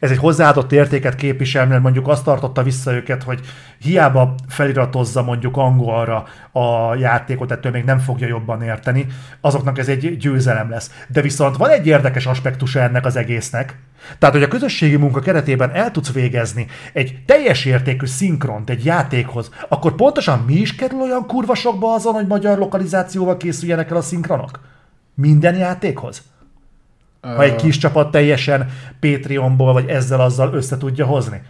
ez 0.00 0.10
egy 0.10 0.16
hozzáadott 0.16 0.72
értéket 0.72 1.14
képvisel, 1.14 1.66
mert 1.66 1.82
mondjuk 1.82 2.08
azt 2.08 2.24
tartotta 2.24 2.62
vissza 2.62 2.92
őket, 2.92 3.22
hogy 3.22 3.40
hiába 3.78 4.34
feliratozza 4.48 5.22
mondjuk 5.22 5.56
angolra 5.56 6.24
a 6.52 6.94
játékot, 6.94 7.50
ettől 7.50 7.72
még 7.72 7.84
nem 7.84 7.98
fogja 7.98 8.26
jobban 8.26 8.62
érteni, 8.62 9.06
azoknak 9.40 9.78
ez 9.78 9.88
egy 9.88 10.16
győzelem 10.16 10.70
lesz. 10.70 10.90
De 11.08 11.20
viszont 11.20 11.56
van 11.56 11.70
egy 11.70 11.86
érdekes 11.86 12.26
aspektusa 12.26 12.80
ennek 12.80 13.04
az 13.06 13.16
egésznek, 13.16 13.76
tehát, 14.18 14.34
hogy 14.34 14.44
a 14.44 14.48
közösségi 14.48 14.96
munka 14.96 15.20
keretében 15.20 15.70
el 15.70 15.90
tudsz 15.90 16.12
végezni 16.12 16.66
egy 16.92 17.18
teljes 17.26 17.64
értékű 17.64 18.06
szinkront 18.06 18.70
egy 18.70 18.84
játékhoz, 18.84 19.50
akkor 19.68 19.94
pontosan 19.94 20.38
mi 20.38 20.54
is 20.54 20.74
kerül 20.74 21.00
olyan 21.00 21.26
kurva 21.26 21.54
sokba 21.54 21.94
azon, 21.94 22.12
hogy 22.14 22.26
magyar 22.26 22.58
lokalizációval 22.58 23.36
készüljenek 23.36 23.90
el 23.90 23.96
a 23.96 24.02
szinkronok? 24.02 24.60
Minden 25.14 25.56
játékhoz? 25.56 26.22
Ha 27.22 27.42
egy 27.42 27.54
kis 27.54 27.78
csapat 27.78 28.10
teljesen 28.10 28.68
Patreonból 29.00 29.72
vagy 29.72 29.88
ezzel-azzal 29.88 30.54
össze 30.54 30.76
tudja 30.78 31.06
hozni. 31.06 31.42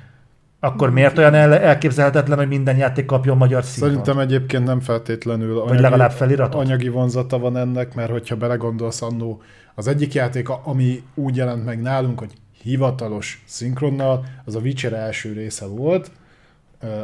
Akkor 0.60 0.90
miért 0.90 1.18
olyan 1.18 1.34
el- 1.34 1.58
elképzelhetetlen, 1.58 2.38
hogy 2.38 2.48
minden 2.48 2.76
játék 2.76 3.04
kapjon 3.06 3.36
magyar 3.36 3.64
szinkront? 3.64 3.92
Szerintem 4.04 4.18
egyébként 4.22 4.64
nem 4.64 4.80
feltétlenül 4.80 5.60
Vagy 5.64 5.80
legalább 5.80 6.10
feliratot? 6.10 6.60
anyagi 6.60 6.88
vonzata 6.88 7.38
van 7.38 7.56
ennek, 7.56 7.94
mert 7.94 8.10
hogyha 8.10 8.36
belegondolsz 8.36 9.02
annó, 9.02 9.42
az 9.74 9.86
egyik 9.86 10.14
játék, 10.14 10.48
ami 10.48 11.02
úgy 11.14 11.36
jelent 11.36 11.64
meg 11.64 11.80
nálunk, 11.80 12.18
hogy 12.18 12.32
hivatalos 12.62 13.42
szinkronnal, 13.46 14.24
az 14.44 14.54
a 14.54 14.58
Witcher 14.58 14.92
első 14.92 15.32
része 15.32 15.66
volt, 15.66 16.10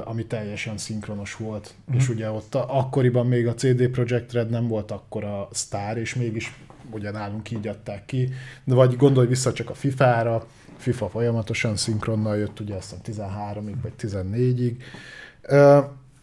ami 0.05 0.27
teljesen 0.27 0.79
szinkronos 0.79 1.37
volt. 1.37 1.75
Mhm. 1.85 1.97
Mm. 1.97 1.99
És 1.99 2.09
ugye 2.09 2.31
ott 2.31 2.55
a, 2.55 2.79
akkoriban 2.79 3.27
még 3.27 3.47
a 3.47 3.55
CD 3.55 3.89
Projekt 3.89 4.33
Red 4.33 4.51
nem 4.51 4.69
volt 4.69 4.91
akkora 4.91 5.49
sztár, 5.53 5.97
és 5.97 6.14
mégis 6.14 6.55
ugye 6.91 7.11
nálunk 7.11 7.51
így 7.51 7.68
adták 7.68 8.05
ki. 8.05 8.28
De 8.64 8.74
vagy 8.74 8.97
gondolj 8.97 9.26
vissza 9.26 9.53
csak 9.53 9.70
a 9.70 9.74
FIFA-ra, 9.74 10.47
FIFA 10.76 11.09
folyamatosan 11.09 11.76
szinkronnal 11.76 12.36
jött, 12.36 12.61
ugye 12.61 12.74
azt 12.74 12.95
hiszem 13.05 13.28
13-ig 13.28 13.74
vagy 13.82 13.93
14-ig. 13.99 14.74
Ö, 15.43 15.78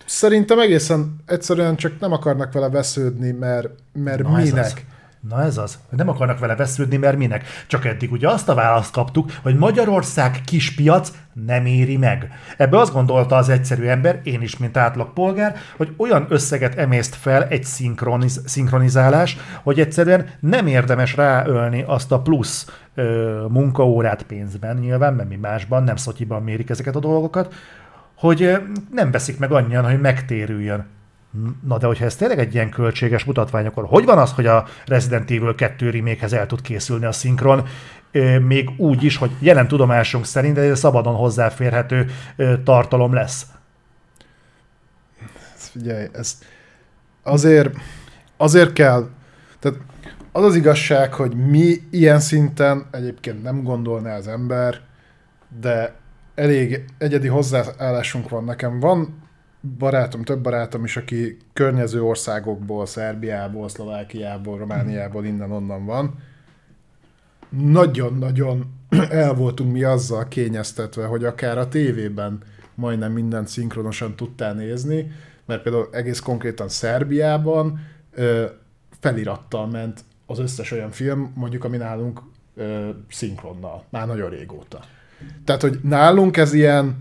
Szerintem 0.06 0.60
egészen 0.60 1.16
egyszerűen 1.26 1.76
csak 1.76 2.00
nem 2.00 2.12
akarnak 2.12 2.54
vele 2.54 2.70
vesződni, 2.70 3.32
mert, 3.32 3.70
mert 3.94 4.22
Na 4.22 4.30
minek? 4.38 4.86
Na 5.30 5.42
ez 5.44 5.58
az, 5.58 5.80
hogy 5.90 5.98
nem 5.98 6.10
akarnak 6.10 6.40
vele 6.40 6.56
vesződni, 6.56 6.98
mert 6.98 7.18
minek? 7.18 7.46
Csak 7.68 7.86
eddig 7.86 8.12
ugye 8.12 8.30
azt 8.30 8.50
a 8.50 8.54
választ 8.54 8.92
kaptuk, 8.92 9.32
hogy 9.42 9.56
Magyarország 9.58 10.42
kis 10.46 10.76
piac 10.76 11.12
nem 11.34 11.66
éri 11.66 11.98
meg. 11.98 12.30
Ebbe 12.58 12.80
azt 12.80 12.94
gondolta 12.94 13.36
az 13.36 13.50
egyszerű 13.50 13.86
ember, 13.86 14.20
én 14.24 14.42
is, 14.42 14.58
mint 14.58 14.78
átlagpolgár, 14.78 15.56
hogy 15.78 15.94
olyan 15.98 16.26
összeget 16.30 16.76
emészt 16.78 17.16
fel 17.16 17.44
egy 17.44 17.64
szinkroniz- 17.64 18.48
szinkronizálás, 18.48 19.38
hogy 19.64 19.80
egyszerűen 19.80 20.30
nem 20.40 20.68
érdemes 20.68 21.16
ráölni 21.16 21.84
azt 21.88 22.12
a 22.12 22.22
plusz 22.22 22.70
ö, 22.96 23.46
munkaórát 23.50 24.24
pénzben 24.24 24.78
nyilván, 24.78 25.14
mert 25.14 25.30
mi 25.30 25.36
másban, 25.36 25.84
nem 25.84 25.96
szotyiban 25.96 26.44
mérik 26.44 26.70
ezeket 26.70 26.96
a 26.96 27.00
dolgokat, 27.00 27.54
hogy 28.16 28.58
nem 28.92 29.12
veszik 29.12 29.40
meg 29.40 29.52
annyian, 29.52 29.86
hogy 29.86 30.02
megtérüljön. 30.02 30.86
Na 31.68 31.78
de 31.78 31.86
hogyha 31.86 32.06
ez 32.06 32.16
tényleg 32.16 32.40
egy 32.40 32.54
ilyen 32.54 32.70
költséges 32.70 33.24
mutatvány, 33.24 33.66
akkor 33.66 33.86
hogy 33.86 34.06
van 34.06 34.18
az, 34.18 34.32
hogy 34.32 34.46
a 34.46 34.66
Resident 34.86 35.32
Evil 35.32 35.56
2 35.56 35.90
remake 35.90 36.38
el 36.38 36.46
tud 36.46 36.62
készülni 36.62 37.06
a 37.06 37.12
szinkron, 37.12 37.68
még 38.42 38.70
úgy 38.78 39.04
is, 39.04 39.18
hogy 39.18 39.32
jelen 39.40 39.68
tudomásunk 39.68 40.26
szerint 40.26 40.58
ez 40.58 40.80
szabadon 40.80 41.16
hozzáférhető 41.16 42.10
tartalom 42.64 43.14
lesz. 43.14 43.46
Figyelj, 45.56 46.08
ez 46.14 46.38
azért, 47.24 47.76
azért 48.38 48.74
kell, 48.74 49.10
tehát 49.60 49.78
az 50.32 50.44
az 50.44 50.56
igazság, 50.56 51.14
hogy 51.14 51.36
mi 51.36 51.76
ilyen 51.92 52.20
szinten 52.20 52.86
egyébként 52.92 53.44
nem 53.44 53.64
gondolná 53.64 54.16
az 54.16 54.28
ember, 54.28 54.80
de 55.62 55.96
elég 56.36 56.86
egyedi 56.98 57.28
hozzáállásunk 57.28 58.30
van. 58.30 58.44
Nekem 58.44 58.80
van 58.80 59.24
barátom, 59.78 60.24
több 60.24 60.42
barátom 60.42 60.84
is, 60.84 60.98
aki 60.98 61.38
környező 61.54 62.04
országokból, 62.04 62.86
Szerbiából, 62.86 63.70
Szlovákiából, 63.70 64.58
Romániából, 64.58 65.26
innen-onnan 65.26 65.86
van, 65.86 66.20
nagyon-nagyon 67.50 68.74
el 69.10 69.34
voltunk 69.34 69.72
mi 69.72 69.84
azzal 69.84 70.28
kényeztetve, 70.28 71.06
hogy 71.06 71.24
akár 71.24 71.58
a 71.58 71.68
tévében 71.68 72.42
majdnem 72.76 73.12
mindent 73.12 73.48
szinkronosan 73.48 74.16
tudtál 74.16 74.54
nézni, 74.54 75.12
mert 75.46 75.62
például 75.62 75.90
egész 75.92 76.20
konkrétan 76.20 76.70
Szerbiában 76.70 77.80
ö, 78.14 78.46
felirattal 79.00 79.68
ment 79.68 80.04
az 80.26 80.40
összes 80.40 80.72
olyan 80.72 80.92
film, 80.92 81.32
mondjuk 81.36 81.64
ami 81.64 81.78
nálunk 81.78 82.22
ö, 82.56 82.90
szinkronnal, 83.10 83.84
már 83.90 84.08
nagyon 84.08 84.30
régóta. 84.30 84.80
Tehát, 85.46 85.62
hogy 85.62 85.80
nálunk 85.84 86.38
ez 86.38 86.54
ilyen 86.54 86.98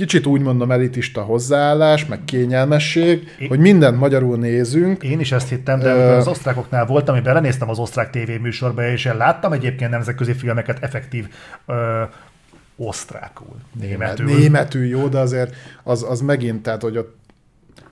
kicsit 0.00 0.26
úgy 0.26 0.40
mondom 0.40 0.70
elitista 0.70 1.22
hozzáállás, 1.22 2.06
meg 2.06 2.24
kényelmesség, 2.24 3.28
Én- 3.38 3.48
hogy 3.48 3.58
mindent 3.58 3.98
magyarul 3.98 4.36
nézünk, 4.36 5.02
Én 5.02 5.20
is 5.20 5.32
ezt 5.32 5.48
hittem, 5.48 5.78
de 5.78 5.94
Ö- 5.94 6.18
az 6.18 6.26
osztrákoknál 6.26 6.86
voltam, 6.86 7.16
én 7.16 7.22
belenéztem 7.22 7.68
az 7.68 7.78
osztrák 7.78 8.10
tévéműsorba, 8.10 8.88
és 8.88 9.04
én 9.04 9.16
láttam 9.16 9.52
egyébként 9.52 9.90
nemzetközi 9.90 10.32
filmeket 10.32 10.82
effektív 10.82 11.28
ö, 11.66 12.02
osztrákul, 12.76 13.56
németül. 13.80 14.26
Németül 14.26 14.86
jó, 14.86 15.08
de 15.08 15.18
azért 15.18 15.54
az, 15.82 16.06
az 16.08 16.20
megint, 16.20 16.62
tehát, 16.62 16.82
hogy 16.82 16.96
ott 16.96 17.16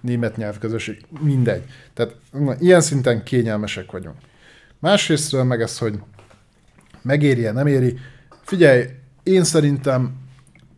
német 0.00 0.36
nyelvközösség, 0.36 1.00
mindegy. 1.20 1.62
Tehát 1.94 2.14
na, 2.32 2.54
ilyen 2.59 2.80
szinten 2.80 3.22
kényelmesek 3.22 3.90
vagyunk. 3.90 4.16
Másrésztről 4.78 5.44
meg 5.44 5.61
ez, 5.61 5.78
hogy 5.78 5.98
megéri-e, 7.02 7.52
nem 7.52 7.66
éri. 7.66 7.98
Figyelj, 8.42 8.84
én 9.22 9.44
szerintem 9.44 10.26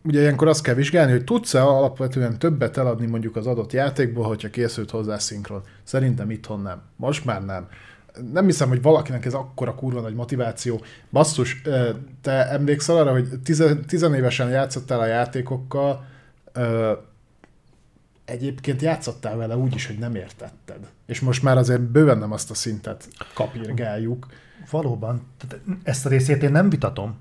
ugye 0.03 0.19
ilyenkor 0.19 0.47
azt 0.47 0.63
kell 0.63 0.73
vizsgálni, 0.73 1.11
hogy 1.11 1.23
tudsz-e 1.23 1.63
alapvetően 1.63 2.39
többet 2.39 2.77
eladni 2.77 3.05
mondjuk 3.05 3.35
az 3.35 3.47
adott 3.47 3.73
játékból, 3.73 4.25
hogyha 4.25 4.49
készült 4.49 4.89
hozzá 4.89 5.17
szinkron. 5.17 5.63
Szerintem 5.83 6.31
itthon 6.31 6.61
nem. 6.61 6.81
Most 6.95 7.25
már 7.25 7.45
nem. 7.45 7.67
Nem 8.31 8.45
hiszem, 8.45 8.67
hogy 8.67 8.81
valakinek 8.81 9.25
ez 9.25 9.33
akkora 9.33 9.75
kurva 9.75 10.01
nagy 10.01 10.13
motiváció. 10.15 10.81
Basszus, 11.11 11.61
te 12.21 12.49
emlékszel 12.49 12.97
arra, 12.97 13.11
hogy 13.11 13.27
tize, 13.43 13.75
tizenévesen 13.75 14.49
játszottál 14.49 14.99
a 14.99 15.05
játékokkal, 15.05 16.05
egyébként 18.25 18.81
játszottál 18.81 19.37
vele 19.37 19.57
úgy 19.57 19.75
is, 19.75 19.87
hogy 19.87 19.97
nem 19.97 20.15
értetted. 20.15 20.79
És 21.05 21.19
most 21.19 21.43
már 21.43 21.57
azért 21.57 21.81
bőven 21.81 22.17
nem 22.17 22.31
azt 22.31 22.51
a 22.51 22.53
szintet 22.53 23.07
kapirgáljuk. 23.33 24.27
Valóban, 24.71 25.21
ezt 25.83 26.05
a 26.05 26.09
részét 26.09 26.43
én 26.43 26.51
nem 26.51 26.69
vitatom. 26.69 27.17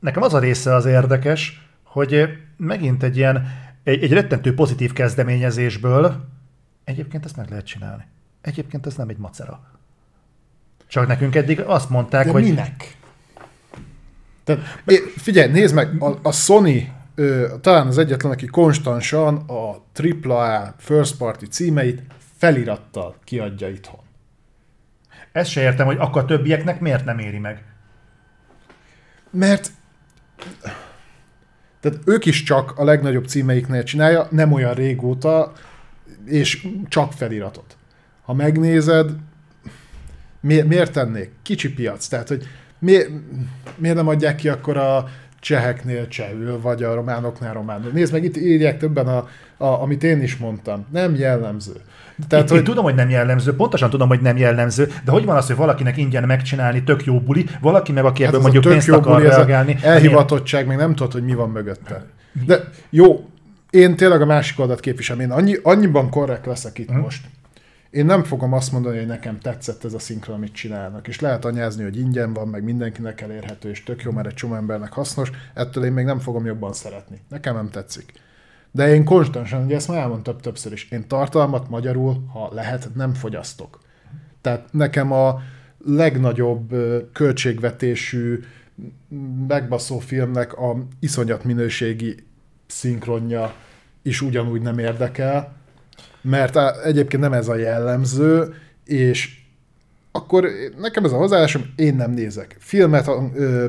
Nekem 0.00 0.22
az 0.22 0.34
a 0.34 0.38
része 0.38 0.74
az 0.74 0.84
érdekes, 0.84 1.63
hogy 1.94 2.28
megint 2.56 3.02
egy 3.02 3.16
ilyen, 3.16 3.48
egy, 3.82 4.02
egy 4.02 4.12
rettentő 4.12 4.54
pozitív 4.54 4.92
kezdeményezésből 4.92 6.28
egyébként 6.84 7.24
ezt 7.24 7.36
meg 7.36 7.48
lehet 7.50 7.64
csinálni. 7.66 8.04
Egyébként 8.40 8.86
ez 8.86 8.94
nem 8.94 9.08
egy 9.08 9.16
macera. 9.16 9.60
Csak 10.86 11.06
nekünk 11.06 11.34
eddig 11.34 11.60
azt 11.60 11.90
mondták, 11.90 12.24
De 12.24 12.30
hogy 12.30 12.42
minek? 12.42 12.96
Tehát, 14.44 14.82
é, 14.86 14.96
figyelj, 15.16 15.50
nézd 15.50 15.74
meg, 15.74 16.02
a, 16.02 16.18
a 16.22 16.32
Sony 16.32 16.92
ö, 17.14 17.54
talán 17.60 17.86
az 17.86 17.98
egyetlen, 17.98 18.32
aki 18.32 18.46
konstansan 18.46 19.36
a 19.36 19.82
AAA 19.94 20.74
first 20.78 21.16
party 21.16 21.44
címeit 21.44 22.02
felirattal 22.36 23.16
kiadja 23.24 23.68
itthon. 23.68 24.00
ezt 25.32 25.50
se 25.50 25.60
értem, 25.60 25.86
hogy 25.86 25.96
akkor 25.98 26.22
a 26.22 26.26
többieknek 26.26 26.80
miért 26.80 27.04
nem 27.04 27.18
éri 27.18 27.38
meg. 27.38 27.64
Mert 29.30 29.70
tehát 31.84 31.98
ők 32.04 32.24
is 32.24 32.42
csak 32.42 32.72
a 32.76 32.84
legnagyobb 32.84 33.26
címeiknél 33.26 33.82
csinálja, 33.82 34.26
nem 34.30 34.52
olyan 34.52 34.74
régóta, 34.74 35.52
és 36.24 36.66
csak 36.88 37.12
feliratot. 37.12 37.76
Ha 38.22 38.34
megnézed, 38.34 39.10
mi, 40.40 40.60
miért 40.60 40.92
tennék? 40.92 41.30
Kicsi 41.42 41.74
piac, 41.74 42.06
tehát 42.06 42.28
hogy 42.28 42.48
mi, 42.78 42.96
miért 43.76 43.96
nem 43.96 44.08
adják 44.08 44.36
ki 44.36 44.48
akkor 44.48 44.76
a 44.76 45.08
cseheknél 45.40 46.08
csehül, 46.08 46.60
vagy 46.60 46.82
a 46.82 46.94
románoknál 46.94 47.52
románul. 47.52 47.90
Nézd 47.90 48.12
meg, 48.12 48.24
itt 48.24 48.36
írják 48.36 48.78
többen, 48.78 49.06
a, 49.06 49.28
a, 49.56 49.82
amit 49.82 50.02
én 50.02 50.22
is 50.22 50.36
mondtam. 50.36 50.86
Nem 50.92 51.14
jellemző. 51.14 51.74
Tehát, 52.28 52.44
én, 52.44 52.50
hogy 52.50 52.58
én 52.58 52.64
tudom, 52.64 52.84
hogy 52.84 52.94
nem 52.94 53.10
jellemző, 53.10 53.56
pontosan 53.56 53.90
tudom, 53.90 54.08
hogy 54.08 54.20
nem 54.20 54.36
jellemző, 54.36 54.92
de 55.04 55.10
hogy 55.10 55.24
van 55.24 55.36
az, 55.36 55.46
hogy 55.46 55.56
valakinek 55.56 55.96
ingyen 55.96 56.24
megcsinálni, 56.24 56.82
tök 56.82 57.04
jó 57.04 57.20
buli, 57.20 57.46
valaki 57.60 57.92
meg, 57.92 58.04
aki 58.04 58.24
ebből 58.24 58.40
Hát 58.40 58.52
mondjuk 58.52 58.72
pénzt 58.72 58.86
jó 58.86 58.94
akar 58.94 59.16
buli, 59.16 59.28
reagálni. 59.28 59.76
Elhivatottság, 59.82 60.66
meg 60.66 60.76
nem 60.76 60.94
tudod, 60.94 61.12
hogy 61.12 61.24
mi 61.24 61.34
van 61.34 61.50
mögötte. 61.50 62.06
De 62.46 62.60
jó, 62.90 63.28
én 63.70 63.96
tényleg 63.96 64.20
a 64.20 64.26
másik 64.26 64.60
oldalt 64.60 64.80
képviselem. 64.80 65.20
Én 65.20 65.30
annyi, 65.30 65.56
annyiban 65.62 66.10
korrekt 66.10 66.46
leszek 66.46 66.78
itt 66.78 66.90
most. 66.90 67.26
Én 67.90 68.06
nem 68.06 68.24
fogom 68.24 68.52
azt 68.52 68.72
mondani, 68.72 68.98
hogy 68.98 69.06
nekem 69.06 69.38
tetszett 69.38 69.84
ez 69.84 69.94
a 69.94 69.98
szinkron, 69.98 70.36
amit 70.36 70.52
csinálnak. 70.52 71.08
És 71.08 71.20
lehet 71.20 71.44
anyázni, 71.44 71.82
hogy 71.82 71.98
ingyen 71.98 72.32
van, 72.32 72.48
meg 72.48 72.62
mindenkinek 72.62 73.20
elérhető, 73.20 73.70
és 73.70 73.82
tök 73.82 74.02
jó, 74.02 74.10
mert 74.10 74.26
egy 74.26 74.34
csomó 74.34 74.54
embernek 74.54 74.92
hasznos. 74.92 75.30
Ettől 75.54 75.84
én 75.84 75.92
még 75.92 76.04
nem 76.04 76.18
fogom 76.18 76.46
jobban 76.46 76.72
szeretni. 76.72 77.20
Nekem 77.28 77.54
nem 77.54 77.70
tetszik. 77.70 78.12
De 78.76 78.94
én 78.94 79.04
konstantan, 79.04 79.64
ugye 79.64 79.74
ezt 79.74 79.88
már 79.88 79.98
elmondtam 79.98 80.38
többször 80.38 80.72
is, 80.72 80.90
én 80.90 81.08
tartalmat 81.08 81.68
magyarul, 81.68 82.24
ha 82.32 82.50
lehet, 82.52 82.88
nem 82.94 83.14
fogyasztok. 83.14 83.78
Tehát 84.40 84.68
nekem 84.72 85.12
a 85.12 85.40
legnagyobb 85.86 86.74
költségvetésű 87.12 88.40
megbaszó 89.48 89.98
filmnek 89.98 90.52
a 90.52 90.86
iszonyat 91.00 91.44
minőségi 91.44 92.14
szinkronja 92.66 93.54
is 94.02 94.20
ugyanúgy 94.20 94.62
nem 94.62 94.78
érdekel, 94.78 95.52
mert 96.20 96.56
egyébként 96.84 97.22
nem 97.22 97.32
ez 97.32 97.48
a 97.48 97.56
jellemző, 97.56 98.54
és 98.84 99.42
akkor 100.12 100.48
nekem 100.78 101.04
ez 101.04 101.12
a 101.12 101.16
hozzáállásom, 101.16 101.62
én 101.76 101.94
nem 101.94 102.10
nézek 102.10 102.56
filmet 102.58 103.10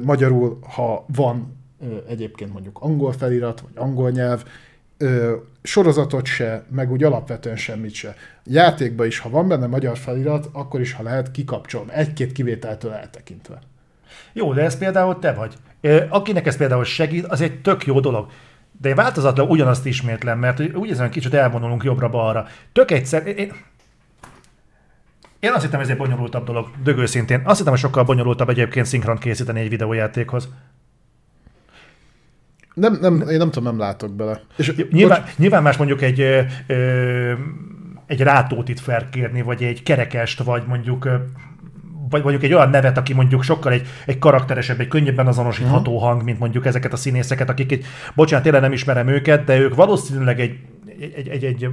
magyarul, 0.04 0.60
ha 0.62 1.06
van 1.16 1.58
egyébként 2.08 2.54
mondjuk 2.54 2.78
angol 2.82 3.12
felirat, 3.12 3.62
vagy 3.62 3.72
angol 3.76 4.10
nyelv, 4.10 4.44
ö, 4.98 5.36
sorozatot 5.64 6.26
se, 6.26 6.64
meg 6.72 6.92
úgy 6.92 7.04
alapvetően 7.04 7.56
semmit 7.56 7.94
se. 7.94 8.16
Játékban 8.44 9.08
is, 9.08 9.20
ha 9.20 9.30
van 9.30 9.48
benne 9.48 9.68
magyar 9.68 9.98
felirat, 9.98 10.50
akkor 10.52 10.82
is, 10.82 10.94
ha 10.94 11.04
lehet, 11.04 11.32
kikapcsolom. 11.32 11.88
Egy-két 11.92 12.32
kivételtől 12.32 12.92
eltekintve. 12.92 13.60
Jó, 14.34 14.54
de 14.54 14.62
ez 14.62 14.78
például 14.78 15.20
te 15.20 15.34
vagy. 15.34 15.54
Akinek 16.10 16.46
ez 16.46 16.58
például 16.58 16.84
segít, 16.84 17.26
az 17.26 17.42
egy 17.42 17.62
tök 17.62 17.86
jó 17.86 18.00
dolog. 18.00 18.30
De 18.82 18.90
én 18.90 18.96
változatlan 18.96 19.50
ugyanazt 19.50 19.86
ismétlem, 19.86 20.40
mert 20.40 20.60
úgy 20.60 20.88
érzem, 20.88 21.06
hogy 21.06 21.14
kicsit 21.14 21.34
elvonulunk 21.34 21.84
jobbra-balra. 21.84 22.48
Tök 22.72 22.92
egyszer, 22.92 23.28
én, 23.28 23.54
én 25.40 25.52
azt 25.52 25.64
hittem, 25.64 25.80
ez 25.80 25.90
egy 25.90 25.98
bonyolultabb 25.98 26.46
dolog, 26.46 26.68
dögőszintén. 26.84 27.42
Azt 27.44 27.58
hittem, 27.58 27.74
hogy 27.74 27.82
sokkal 27.82 28.04
bonyolultabb 28.04 28.50
egyébként 28.50 28.86
szinkront 28.86 29.20
készíteni 29.20 29.60
egy 29.60 29.70
videójátékhoz. 29.70 30.50
Nem, 32.76 32.98
nem, 33.02 33.22
én 33.30 33.38
nem 33.38 33.52
tudom, 33.52 33.64
nem 33.64 33.78
látok 33.78 34.16
bele. 34.16 34.42
És 34.58 34.74
Nyilván, 34.92 35.24
nyilván 35.38 35.64
más 35.64 35.78
mondjuk 35.78 36.02
egy, 36.02 36.20
ö, 36.20 36.42
ö, 36.68 37.34
egy 38.06 38.22
rátótit 38.22 38.80
felkérni, 38.80 39.42
vagy 39.42 39.64
egy 39.64 39.84
kerekest, 39.84 40.44
vagy 40.44 40.64
mondjuk 40.68 41.10
vagy 42.10 42.22
mondjuk 42.22 42.44
egy 42.44 42.54
olyan 42.54 42.70
nevet, 42.70 42.98
aki 42.98 43.14
mondjuk 43.14 43.44
sokkal 43.44 43.72
egy, 43.72 43.88
egy 44.06 44.20
karakteresebb, 44.20 44.80
egy 44.80 44.88
könnyebben 44.88 45.28
azonosítható 45.28 45.98
hang, 45.98 46.24
mint 46.24 46.40
mondjuk 46.40 46.66
ezeket 46.66 46.94
a 46.94 46.96
színészeket, 46.96 47.50
akik 47.50 47.72
egy, 47.72 47.86
bocsánat, 48.16 48.44
tényleg 48.44 48.62
nem 48.62 48.72
ismerem 48.72 49.08
őket, 49.08 49.44
de 49.44 49.60
ők 49.60 49.76
valószínűleg 49.76 50.40
egy, 50.40 50.60
egy, 51.16 51.28
egy, 51.28 51.44
egy, 51.44 51.70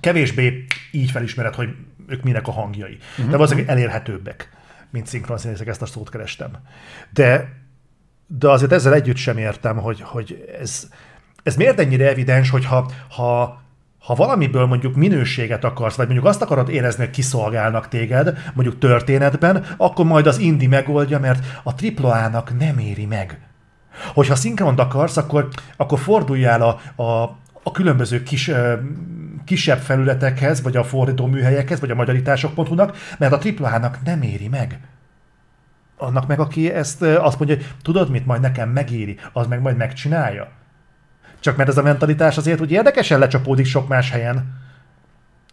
kevésbé 0.00 0.64
így 0.92 1.10
felismered, 1.10 1.54
hogy 1.54 1.68
ők 2.06 2.22
minek 2.22 2.48
a 2.48 2.52
hangjai. 2.52 2.98
De 3.16 3.36
valószínűleg 3.36 3.70
elérhetőbbek, 3.70 4.50
mint 4.90 5.06
szinkron 5.06 5.38
színészek, 5.38 5.66
ezt 5.66 5.82
a 5.82 5.86
szót 5.86 6.10
kerestem. 6.10 6.50
De, 7.10 7.59
de 8.38 8.48
azért 8.48 8.72
ezzel 8.72 8.94
együtt 8.94 9.16
sem 9.16 9.38
értem, 9.38 9.76
hogy, 9.76 10.00
hogy 10.00 10.44
ez, 10.60 10.88
ez 11.42 11.56
miért 11.56 11.80
ennyire 11.80 12.08
evidens, 12.08 12.50
hogy 12.50 12.64
ha, 12.64 12.90
ha, 13.08 13.58
valamiből 14.14 14.66
mondjuk 14.66 14.94
minőséget 14.94 15.64
akarsz, 15.64 15.96
vagy 15.96 16.06
mondjuk 16.06 16.26
azt 16.26 16.42
akarod 16.42 16.68
érezni, 16.68 17.04
hogy 17.04 17.14
kiszolgálnak 17.14 17.88
téged, 17.88 18.38
mondjuk 18.54 18.78
történetben, 18.78 19.64
akkor 19.76 20.04
majd 20.04 20.26
az 20.26 20.38
indi 20.38 20.66
megoldja, 20.66 21.18
mert 21.18 21.46
a 21.64 21.72
AAA-nak 22.02 22.58
nem 22.58 22.78
éri 22.78 23.06
meg. 23.06 23.38
Hogyha 24.14 24.34
szinkront 24.34 24.80
akarsz, 24.80 25.16
akkor, 25.16 25.48
akkor 25.76 25.98
forduljál 25.98 26.62
a, 26.62 27.02
a, 27.02 27.22
a 27.62 27.70
különböző 27.72 28.22
kis, 28.22 28.50
kisebb 29.44 29.78
felületekhez, 29.78 30.62
vagy 30.62 30.76
a 30.76 30.84
fordító 30.84 31.26
műhelyekhez, 31.26 31.80
vagy 31.80 31.90
a 31.90 31.94
magyarítások.hu-nak, 31.94 32.96
mert 33.18 33.32
a 33.32 33.40
AAA-nak 33.58 33.98
nem 34.04 34.22
éri 34.22 34.48
meg. 34.48 34.78
Annak 36.00 36.26
meg, 36.26 36.40
aki 36.40 36.72
ezt 36.72 37.02
azt 37.02 37.38
mondja, 37.38 37.56
hogy 37.56 37.66
tudod 37.82 38.10
mit, 38.10 38.26
majd 38.26 38.40
nekem 38.40 38.68
megéri, 38.68 39.18
az 39.32 39.46
meg 39.46 39.60
majd 39.60 39.76
megcsinálja. 39.76 40.48
Csak 41.40 41.56
mert 41.56 41.68
ez 41.68 41.78
a 41.78 41.82
mentalitás 41.82 42.36
azért 42.36 42.60
úgy 42.60 42.70
érdekesen 42.70 43.18
lecsapódik 43.18 43.66
sok 43.66 43.88
más 43.88 44.10
helyen. 44.10 44.58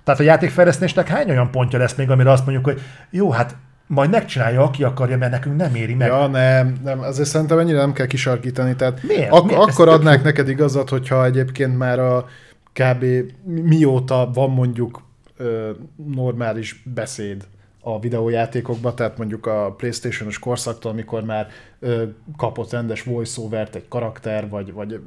Tehát 0.03 0.19
a 0.19 0.24
játékfejlesztésnek 0.24 1.07
hány 1.07 1.30
olyan 1.30 1.52
pontja 1.52 1.80
lesz 1.80 1.95
még, 1.95 2.10
amire 2.10 2.32
azt 2.32 2.45
mondjuk, 2.45 2.65
hogy 2.65 2.82
jó, 3.10 3.32
hát 3.32 3.56
majd 3.88 4.10
megcsinálja, 4.10 4.61
aki 4.64 4.84
akarja, 4.84 5.18
mert 5.18 5.32
nekünk 5.32 5.56
nem 5.56 5.76
éri 5.76 5.94
meg. 5.94 6.07
Ja, 6.07 6.28
nem, 6.28 6.78
nem, 6.84 6.99
azért 6.99 7.28
szerintem 7.30 7.60
ennyire 7.60 7.78
nem 7.78 7.94
kell 7.94 8.06
kisarkítani. 8.06 8.76
Tehát 8.76 9.03
Miért? 9.03 9.32
Ak- 9.32 9.45
Miért? 9.45 9.61
Akkor 9.61 9.86
tök 9.86 9.88
adnák 9.95 10.24
neked 10.24 10.49
igazat, 10.49 10.90
hogyha 10.90 11.26
egyébként 11.26 11.78
már 11.78 11.99
a 11.99 12.26
kb. 12.74 13.06
mióta 13.45 14.30
van 14.34 14.49
mondjuk 14.49 15.02
ö, 15.38 15.72
normális 16.14 16.84
beszéd 16.94 17.44
a 17.93 17.99
videójátékokba, 17.99 18.93
tehát 18.93 19.18
mondjuk 19.18 19.45
a 19.45 19.73
Playstation-os 19.77 20.39
korszaktól, 20.39 20.91
amikor 20.91 21.23
már 21.23 21.47
ö, 21.80 22.03
kapott 22.38 22.72
rendes 22.72 23.03
voice-overt 23.03 23.76
egy 23.76 23.88
karakter, 23.88 24.49
vagy, 24.49 24.73
vagy 24.73 24.99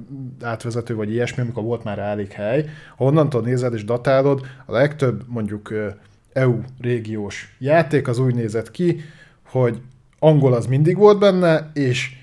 átvezető, 0.43 0.94
vagy 0.94 1.11
ilyesmi, 1.11 1.43
amikor 1.43 1.62
volt 1.62 1.85
már 1.85 1.98
elég 1.98 2.32
hely, 2.32 2.69
ha 2.97 3.05
onnantól 3.05 3.43
nézed 3.43 3.74
és 3.74 3.85
datálod, 3.85 4.40
a 4.66 4.73
legtöbb 4.73 5.23
mondjuk 5.27 5.70
ö, 5.70 5.89
EU 6.32 6.61
régiós 6.81 7.57
játék 7.59 8.09
az 8.09 8.19
úgy 8.19 8.35
nézett 8.35 8.70
ki, 8.70 9.01
hogy 9.47 9.81
angol 10.19 10.52
az 10.52 10.66
mindig 10.66 10.97
volt 10.97 11.19
benne, 11.19 11.70
és 11.73 12.16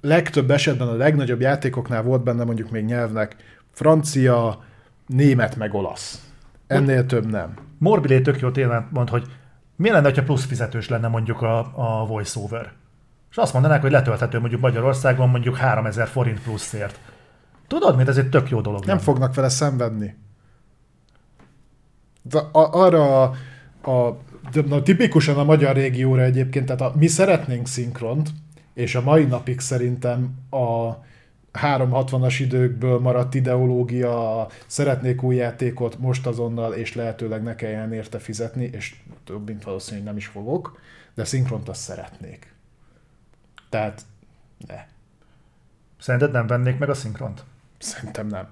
legtöbb 0.00 0.50
esetben 0.50 0.88
a 0.88 0.96
legnagyobb 0.96 1.40
játékoknál 1.40 2.02
volt 2.02 2.22
benne 2.22 2.44
mondjuk 2.44 2.70
még 2.70 2.84
nyelvnek 2.84 3.36
francia, 3.70 4.64
német 5.06 5.56
meg 5.56 5.74
olasz. 5.74 6.20
Ennél 6.66 7.06
több 7.06 7.30
nem. 7.30 7.65
Morbilé 7.78 8.20
tök 8.20 8.40
jó 8.40 8.50
tényleg 8.50 8.86
mond, 8.90 9.08
hogy 9.08 9.26
mi 9.76 9.90
lenne, 9.90 10.14
ha 10.14 10.22
plusz 10.22 10.44
fizetős 10.44 10.88
lenne 10.88 11.08
mondjuk 11.08 11.42
a, 11.42 11.58
a 11.74 12.06
voiceover. 12.06 12.72
És 13.30 13.36
azt 13.36 13.52
mondanák, 13.52 13.80
hogy 13.80 13.90
letölthető 13.90 14.38
mondjuk 14.38 14.60
Magyarországon 14.60 15.28
mondjuk 15.28 15.56
3000 15.56 16.06
forint 16.06 16.42
pluszért. 16.42 17.00
Tudod, 17.66 17.96
mint 17.96 18.08
ez 18.08 18.16
egy 18.16 18.28
tök 18.28 18.50
jó 18.50 18.60
dolog. 18.60 18.80
Nem 18.80 18.88
lenne. 18.88 19.00
fognak 19.00 19.34
vele 19.34 19.48
szenvedni. 19.48 20.16
De 22.22 22.38
a, 22.38 22.84
arra 22.84 23.22
a, 23.22 23.32
a 23.90 24.18
de, 24.52 24.62
na, 24.66 24.82
tipikusan 24.82 25.38
a 25.38 25.44
magyar 25.44 25.74
régióra 25.74 26.22
egyébként, 26.22 26.66
tehát 26.66 26.80
a, 26.80 26.92
mi 26.98 27.06
szeretnénk 27.06 27.66
szinkront, 27.66 28.30
és 28.74 28.94
a 28.94 29.02
mai 29.02 29.24
napig 29.24 29.60
szerintem 29.60 30.34
a 30.50 30.90
360-as 31.62 32.36
időkből 32.40 32.98
maradt 32.98 33.34
ideológia, 33.34 34.46
szeretnék 34.66 35.22
új 35.22 35.34
játékot 35.36 35.98
most 35.98 36.26
azonnal, 36.26 36.72
és 36.72 36.94
lehetőleg 36.94 37.42
ne 37.42 37.54
kelljen 37.54 37.92
érte 37.92 38.18
fizetni, 38.18 38.64
és 38.72 38.96
több 39.24 39.46
mint 39.46 39.64
valószínű, 39.64 39.96
hogy 39.96 40.06
nem 40.06 40.16
is 40.16 40.26
fogok, 40.26 40.78
de 41.14 41.24
szinkront 41.24 41.68
azt 41.68 41.80
szeretnék. 41.80 42.54
Tehát, 43.68 44.02
ne. 44.66 44.84
Szerinted 45.98 46.32
nem 46.32 46.46
vennék 46.46 46.78
meg 46.78 46.88
a 46.88 46.94
szinkront? 46.94 47.44
Szerintem 47.78 48.26
nem. 48.26 48.48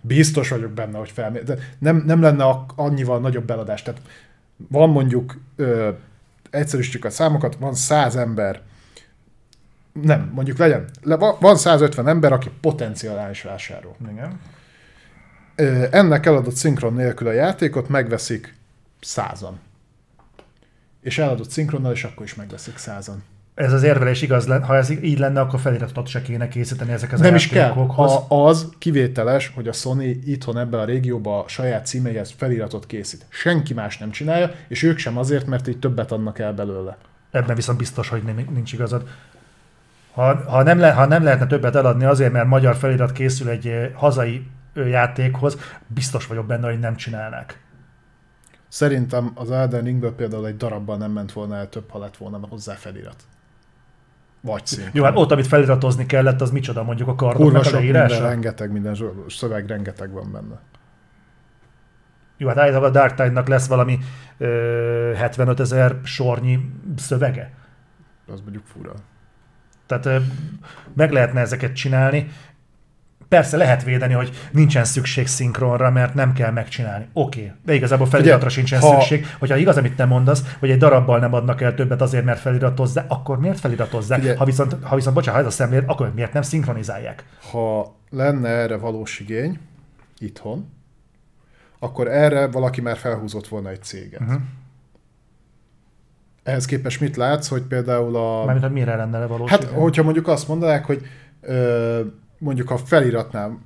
Biztos 0.00 0.48
vagyok 0.48 0.70
benne, 0.70 0.98
hogy 0.98 1.10
felmér. 1.10 1.44
De 1.44 1.58
nem, 1.78 2.02
nem 2.06 2.22
lenne 2.22 2.44
annyival 2.74 3.20
nagyobb 3.20 3.44
beladás. 3.44 3.82
Tehát 3.82 4.00
van 4.68 4.90
mondjuk, 4.90 5.40
ö, 5.56 5.90
egyszerűsítjük 6.50 7.04
a 7.04 7.10
számokat, 7.10 7.56
van 7.56 7.74
száz 7.74 8.16
ember, 8.16 8.60
nem, 9.92 10.30
mondjuk 10.34 10.58
legyen, 10.58 10.88
van 11.40 11.56
150 11.56 12.08
ember, 12.08 12.32
aki 12.32 12.50
potenciális 12.60 13.42
vásárol. 13.42 13.96
Igen. 14.10 14.40
Ennek 15.90 16.26
eladott 16.26 16.54
szinkron 16.54 16.94
nélkül 16.94 17.26
a 17.26 17.32
játékot 17.32 17.88
megveszik 17.88 18.54
százan. 19.00 19.60
És 21.00 21.18
eladott 21.18 21.50
szinkronnal, 21.50 21.92
és 21.92 22.04
akkor 22.04 22.24
is 22.24 22.34
megveszik 22.34 22.76
százan. 22.76 23.22
Ez 23.54 23.72
az 23.72 23.82
érvelés 23.82 24.22
igaz, 24.22 24.46
ha 24.46 24.76
ez 24.76 24.90
így 24.90 25.18
lenne, 25.18 25.40
akkor 25.40 25.60
feliratot 25.60 26.06
se 26.06 26.22
kéne 26.22 26.48
készíteni 26.48 26.92
ezek 26.92 27.12
az 27.12 27.20
Nem 27.20 27.34
is 27.34 27.48
kell. 27.48 27.70
Ha 27.70 28.26
az 28.28 28.68
kivételes, 28.78 29.52
hogy 29.54 29.68
a 29.68 29.72
Sony 29.72 30.22
itthon 30.24 30.58
ebbe 30.58 30.80
a 30.80 30.84
régióba 30.84 31.44
a 31.44 31.48
saját 31.48 31.86
címeihez 31.86 32.34
feliratot 32.36 32.86
készít. 32.86 33.26
Senki 33.28 33.74
más 33.74 33.98
nem 33.98 34.10
csinálja, 34.10 34.50
és 34.68 34.82
ők 34.82 34.98
sem 34.98 35.18
azért, 35.18 35.46
mert 35.46 35.68
így 35.68 35.78
többet 35.78 36.12
adnak 36.12 36.38
el 36.38 36.52
belőle. 36.52 36.96
Ebben 37.30 37.56
viszont 37.56 37.78
biztos, 37.78 38.08
hogy 38.08 38.22
nincs 38.52 38.72
igazad. 38.72 39.08
Ha, 40.12 40.50
ha, 40.50 40.62
nem 40.62 40.78
le, 40.78 40.92
ha 40.92 41.06
nem 41.06 41.22
lehetne 41.22 41.46
többet 41.46 41.76
eladni 41.76 42.04
azért, 42.04 42.32
mert 42.32 42.46
magyar 42.46 42.76
felirat 42.76 43.12
készül 43.12 43.48
egy 43.48 43.90
hazai 43.94 44.46
játékhoz, 44.74 45.58
biztos 45.86 46.26
vagyok 46.26 46.46
benne, 46.46 46.68
hogy 46.68 46.78
nem 46.78 46.96
csinálnák. 46.96 47.60
Szerintem 48.68 49.30
az 49.34 49.50
Elden 49.50 49.84
Ringből 49.84 50.14
például 50.14 50.46
egy 50.46 50.56
darabban 50.56 50.98
nem 50.98 51.10
ment 51.10 51.32
volna 51.32 51.56
el 51.56 51.68
több, 51.68 51.90
ha 51.90 51.98
lett 51.98 52.16
volna 52.16 52.40
hozzá 52.48 52.74
felirat. 52.74 53.22
Vagy 54.40 54.66
szint. 54.66 54.90
Jó, 54.92 55.04
hát 55.04 55.16
ott, 55.16 55.30
amit 55.30 55.46
feliratozni 55.46 56.06
kellett, 56.06 56.40
az 56.40 56.50
micsoda 56.50 56.82
mondjuk 56.82 57.08
a 57.08 57.14
kardoknak 57.14 57.66
a 57.66 57.70
leírása? 57.70 58.14
Minden, 58.14 58.30
rengeteg, 58.30 58.72
minden 58.72 58.96
szöveg 59.28 59.66
rengeteg 59.66 60.10
van 60.10 60.32
benne. 60.32 60.60
Jó, 62.36 62.48
hát 62.48 62.58
állítólag 62.58 62.84
a 62.84 62.90
Dark 62.90 63.14
Tide-nak 63.14 63.48
lesz 63.48 63.66
valami 63.66 63.98
ö, 64.38 65.12
75 65.16 65.60
ezer 65.60 65.98
sornyi 66.02 66.72
szövege. 66.96 67.50
Az 68.26 68.40
mondjuk 68.40 68.64
fura. 68.66 68.92
Tehát 70.00 70.22
meg 70.96 71.10
lehetne 71.10 71.40
ezeket 71.40 71.72
csinálni. 71.72 72.30
Persze 73.28 73.56
lehet 73.56 73.84
védeni, 73.84 74.12
hogy 74.12 74.30
nincsen 74.50 74.84
szükség 74.84 75.26
szinkronra, 75.26 75.90
mert 75.90 76.14
nem 76.14 76.32
kell 76.32 76.50
megcsinálni. 76.50 77.06
Oké, 77.12 77.40
okay. 77.40 77.52
de 77.64 77.74
igazából 77.74 78.06
feliratra 78.06 78.46
Ugye, 78.46 78.48
sincsen 78.48 78.80
ha... 78.80 78.90
szükség. 78.90 79.26
Hogyha 79.38 79.56
igaz, 79.56 79.76
amit 79.76 79.96
te 79.96 80.04
mondasz, 80.04 80.54
hogy 80.58 80.70
egy 80.70 80.78
darabbal 80.78 81.18
nem 81.18 81.34
adnak 81.34 81.60
el 81.60 81.74
többet 81.74 82.00
azért, 82.00 82.24
mert 82.24 82.40
feliratozzák, 82.40 83.04
akkor 83.08 83.38
miért 83.38 83.60
feliratozzák? 83.60 84.18
Ugye, 84.18 84.36
ha 84.36 84.44
viszont, 84.44 84.76
ha 84.82 84.94
viszont 84.94 85.14
bocsánat, 85.14 85.40
ha 85.40 85.46
ez 85.46 85.52
a 85.52 85.56
szemlélet, 85.56 85.88
akkor 85.88 86.12
miért 86.14 86.32
nem 86.32 86.42
szinkronizálják? 86.42 87.24
Ha 87.50 87.96
lenne 88.10 88.48
erre 88.48 88.76
valós 88.76 89.20
igény 89.20 89.58
itthon, 90.18 90.68
akkor 91.78 92.08
erre 92.08 92.46
valaki 92.46 92.80
már 92.80 92.96
felhúzott 92.96 93.48
volna 93.48 93.68
egy 93.68 93.82
céget. 93.82 94.20
Uh-huh. 94.20 94.40
Ehhez 96.42 96.64
képest 96.64 97.00
mit 97.00 97.16
látsz, 97.16 97.48
hogy 97.48 97.62
például 97.62 98.16
a... 98.16 98.44
Mármint, 98.44 98.64
hogy 98.64 98.74
mire 98.74 98.96
lenne 98.96 99.26
valós? 99.26 99.50
Hát, 99.50 99.64
hogyha 99.64 100.02
mondjuk 100.02 100.28
azt 100.28 100.48
mondanák, 100.48 100.84
hogy 100.84 101.02
ö, 101.40 102.00
mondjuk 102.38 102.70
a 102.70 102.76
feliratnál 102.76 103.58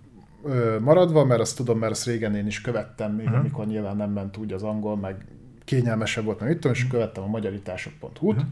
ö, 0.45 0.79
maradva, 0.81 1.25
mert 1.25 1.41
azt 1.41 1.57
tudom, 1.57 1.79
mert 1.79 1.93
azt 1.93 2.07
régen 2.07 2.35
én 2.35 2.47
is 2.47 2.61
követtem, 2.61 3.13
még 3.13 3.25
uh-huh. 3.25 3.41
amikor 3.41 3.67
nyilván 3.67 3.97
nem 3.97 4.11
ment 4.11 4.37
úgy 4.37 4.53
az 4.53 4.63
angol, 4.63 4.97
meg 4.97 5.25
kényelmesebb 5.65 6.25
volt, 6.25 6.41
meg 6.41 6.53
tudom, 6.53 6.73
és 6.73 6.83
mhm. 6.83 6.91
követtem 6.91 7.23
a 7.23 7.27
magyarítások.hu-t, 7.27 8.37
uh-huh. 8.37 8.49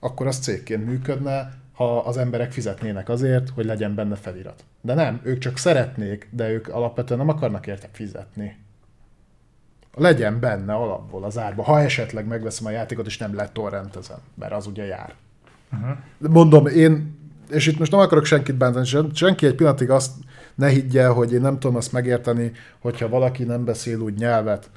akkor 0.00 0.26
az 0.26 0.38
cégként 0.38 0.86
működne, 0.86 1.52
ha 1.72 1.98
az 1.98 2.16
emberek 2.16 2.52
fizetnének 2.52 3.08
azért, 3.08 3.48
hogy 3.48 3.64
legyen 3.64 3.94
benne 3.94 4.14
felirat. 4.14 4.64
De 4.80 4.94
nem, 4.94 5.20
ők 5.22 5.38
csak 5.38 5.58
szeretnék, 5.58 6.28
de 6.30 6.50
ők 6.50 6.68
alapvetően 6.68 7.18
nem 7.18 7.28
akarnak 7.28 7.66
érte 7.66 7.88
fizetni 7.92 8.56
legyen 9.96 10.40
benne 10.40 10.74
alapból 10.74 11.24
az 11.24 11.38
árba, 11.38 11.62
ha 11.62 11.80
esetleg 11.80 12.26
megveszem 12.26 12.66
a 12.66 12.70
játékot, 12.70 13.06
és 13.06 13.18
nem 13.18 13.36
torrentezem, 13.52 14.18
mert 14.34 14.52
az 14.52 14.66
ugye 14.66 14.84
jár. 14.84 15.14
Uh-huh. 15.72 15.96
Mondom, 16.18 16.66
én, 16.66 17.18
és 17.50 17.66
itt 17.66 17.78
most 17.78 17.90
nem 17.90 18.00
akarok 18.00 18.24
senkit 18.24 18.54
bántani, 18.54 18.86
senki 19.14 19.46
egy 19.46 19.54
pillanatig 19.54 19.90
azt 19.90 20.12
ne 20.54 20.68
higgye, 20.68 21.06
hogy 21.06 21.32
én 21.32 21.40
nem 21.40 21.58
tudom 21.58 21.76
azt 21.76 21.92
megérteni, 21.92 22.52
hogyha 22.78 23.08
valaki 23.08 23.44
nem 23.44 23.64
beszél 23.64 24.00
úgy 24.00 24.14
nyelvet, 24.14 24.70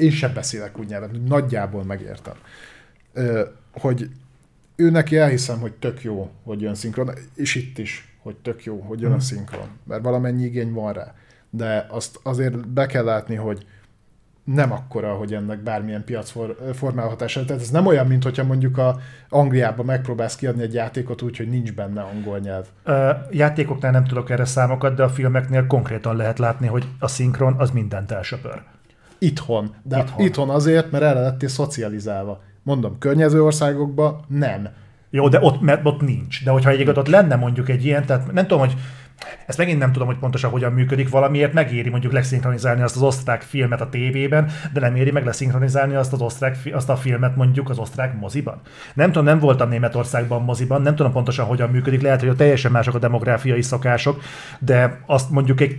én 0.00 0.10
sem 0.10 0.32
beszélek 0.34 0.78
úgy 0.78 0.88
nyelvet, 0.88 1.24
nagyjából 1.26 1.84
megértem. 1.84 2.34
Hogy 3.72 4.10
ő 4.76 4.90
neki 4.90 5.16
elhiszem, 5.16 5.60
hogy 5.60 5.72
tök 5.72 6.02
jó, 6.02 6.30
hogy 6.44 6.60
jön 6.60 6.74
szinkron, 6.74 7.10
és 7.34 7.54
itt 7.54 7.78
is, 7.78 8.16
hogy 8.22 8.36
tök 8.36 8.64
jó, 8.64 8.80
hogy 8.80 9.00
jön 9.00 9.10
a 9.10 9.14
mhm. 9.14 9.24
szinkron, 9.24 9.68
mert 9.84 10.02
valamennyi 10.02 10.44
igény 10.44 10.72
van 10.72 10.92
rá. 10.92 11.14
De 11.50 11.86
azt 11.90 12.20
azért 12.22 12.68
be 12.68 12.86
kell 12.86 13.04
látni, 13.04 13.34
hogy 13.34 13.66
nem 14.44 14.72
akkora, 14.72 15.14
hogy 15.14 15.34
ennek 15.34 15.62
bármilyen 15.62 16.04
piacformáló 16.04 17.08
hatása. 17.08 17.44
Tehát 17.44 17.62
ez 17.62 17.70
nem 17.70 17.86
olyan, 17.86 18.06
mint 18.06 18.22
hogyha 18.22 18.44
mondjuk 18.44 18.78
a 18.78 18.98
Angliában 19.28 19.84
megpróbálsz 19.84 20.36
kiadni 20.36 20.62
egy 20.62 20.74
játékot 20.74 21.22
úgy, 21.22 21.36
hogy 21.36 21.48
nincs 21.48 21.72
benne 21.72 22.00
angol 22.00 22.38
nyelv. 22.38 22.66
Ö, 22.84 23.10
játékoknál 23.30 23.92
nem 23.92 24.04
tudok 24.04 24.30
erre 24.30 24.44
számokat, 24.44 24.94
de 24.94 25.02
a 25.02 25.08
filmeknél 25.08 25.66
konkrétan 25.66 26.16
lehet 26.16 26.38
látni, 26.38 26.66
hogy 26.66 26.88
a 26.98 27.08
szinkron 27.08 27.54
az 27.58 27.70
mindent 27.70 28.10
elsöpör. 28.10 28.62
Itthon. 29.18 29.74
De 29.82 29.98
itthon, 29.98 30.24
itthon 30.24 30.50
azért, 30.50 30.90
mert 30.90 31.04
erre 31.04 31.20
lettél 31.20 31.48
szocializálva. 31.48 32.42
Mondom, 32.62 32.98
környező 32.98 33.42
országokban 33.42 34.20
nem. 34.28 34.68
Jó, 35.10 35.28
de 35.28 35.38
ott, 35.40 35.60
mert 35.60 35.86
ott 35.86 36.00
nincs. 36.00 36.44
De 36.44 36.50
hogyha 36.50 36.70
egyébként 36.70 36.96
ott 36.96 37.08
lenne 37.08 37.36
mondjuk 37.36 37.68
egy 37.68 37.84
ilyen, 37.84 38.06
tehát 38.06 38.32
nem 38.32 38.46
tudom, 38.46 38.58
hogy 38.58 38.74
ezt 39.46 39.58
megint 39.58 39.78
nem 39.78 39.92
tudom, 39.92 40.08
hogy 40.08 40.18
pontosan 40.18 40.50
hogyan 40.50 40.72
működik, 40.72 41.08
valamiért 41.08 41.52
megéri 41.52 41.88
mondjuk 41.88 42.12
leszinkronizálni 42.12 42.82
azt 42.82 42.96
az 42.96 43.02
osztrák 43.02 43.42
filmet 43.42 43.80
a 43.80 43.88
tévében, 43.88 44.50
de 44.72 44.80
nem 44.80 44.96
éri 44.96 45.10
meg 45.10 45.24
leszinkronizálni 45.24 45.94
azt, 45.94 46.12
az 46.12 46.20
osztrák, 46.20 46.56
azt 46.72 46.88
a 46.88 46.96
filmet 46.96 47.36
mondjuk 47.36 47.70
az 47.70 47.78
osztrák 47.78 48.18
moziban. 48.18 48.60
Nem 48.94 49.06
tudom, 49.06 49.24
nem 49.24 49.38
voltam 49.38 49.68
Németországban 49.68 50.42
moziban, 50.42 50.82
nem 50.82 50.96
tudom 50.96 51.12
pontosan 51.12 51.46
hogyan 51.46 51.70
működik, 51.70 52.02
lehet, 52.02 52.20
hogy 52.20 52.28
a 52.28 52.34
teljesen 52.34 52.72
mások 52.72 52.94
a 52.94 52.98
demográfiai 52.98 53.62
szokások, 53.62 54.22
de 54.58 55.00
azt 55.06 55.30
mondjuk 55.30 55.60
egy 55.60 55.78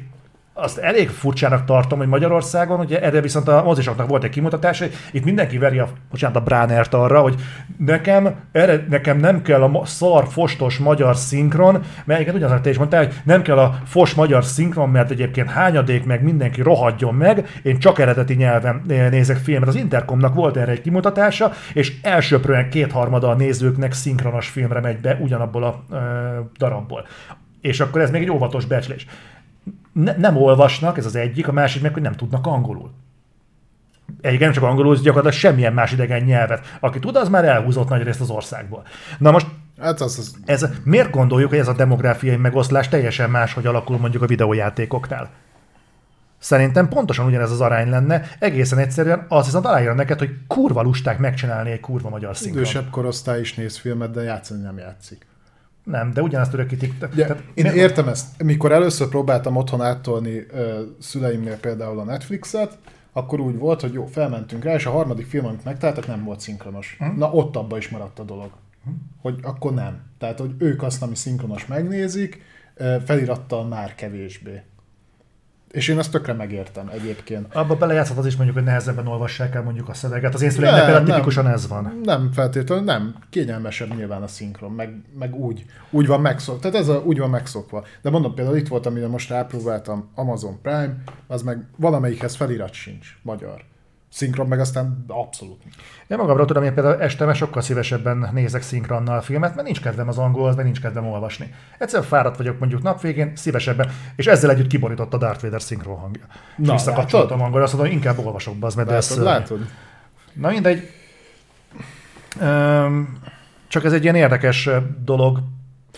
azt 0.55 0.77
elég 0.77 1.09
furcsának 1.09 1.65
tartom, 1.65 1.99
hogy 1.99 2.07
Magyarországon, 2.07 2.79
ugye 2.79 3.01
erre 3.01 3.21
viszont 3.21 3.47
a 3.47 3.63
mozisoknak 3.63 4.07
volt 4.07 4.23
egy 4.23 4.29
kimutatás, 4.29 4.79
hogy 4.79 4.93
itt 5.11 5.23
mindenki 5.23 5.57
veri 5.57 5.79
a, 5.79 5.87
bocsánat, 6.09 6.35
a 6.35 6.41
Bránert 6.41 6.93
arra, 6.93 7.21
hogy 7.21 7.35
nekem, 7.77 8.35
erre, 8.51 8.85
nekem 8.89 9.17
nem 9.17 9.41
kell 9.41 9.61
a 9.61 9.85
szar, 9.85 10.27
fostos 10.27 10.77
magyar 10.77 11.15
szinkron, 11.15 11.73
mert 12.05 12.19
egyébként 12.19 12.35
ugyanaz, 12.35 12.61
te 12.61 12.69
is 12.69 12.77
mondtál, 12.77 13.05
hogy 13.05 13.13
nem 13.23 13.41
kell 13.41 13.57
a 13.57 13.79
fos 13.85 14.13
magyar 14.13 14.45
szinkron, 14.45 14.89
mert 14.89 15.11
egyébként 15.11 15.49
hányadék 15.49 16.05
meg 16.05 16.23
mindenki 16.23 16.61
rohadjon 16.61 17.15
meg, 17.15 17.59
én 17.63 17.79
csak 17.79 17.99
eredeti 17.99 18.33
nyelven 18.33 18.81
nézek 18.85 19.37
filmet. 19.37 19.67
Az 19.67 19.75
Intercomnak 19.75 20.33
volt 20.33 20.57
erre 20.57 20.71
egy 20.71 20.81
kimutatása, 20.81 21.51
és 21.73 21.93
elsőprően 22.01 22.69
kétharmada 22.69 23.29
a 23.29 23.35
nézőknek 23.35 23.93
szinkronos 23.93 24.47
filmre 24.47 24.79
megy 24.79 24.99
be 24.99 25.17
ugyanabból 25.21 25.63
a 25.63 25.83
ö, 25.91 25.97
darabból. 26.57 27.05
És 27.61 27.79
akkor 27.79 28.01
ez 28.01 28.11
még 28.11 28.21
egy 28.21 28.31
óvatos 28.31 28.65
becslés 28.65 29.05
ne, 29.93 30.15
nem 30.17 30.37
olvasnak, 30.37 30.97
ez 30.97 31.05
az 31.05 31.15
egyik, 31.15 31.47
a 31.47 31.51
másik 31.51 31.81
meg, 31.81 31.93
hogy 31.93 32.01
nem 32.01 32.13
tudnak 32.13 32.47
angolul. 32.47 32.91
egyébként 34.21 34.39
nem 34.39 34.51
csak 34.51 34.63
angolul, 34.63 34.95
gyakorlatilag 34.95 35.37
semmilyen 35.37 35.73
más 35.73 35.91
idegen 35.91 36.23
nyelvet. 36.23 36.77
Aki 36.79 36.99
tud, 36.99 37.15
az 37.15 37.29
már 37.29 37.45
elhúzott 37.45 37.89
nagy 37.89 38.03
részt 38.03 38.21
az 38.21 38.29
országból. 38.29 38.83
Na 39.17 39.31
most 39.31 39.47
Hát 39.81 40.01
az, 40.01 40.17
az 40.17 40.35
ez, 40.45 40.65
miért 40.83 41.11
gondoljuk, 41.11 41.49
hogy 41.49 41.59
ez 41.59 41.67
a 41.67 41.73
demográfiai 41.73 42.35
megoszlás 42.35 42.89
teljesen 42.89 43.29
más, 43.29 43.53
hogy 43.53 43.65
alakul 43.65 43.97
mondjuk 43.97 44.23
a 44.23 44.27
videójátékoknál? 44.27 45.29
Szerintem 46.37 46.87
pontosan 46.87 47.25
ugyanez 47.25 47.51
az 47.51 47.61
arány 47.61 47.89
lenne, 47.89 48.21
egészen 48.39 48.77
egyszerűen 48.77 49.25
az 49.27 49.45
viszont 49.45 49.65
aláírja 49.65 49.93
neked, 49.93 50.19
hogy 50.19 50.29
kurva 50.47 50.81
lusták 50.81 51.17
megcsinálni 51.17 51.71
egy 51.71 51.79
kurva 51.79 52.09
magyar 52.09 52.37
szinkron. 52.37 52.61
idősebb 52.63 52.89
korosztály 52.89 53.39
is 53.39 53.53
néz 53.53 53.77
filmet, 53.77 54.11
de 54.11 54.21
játszani 54.21 54.61
nem 54.61 54.77
játszik. 54.77 55.25
Nem, 55.83 56.11
de 56.13 56.21
ugyanazt 56.21 56.53
örökítik. 56.53 56.93
Ugye, 57.13 57.25
Tehát 57.25 57.43
én 57.53 57.63
miért- 57.63 57.75
értem 57.75 58.07
ezt. 58.07 58.43
Mikor 58.43 58.71
először 58.71 59.07
próbáltam 59.07 59.55
otthon 59.55 59.81
áttolni 59.81 60.45
ö, 60.51 60.81
szüleimnél 60.99 61.57
például 61.57 61.99
a 61.99 62.03
Netflixet, 62.03 62.77
akkor 63.13 63.39
úgy 63.39 63.57
volt, 63.57 63.81
hogy 63.81 63.93
jó, 63.93 64.05
felmentünk 64.05 64.63
rá, 64.63 64.73
és 64.73 64.85
a 64.85 64.91
harmadik 64.91 65.25
film, 65.25 65.45
amit 65.45 65.63
megtaláltak, 65.63 66.07
nem 66.07 66.23
volt 66.23 66.39
szinkronos. 66.39 66.95
Hm. 66.99 67.17
Na, 67.17 67.31
ott 67.31 67.55
abba 67.55 67.77
is 67.77 67.89
maradt 67.89 68.19
a 68.19 68.23
dolog. 68.23 68.49
Hogy 69.21 69.39
akkor 69.43 69.73
nem. 69.73 70.01
Tehát, 70.17 70.39
hogy 70.39 70.51
ők 70.57 70.83
azt, 70.83 71.01
ami 71.01 71.15
szinkronos 71.15 71.65
megnézik, 71.65 72.41
felirattal 73.05 73.67
már 73.67 73.95
kevésbé. 73.95 74.61
És 75.73 75.87
én 75.87 75.99
ezt 75.99 76.11
tökre 76.11 76.33
megértem 76.33 76.89
egyébként. 76.93 77.55
Abba 77.55 77.75
belejátszott 77.75 78.17
az 78.17 78.25
is 78.25 78.35
mondjuk, 78.35 78.57
hogy 78.57 78.65
nehezebben 78.65 79.07
olvassák 79.07 79.55
el 79.55 79.63
mondjuk 79.63 79.89
a 79.89 79.93
szöveget. 79.93 80.33
Az 80.33 80.41
én 80.41 80.49
szüleimnek 80.49 80.85
például 80.85 81.05
tipikusan 81.05 81.47
ez 81.47 81.67
van. 81.67 81.99
Nem 82.03 82.31
feltétlenül, 82.31 82.83
nem. 82.83 83.15
Kényelmesebb 83.29 83.95
nyilván 83.95 84.21
a 84.21 84.27
szinkron, 84.27 84.71
meg, 84.71 85.01
meg 85.19 85.35
úgy, 85.35 85.65
úgy 85.89 86.07
van 86.07 86.21
megszokva. 86.21 86.61
Tehát 86.61 86.77
ez 86.77 86.87
a, 86.87 87.01
úgy 87.05 87.17
van 87.19 87.29
megszokva. 87.29 87.85
De 88.01 88.09
mondom 88.09 88.33
például 88.33 88.57
itt 88.57 88.67
volt, 88.67 88.85
amire 88.85 89.07
most 89.07 89.29
rápróbáltam 89.29 90.09
Amazon 90.15 90.61
Prime, 90.61 90.95
az 91.27 91.41
meg 91.41 91.65
valamelyikhez 91.75 92.35
felirat 92.35 92.73
sincs, 92.73 93.07
magyar. 93.21 93.63
Szinkron 94.13 94.47
meg 94.47 94.59
aztán 94.59 95.05
abszolút. 95.07 95.61
Én 96.07 96.17
magamról 96.17 96.45
tudom, 96.45 96.63
én 96.63 96.73
például 96.73 97.01
este 97.01 97.25
már 97.25 97.35
sokkal 97.35 97.61
szívesebben 97.61 98.29
nézek 98.33 98.61
szinkronnal 98.61 99.21
filmet, 99.21 99.55
mert 99.55 99.65
nincs 99.67 99.81
kedvem 99.81 100.07
az 100.07 100.17
angolhoz, 100.17 100.55
meg 100.55 100.65
nincs 100.65 100.81
kedvem 100.81 101.07
olvasni. 101.07 101.53
Egyszerűen 101.77 102.07
fáradt 102.07 102.37
vagyok 102.37 102.59
mondjuk 102.59 102.81
napvégén, 102.81 103.31
szívesebben, 103.35 103.89
és 104.15 104.27
ezzel 104.27 104.49
együtt 104.49 104.67
kiborított 104.67 105.13
a 105.13 105.17
Darth 105.17 105.43
Vader 105.43 105.61
szinkron 105.61 105.97
hangja. 105.97 106.21
Na, 106.55 106.71
visszakapcsoltam 106.71 107.41
angolra, 107.41 107.63
azt 107.63 107.73
mondom, 107.73 107.91
inkább 107.91 108.17
olvasok 108.17 108.55
be, 108.55 108.65
az 108.65 108.75
mert 108.75 108.91
ez 108.91 109.09
Látod, 109.09 109.25
látod? 109.25 109.59
Na 110.33 110.49
mindegy. 110.49 110.89
Üm, 112.41 113.19
csak 113.67 113.83
ez 113.83 113.93
egy 113.93 114.03
ilyen 114.03 114.15
érdekes 114.15 114.69
dolog. 115.03 115.39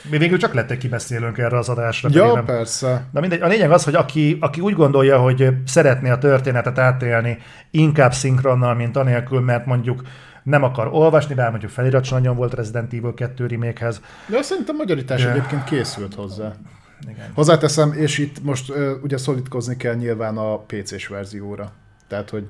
Mi 0.10 0.18
végül 0.18 0.38
csak 0.38 0.54
lett 0.54 0.72
egy 0.72 0.78
kibeszélőnk 0.78 1.38
erre 1.38 1.58
az 1.58 1.70
adásra. 1.70 2.10
Ja, 2.12 2.34
nem- 2.34 2.46
persze. 2.46 3.06
Na 3.12 3.20
mindegy, 3.20 3.42
a 3.42 3.48
lényeg 3.48 3.72
az, 3.72 3.84
hogy 3.84 3.96
aki, 3.96 4.38
aki 4.42 4.62
úgy 4.62 4.74
gondolja, 4.74 5.20
hogy 5.20 5.50
szeretné 5.66 6.10
a 6.10 6.18
történetet 6.18 6.80
átélni 6.80 7.38
inkább 7.72 8.14
szinkronnal, 8.14 8.74
mint 8.76 8.98
anélkül, 8.98 9.40
mert 9.40 9.66
mondjuk 9.66 10.02
nem 10.44 10.64
akar 10.64 10.88
olvasni, 10.92 11.34
bár 11.36 11.50
mondjuk 11.50 11.72
felirat 11.72 12.10
nagyon 12.10 12.36
volt 12.36 12.54
Resident 12.54 12.94
Evil 12.94 13.14
2 13.14 13.46
remake-hez. 13.48 14.02
De 14.28 14.38
azt 14.38 14.48
szerintem 14.50 14.76
magyarítás 14.76 15.22
Ja. 15.22 15.30
egyébként 15.32 15.64
készült 15.64 16.14
hozzá. 16.14 16.54
Igen. 17.10 17.32
Hozzáteszem, 17.34 17.94
és 17.94 18.18
itt 18.18 18.44
most 18.44 18.74
ugye 19.04 19.18
szorítkozni 19.18 19.78
kell 19.78 19.94
nyilván 19.94 20.38
a 20.38 20.58
PC-s 20.58 21.08
verzióra. 21.08 21.72
Tehát, 22.08 22.30
hogy 22.30 22.46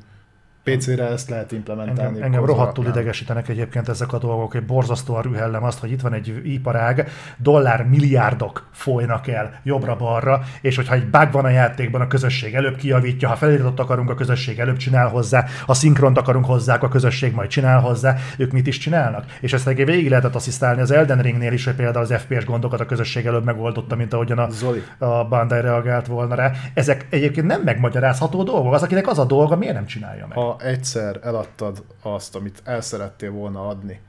PC-re 0.65 1.07
ezt 1.07 1.29
lehet 1.29 1.51
implementálni. 1.51 2.01
Engem, 2.01 2.23
engem 2.23 2.45
rohadtul 2.45 2.85
idegesítenek 2.85 3.49
egyébként 3.49 3.89
ezek 3.89 4.13
a 4.13 4.17
dolgok, 4.17 4.51
hogy 4.51 4.65
borzasztóan 4.65 5.21
rühellem 5.21 5.63
azt, 5.63 5.79
hogy 5.79 5.91
itt 5.91 6.01
van 6.01 6.13
egy 6.13 6.41
iparág, 6.43 7.09
dollár 7.37 7.85
milliárdok 7.87 8.67
folynak 8.71 9.27
el 9.27 9.59
jobbra-balra, 9.63 10.41
és 10.61 10.75
hogyha 10.75 10.95
egy 10.95 11.09
bug 11.09 11.31
van 11.31 11.45
a 11.45 11.49
játékban, 11.49 12.01
a 12.01 12.07
közösség 12.07 12.53
előbb 12.53 12.75
kijavítja, 12.75 13.27
ha 13.27 13.35
feliratot 13.35 13.79
akarunk, 13.79 14.09
a 14.09 14.15
közösség 14.15 14.59
előbb 14.59 14.77
csinál 14.77 15.07
hozzá, 15.07 15.45
ha 15.65 15.73
szinkront 15.73 16.17
akarunk 16.17 16.45
hozzá, 16.45 16.75
a 16.75 16.87
közösség 16.87 17.33
majd 17.33 17.49
csinál 17.49 17.79
hozzá, 17.79 18.15
ők 18.37 18.51
mit 18.51 18.67
is 18.67 18.77
csinálnak? 18.77 19.25
És 19.41 19.53
ezt 19.53 19.67
egy 19.67 19.85
végig 19.85 20.09
lehetett 20.09 20.35
asszisztálni 20.35 20.81
az 20.81 20.91
Elden 20.91 21.21
Ringnél 21.21 21.53
is, 21.53 21.65
hogy 21.65 21.75
például 21.75 22.05
az 22.05 22.13
FPS 22.13 22.45
gondokat 22.45 22.79
a 22.79 22.85
közösség 22.85 23.25
előbb 23.25 23.45
megoldotta, 23.45 23.95
mint 23.95 24.13
ahogyan 24.13 24.37
a, 24.37 24.49
Zoli. 24.49 24.83
a 24.97 25.23
Bandai 25.23 25.61
reagált 25.61 26.07
volna 26.07 26.35
rá. 26.35 26.51
Ezek 26.73 27.07
egyébként 27.09 27.47
nem 27.47 27.61
megmagyarázható 27.61 28.43
dolgok. 28.43 28.73
Az, 28.73 28.83
akinek 28.83 29.07
az 29.07 29.19
a 29.19 29.25
dolga, 29.25 29.55
miért 29.55 29.73
nem 29.73 29.85
csinálja 29.85 30.27
meg? 30.27 30.37
Ha 30.55 30.61
egyszer 30.61 31.19
eladtad 31.23 31.83
azt, 32.01 32.35
amit 32.35 32.61
el 32.63 32.81
szerettél 32.81 33.31
volna 33.31 33.67
adni, 33.67 34.01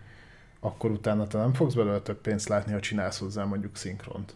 akkor 0.61 0.91
utána 0.91 1.27
te 1.27 1.39
nem 1.39 1.53
fogsz 1.53 1.75
belőle 1.75 1.99
több 1.99 2.21
pénzt 2.21 2.49
látni, 2.49 2.73
ha 2.73 2.81
csinálsz 2.81 3.19
hozzá 3.19 3.45
mondjuk 3.45 3.77
szinkront. 3.77 4.35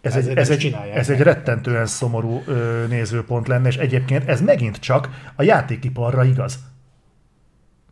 Ez 0.00 0.16
egy, 0.16 0.28
ez, 0.28 0.50
egy, 0.50 0.58
csinálják 0.58 0.96
ez 0.96 1.10
egy 1.10 1.20
rettentően 1.20 1.86
szomorú 1.86 2.42
ö, 2.46 2.84
nézőpont 2.88 3.48
lenne, 3.48 3.68
és 3.68 3.76
egyébként 3.76 4.28
ez 4.28 4.40
megint 4.40 4.76
csak 4.76 5.08
a 5.36 5.42
játékiparra 5.42 6.24
igaz. 6.24 6.58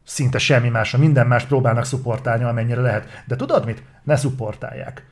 Szinte 0.05 0.39
semmi 0.39 0.69
másra, 0.69 0.99
minden 0.99 1.27
más 1.27 1.45
próbálnak 1.45 1.85
szupportálni, 1.85 2.45
amennyire 2.45 2.81
lehet. 2.81 3.23
De 3.27 3.37
tudod 3.37 3.65
mit? 3.65 3.83
Ne 4.03 4.17
szupportálják. 4.17 5.07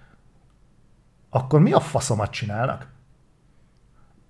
Akkor 1.31 1.61
mi 1.61 1.73
a 1.73 1.81
faszomat 1.81 2.31
csinálnak? 2.31 2.97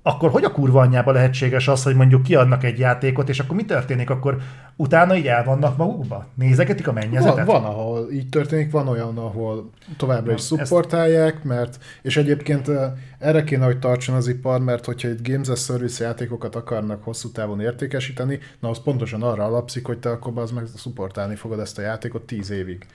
Akkor 0.09 0.30
hogy 0.30 0.44
a 0.44 0.52
kurva 0.52 0.80
anyjába 0.80 1.12
lehetséges 1.12 1.68
az, 1.68 1.82
hogy 1.82 1.94
mondjuk 1.94 2.22
kiadnak 2.22 2.64
egy 2.64 2.78
játékot, 2.78 3.28
és 3.28 3.39
akkor 3.40 3.56
mi 3.56 3.64
történik? 3.64 4.10
Akkor 4.10 4.36
utána 4.76 5.16
így 5.16 5.26
el 5.26 5.44
vannak 5.44 5.76
magukba? 5.76 6.26
Nézegetik 6.35 6.89
a 6.89 6.93
Van, 6.93 7.02
mennyezetet? 7.05 7.47
van, 7.47 7.64
ahol 7.64 8.10
így 8.12 8.28
történik, 8.28 8.70
van 8.70 8.89
olyan, 8.89 9.18
ahol 9.18 9.70
továbbra 9.97 10.32
is 10.32 10.39
ezt- 10.39 10.47
szupportálják, 10.47 11.43
mert, 11.44 11.78
és 12.02 12.16
egyébként 12.16 12.70
erre 13.18 13.44
kéne, 13.44 13.64
hogy 13.64 13.78
tartson 13.78 14.14
az 14.14 14.28
ipar, 14.28 14.60
mert 14.60 14.85
hogyha 14.85 15.09
itt 15.09 15.28
Games 15.28 15.48
as 15.48 15.64
Service 15.64 16.05
játékokat 16.05 16.55
akarnak 16.55 17.05
hosszú 17.05 17.30
távon 17.30 17.60
értékesíteni, 17.60 18.39
na 18.60 18.68
az 18.68 18.82
pontosan 18.82 19.22
arra 19.22 19.44
alapszik, 19.44 19.86
hogy 19.86 19.98
te 19.98 20.10
akkor 20.10 20.32
az 20.39 20.51
meg 20.51 20.66
szupportálni 20.76 21.35
fogod 21.35 21.59
ezt 21.60 21.78
a 21.78 21.82
játékot 21.82 22.22
10 22.22 22.51
évig. 22.51 22.86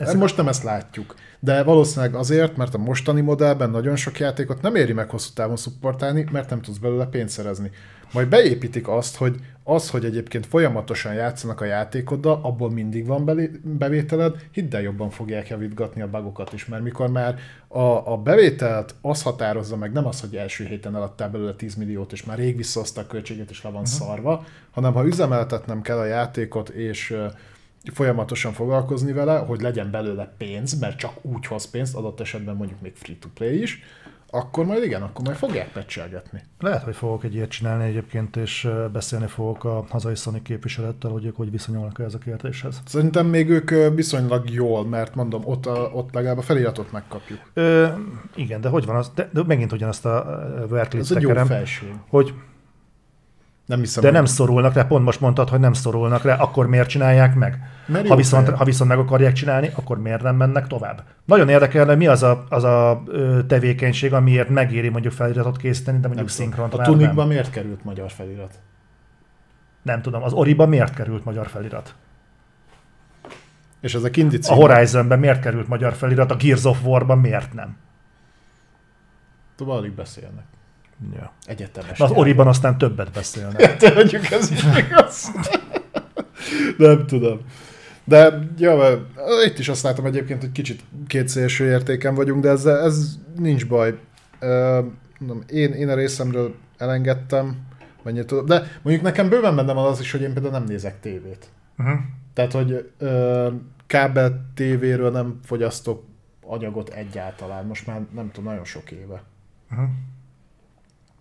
Ez 0.00 0.14
most 0.14 0.36
nem 0.36 0.48
ezt 0.48 0.62
látjuk. 0.62 1.14
De 1.38 1.62
valószínűleg 1.62 2.14
azért, 2.14 2.56
mert 2.56 2.74
a 2.74 2.78
mostani 2.78 3.20
modellben 3.20 3.70
nagyon 3.70 3.96
sok 3.96 4.18
játékot 4.18 4.62
nem 4.62 4.74
éri 4.74 4.92
meg 4.92 5.10
hosszú 5.10 5.30
távon 5.34 5.56
szupportálni, 5.56 6.26
mert 6.32 6.50
nem 6.50 6.60
tudsz 6.60 6.78
belőle 6.78 7.06
pénzt 7.06 7.34
szerezni. 7.34 7.70
Majd 8.12 8.28
beépítik 8.28 8.88
azt, 8.88 9.16
hogy 9.16 9.36
az, 9.64 9.90
hogy 9.90 10.04
egyébként 10.04 10.46
folyamatosan 10.46 11.14
játszanak 11.14 11.60
a 11.60 11.64
játékoddal, 11.64 12.40
abból 12.42 12.70
mindig 12.70 13.06
van 13.06 13.24
belé- 13.24 13.60
bevételed, 13.60 14.46
hidd 14.52 14.74
el, 14.74 14.82
jobban 14.82 15.10
fogják 15.10 15.48
javítgatni 15.48 16.02
a 16.02 16.08
bugokat 16.08 16.52
is, 16.52 16.66
mert 16.66 16.82
mikor 16.82 17.08
már 17.08 17.38
a, 17.68 18.12
a 18.12 18.16
bevételt 18.16 18.94
az 19.00 19.22
határozza 19.22 19.76
meg, 19.76 19.92
nem 19.92 20.06
az, 20.06 20.20
hogy 20.20 20.36
első 20.36 20.64
héten 20.64 20.96
eladtál 20.96 21.30
belőle 21.30 21.54
10 21.54 21.74
milliót, 21.74 22.12
és 22.12 22.24
már 22.24 22.38
rég 22.38 22.56
visszahozta 22.56 23.00
a 23.00 23.06
költséget, 23.06 23.50
és 23.50 23.62
le 23.62 23.70
van 23.70 23.82
uh-huh. 23.82 23.96
szarva, 23.96 24.44
hanem 24.70 24.92
ha 24.92 25.06
üzemeltetnem 25.06 25.82
kell 25.82 25.98
a 25.98 26.04
játékot, 26.04 26.68
és 26.68 27.16
folyamatosan 27.92 28.52
foglalkozni 28.52 29.12
vele, 29.12 29.38
hogy 29.38 29.60
legyen 29.60 29.90
belőle 29.90 30.34
pénz, 30.38 30.78
mert 30.78 30.98
csak 30.98 31.12
úgy 31.22 31.46
hoz 31.46 31.70
pénzt, 31.70 31.94
adott 31.94 32.20
esetben 32.20 32.56
mondjuk 32.56 32.80
még 32.80 32.92
free-to-play 32.94 33.62
is, 33.62 33.82
akkor 34.32 34.64
majd 34.64 34.82
igen, 34.82 35.02
akkor 35.02 35.24
majd 35.24 35.36
fogják 35.36 35.72
pecselgetni. 35.72 36.42
Lehet, 36.58 36.82
hogy 36.82 36.94
fogok 36.94 37.24
egy 37.24 37.34
ilyet 37.34 37.48
csinálni 37.48 37.84
egyébként, 37.84 38.36
és 38.36 38.68
beszélni 38.92 39.26
fogok 39.26 39.64
a 39.64 39.84
hazai 39.88 40.14
Sonic 40.14 40.42
képviselettel, 40.42 41.10
hogy 41.10 41.24
ők 41.24 41.36
hogy 41.36 41.50
viszonyulnak 41.50 41.98
ez 41.98 42.14
a 42.14 42.18
kérdéshez. 42.18 42.82
Szerintem 42.86 43.26
még 43.26 43.48
ők 43.48 43.94
viszonylag 43.94 44.50
jól, 44.50 44.86
mert 44.86 45.14
mondom, 45.14 45.42
ott, 45.44 45.66
a, 45.66 45.90
ott 45.94 46.14
legalább 46.14 46.38
a 46.38 46.42
feliratot 46.42 46.92
megkapjuk. 46.92 47.40
Ö, 47.54 47.86
igen, 48.34 48.60
de 48.60 48.68
hogy 48.68 48.86
van 48.86 48.96
az? 48.96 49.10
De, 49.14 49.28
de 49.32 49.42
megint 49.46 49.72
ugyanazt 49.72 50.06
a 50.06 50.40
verklit 50.68 51.02
Ez 51.02 51.10
egy 51.10 51.22
jó 51.22 51.28
tekerem, 51.28 51.46
felség. 51.46 51.94
hogy 52.08 52.34
Nem 53.70 53.78
hiszem, 53.80 54.02
de 54.02 54.08
hogy- 54.08 54.16
nem 54.16 54.26
szorulnak 54.26 54.74
rá, 54.74 54.82
pont 54.82 55.04
most 55.04 55.20
mondtad, 55.20 55.48
hogy 55.48 55.60
nem 55.60 55.72
szorulnak 55.72 56.22
rá, 56.22 56.36
akkor 56.36 56.66
miért 56.66 56.88
csinálják 56.88 57.34
meg? 57.34 57.58
Mert 57.86 58.08
Ha 58.08 58.16
viszont, 58.16 58.48
ha 58.48 58.64
viszont 58.64 58.90
meg 58.90 58.98
akarják 58.98 59.32
csinálni, 59.32 59.70
akkor 59.74 59.98
miért 59.98 60.22
nem 60.22 60.36
mennek 60.36 60.66
tovább? 60.66 61.02
Nagyon 61.24 61.48
érdekelne, 61.48 61.94
mi 61.94 62.06
az 62.06 62.22
a, 62.22 62.44
az 62.48 62.64
a 62.64 63.02
tevékenység, 63.46 64.12
amiért 64.12 64.48
megéri 64.48 64.88
mondjuk 64.88 65.12
feliratot 65.12 65.56
készíteni, 65.56 65.98
de 66.00 66.06
mondjuk 66.06 66.28
szinkront 66.28 66.74
A 66.74 66.82
tunikban 66.82 67.26
miért 67.26 67.50
került 67.50 67.84
magyar 67.84 68.10
felirat? 68.10 68.54
nem 69.82 70.02
tudom, 70.02 70.22
az 70.22 70.32
Oriban 70.32 70.68
miért 70.68 70.94
került 70.94 71.24
magyar 71.24 71.46
felirat? 71.46 71.94
És 73.80 73.94
ez 73.94 74.02
a 74.04 74.10
kindi 74.10 74.38
A. 74.48 74.52
Horizonben 74.54 75.18
miért 75.18 75.40
került 75.40 75.68
magyar 75.68 75.92
felirat, 75.92 76.30
a 76.30 76.36
Gears 76.36 76.64
of 76.64 76.84
War-ban 76.84 77.18
miért 77.18 77.52
nem? 77.52 77.76
Tovább 79.56 79.84
beszélnek. 79.90 80.44
Ja. 81.14 81.32
Egyetemes. 81.44 81.98
Na, 81.98 82.04
az 82.04 82.10
Oriban 82.10 82.46
aztán 82.46 82.78
többet 82.78 83.10
beszélnek. 83.12 83.76
Te 83.76 83.94
mondjuk 83.94 84.30
ez 84.30 84.50
is 84.50 84.62
igaz. 84.88 85.30
nem 86.76 87.06
tudom. 87.06 87.40
De 88.04 88.38
ja, 88.58 88.76
mert 88.76 89.00
itt 89.46 89.58
is 89.58 89.68
azt 89.68 89.82
látom 89.82 90.04
egyébként, 90.04 90.40
hogy 90.40 90.52
kicsit 90.52 90.82
két 91.06 91.28
szélső 91.28 91.66
értéken 91.66 92.14
vagyunk, 92.14 92.42
de 92.42 92.48
ez, 92.48 92.66
ez 92.66 93.18
nincs 93.36 93.66
baj. 93.66 93.98
Mondom, 95.18 95.42
én, 95.48 95.72
én 95.72 95.88
a 95.88 95.94
részemről 95.94 96.54
elengedtem, 96.78 97.56
mennyit 98.02 98.26
tudom. 98.26 98.46
De 98.46 98.62
mondjuk 98.82 99.04
nekem 99.04 99.28
bőven 99.28 99.56
benne 99.56 99.72
van 99.72 99.86
az 99.86 100.00
is, 100.00 100.12
hogy 100.12 100.20
én 100.20 100.32
például 100.32 100.52
nem 100.52 100.64
nézek 100.64 101.00
tévét. 101.00 101.48
Uh-huh. 101.78 101.98
Tehát, 102.34 102.52
hogy 102.52 102.90
ö, 102.98 103.48
kábel 103.86 104.50
tévéről 104.54 105.10
nem 105.10 105.40
fogyasztok 105.44 106.04
anyagot 106.40 106.88
egyáltalán. 106.88 107.66
Most 107.66 107.86
már 107.86 108.00
nem 108.14 108.30
tudom, 108.30 108.50
nagyon 108.50 108.64
sok 108.64 108.90
éve. 108.90 109.22
Uh-huh. 109.70 109.88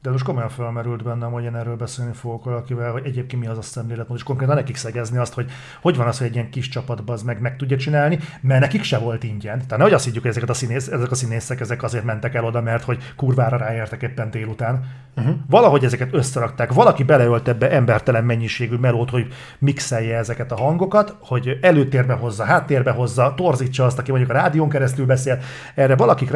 De 0.02 0.10
most 0.10 0.24
komolyan 0.24 0.50
felmerült 0.50 1.04
bennem, 1.04 1.32
hogy 1.32 1.44
én 1.44 1.56
erről 1.56 1.76
beszélni 1.76 2.14
fogok 2.14 2.44
valakivel, 2.44 2.92
hogy 2.92 3.06
egyébként 3.06 3.42
mi 3.42 3.48
az 3.48 3.58
a 3.58 3.62
szemléletmód, 3.62 4.18
és 4.18 4.24
konkrétan 4.24 4.56
nekik 4.56 4.76
szegezni 4.76 5.18
azt, 5.18 5.34
hogy 5.34 5.52
hogy 5.82 5.98
van 5.98 6.08
az, 6.08 6.18
hogy 6.18 6.28
egy 6.28 6.34
ilyen 6.34 6.50
kis 6.50 6.68
csapatban 6.68 7.16
az 7.16 7.24
meg, 7.24 7.42
meg 7.42 7.56
tudja 7.56 7.78
csinálni, 7.78 8.20
mert 8.42 8.62
nekik 8.62 8.84
se 8.84 8.98
volt 8.98 9.24
ingyen. 9.24 9.58
Tehát 9.58 9.78
nehogy 9.78 9.94
azt 9.94 10.06
higgyük, 10.06 10.22
hogy 10.22 10.32
ezeket 10.32 10.50
a 10.50 10.54
színész, 10.54 10.88
ezek 10.88 11.12
a 11.12 11.16
színészek 11.16 11.60
ezek 11.60 11.84
azért 11.84 12.04
mentek 12.04 12.36
el 12.36 12.46
oda, 12.46 12.62
mert 12.62 12.84
hogy 12.84 13.14
kurvára 13.16 13.58
ráértek 13.58 14.02
éppen 14.02 14.32
délután. 14.32 14.84
Uh-huh. 15.18 15.36
Valahogy 15.50 15.84
ezeket 15.84 16.14
összerakták, 16.14 16.74
valaki 16.74 17.04
beleölt 17.04 17.48
ebbe 17.48 17.72
embertelen 17.72 18.24
mennyiségű 18.24 18.76
melót, 18.76 19.10
hogy 19.10 19.28
mixelje 19.58 20.18
ezeket 20.18 20.52
a 20.52 20.56
hangokat, 20.58 21.16
hogy 21.20 21.58
előtérbe 21.62 22.14
hozza, 22.14 22.44
háttérbe 22.44 22.92
hozza, 22.92 23.34
torzítsa 23.36 23.86
azt, 23.86 24.00
aki 24.00 24.12
mondjuk 24.12 24.32
a 24.32 24.40
rádión 24.40 24.70
keresztül 24.70 25.06
beszél. 25.06 25.40
Erre 25.76 25.96
valakik 25.96 26.32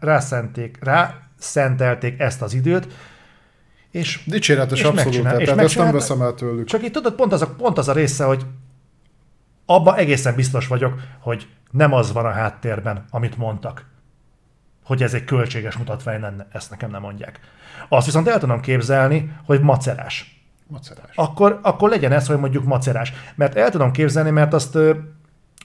rászenték, 0.00 0.78
rá 0.80 1.25
szentelték 1.38 2.20
ezt 2.20 2.42
az 2.42 2.54
időt, 2.54 2.88
és, 3.90 4.20
Dicséretes 4.26 4.78
és 4.78 4.84
abszolút, 4.84 5.22
tehát 5.22 5.58
ezt 5.58 5.76
nem 5.76 5.92
veszem 5.92 6.22
el 6.22 6.34
tőlük. 6.34 6.66
Csak 6.66 6.82
itt 6.82 6.92
tudod, 6.92 7.14
pont 7.14 7.32
az, 7.32 7.42
a, 7.42 7.54
pont 7.54 7.78
az 7.78 7.88
a 7.88 7.92
része, 7.92 8.24
hogy 8.24 8.46
abban 9.66 9.94
egészen 9.94 10.34
biztos 10.34 10.66
vagyok, 10.66 11.00
hogy 11.20 11.48
nem 11.70 11.92
az 11.92 12.12
van 12.12 12.24
a 12.24 12.30
háttérben, 12.30 13.04
amit 13.10 13.36
mondtak. 13.36 13.84
Hogy 14.84 15.02
ez 15.02 15.14
egy 15.14 15.24
költséges 15.24 15.76
mutatvány 15.76 16.20
lenne, 16.20 16.46
ezt 16.52 16.70
nekem 16.70 16.90
nem 16.90 17.00
mondják. 17.00 17.40
Azt 17.88 18.06
viszont 18.06 18.28
el 18.28 18.38
tudom 18.38 18.60
képzelni, 18.60 19.32
hogy 19.44 19.60
macerás. 19.60 20.40
Macerás. 20.66 21.10
Akkor, 21.14 21.60
akkor 21.62 21.88
legyen 21.88 22.12
ez, 22.12 22.26
hogy 22.26 22.38
mondjuk 22.38 22.64
macerás. 22.64 23.12
Mert 23.34 23.56
el 23.56 23.70
tudom 23.70 23.90
képzelni, 23.90 24.30
mert 24.30 24.52
azt 24.52 24.78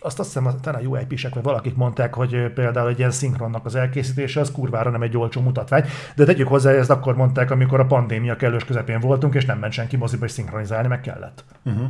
azt 0.04 0.20
azt 0.20 0.34
hiszem, 0.34 0.60
talán 0.62 0.86
a 0.86 0.88
UIP-sek 0.88 1.34
vagy 1.34 1.44
valakik 1.44 1.76
mondták, 1.76 2.14
hogy 2.14 2.54
például 2.54 2.90
egy 2.90 2.98
ilyen 2.98 3.12
szinkronnak 3.12 3.66
az 3.66 3.76
elkészítése 3.76 4.40
az 4.40 4.52
kurvára 4.52 4.90
nem 4.90 5.02
egy 5.02 5.18
olcsó 5.18 5.42
mutatvány, 5.42 5.86
de 6.16 6.26
tegyük 6.26 6.48
hozzá, 6.48 6.72
ezt 6.72 6.90
akkor 6.90 7.16
mondták, 7.16 7.52
amikor 7.52 7.80
a 7.80 7.86
pandémia 7.86 8.36
kellős 8.36 8.66
közepén 8.66 9.00
voltunk, 9.00 9.34
és 9.34 9.46
nem 9.46 9.60
ment 9.60 9.74
senki 9.74 9.98
moziba, 9.98 10.26
és 10.26 10.32
szinkronizálni 10.32 10.88
meg 10.88 11.02
kellett. 11.02 11.44
Uh-huh. 11.64 11.88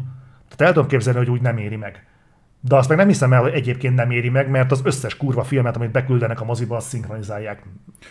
Tehát 0.50 0.62
el 0.62 0.74
tudom 0.74 0.88
képzelni, 0.88 1.20
hogy 1.20 1.30
úgy 1.30 1.42
nem 1.42 1.58
éri 1.58 1.76
meg. 1.76 2.06
De 2.64 2.76
azt 2.76 2.90
meg 2.90 2.98
nem 2.98 3.08
hiszem 3.08 3.34
el, 3.34 3.42
hogy 3.42 3.54
egyébként 3.54 3.96
nem 3.96 4.12
éri 4.12 4.30
meg, 4.30 4.50
mert 4.50 4.72
az 4.72 4.82
összes 4.84 5.18
kurva 5.18 5.44
filmet, 5.44 5.76
amit 5.76 5.92
beküldenek 5.92 6.42
a 6.42 6.46
moziba, 6.46 6.76
azt 6.76 6.88
szinkronizálják. 6.88 7.64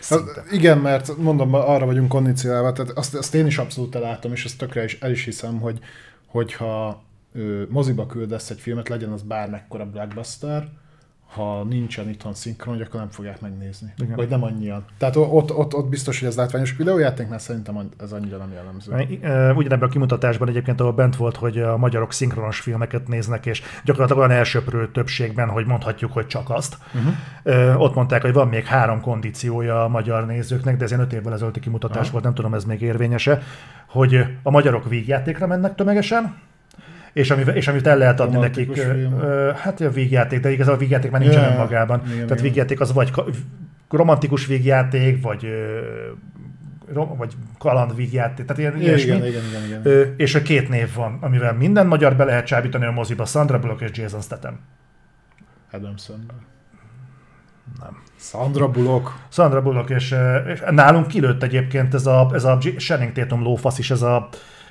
Az, 0.09 0.23
igen, 0.51 0.77
mert 0.77 1.17
mondom, 1.17 1.53
arra 1.53 1.85
vagyunk 1.85 2.09
kondicionálva, 2.09 2.71
tehát 2.71 2.91
azt, 2.91 3.15
azt 3.15 3.35
én 3.35 3.45
is 3.45 3.57
abszolút 3.57 3.93
látom, 3.93 4.31
és 4.31 4.45
ezt 4.45 4.57
tökre 4.57 4.83
is, 4.83 4.97
el 4.99 5.11
is 5.11 5.23
hiszem, 5.23 5.59
hogy 5.59 5.79
hogyha 6.27 7.03
ö, 7.33 7.63
moziba 7.69 8.05
küldesz 8.05 8.49
egy 8.49 8.59
filmet, 8.59 8.89
legyen 8.89 9.11
az 9.11 9.21
bármekkora 9.21 9.85
blockbuster, 9.85 10.67
ha 11.35 11.63
nincsen 11.63 12.09
itthon 12.09 12.33
szinkron, 12.33 12.81
akkor 12.81 12.99
nem 12.99 13.09
fogják 13.09 13.41
megnézni. 13.41 13.93
Igen. 13.97 14.15
Vagy 14.15 14.29
nem 14.29 14.43
annyian. 14.43 14.85
Tehát 14.97 15.15
ott, 15.15 15.53
ott, 15.53 15.73
ott 15.73 15.89
biztos, 15.89 16.19
hogy 16.19 16.27
ez 16.27 16.35
látványos 16.35 16.75
videójátéknál 16.75 17.39
szerintem 17.39 17.89
ez 17.97 18.11
annyira 18.11 18.37
nem 18.37 18.51
jellemző. 18.53 18.91
Ugyanebben 19.55 19.87
a 19.89 19.91
kimutatásban 19.91 20.49
egyébként, 20.49 20.79
ahol 20.79 20.93
bent 20.93 21.15
volt, 21.15 21.35
hogy 21.35 21.59
a 21.59 21.77
magyarok 21.77 22.13
szinkronos 22.13 22.59
filmeket 22.59 23.07
néznek, 23.07 23.45
és 23.45 23.61
gyakorlatilag 23.83 24.23
olyan 24.23 24.37
elsőprő 24.37 24.91
többségben, 24.91 25.49
hogy 25.49 25.65
mondhatjuk, 25.65 26.11
hogy 26.11 26.27
csak 26.27 26.49
azt. 26.49 26.77
Uh-huh. 26.93 27.81
Ott 27.81 27.95
mondták, 27.95 28.21
hogy 28.21 28.33
van 28.33 28.47
még 28.47 28.65
három 28.65 29.01
kondíciója 29.01 29.83
a 29.83 29.87
magyar 29.87 30.25
nézőknek, 30.25 30.77
de 30.77 30.83
ez 30.83 30.91
ilyen 30.91 31.03
öt 31.03 31.13
évvel 31.13 31.33
ezelőtti 31.33 31.59
kimutatás 31.59 31.97
uh-huh. 31.97 32.11
volt, 32.11 32.23
nem 32.23 32.33
tudom, 32.33 32.53
ez 32.53 32.63
még 32.63 32.81
érvényese, 32.81 33.41
hogy 33.87 34.25
a 34.43 34.51
magyarok 34.51 34.89
végjátékra 34.89 35.47
mennek 35.47 35.75
tömegesen, 35.75 36.35
és, 37.13 37.31
ami, 37.31 37.43
és 37.53 37.67
amit 37.67 37.87
el 37.87 37.97
lehet 37.97 38.19
adni 38.19 38.39
nekik, 38.39 38.77
ö, 38.77 39.51
hát 39.55 39.81
a 39.81 39.89
végjáték, 39.89 40.39
de 40.39 40.51
igazából 40.51 40.75
a 40.75 40.79
végjáték 40.79 41.11
már 41.11 41.21
nincsen 41.21 41.41
yeah, 41.41 41.57
magában. 41.57 41.99
Igen, 41.99 42.13
Tehát 42.13 42.29
igen. 42.29 42.43
végjáték 42.43 42.79
az 42.79 42.93
vagy 42.93 43.11
romantikus 43.89 44.45
végjáték, 44.45 45.21
vagy 45.21 45.47
vagy 46.93 47.33
kaland 47.57 47.95
vígjáték, 47.95 48.45
tehát 48.45 48.61
ilyen 48.61 48.75
igen, 48.75 48.87
ilyesmi. 48.87 49.15
Igen, 49.15 49.25
igen, 49.25 49.43
igen, 49.67 49.81
igen. 49.81 50.13
és 50.17 50.35
a 50.35 50.41
két 50.41 50.69
név 50.69 50.93
van, 50.93 51.17
amivel 51.21 51.53
minden 51.53 51.87
magyar 51.87 52.15
be 52.15 52.23
lehet 52.23 52.45
csábítani 52.45 52.85
a 52.85 52.91
moziba, 52.91 53.25
Sandra 53.25 53.59
Bullock 53.59 53.81
és 53.81 53.89
Jason 53.93 54.21
Statham. 54.21 54.59
Adam 55.71 55.97
Sandler. 55.97 56.35
Nem. 57.79 58.01
Sandra 58.19 58.69
Bullock. 58.69 59.13
Sandra 59.29 59.61
Bullock, 59.61 59.89
és, 59.89 60.15
és 60.47 60.63
nálunk 60.69 61.07
kilőtt 61.07 61.43
egyébként 61.43 61.93
ez 61.93 62.05
a, 62.05 62.29
ez 62.33 62.43
a 62.43 62.57
Channing 62.57 63.11
Tatum 63.11 63.41
lófasz 63.41 63.77
is, 63.77 63.91
ez 63.91 64.01
a, 64.01 64.29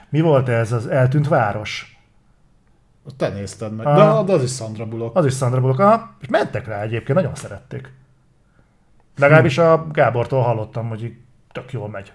mi 0.08 0.20
volt 0.20 0.48
ez, 0.48 0.72
az 0.72 0.86
eltűnt 0.86 1.28
város? 1.28 1.99
Te 3.16 3.28
nézted 3.28 3.76
meg. 3.76 3.86
De, 3.86 4.22
de 4.24 4.32
az 4.32 4.42
is 4.42 4.50
Sandra 4.50 4.86
Bullock. 4.86 5.16
Az 5.16 5.24
is 5.26 5.34
Sandra 5.34 5.60
Bullock. 5.60 5.78
Aha, 5.78 6.14
és 6.20 6.28
mentek 6.28 6.66
rá 6.66 6.80
egyébként, 6.82 7.18
nagyon 7.18 7.34
szerették. 7.34 7.92
Legalábbis 9.16 9.58
a 9.58 9.86
Gábortól 9.92 10.42
hallottam, 10.42 10.88
hogy 10.88 11.04
így 11.04 11.14
tök 11.52 11.72
jól 11.72 11.88
megy. 11.88 12.12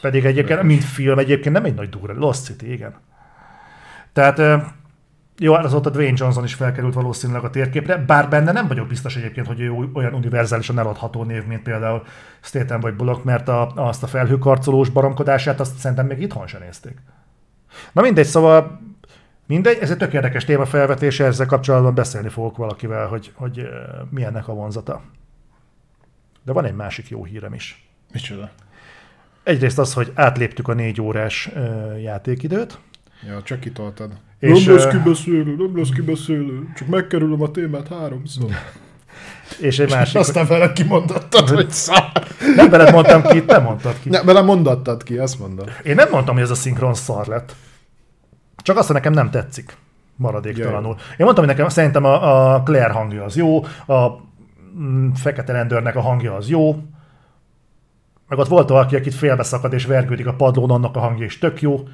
Pedig 0.00 0.24
egyébként, 0.24 0.62
mint 0.62 0.84
film 0.84 1.18
egyébként 1.18 1.54
nem 1.54 1.64
egy 1.64 1.74
nagy 1.74 1.88
durva. 1.88 2.12
Lost 2.12 2.44
City, 2.44 2.72
igen. 2.72 2.94
Tehát 4.12 4.64
jó, 5.38 5.54
hát 5.54 5.64
azóta 5.64 5.90
Dwayne 5.90 6.16
Johnson 6.16 6.44
is 6.44 6.54
felkerült 6.54 6.94
valószínűleg 6.94 7.44
a 7.44 7.50
térképre, 7.50 7.96
bár 7.96 8.28
benne 8.28 8.52
nem 8.52 8.68
vagyok 8.68 8.86
biztos 8.86 9.16
egyébként, 9.16 9.46
hogy 9.46 9.60
ő 9.60 9.88
olyan 9.94 10.14
univerzálisan 10.14 10.78
eladható 10.78 11.24
név, 11.24 11.46
mint 11.46 11.62
például 11.62 12.02
Statham 12.40 12.80
vagy 12.80 12.94
Bullock, 12.94 13.24
mert 13.24 13.48
a, 13.48 13.72
azt 13.74 14.02
a 14.02 14.06
felhőkarcolós 14.06 14.88
baromkodását 14.88 15.60
azt 15.60 15.76
szerintem 15.76 16.06
még 16.06 16.20
itthon 16.20 16.46
sem 16.46 16.60
nézték. 16.60 16.96
Na 17.92 18.02
mindegy, 18.02 18.26
szóval 18.26 18.80
Mindegy, 19.52 19.78
ez 19.80 19.90
egy 19.90 19.96
tök 19.96 20.12
érdekes 20.12 20.44
témafelvetése, 20.44 21.24
ezzel 21.24 21.46
kapcsolatban 21.46 21.94
beszélni 21.94 22.28
fogok 22.28 22.56
valakivel, 22.56 23.06
hogy, 23.06 23.32
hogy 23.34 23.68
mi 24.10 24.24
ennek 24.24 24.48
a 24.48 24.52
vonzata. 24.52 25.02
De 26.44 26.52
van 26.52 26.64
egy 26.64 26.74
másik 26.74 27.08
jó 27.08 27.24
hírem 27.24 27.54
is. 27.54 27.88
Micsoda? 28.12 28.50
Egyrészt 29.42 29.78
az, 29.78 29.92
hogy 29.92 30.12
átléptük 30.14 30.68
a 30.68 30.72
négy 30.72 31.00
órás 31.00 31.50
játékidőt. 32.02 32.78
Ja, 33.26 33.42
csak 33.42 33.60
kitoltad. 33.60 34.10
És, 34.38 34.64
nem 34.64 34.74
lesz 34.74 34.86
kibeszélő, 34.86 35.56
nem 35.56 35.76
lesz 35.76 35.88
kibeszélő, 35.88 36.68
csak 36.76 36.88
megkerülöm 36.88 37.42
a 37.42 37.50
témát 37.50 37.88
háromszor. 37.88 38.50
És 39.60 39.78
egy 39.78 39.90
másik... 39.90 40.18
Aztán 40.18 40.46
vele 40.46 40.72
kimondottad, 40.72 41.48
hogy 41.48 41.70
szar. 41.70 42.12
Nem 42.56 42.70
veled 42.70 42.92
mondtam 42.92 43.22
ki, 43.22 43.44
te 43.44 43.58
mondtad 43.58 43.94
ki. 44.00 44.08
Ne, 44.08 44.22
vele 44.22 44.40
mondattad 44.40 45.02
ki, 45.02 45.18
azt 45.18 45.38
mondom. 45.38 45.66
Én 45.82 45.94
nem 45.94 46.08
mondtam, 46.10 46.34
hogy 46.34 46.42
ez 46.42 46.50
a 46.50 46.54
szinkron 46.54 46.94
szar 46.94 47.26
lett. 47.26 47.54
Csak 48.62 48.76
azt, 48.76 48.86
hogy 48.86 48.96
nekem 48.96 49.12
nem 49.12 49.30
tetszik 49.30 49.76
maradéktalanul. 50.16 50.96
Én 51.10 51.24
mondtam, 51.24 51.44
hogy 51.44 51.54
nekem 51.54 51.68
szerintem 51.68 52.04
a, 52.04 52.54
a 52.54 52.62
Claire 52.62 52.92
hangja 52.92 53.24
az 53.24 53.36
jó, 53.36 53.64
a 53.86 54.08
mm, 54.78 55.10
Fekete 55.10 55.52
Rendőrnek 55.52 55.96
a 55.96 56.00
hangja 56.00 56.34
az 56.34 56.48
jó, 56.48 56.76
meg 58.28 58.38
ott 58.38 58.48
volt 58.48 58.68
valaki, 58.68 58.96
akit 58.96 59.14
félbeszakad 59.14 59.72
és 59.72 59.86
vergődik 59.86 60.26
a 60.26 60.34
padlón, 60.34 60.70
annak 60.70 60.96
a 60.96 61.00
hangja 61.00 61.24
is 61.24 61.38
tök 61.38 61.60
jó, 61.62 61.88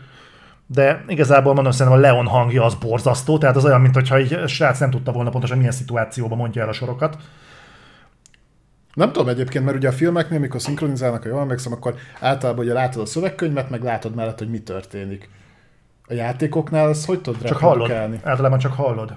de 0.66 1.05
igazából 1.09 1.55
mondom, 1.55 1.73
szerintem 1.73 1.99
a 1.99 2.03
Leon 2.03 2.27
hangja 2.27 2.65
az 2.65 2.74
borzasztó, 2.74 3.39
tehát 3.39 3.57
az 3.57 3.65
olyan, 3.65 3.81
mintha 3.81 4.16
egy 4.16 4.49
srác 4.49 4.78
nem 4.78 4.90
tudta 4.90 5.12
volna 5.12 5.31
pontosan 5.31 5.57
milyen 5.57 5.73
szituációban 5.73 6.39
mondja 6.39 6.62
el 6.62 6.69
a 6.69 6.73
sorokat. 6.73 7.16
Nem 8.95 9.12
tudom 9.12 9.28
egyébként, 9.28 9.65
mert 9.65 9.77
ugye 9.77 9.89
a 9.89 9.93
filmeknél, 9.93 10.39
amikor 10.39 10.61
szinkronizálnak, 10.61 11.23
ha 11.23 11.28
jól 11.28 11.40
emlékszem, 11.40 11.73
akkor 11.73 11.95
általában 12.20 12.65
ugye 12.65 12.73
látod 12.73 13.03
a 13.03 13.07
szövegkönyvet, 13.07 13.70
meg 13.70 13.82
látod 13.82 14.15
mellett, 14.15 14.39
hogy 14.39 14.51
mi 14.51 14.59
történik. 14.59 15.28
A 16.09 16.14
játékoknál 16.14 16.89
ezt 16.89 17.06
hogy 17.06 17.20
tudod 17.20 17.43
Csak 17.43 17.59
hallod, 17.59 17.93
általában 18.22 18.59
csak 18.59 18.72
hallod. 18.72 19.16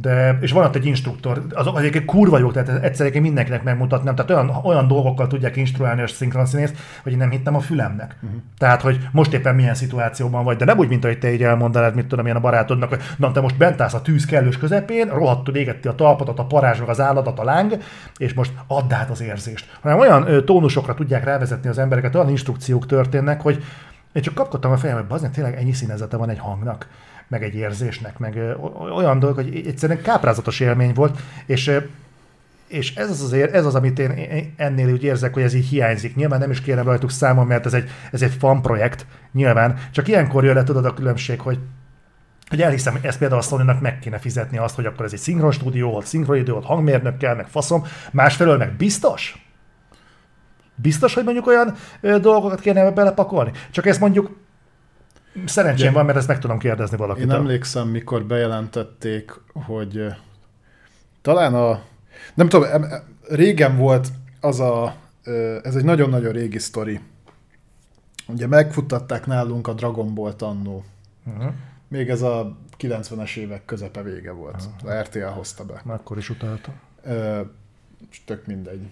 De, 0.00 0.38
és 0.40 0.52
van 0.52 0.64
ott 0.64 0.74
egy 0.74 0.86
instruktor, 0.86 1.42
azok 1.50 1.78
egyébként 1.78 2.04
kurva 2.04 2.38
jó, 2.38 2.50
tehát 2.50 2.84
egyszerűen 2.84 3.22
mindenkinek 3.22 3.62
megmutatnám, 3.62 4.14
tehát 4.14 4.30
olyan, 4.30 4.50
olyan 4.64 4.88
dolgokkal 4.88 5.26
tudják 5.26 5.56
instruálni 5.56 6.02
a 6.02 6.06
szinkronszínészt, 6.06 6.76
hogy 7.02 7.12
én 7.12 7.18
nem 7.18 7.30
hittem 7.30 7.54
a 7.54 7.60
fülemnek. 7.60 8.16
Uh-huh. 8.22 8.40
Tehát, 8.58 8.80
hogy 8.80 8.98
most 9.12 9.32
éppen 9.32 9.54
milyen 9.54 9.74
szituációban 9.74 10.44
vagy, 10.44 10.56
de 10.56 10.64
nem 10.64 10.78
úgy, 10.78 10.88
mint 10.88 11.04
ahogy 11.04 11.18
te 11.18 11.32
így 11.32 11.42
elmondanád, 11.42 11.94
mit 11.94 12.06
tudom 12.06 12.26
én 12.26 12.34
a 12.34 12.40
barátodnak, 12.40 12.88
hogy 12.88 13.00
na, 13.16 13.32
te 13.32 13.40
most 13.40 13.56
bent 13.56 13.80
állsz 13.80 13.94
a 13.94 14.02
tűz 14.02 14.24
kellős 14.24 14.58
közepén, 14.58 15.08
rohadtul 15.08 15.54
égetti 15.54 15.88
a 15.88 15.94
talpatot, 15.94 16.38
a 16.38 16.44
parázs, 16.44 16.80
az 16.86 17.00
állatot, 17.00 17.38
a 17.38 17.44
láng, 17.44 17.76
és 18.16 18.34
most 18.34 18.52
add 18.66 18.92
át 18.92 19.10
az 19.10 19.20
érzést. 19.20 19.78
Hanem 19.82 19.98
olyan 19.98 20.28
ö, 20.28 20.44
tónusokra 20.44 20.94
tudják 20.94 21.24
rávezetni 21.24 21.68
az 21.68 21.78
embereket, 21.78 22.14
olyan 22.14 22.28
instrukciók 22.28 22.86
történnek, 22.86 23.40
hogy 23.40 23.64
én 24.12 24.22
csak 24.22 24.34
kapkodtam 24.34 24.72
a 24.72 24.76
fejem, 24.76 24.96
hogy 24.96 25.06
bazdmeg, 25.06 25.32
tényleg 25.32 25.56
ennyi 25.56 25.72
színezete 25.72 26.16
van 26.16 26.30
egy 26.30 26.38
hangnak, 26.38 26.88
meg 27.28 27.42
egy 27.42 27.54
érzésnek, 27.54 28.18
meg 28.18 28.38
olyan 28.96 29.18
dolog, 29.18 29.34
hogy 29.34 29.66
egyszerűen 29.66 30.02
káprázatos 30.02 30.60
élmény 30.60 30.92
volt, 30.92 31.18
és 31.46 31.80
és 32.68 32.94
ez 32.94 33.10
az, 33.10 33.22
az, 33.22 33.32
ez 33.32 33.66
az, 33.66 33.74
amit 33.74 33.98
én 33.98 34.54
ennél 34.56 34.92
úgy 34.92 35.02
érzek, 35.02 35.34
hogy 35.34 35.42
ez 35.42 35.54
így 35.54 35.66
hiányzik. 35.66 36.14
Nyilván 36.14 36.38
nem 36.38 36.50
is 36.50 36.60
kérem 36.60 36.84
rajtuk 36.84 37.10
számon, 37.10 37.46
mert 37.46 37.66
ez 37.66 37.74
egy, 37.74 37.90
ez 38.12 38.22
egy 38.22 38.32
fan 38.38 38.62
projekt, 38.62 39.06
nyilván. 39.32 39.78
Csak 39.90 40.08
ilyenkor 40.08 40.44
jön 40.44 40.54
le, 40.54 40.62
tudod 40.62 40.84
a 40.84 40.94
különbség, 40.94 41.40
hogy 41.40 41.58
hogy 42.48 42.62
elhiszem, 42.62 42.92
hogy 42.92 43.04
ezt 43.04 43.18
például 43.18 43.40
a 43.40 43.44
sony 43.44 43.76
meg 43.80 43.98
kéne 43.98 44.18
fizetni 44.18 44.58
azt, 44.58 44.74
hogy 44.74 44.86
akkor 44.86 45.04
ez 45.04 45.12
egy 45.12 45.18
szinkron 45.18 45.50
stúdió, 45.50 45.94
ott 45.94 46.04
szinkronidő, 46.04 46.52
ott 46.52 46.64
hangmérnökkel, 46.64 47.34
meg 47.34 47.48
faszom. 47.48 47.84
Másfelől 48.10 48.56
meg 48.56 48.72
biztos, 48.72 49.47
Biztos, 50.82 51.14
hogy 51.14 51.24
mondjuk 51.24 51.46
olyan 51.46 51.74
dolgokat 52.00 52.60
kéne 52.60 52.90
belepakolni? 52.90 53.52
Csak 53.70 53.86
ezt 53.86 54.00
mondjuk 54.00 54.36
szerencsém 55.44 55.92
van, 55.92 56.04
mert 56.04 56.18
ezt 56.18 56.28
meg 56.28 56.38
tudom 56.38 56.58
kérdezni 56.58 56.96
valakit. 56.96 57.22
Én 57.22 57.30
emlékszem, 57.30 57.88
mikor 57.88 58.24
bejelentették, 58.24 59.32
hogy 59.52 60.06
talán 61.22 61.54
a... 61.54 61.82
Nem 62.34 62.48
tudom, 62.48 62.84
régen 63.28 63.76
volt 63.76 64.08
az 64.40 64.60
a... 64.60 64.94
Ez 65.62 65.74
egy 65.74 65.84
nagyon-nagyon 65.84 66.32
régi 66.32 66.58
sztori. 66.58 67.00
Ugye 68.26 68.46
megfuttatták 68.46 69.26
nálunk 69.26 69.66
a 69.68 69.72
Dragon 69.72 70.14
Ball-t 70.14 70.42
annó. 70.42 70.84
Uh-huh. 71.26 71.52
Még 71.88 72.08
ez 72.08 72.22
a 72.22 72.56
90-es 72.78 73.36
évek 73.36 73.64
közepe 73.64 74.02
vége 74.02 74.32
volt. 74.32 74.68
Uh-huh. 74.82 74.98
A 74.98 75.00
RTL 75.00 75.24
hozta 75.24 75.64
be. 75.64 75.80
Már 75.84 75.96
akkor 75.96 76.18
is 76.18 76.30
utáltam. 76.30 76.74
Ö, 77.02 77.40
tök 78.24 78.46
mindegy. 78.46 78.88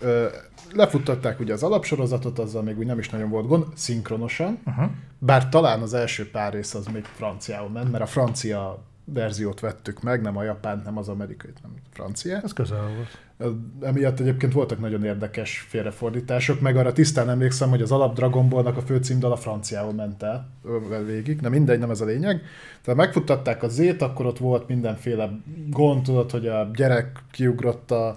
Ö, 0.00 0.26
lefuttatták 0.72 1.40
ugye 1.40 1.52
az 1.52 1.62
alapsorozatot, 1.62 2.38
azzal 2.38 2.62
még 2.62 2.78
úgy 2.78 2.86
nem 2.86 2.98
is 2.98 3.08
nagyon 3.08 3.28
volt 3.30 3.46
gond, 3.46 3.64
szinkronosan, 3.74 4.58
Uh-huh. 4.66 4.90
bár 5.18 5.48
talán 5.48 5.82
az 5.82 5.94
első 5.94 6.30
pár 6.30 6.52
rész 6.52 6.74
az 6.74 6.86
még 6.86 7.04
franciául 7.04 7.68
ment, 7.68 7.90
mert 7.90 8.02
a 8.02 8.06
francia 8.06 8.78
verziót 9.04 9.60
vettük 9.60 10.02
meg, 10.02 10.20
nem 10.22 10.36
a 10.36 10.42
japán, 10.42 10.82
nem 10.84 10.98
az 10.98 11.08
amerikai, 11.08 11.50
nem 11.62 11.72
a 11.76 11.80
francia. 11.92 12.40
Ez 12.44 12.52
közel 12.52 12.90
volt. 12.96 13.18
Emiatt 13.80 14.20
egyébként 14.20 14.52
voltak 14.52 14.80
nagyon 14.80 15.04
érdekes 15.04 15.66
félrefordítások, 15.68 16.60
meg 16.60 16.76
arra 16.76 16.92
tisztán 16.92 17.30
emlékszem, 17.30 17.68
hogy 17.68 17.82
az 17.82 17.92
alap 17.92 18.14
Dragon 18.14 18.48
Ball-nak 18.48 18.76
a 18.76 18.80
főcímdal 18.82 19.32
a 19.32 19.36
franciául 19.36 19.92
ment 19.92 20.22
el 20.22 20.48
végig, 21.06 21.40
de 21.40 21.48
mindegy, 21.48 21.78
nem 21.78 21.90
ez 21.90 22.00
a 22.00 22.04
lényeg. 22.04 22.42
Tehát 22.82 23.00
megfuttatták 23.00 23.62
a 23.62 23.68
Z-t, 23.68 24.02
akkor 24.02 24.26
ott 24.26 24.38
volt 24.38 24.68
mindenféle 24.68 25.30
gond, 25.68 26.02
tudod, 26.02 26.30
hogy 26.30 26.46
a 26.46 26.70
gyerek 26.74 27.22
kiugrott 27.30 27.90
a 27.90 28.16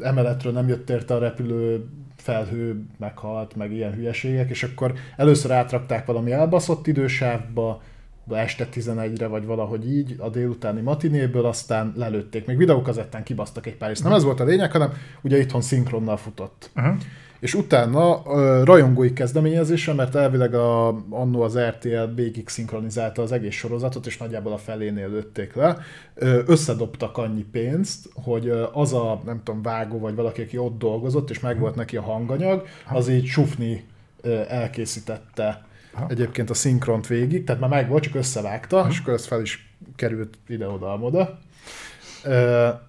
emeletről, 0.00 0.52
nem 0.52 0.68
jött 0.68 0.90
érte 0.90 1.14
a 1.14 1.18
repülő, 1.18 1.88
felhő 2.16 2.84
meghalt, 2.98 3.56
meg 3.56 3.72
ilyen 3.72 3.92
hülyeségek, 3.92 4.50
és 4.50 4.62
akkor 4.62 4.94
először 5.16 5.50
átrakták 5.50 6.06
valami 6.06 6.32
elbaszott 6.32 6.86
idősávba, 6.86 7.82
este 8.30 8.68
11-re, 8.72 9.26
vagy 9.26 9.44
valahogy 9.44 9.92
így, 9.92 10.16
a 10.18 10.28
délutáni 10.28 10.80
matinéből, 10.80 11.46
aztán 11.46 11.92
lelőtték. 11.96 12.46
Még 12.46 12.56
videókazettán 12.56 13.22
kibasztak 13.22 13.66
egy 13.66 13.76
pár 13.76 13.88
részt. 13.88 14.02
Nem 14.02 14.12
ez 14.12 14.24
volt 14.24 14.40
a 14.40 14.44
lényeg, 14.44 14.72
hanem 14.72 14.92
ugye 15.22 15.38
itthon 15.38 15.60
szinkronnal 15.60 16.16
futott. 16.16 16.70
Uh-huh. 16.76 16.96
És 17.40 17.54
utána 17.54 18.22
ö, 18.26 18.62
rajongói 18.64 19.12
kezdeményezése, 19.12 19.92
mert 19.92 20.14
elvileg 20.14 20.54
a, 20.54 20.88
annó 21.10 21.42
az 21.42 21.58
RTL 21.58 22.14
végig 22.14 22.48
szinkronizálta 22.48 23.22
az 23.22 23.32
egész 23.32 23.54
sorozatot, 23.54 24.06
és 24.06 24.16
nagyjából 24.16 24.52
a 24.52 24.58
felénél 24.58 25.08
lőtték 25.08 25.54
le. 25.54 25.78
Ö, 26.14 26.40
összedobtak 26.46 27.18
annyi 27.18 27.44
pénzt, 27.44 28.08
hogy 28.14 28.52
az 28.72 28.92
a, 28.92 29.22
nem 29.24 29.40
tudom, 29.42 29.62
vágó, 29.62 29.98
vagy 29.98 30.14
valaki, 30.14 30.42
aki 30.42 30.58
ott 30.58 30.78
dolgozott, 30.78 31.30
és 31.30 31.40
meg 31.40 31.58
volt 31.58 31.74
neki 31.74 31.96
a 31.96 32.02
hanganyag, 32.02 32.66
az 32.88 33.08
így 33.08 33.26
sufni 33.26 33.84
ö, 34.20 34.40
elkészítette 34.48 35.64
Aha. 35.94 36.06
egyébként 36.08 36.50
a 36.50 36.54
szinkront 36.54 37.06
végig, 37.06 37.44
tehát 37.44 37.60
már 37.60 37.70
meg 37.70 37.88
volt, 37.88 38.02
csak 38.02 38.14
összevágta, 38.14 38.86
és 38.90 38.98
akkor 38.98 39.12
ez 39.12 39.26
fel 39.26 39.40
is 39.40 39.74
került 39.96 40.38
ide-oda-amoda. 40.48 41.38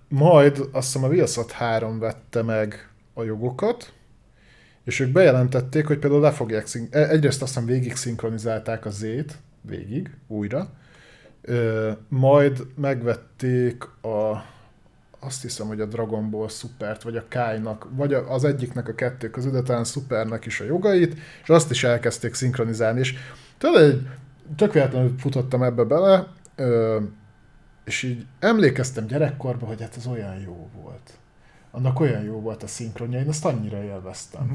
Majd 0.07 0.57
azt 0.71 0.93
hiszem 0.93 1.03
a 1.03 1.07
Viaszat 1.07 1.51
3 1.51 1.99
vette 1.99 2.41
meg 2.41 2.89
a 3.13 3.23
jogokat, 3.23 3.93
és 4.87 4.99
ők 4.99 5.11
bejelentették, 5.11 5.87
hogy 5.87 5.99
például 5.99 6.21
le 6.21 6.31
fogják 6.31 6.67
szink- 6.67 6.95
e- 6.95 7.09
egyrészt 7.09 7.41
azt 7.41 7.53
hiszem 7.53 7.67
végig 7.67 7.95
szinkronizálták 7.95 8.85
a 8.85 8.89
Z-t, 8.89 9.37
végig, 9.61 10.09
újra, 10.27 10.69
Ö, 11.41 11.91
majd 12.07 12.67
megvették 12.75 13.83
a 13.83 14.45
azt 15.19 15.41
hiszem, 15.41 15.67
hogy 15.67 15.81
a 15.81 15.85
Dragon 15.85 16.29
Ball 16.29 16.47
Supert, 16.47 17.03
vagy 17.03 17.17
a 17.17 17.23
Kai-nak, 17.29 17.87
vagy 17.95 18.13
az 18.13 18.43
egyiknek 18.43 18.87
a 18.87 18.95
kettő 18.95 19.29
közül, 19.29 19.51
de 19.51 19.61
talán 19.61 19.83
Supernek 19.83 20.45
is 20.45 20.59
a 20.59 20.63
jogait, 20.63 21.17
és 21.43 21.49
azt 21.49 21.71
is 21.71 21.83
elkezdték 21.83 22.33
szinkronizálni, 22.33 22.99
és 22.99 23.15
tudod, 23.57 23.81
egy, 23.81 24.07
véletlenül 24.71 25.15
futottam 25.17 25.63
ebbe 25.63 25.83
bele, 25.83 26.27
ö, 26.55 26.99
és 27.85 28.03
így 28.03 28.25
emlékeztem 28.39 29.07
gyerekkorban, 29.07 29.67
hogy 29.67 29.81
hát 29.81 29.97
ez 29.97 30.07
olyan 30.07 30.39
jó 30.39 30.69
volt. 30.81 31.17
Annak 31.71 31.99
olyan 31.99 32.23
jó 32.23 32.39
volt 32.39 32.63
a 32.63 32.67
szinkronja, 32.67 33.19
én 33.19 33.27
azt 33.27 33.45
annyira 33.45 33.83
élveztem. 33.83 34.43
Mhm. 34.43 34.53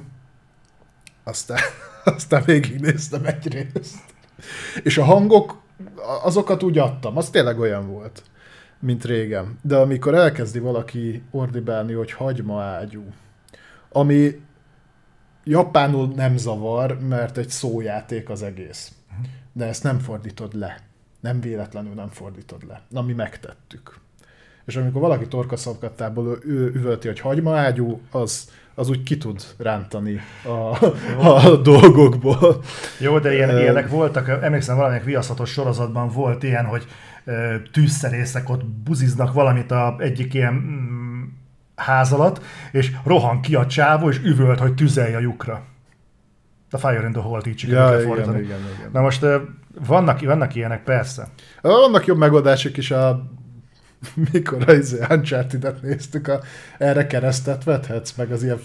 Aztán, 1.24 1.58
aztán 2.16 2.42
végignéztem 2.44 3.24
egy 3.24 3.52
részt. 3.52 3.96
És 4.82 4.98
a 4.98 5.04
hangok, 5.04 5.60
azokat 6.22 6.62
úgy 6.62 6.78
adtam, 6.78 7.16
az 7.16 7.30
tényleg 7.30 7.58
olyan 7.58 7.86
volt, 7.86 8.22
mint 8.78 9.04
régen. 9.04 9.58
De 9.62 9.76
amikor 9.76 10.14
elkezdi 10.14 10.58
valaki 10.58 11.22
ordibálni, 11.30 11.92
hogy 11.92 12.12
hagyma 12.12 12.62
ágyú, 12.62 13.04
ami 13.88 14.40
japánul 15.44 16.12
nem 16.14 16.36
zavar, 16.36 16.98
mert 17.00 17.36
egy 17.36 17.48
szójáték 17.48 18.28
az 18.28 18.42
egész. 18.42 18.92
De 19.52 19.66
ezt 19.66 19.82
nem 19.82 19.98
fordítod 19.98 20.54
le. 20.54 20.80
Nem 21.20 21.40
véletlenül 21.40 21.94
nem 21.94 22.08
fordítod 22.08 22.66
le. 22.66 22.82
Na, 22.88 23.02
mi 23.02 23.12
megtettük. 23.12 24.00
És 24.64 24.76
amikor 24.76 25.00
valaki 25.00 25.28
torkaszavkattából 25.28 26.38
ő 26.44 26.72
üvölti, 26.74 27.06
hogy 27.06 27.20
hagyma 27.20 27.56
ágyú, 27.56 28.00
az, 28.10 28.50
az 28.74 28.88
úgy 28.88 29.02
ki 29.02 29.16
tud 29.18 29.42
rántani 29.58 30.20
a, 30.44 30.84
a 31.28 31.56
dolgokból. 31.56 32.62
Jó, 32.98 33.18
de 33.18 33.34
ilyen, 33.34 33.58
ilyenek 33.58 33.88
voltak, 33.88 34.28
emlékszem 34.28 34.76
valamelyik 34.76 35.04
viaszatos 35.04 35.50
sorozatban 35.50 36.08
volt 36.08 36.42
ilyen, 36.42 36.64
hogy 36.64 36.86
tűzszerészek 37.72 38.48
ott 38.48 38.64
buziznak 38.66 39.32
valamit 39.32 39.70
a 39.70 39.96
egyik 39.98 40.34
ilyen 40.34 40.52
mm, 40.52 41.22
ház 41.76 42.12
alatt, 42.12 42.40
és 42.72 42.92
rohan 43.04 43.40
ki 43.40 43.54
a 43.54 43.66
csávó, 43.66 44.08
és 44.08 44.18
üvölt, 44.24 44.58
hogy 44.58 44.74
tüzelj 44.74 45.14
a 45.14 45.18
lyukra. 45.18 45.62
A 46.70 46.78
Fire 46.78 47.06
in 47.06 47.12
the 47.12 47.20
Hole-t 47.22 47.46
így 47.46 47.64
Ja, 47.68 47.90
lefordítani. 47.90 48.38
igen, 48.38 48.58
igen, 48.58 48.70
igen. 48.78 48.90
Na 48.92 49.00
most 49.00 49.26
vannak, 49.86 50.20
vannak 50.20 50.54
ilyenek, 50.54 50.82
persze. 50.82 51.28
Vannak 51.60 52.06
jobb 52.06 52.18
megoldások 52.18 52.76
is 52.76 52.90
a 52.90 53.30
mikor 54.32 54.68
az 54.68 54.76
izé 54.76 54.98
Uncharted-et 55.10 55.82
néztük, 55.82 56.28
a, 56.28 56.40
erre 56.78 57.06
keresztet 57.06 57.64
vethetsz, 57.64 58.14
meg 58.16 58.32
az 58.32 58.42
ilyen 58.42 58.58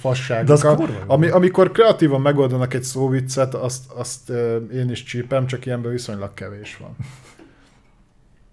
jó. 0.89 0.95
Ami, 1.07 1.27
amikor 1.27 1.71
kreatívan 1.71 2.21
megoldanak 2.21 2.73
egy 2.73 2.83
szóviccet, 2.83 3.53
azt, 3.53 3.91
azt 3.91 4.29
én 4.73 4.89
is 4.89 5.03
csípem, 5.03 5.45
csak 5.45 5.65
ilyenből 5.65 5.91
viszonylag 5.91 6.33
kevés 6.33 6.77
van. 6.77 6.95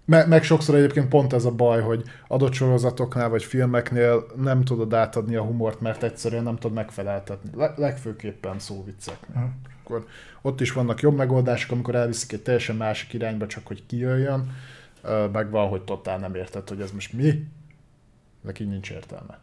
Me, 0.07 0.25
meg 0.25 0.43
sokszor 0.43 0.75
egyébként 0.75 1.07
pont 1.07 1.33
ez 1.33 1.45
a 1.45 1.51
baj, 1.51 1.81
hogy 1.81 2.03
adott 2.27 2.53
sorozatoknál 2.53 3.29
vagy 3.29 3.43
filmeknél 3.43 4.25
nem 4.35 4.63
tudod 4.63 4.93
átadni 4.93 5.35
a 5.35 5.41
humort, 5.41 5.81
mert 5.81 6.03
egyszerűen 6.03 6.43
nem 6.43 6.55
tudod 6.55 6.75
megfeleltetni. 6.75 7.49
Le, 7.55 7.73
legfőképpen 7.77 8.59
szóvicceknél. 8.59 9.41
Mhm. 9.41 9.49
Akkor 9.83 10.05
ott 10.41 10.61
is 10.61 10.71
vannak 10.71 11.01
jobb 11.01 11.15
megoldások, 11.15 11.71
amikor 11.71 11.95
elviszik 11.95 12.31
egy 12.31 12.41
teljesen 12.41 12.75
másik 12.75 13.13
irányba, 13.13 13.47
csak 13.47 13.67
hogy 13.67 13.85
kijöjjön. 13.85 14.51
Meg 15.31 15.49
van, 15.49 15.67
hogy 15.67 15.81
totál 15.81 16.17
nem 16.17 16.35
érted, 16.35 16.69
hogy 16.69 16.81
ez 16.81 16.91
most 16.91 17.13
mi. 17.13 17.47
Neki 18.41 18.63
nincs 18.63 18.91
értelme. 18.91 19.39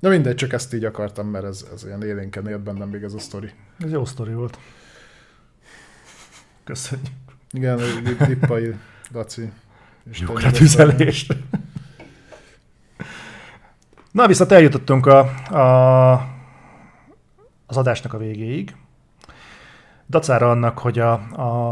De 0.00 0.08
mindegy, 0.08 0.34
csak 0.34 0.52
ezt 0.52 0.74
így 0.74 0.84
akartam, 0.84 1.28
mert 1.28 1.44
ez, 1.44 1.66
ez 1.74 1.84
ilyen 1.84 2.02
élénken 2.02 2.46
élt 2.46 2.60
bennem 2.60 2.88
még 2.88 3.02
ez 3.02 3.12
a 3.14 3.18
sztori. 3.18 3.50
Ez 3.78 3.90
jó 3.90 4.04
sztori 4.04 4.32
volt. 4.32 4.58
Köszönjük. 6.64 7.08
Igen, 7.50 7.80
Lippai, 8.18 8.74
Laci. 9.12 9.52
Isten 10.10 10.26
Lyukra 10.28 10.34
nyugodtan. 10.34 10.52
tüzelést. 10.52 11.36
Na, 14.10 14.26
viszont 14.26 14.52
eljutottunk 14.52 15.06
a, 15.06 15.18
a, 15.56 16.12
az 17.66 17.76
adásnak 17.76 18.12
a 18.12 18.18
végéig. 18.18 18.76
Dacára 20.08 20.50
annak, 20.50 20.78
hogy 20.78 20.98
a, 20.98 21.12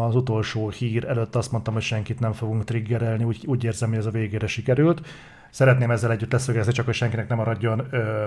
az 0.06 0.14
utolsó 0.14 0.68
hír 0.68 1.04
előtt 1.04 1.36
azt 1.36 1.52
mondtam, 1.52 1.74
hogy 1.74 1.82
senkit 1.82 2.20
nem 2.20 2.32
fogunk 2.32 2.64
triggerelni, 2.64 3.24
úgy, 3.24 3.44
úgy 3.46 3.64
érzem, 3.64 3.88
hogy 3.88 3.98
ez 3.98 4.06
a 4.06 4.10
végére 4.10 4.46
sikerült. 4.46 5.06
Szeretném 5.50 5.90
ezzel 5.90 6.10
együtt 6.10 6.32
leszögezni, 6.32 6.72
csak 6.72 6.84
hogy 6.84 6.94
senkinek 6.94 7.28
nem 7.28 7.36
maradjon 7.36 7.86
ö, 7.90 8.26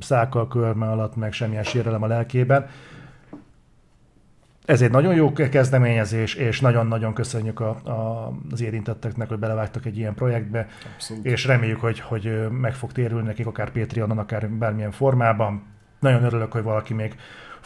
szákkal 0.00 0.48
körme 0.48 0.90
alatt, 0.90 1.16
meg 1.16 1.32
semmilyen 1.32 1.62
sérelem 1.62 2.02
a 2.02 2.06
lelkében. 2.06 2.66
Ez 4.64 4.82
egy 4.82 4.90
nagyon 4.90 5.14
jó 5.14 5.32
kezdeményezés, 5.32 6.34
és 6.34 6.60
nagyon-nagyon 6.60 7.14
köszönjük 7.14 7.60
a, 7.60 7.68
a, 7.68 8.32
az 8.50 8.60
érintetteknek, 8.60 9.28
hogy 9.28 9.38
belevágtak 9.38 9.86
egy 9.86 9.96
ilyen 9.98 10.14
projektbe, 10.14 10.66
Abszolút. 10.94 11.24
és 11.24 11.44
reméljük, 11.44 11.80
hogy, 11.80 12.00
hogy 12.00 12.48
meg 12.50 12.74
fog 12.74 12.92
térülni 12.92 13.26
nekik, 13.26 13.46
akár 13.46 13.70
Patreonon, 13.70 14.18
akár 14.18 14.48
bármilyen 14.50 14.90
formában. 14.90 15.62
Nagyon 15.98 16.24
örülök, 16.24 16.52
hogy 16.52 16.62
valaki 16.62 16.94
még 16.94 17.16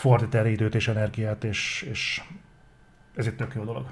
fordít 0.02 0.34
erre 0.34 0.50
időt 0.50 0.74
és 0.74 0.88
energiát, 0.88 1.44
és, 1.44 1.86
és 1.90 2.22
ez 3.16 3.26
egy 3.26 3.34
tök 3.34 3.52
jó 3.54 3.64
dolog. 3.64 3.86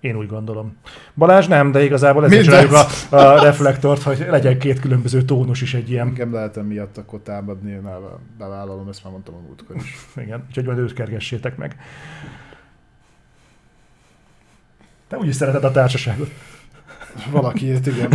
Én 0.00 0.16
úgy 0.16 0.26
gondolom. 0.26 0.76
Balázs 1.14 1.46
nem, 1.46 1.72
de 1.72 1.84
igazából 1.84 2.24
ezért 2.24 2.44
csináljuk 2.44 2.72
a, 2.72 2.86
a 3.16 3.42
reflektort, 3.42 4.02
hogy 4.02 4.26
legyen 4.30 4.58
két 4.58 4.80
különböző 4.80 5.22
tónus 5.22 5.62
is 5.62 5.74
egy 5.74 5.90
ilyen. 5.90 6.06
Engem 6.06 6.32
lehetem 6.32 6.66
miatt 6.66 6.98
akkor 6.98 7.20
támadni, 7.20 7.70
én 7.70 7.88
bevállalom, 8.38 8.88
ezt 8.88 9.04
már 9.04 9.12
mondtam 9.12 9.34
a 9.34 9.40
múltkor 9.46 9.76
is. 9.76 9.96
Igen, 10.16 10.44
úgyhogy 10.48 10.64
majd 10.64 10.78
őt 10.78 10.92
kergessétek 10.92 11.56
meg. 11.56 11.76
Te 15.08 15.16
úgyis 15.16 15.34
szereted 15.34 15.64
a 15.64 15.70
társaságot. 15.70 16.30
Valakiért, 17.30 17.86
igen. 17.86 18.10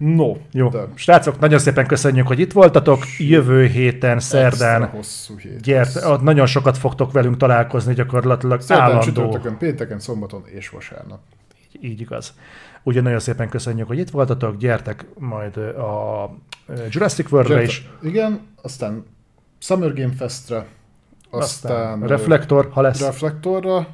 No, 0.00 0.36
Jó. 0.52 0.68
de 0.68 0.88
Srácok, 0.94 1.38
nagyon 1.38 1.58
szépen 1.58 1.86
köszönjük, 1.86 2.26
hogy 2.26 2.38
itt 2.38 2.52
voltatok. 2.52 3.04
Jövő 3.18 3.66
héten, 3.66 4.20
szerdán, 4.20 4.86
hosszú 4.88 5.36
hét. 5.36 5.60
gyert, 5.60 6.20
nagyon 6.22 6.46
sokat 6.46 6.78
fogtok 6.78 7.12
velünk 7.12 7.36
találkozni, 7.36 7.94
gyakorlatilag 7.94 8.60
Szerdán, 8.60 8.86
állandó. 8.86 9.04
csütörtökön, 9.04 9.56
pénteken, 9.58 9.98
szombaton 10.00 10.42
és 10.46 10.68
vasárnap. 10.68 11.18
Így 11.80 12.00
igaz. 12.00 12.34
Úgyhogy 12.82 13.02
nagyon 13.02 13.18
szépen 13.18 13.48
köszönjük, 13.48 13.86
hogy 13.86 13.98
itt 13.98 14.10
voltatok, 14.10 14.56
gyertek 14.56 15.04
majd 15.18 15.56
a 15.56 16.30
Jurassic 16.88 17.32
World-re 17.32 17.62
is. 17.62 17.88
Igen, 18.02 18.40
aztán 18.62 19.04
Summer 19.58 19.92
Game 19.92 20.14
Festre, 20.16 20.66
aztán 21.30 22.06
Reflektor, 22.06 22.68
ha 22.72 22.80
lesz. 22.80 23.00
Reflektorra, 23.00 23.88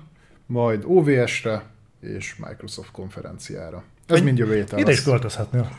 majd 0.47 0.85
OVS-re 0.87 1.63
és 2.01 2.37
Microsoft 2.49 2.91
konferenciára. 2.91 3.83
Ez 4.07 4.21
mind 4.21 4.39
jövő 4.39 4.55
héten 4.55 4.79
Ide 4.79 4.93
is 4.93 5.03
költözhetnél. 5.03 5.71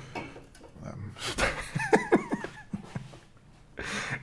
Nem. 0.83 1.13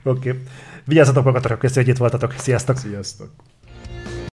Oké. 0.03 0.29
Okay. 0.29 0.41
Vigyázzatok 0.85 1.23
magatokra, 1.23 1.57
köszönjük, 1.57 1.85
hogy 1.85 1.93
itt 1.93 2.11
voltatok. 2.11 2.39
Sziasztok! 2.39 2.77
Sziasztok! 2.77 3.29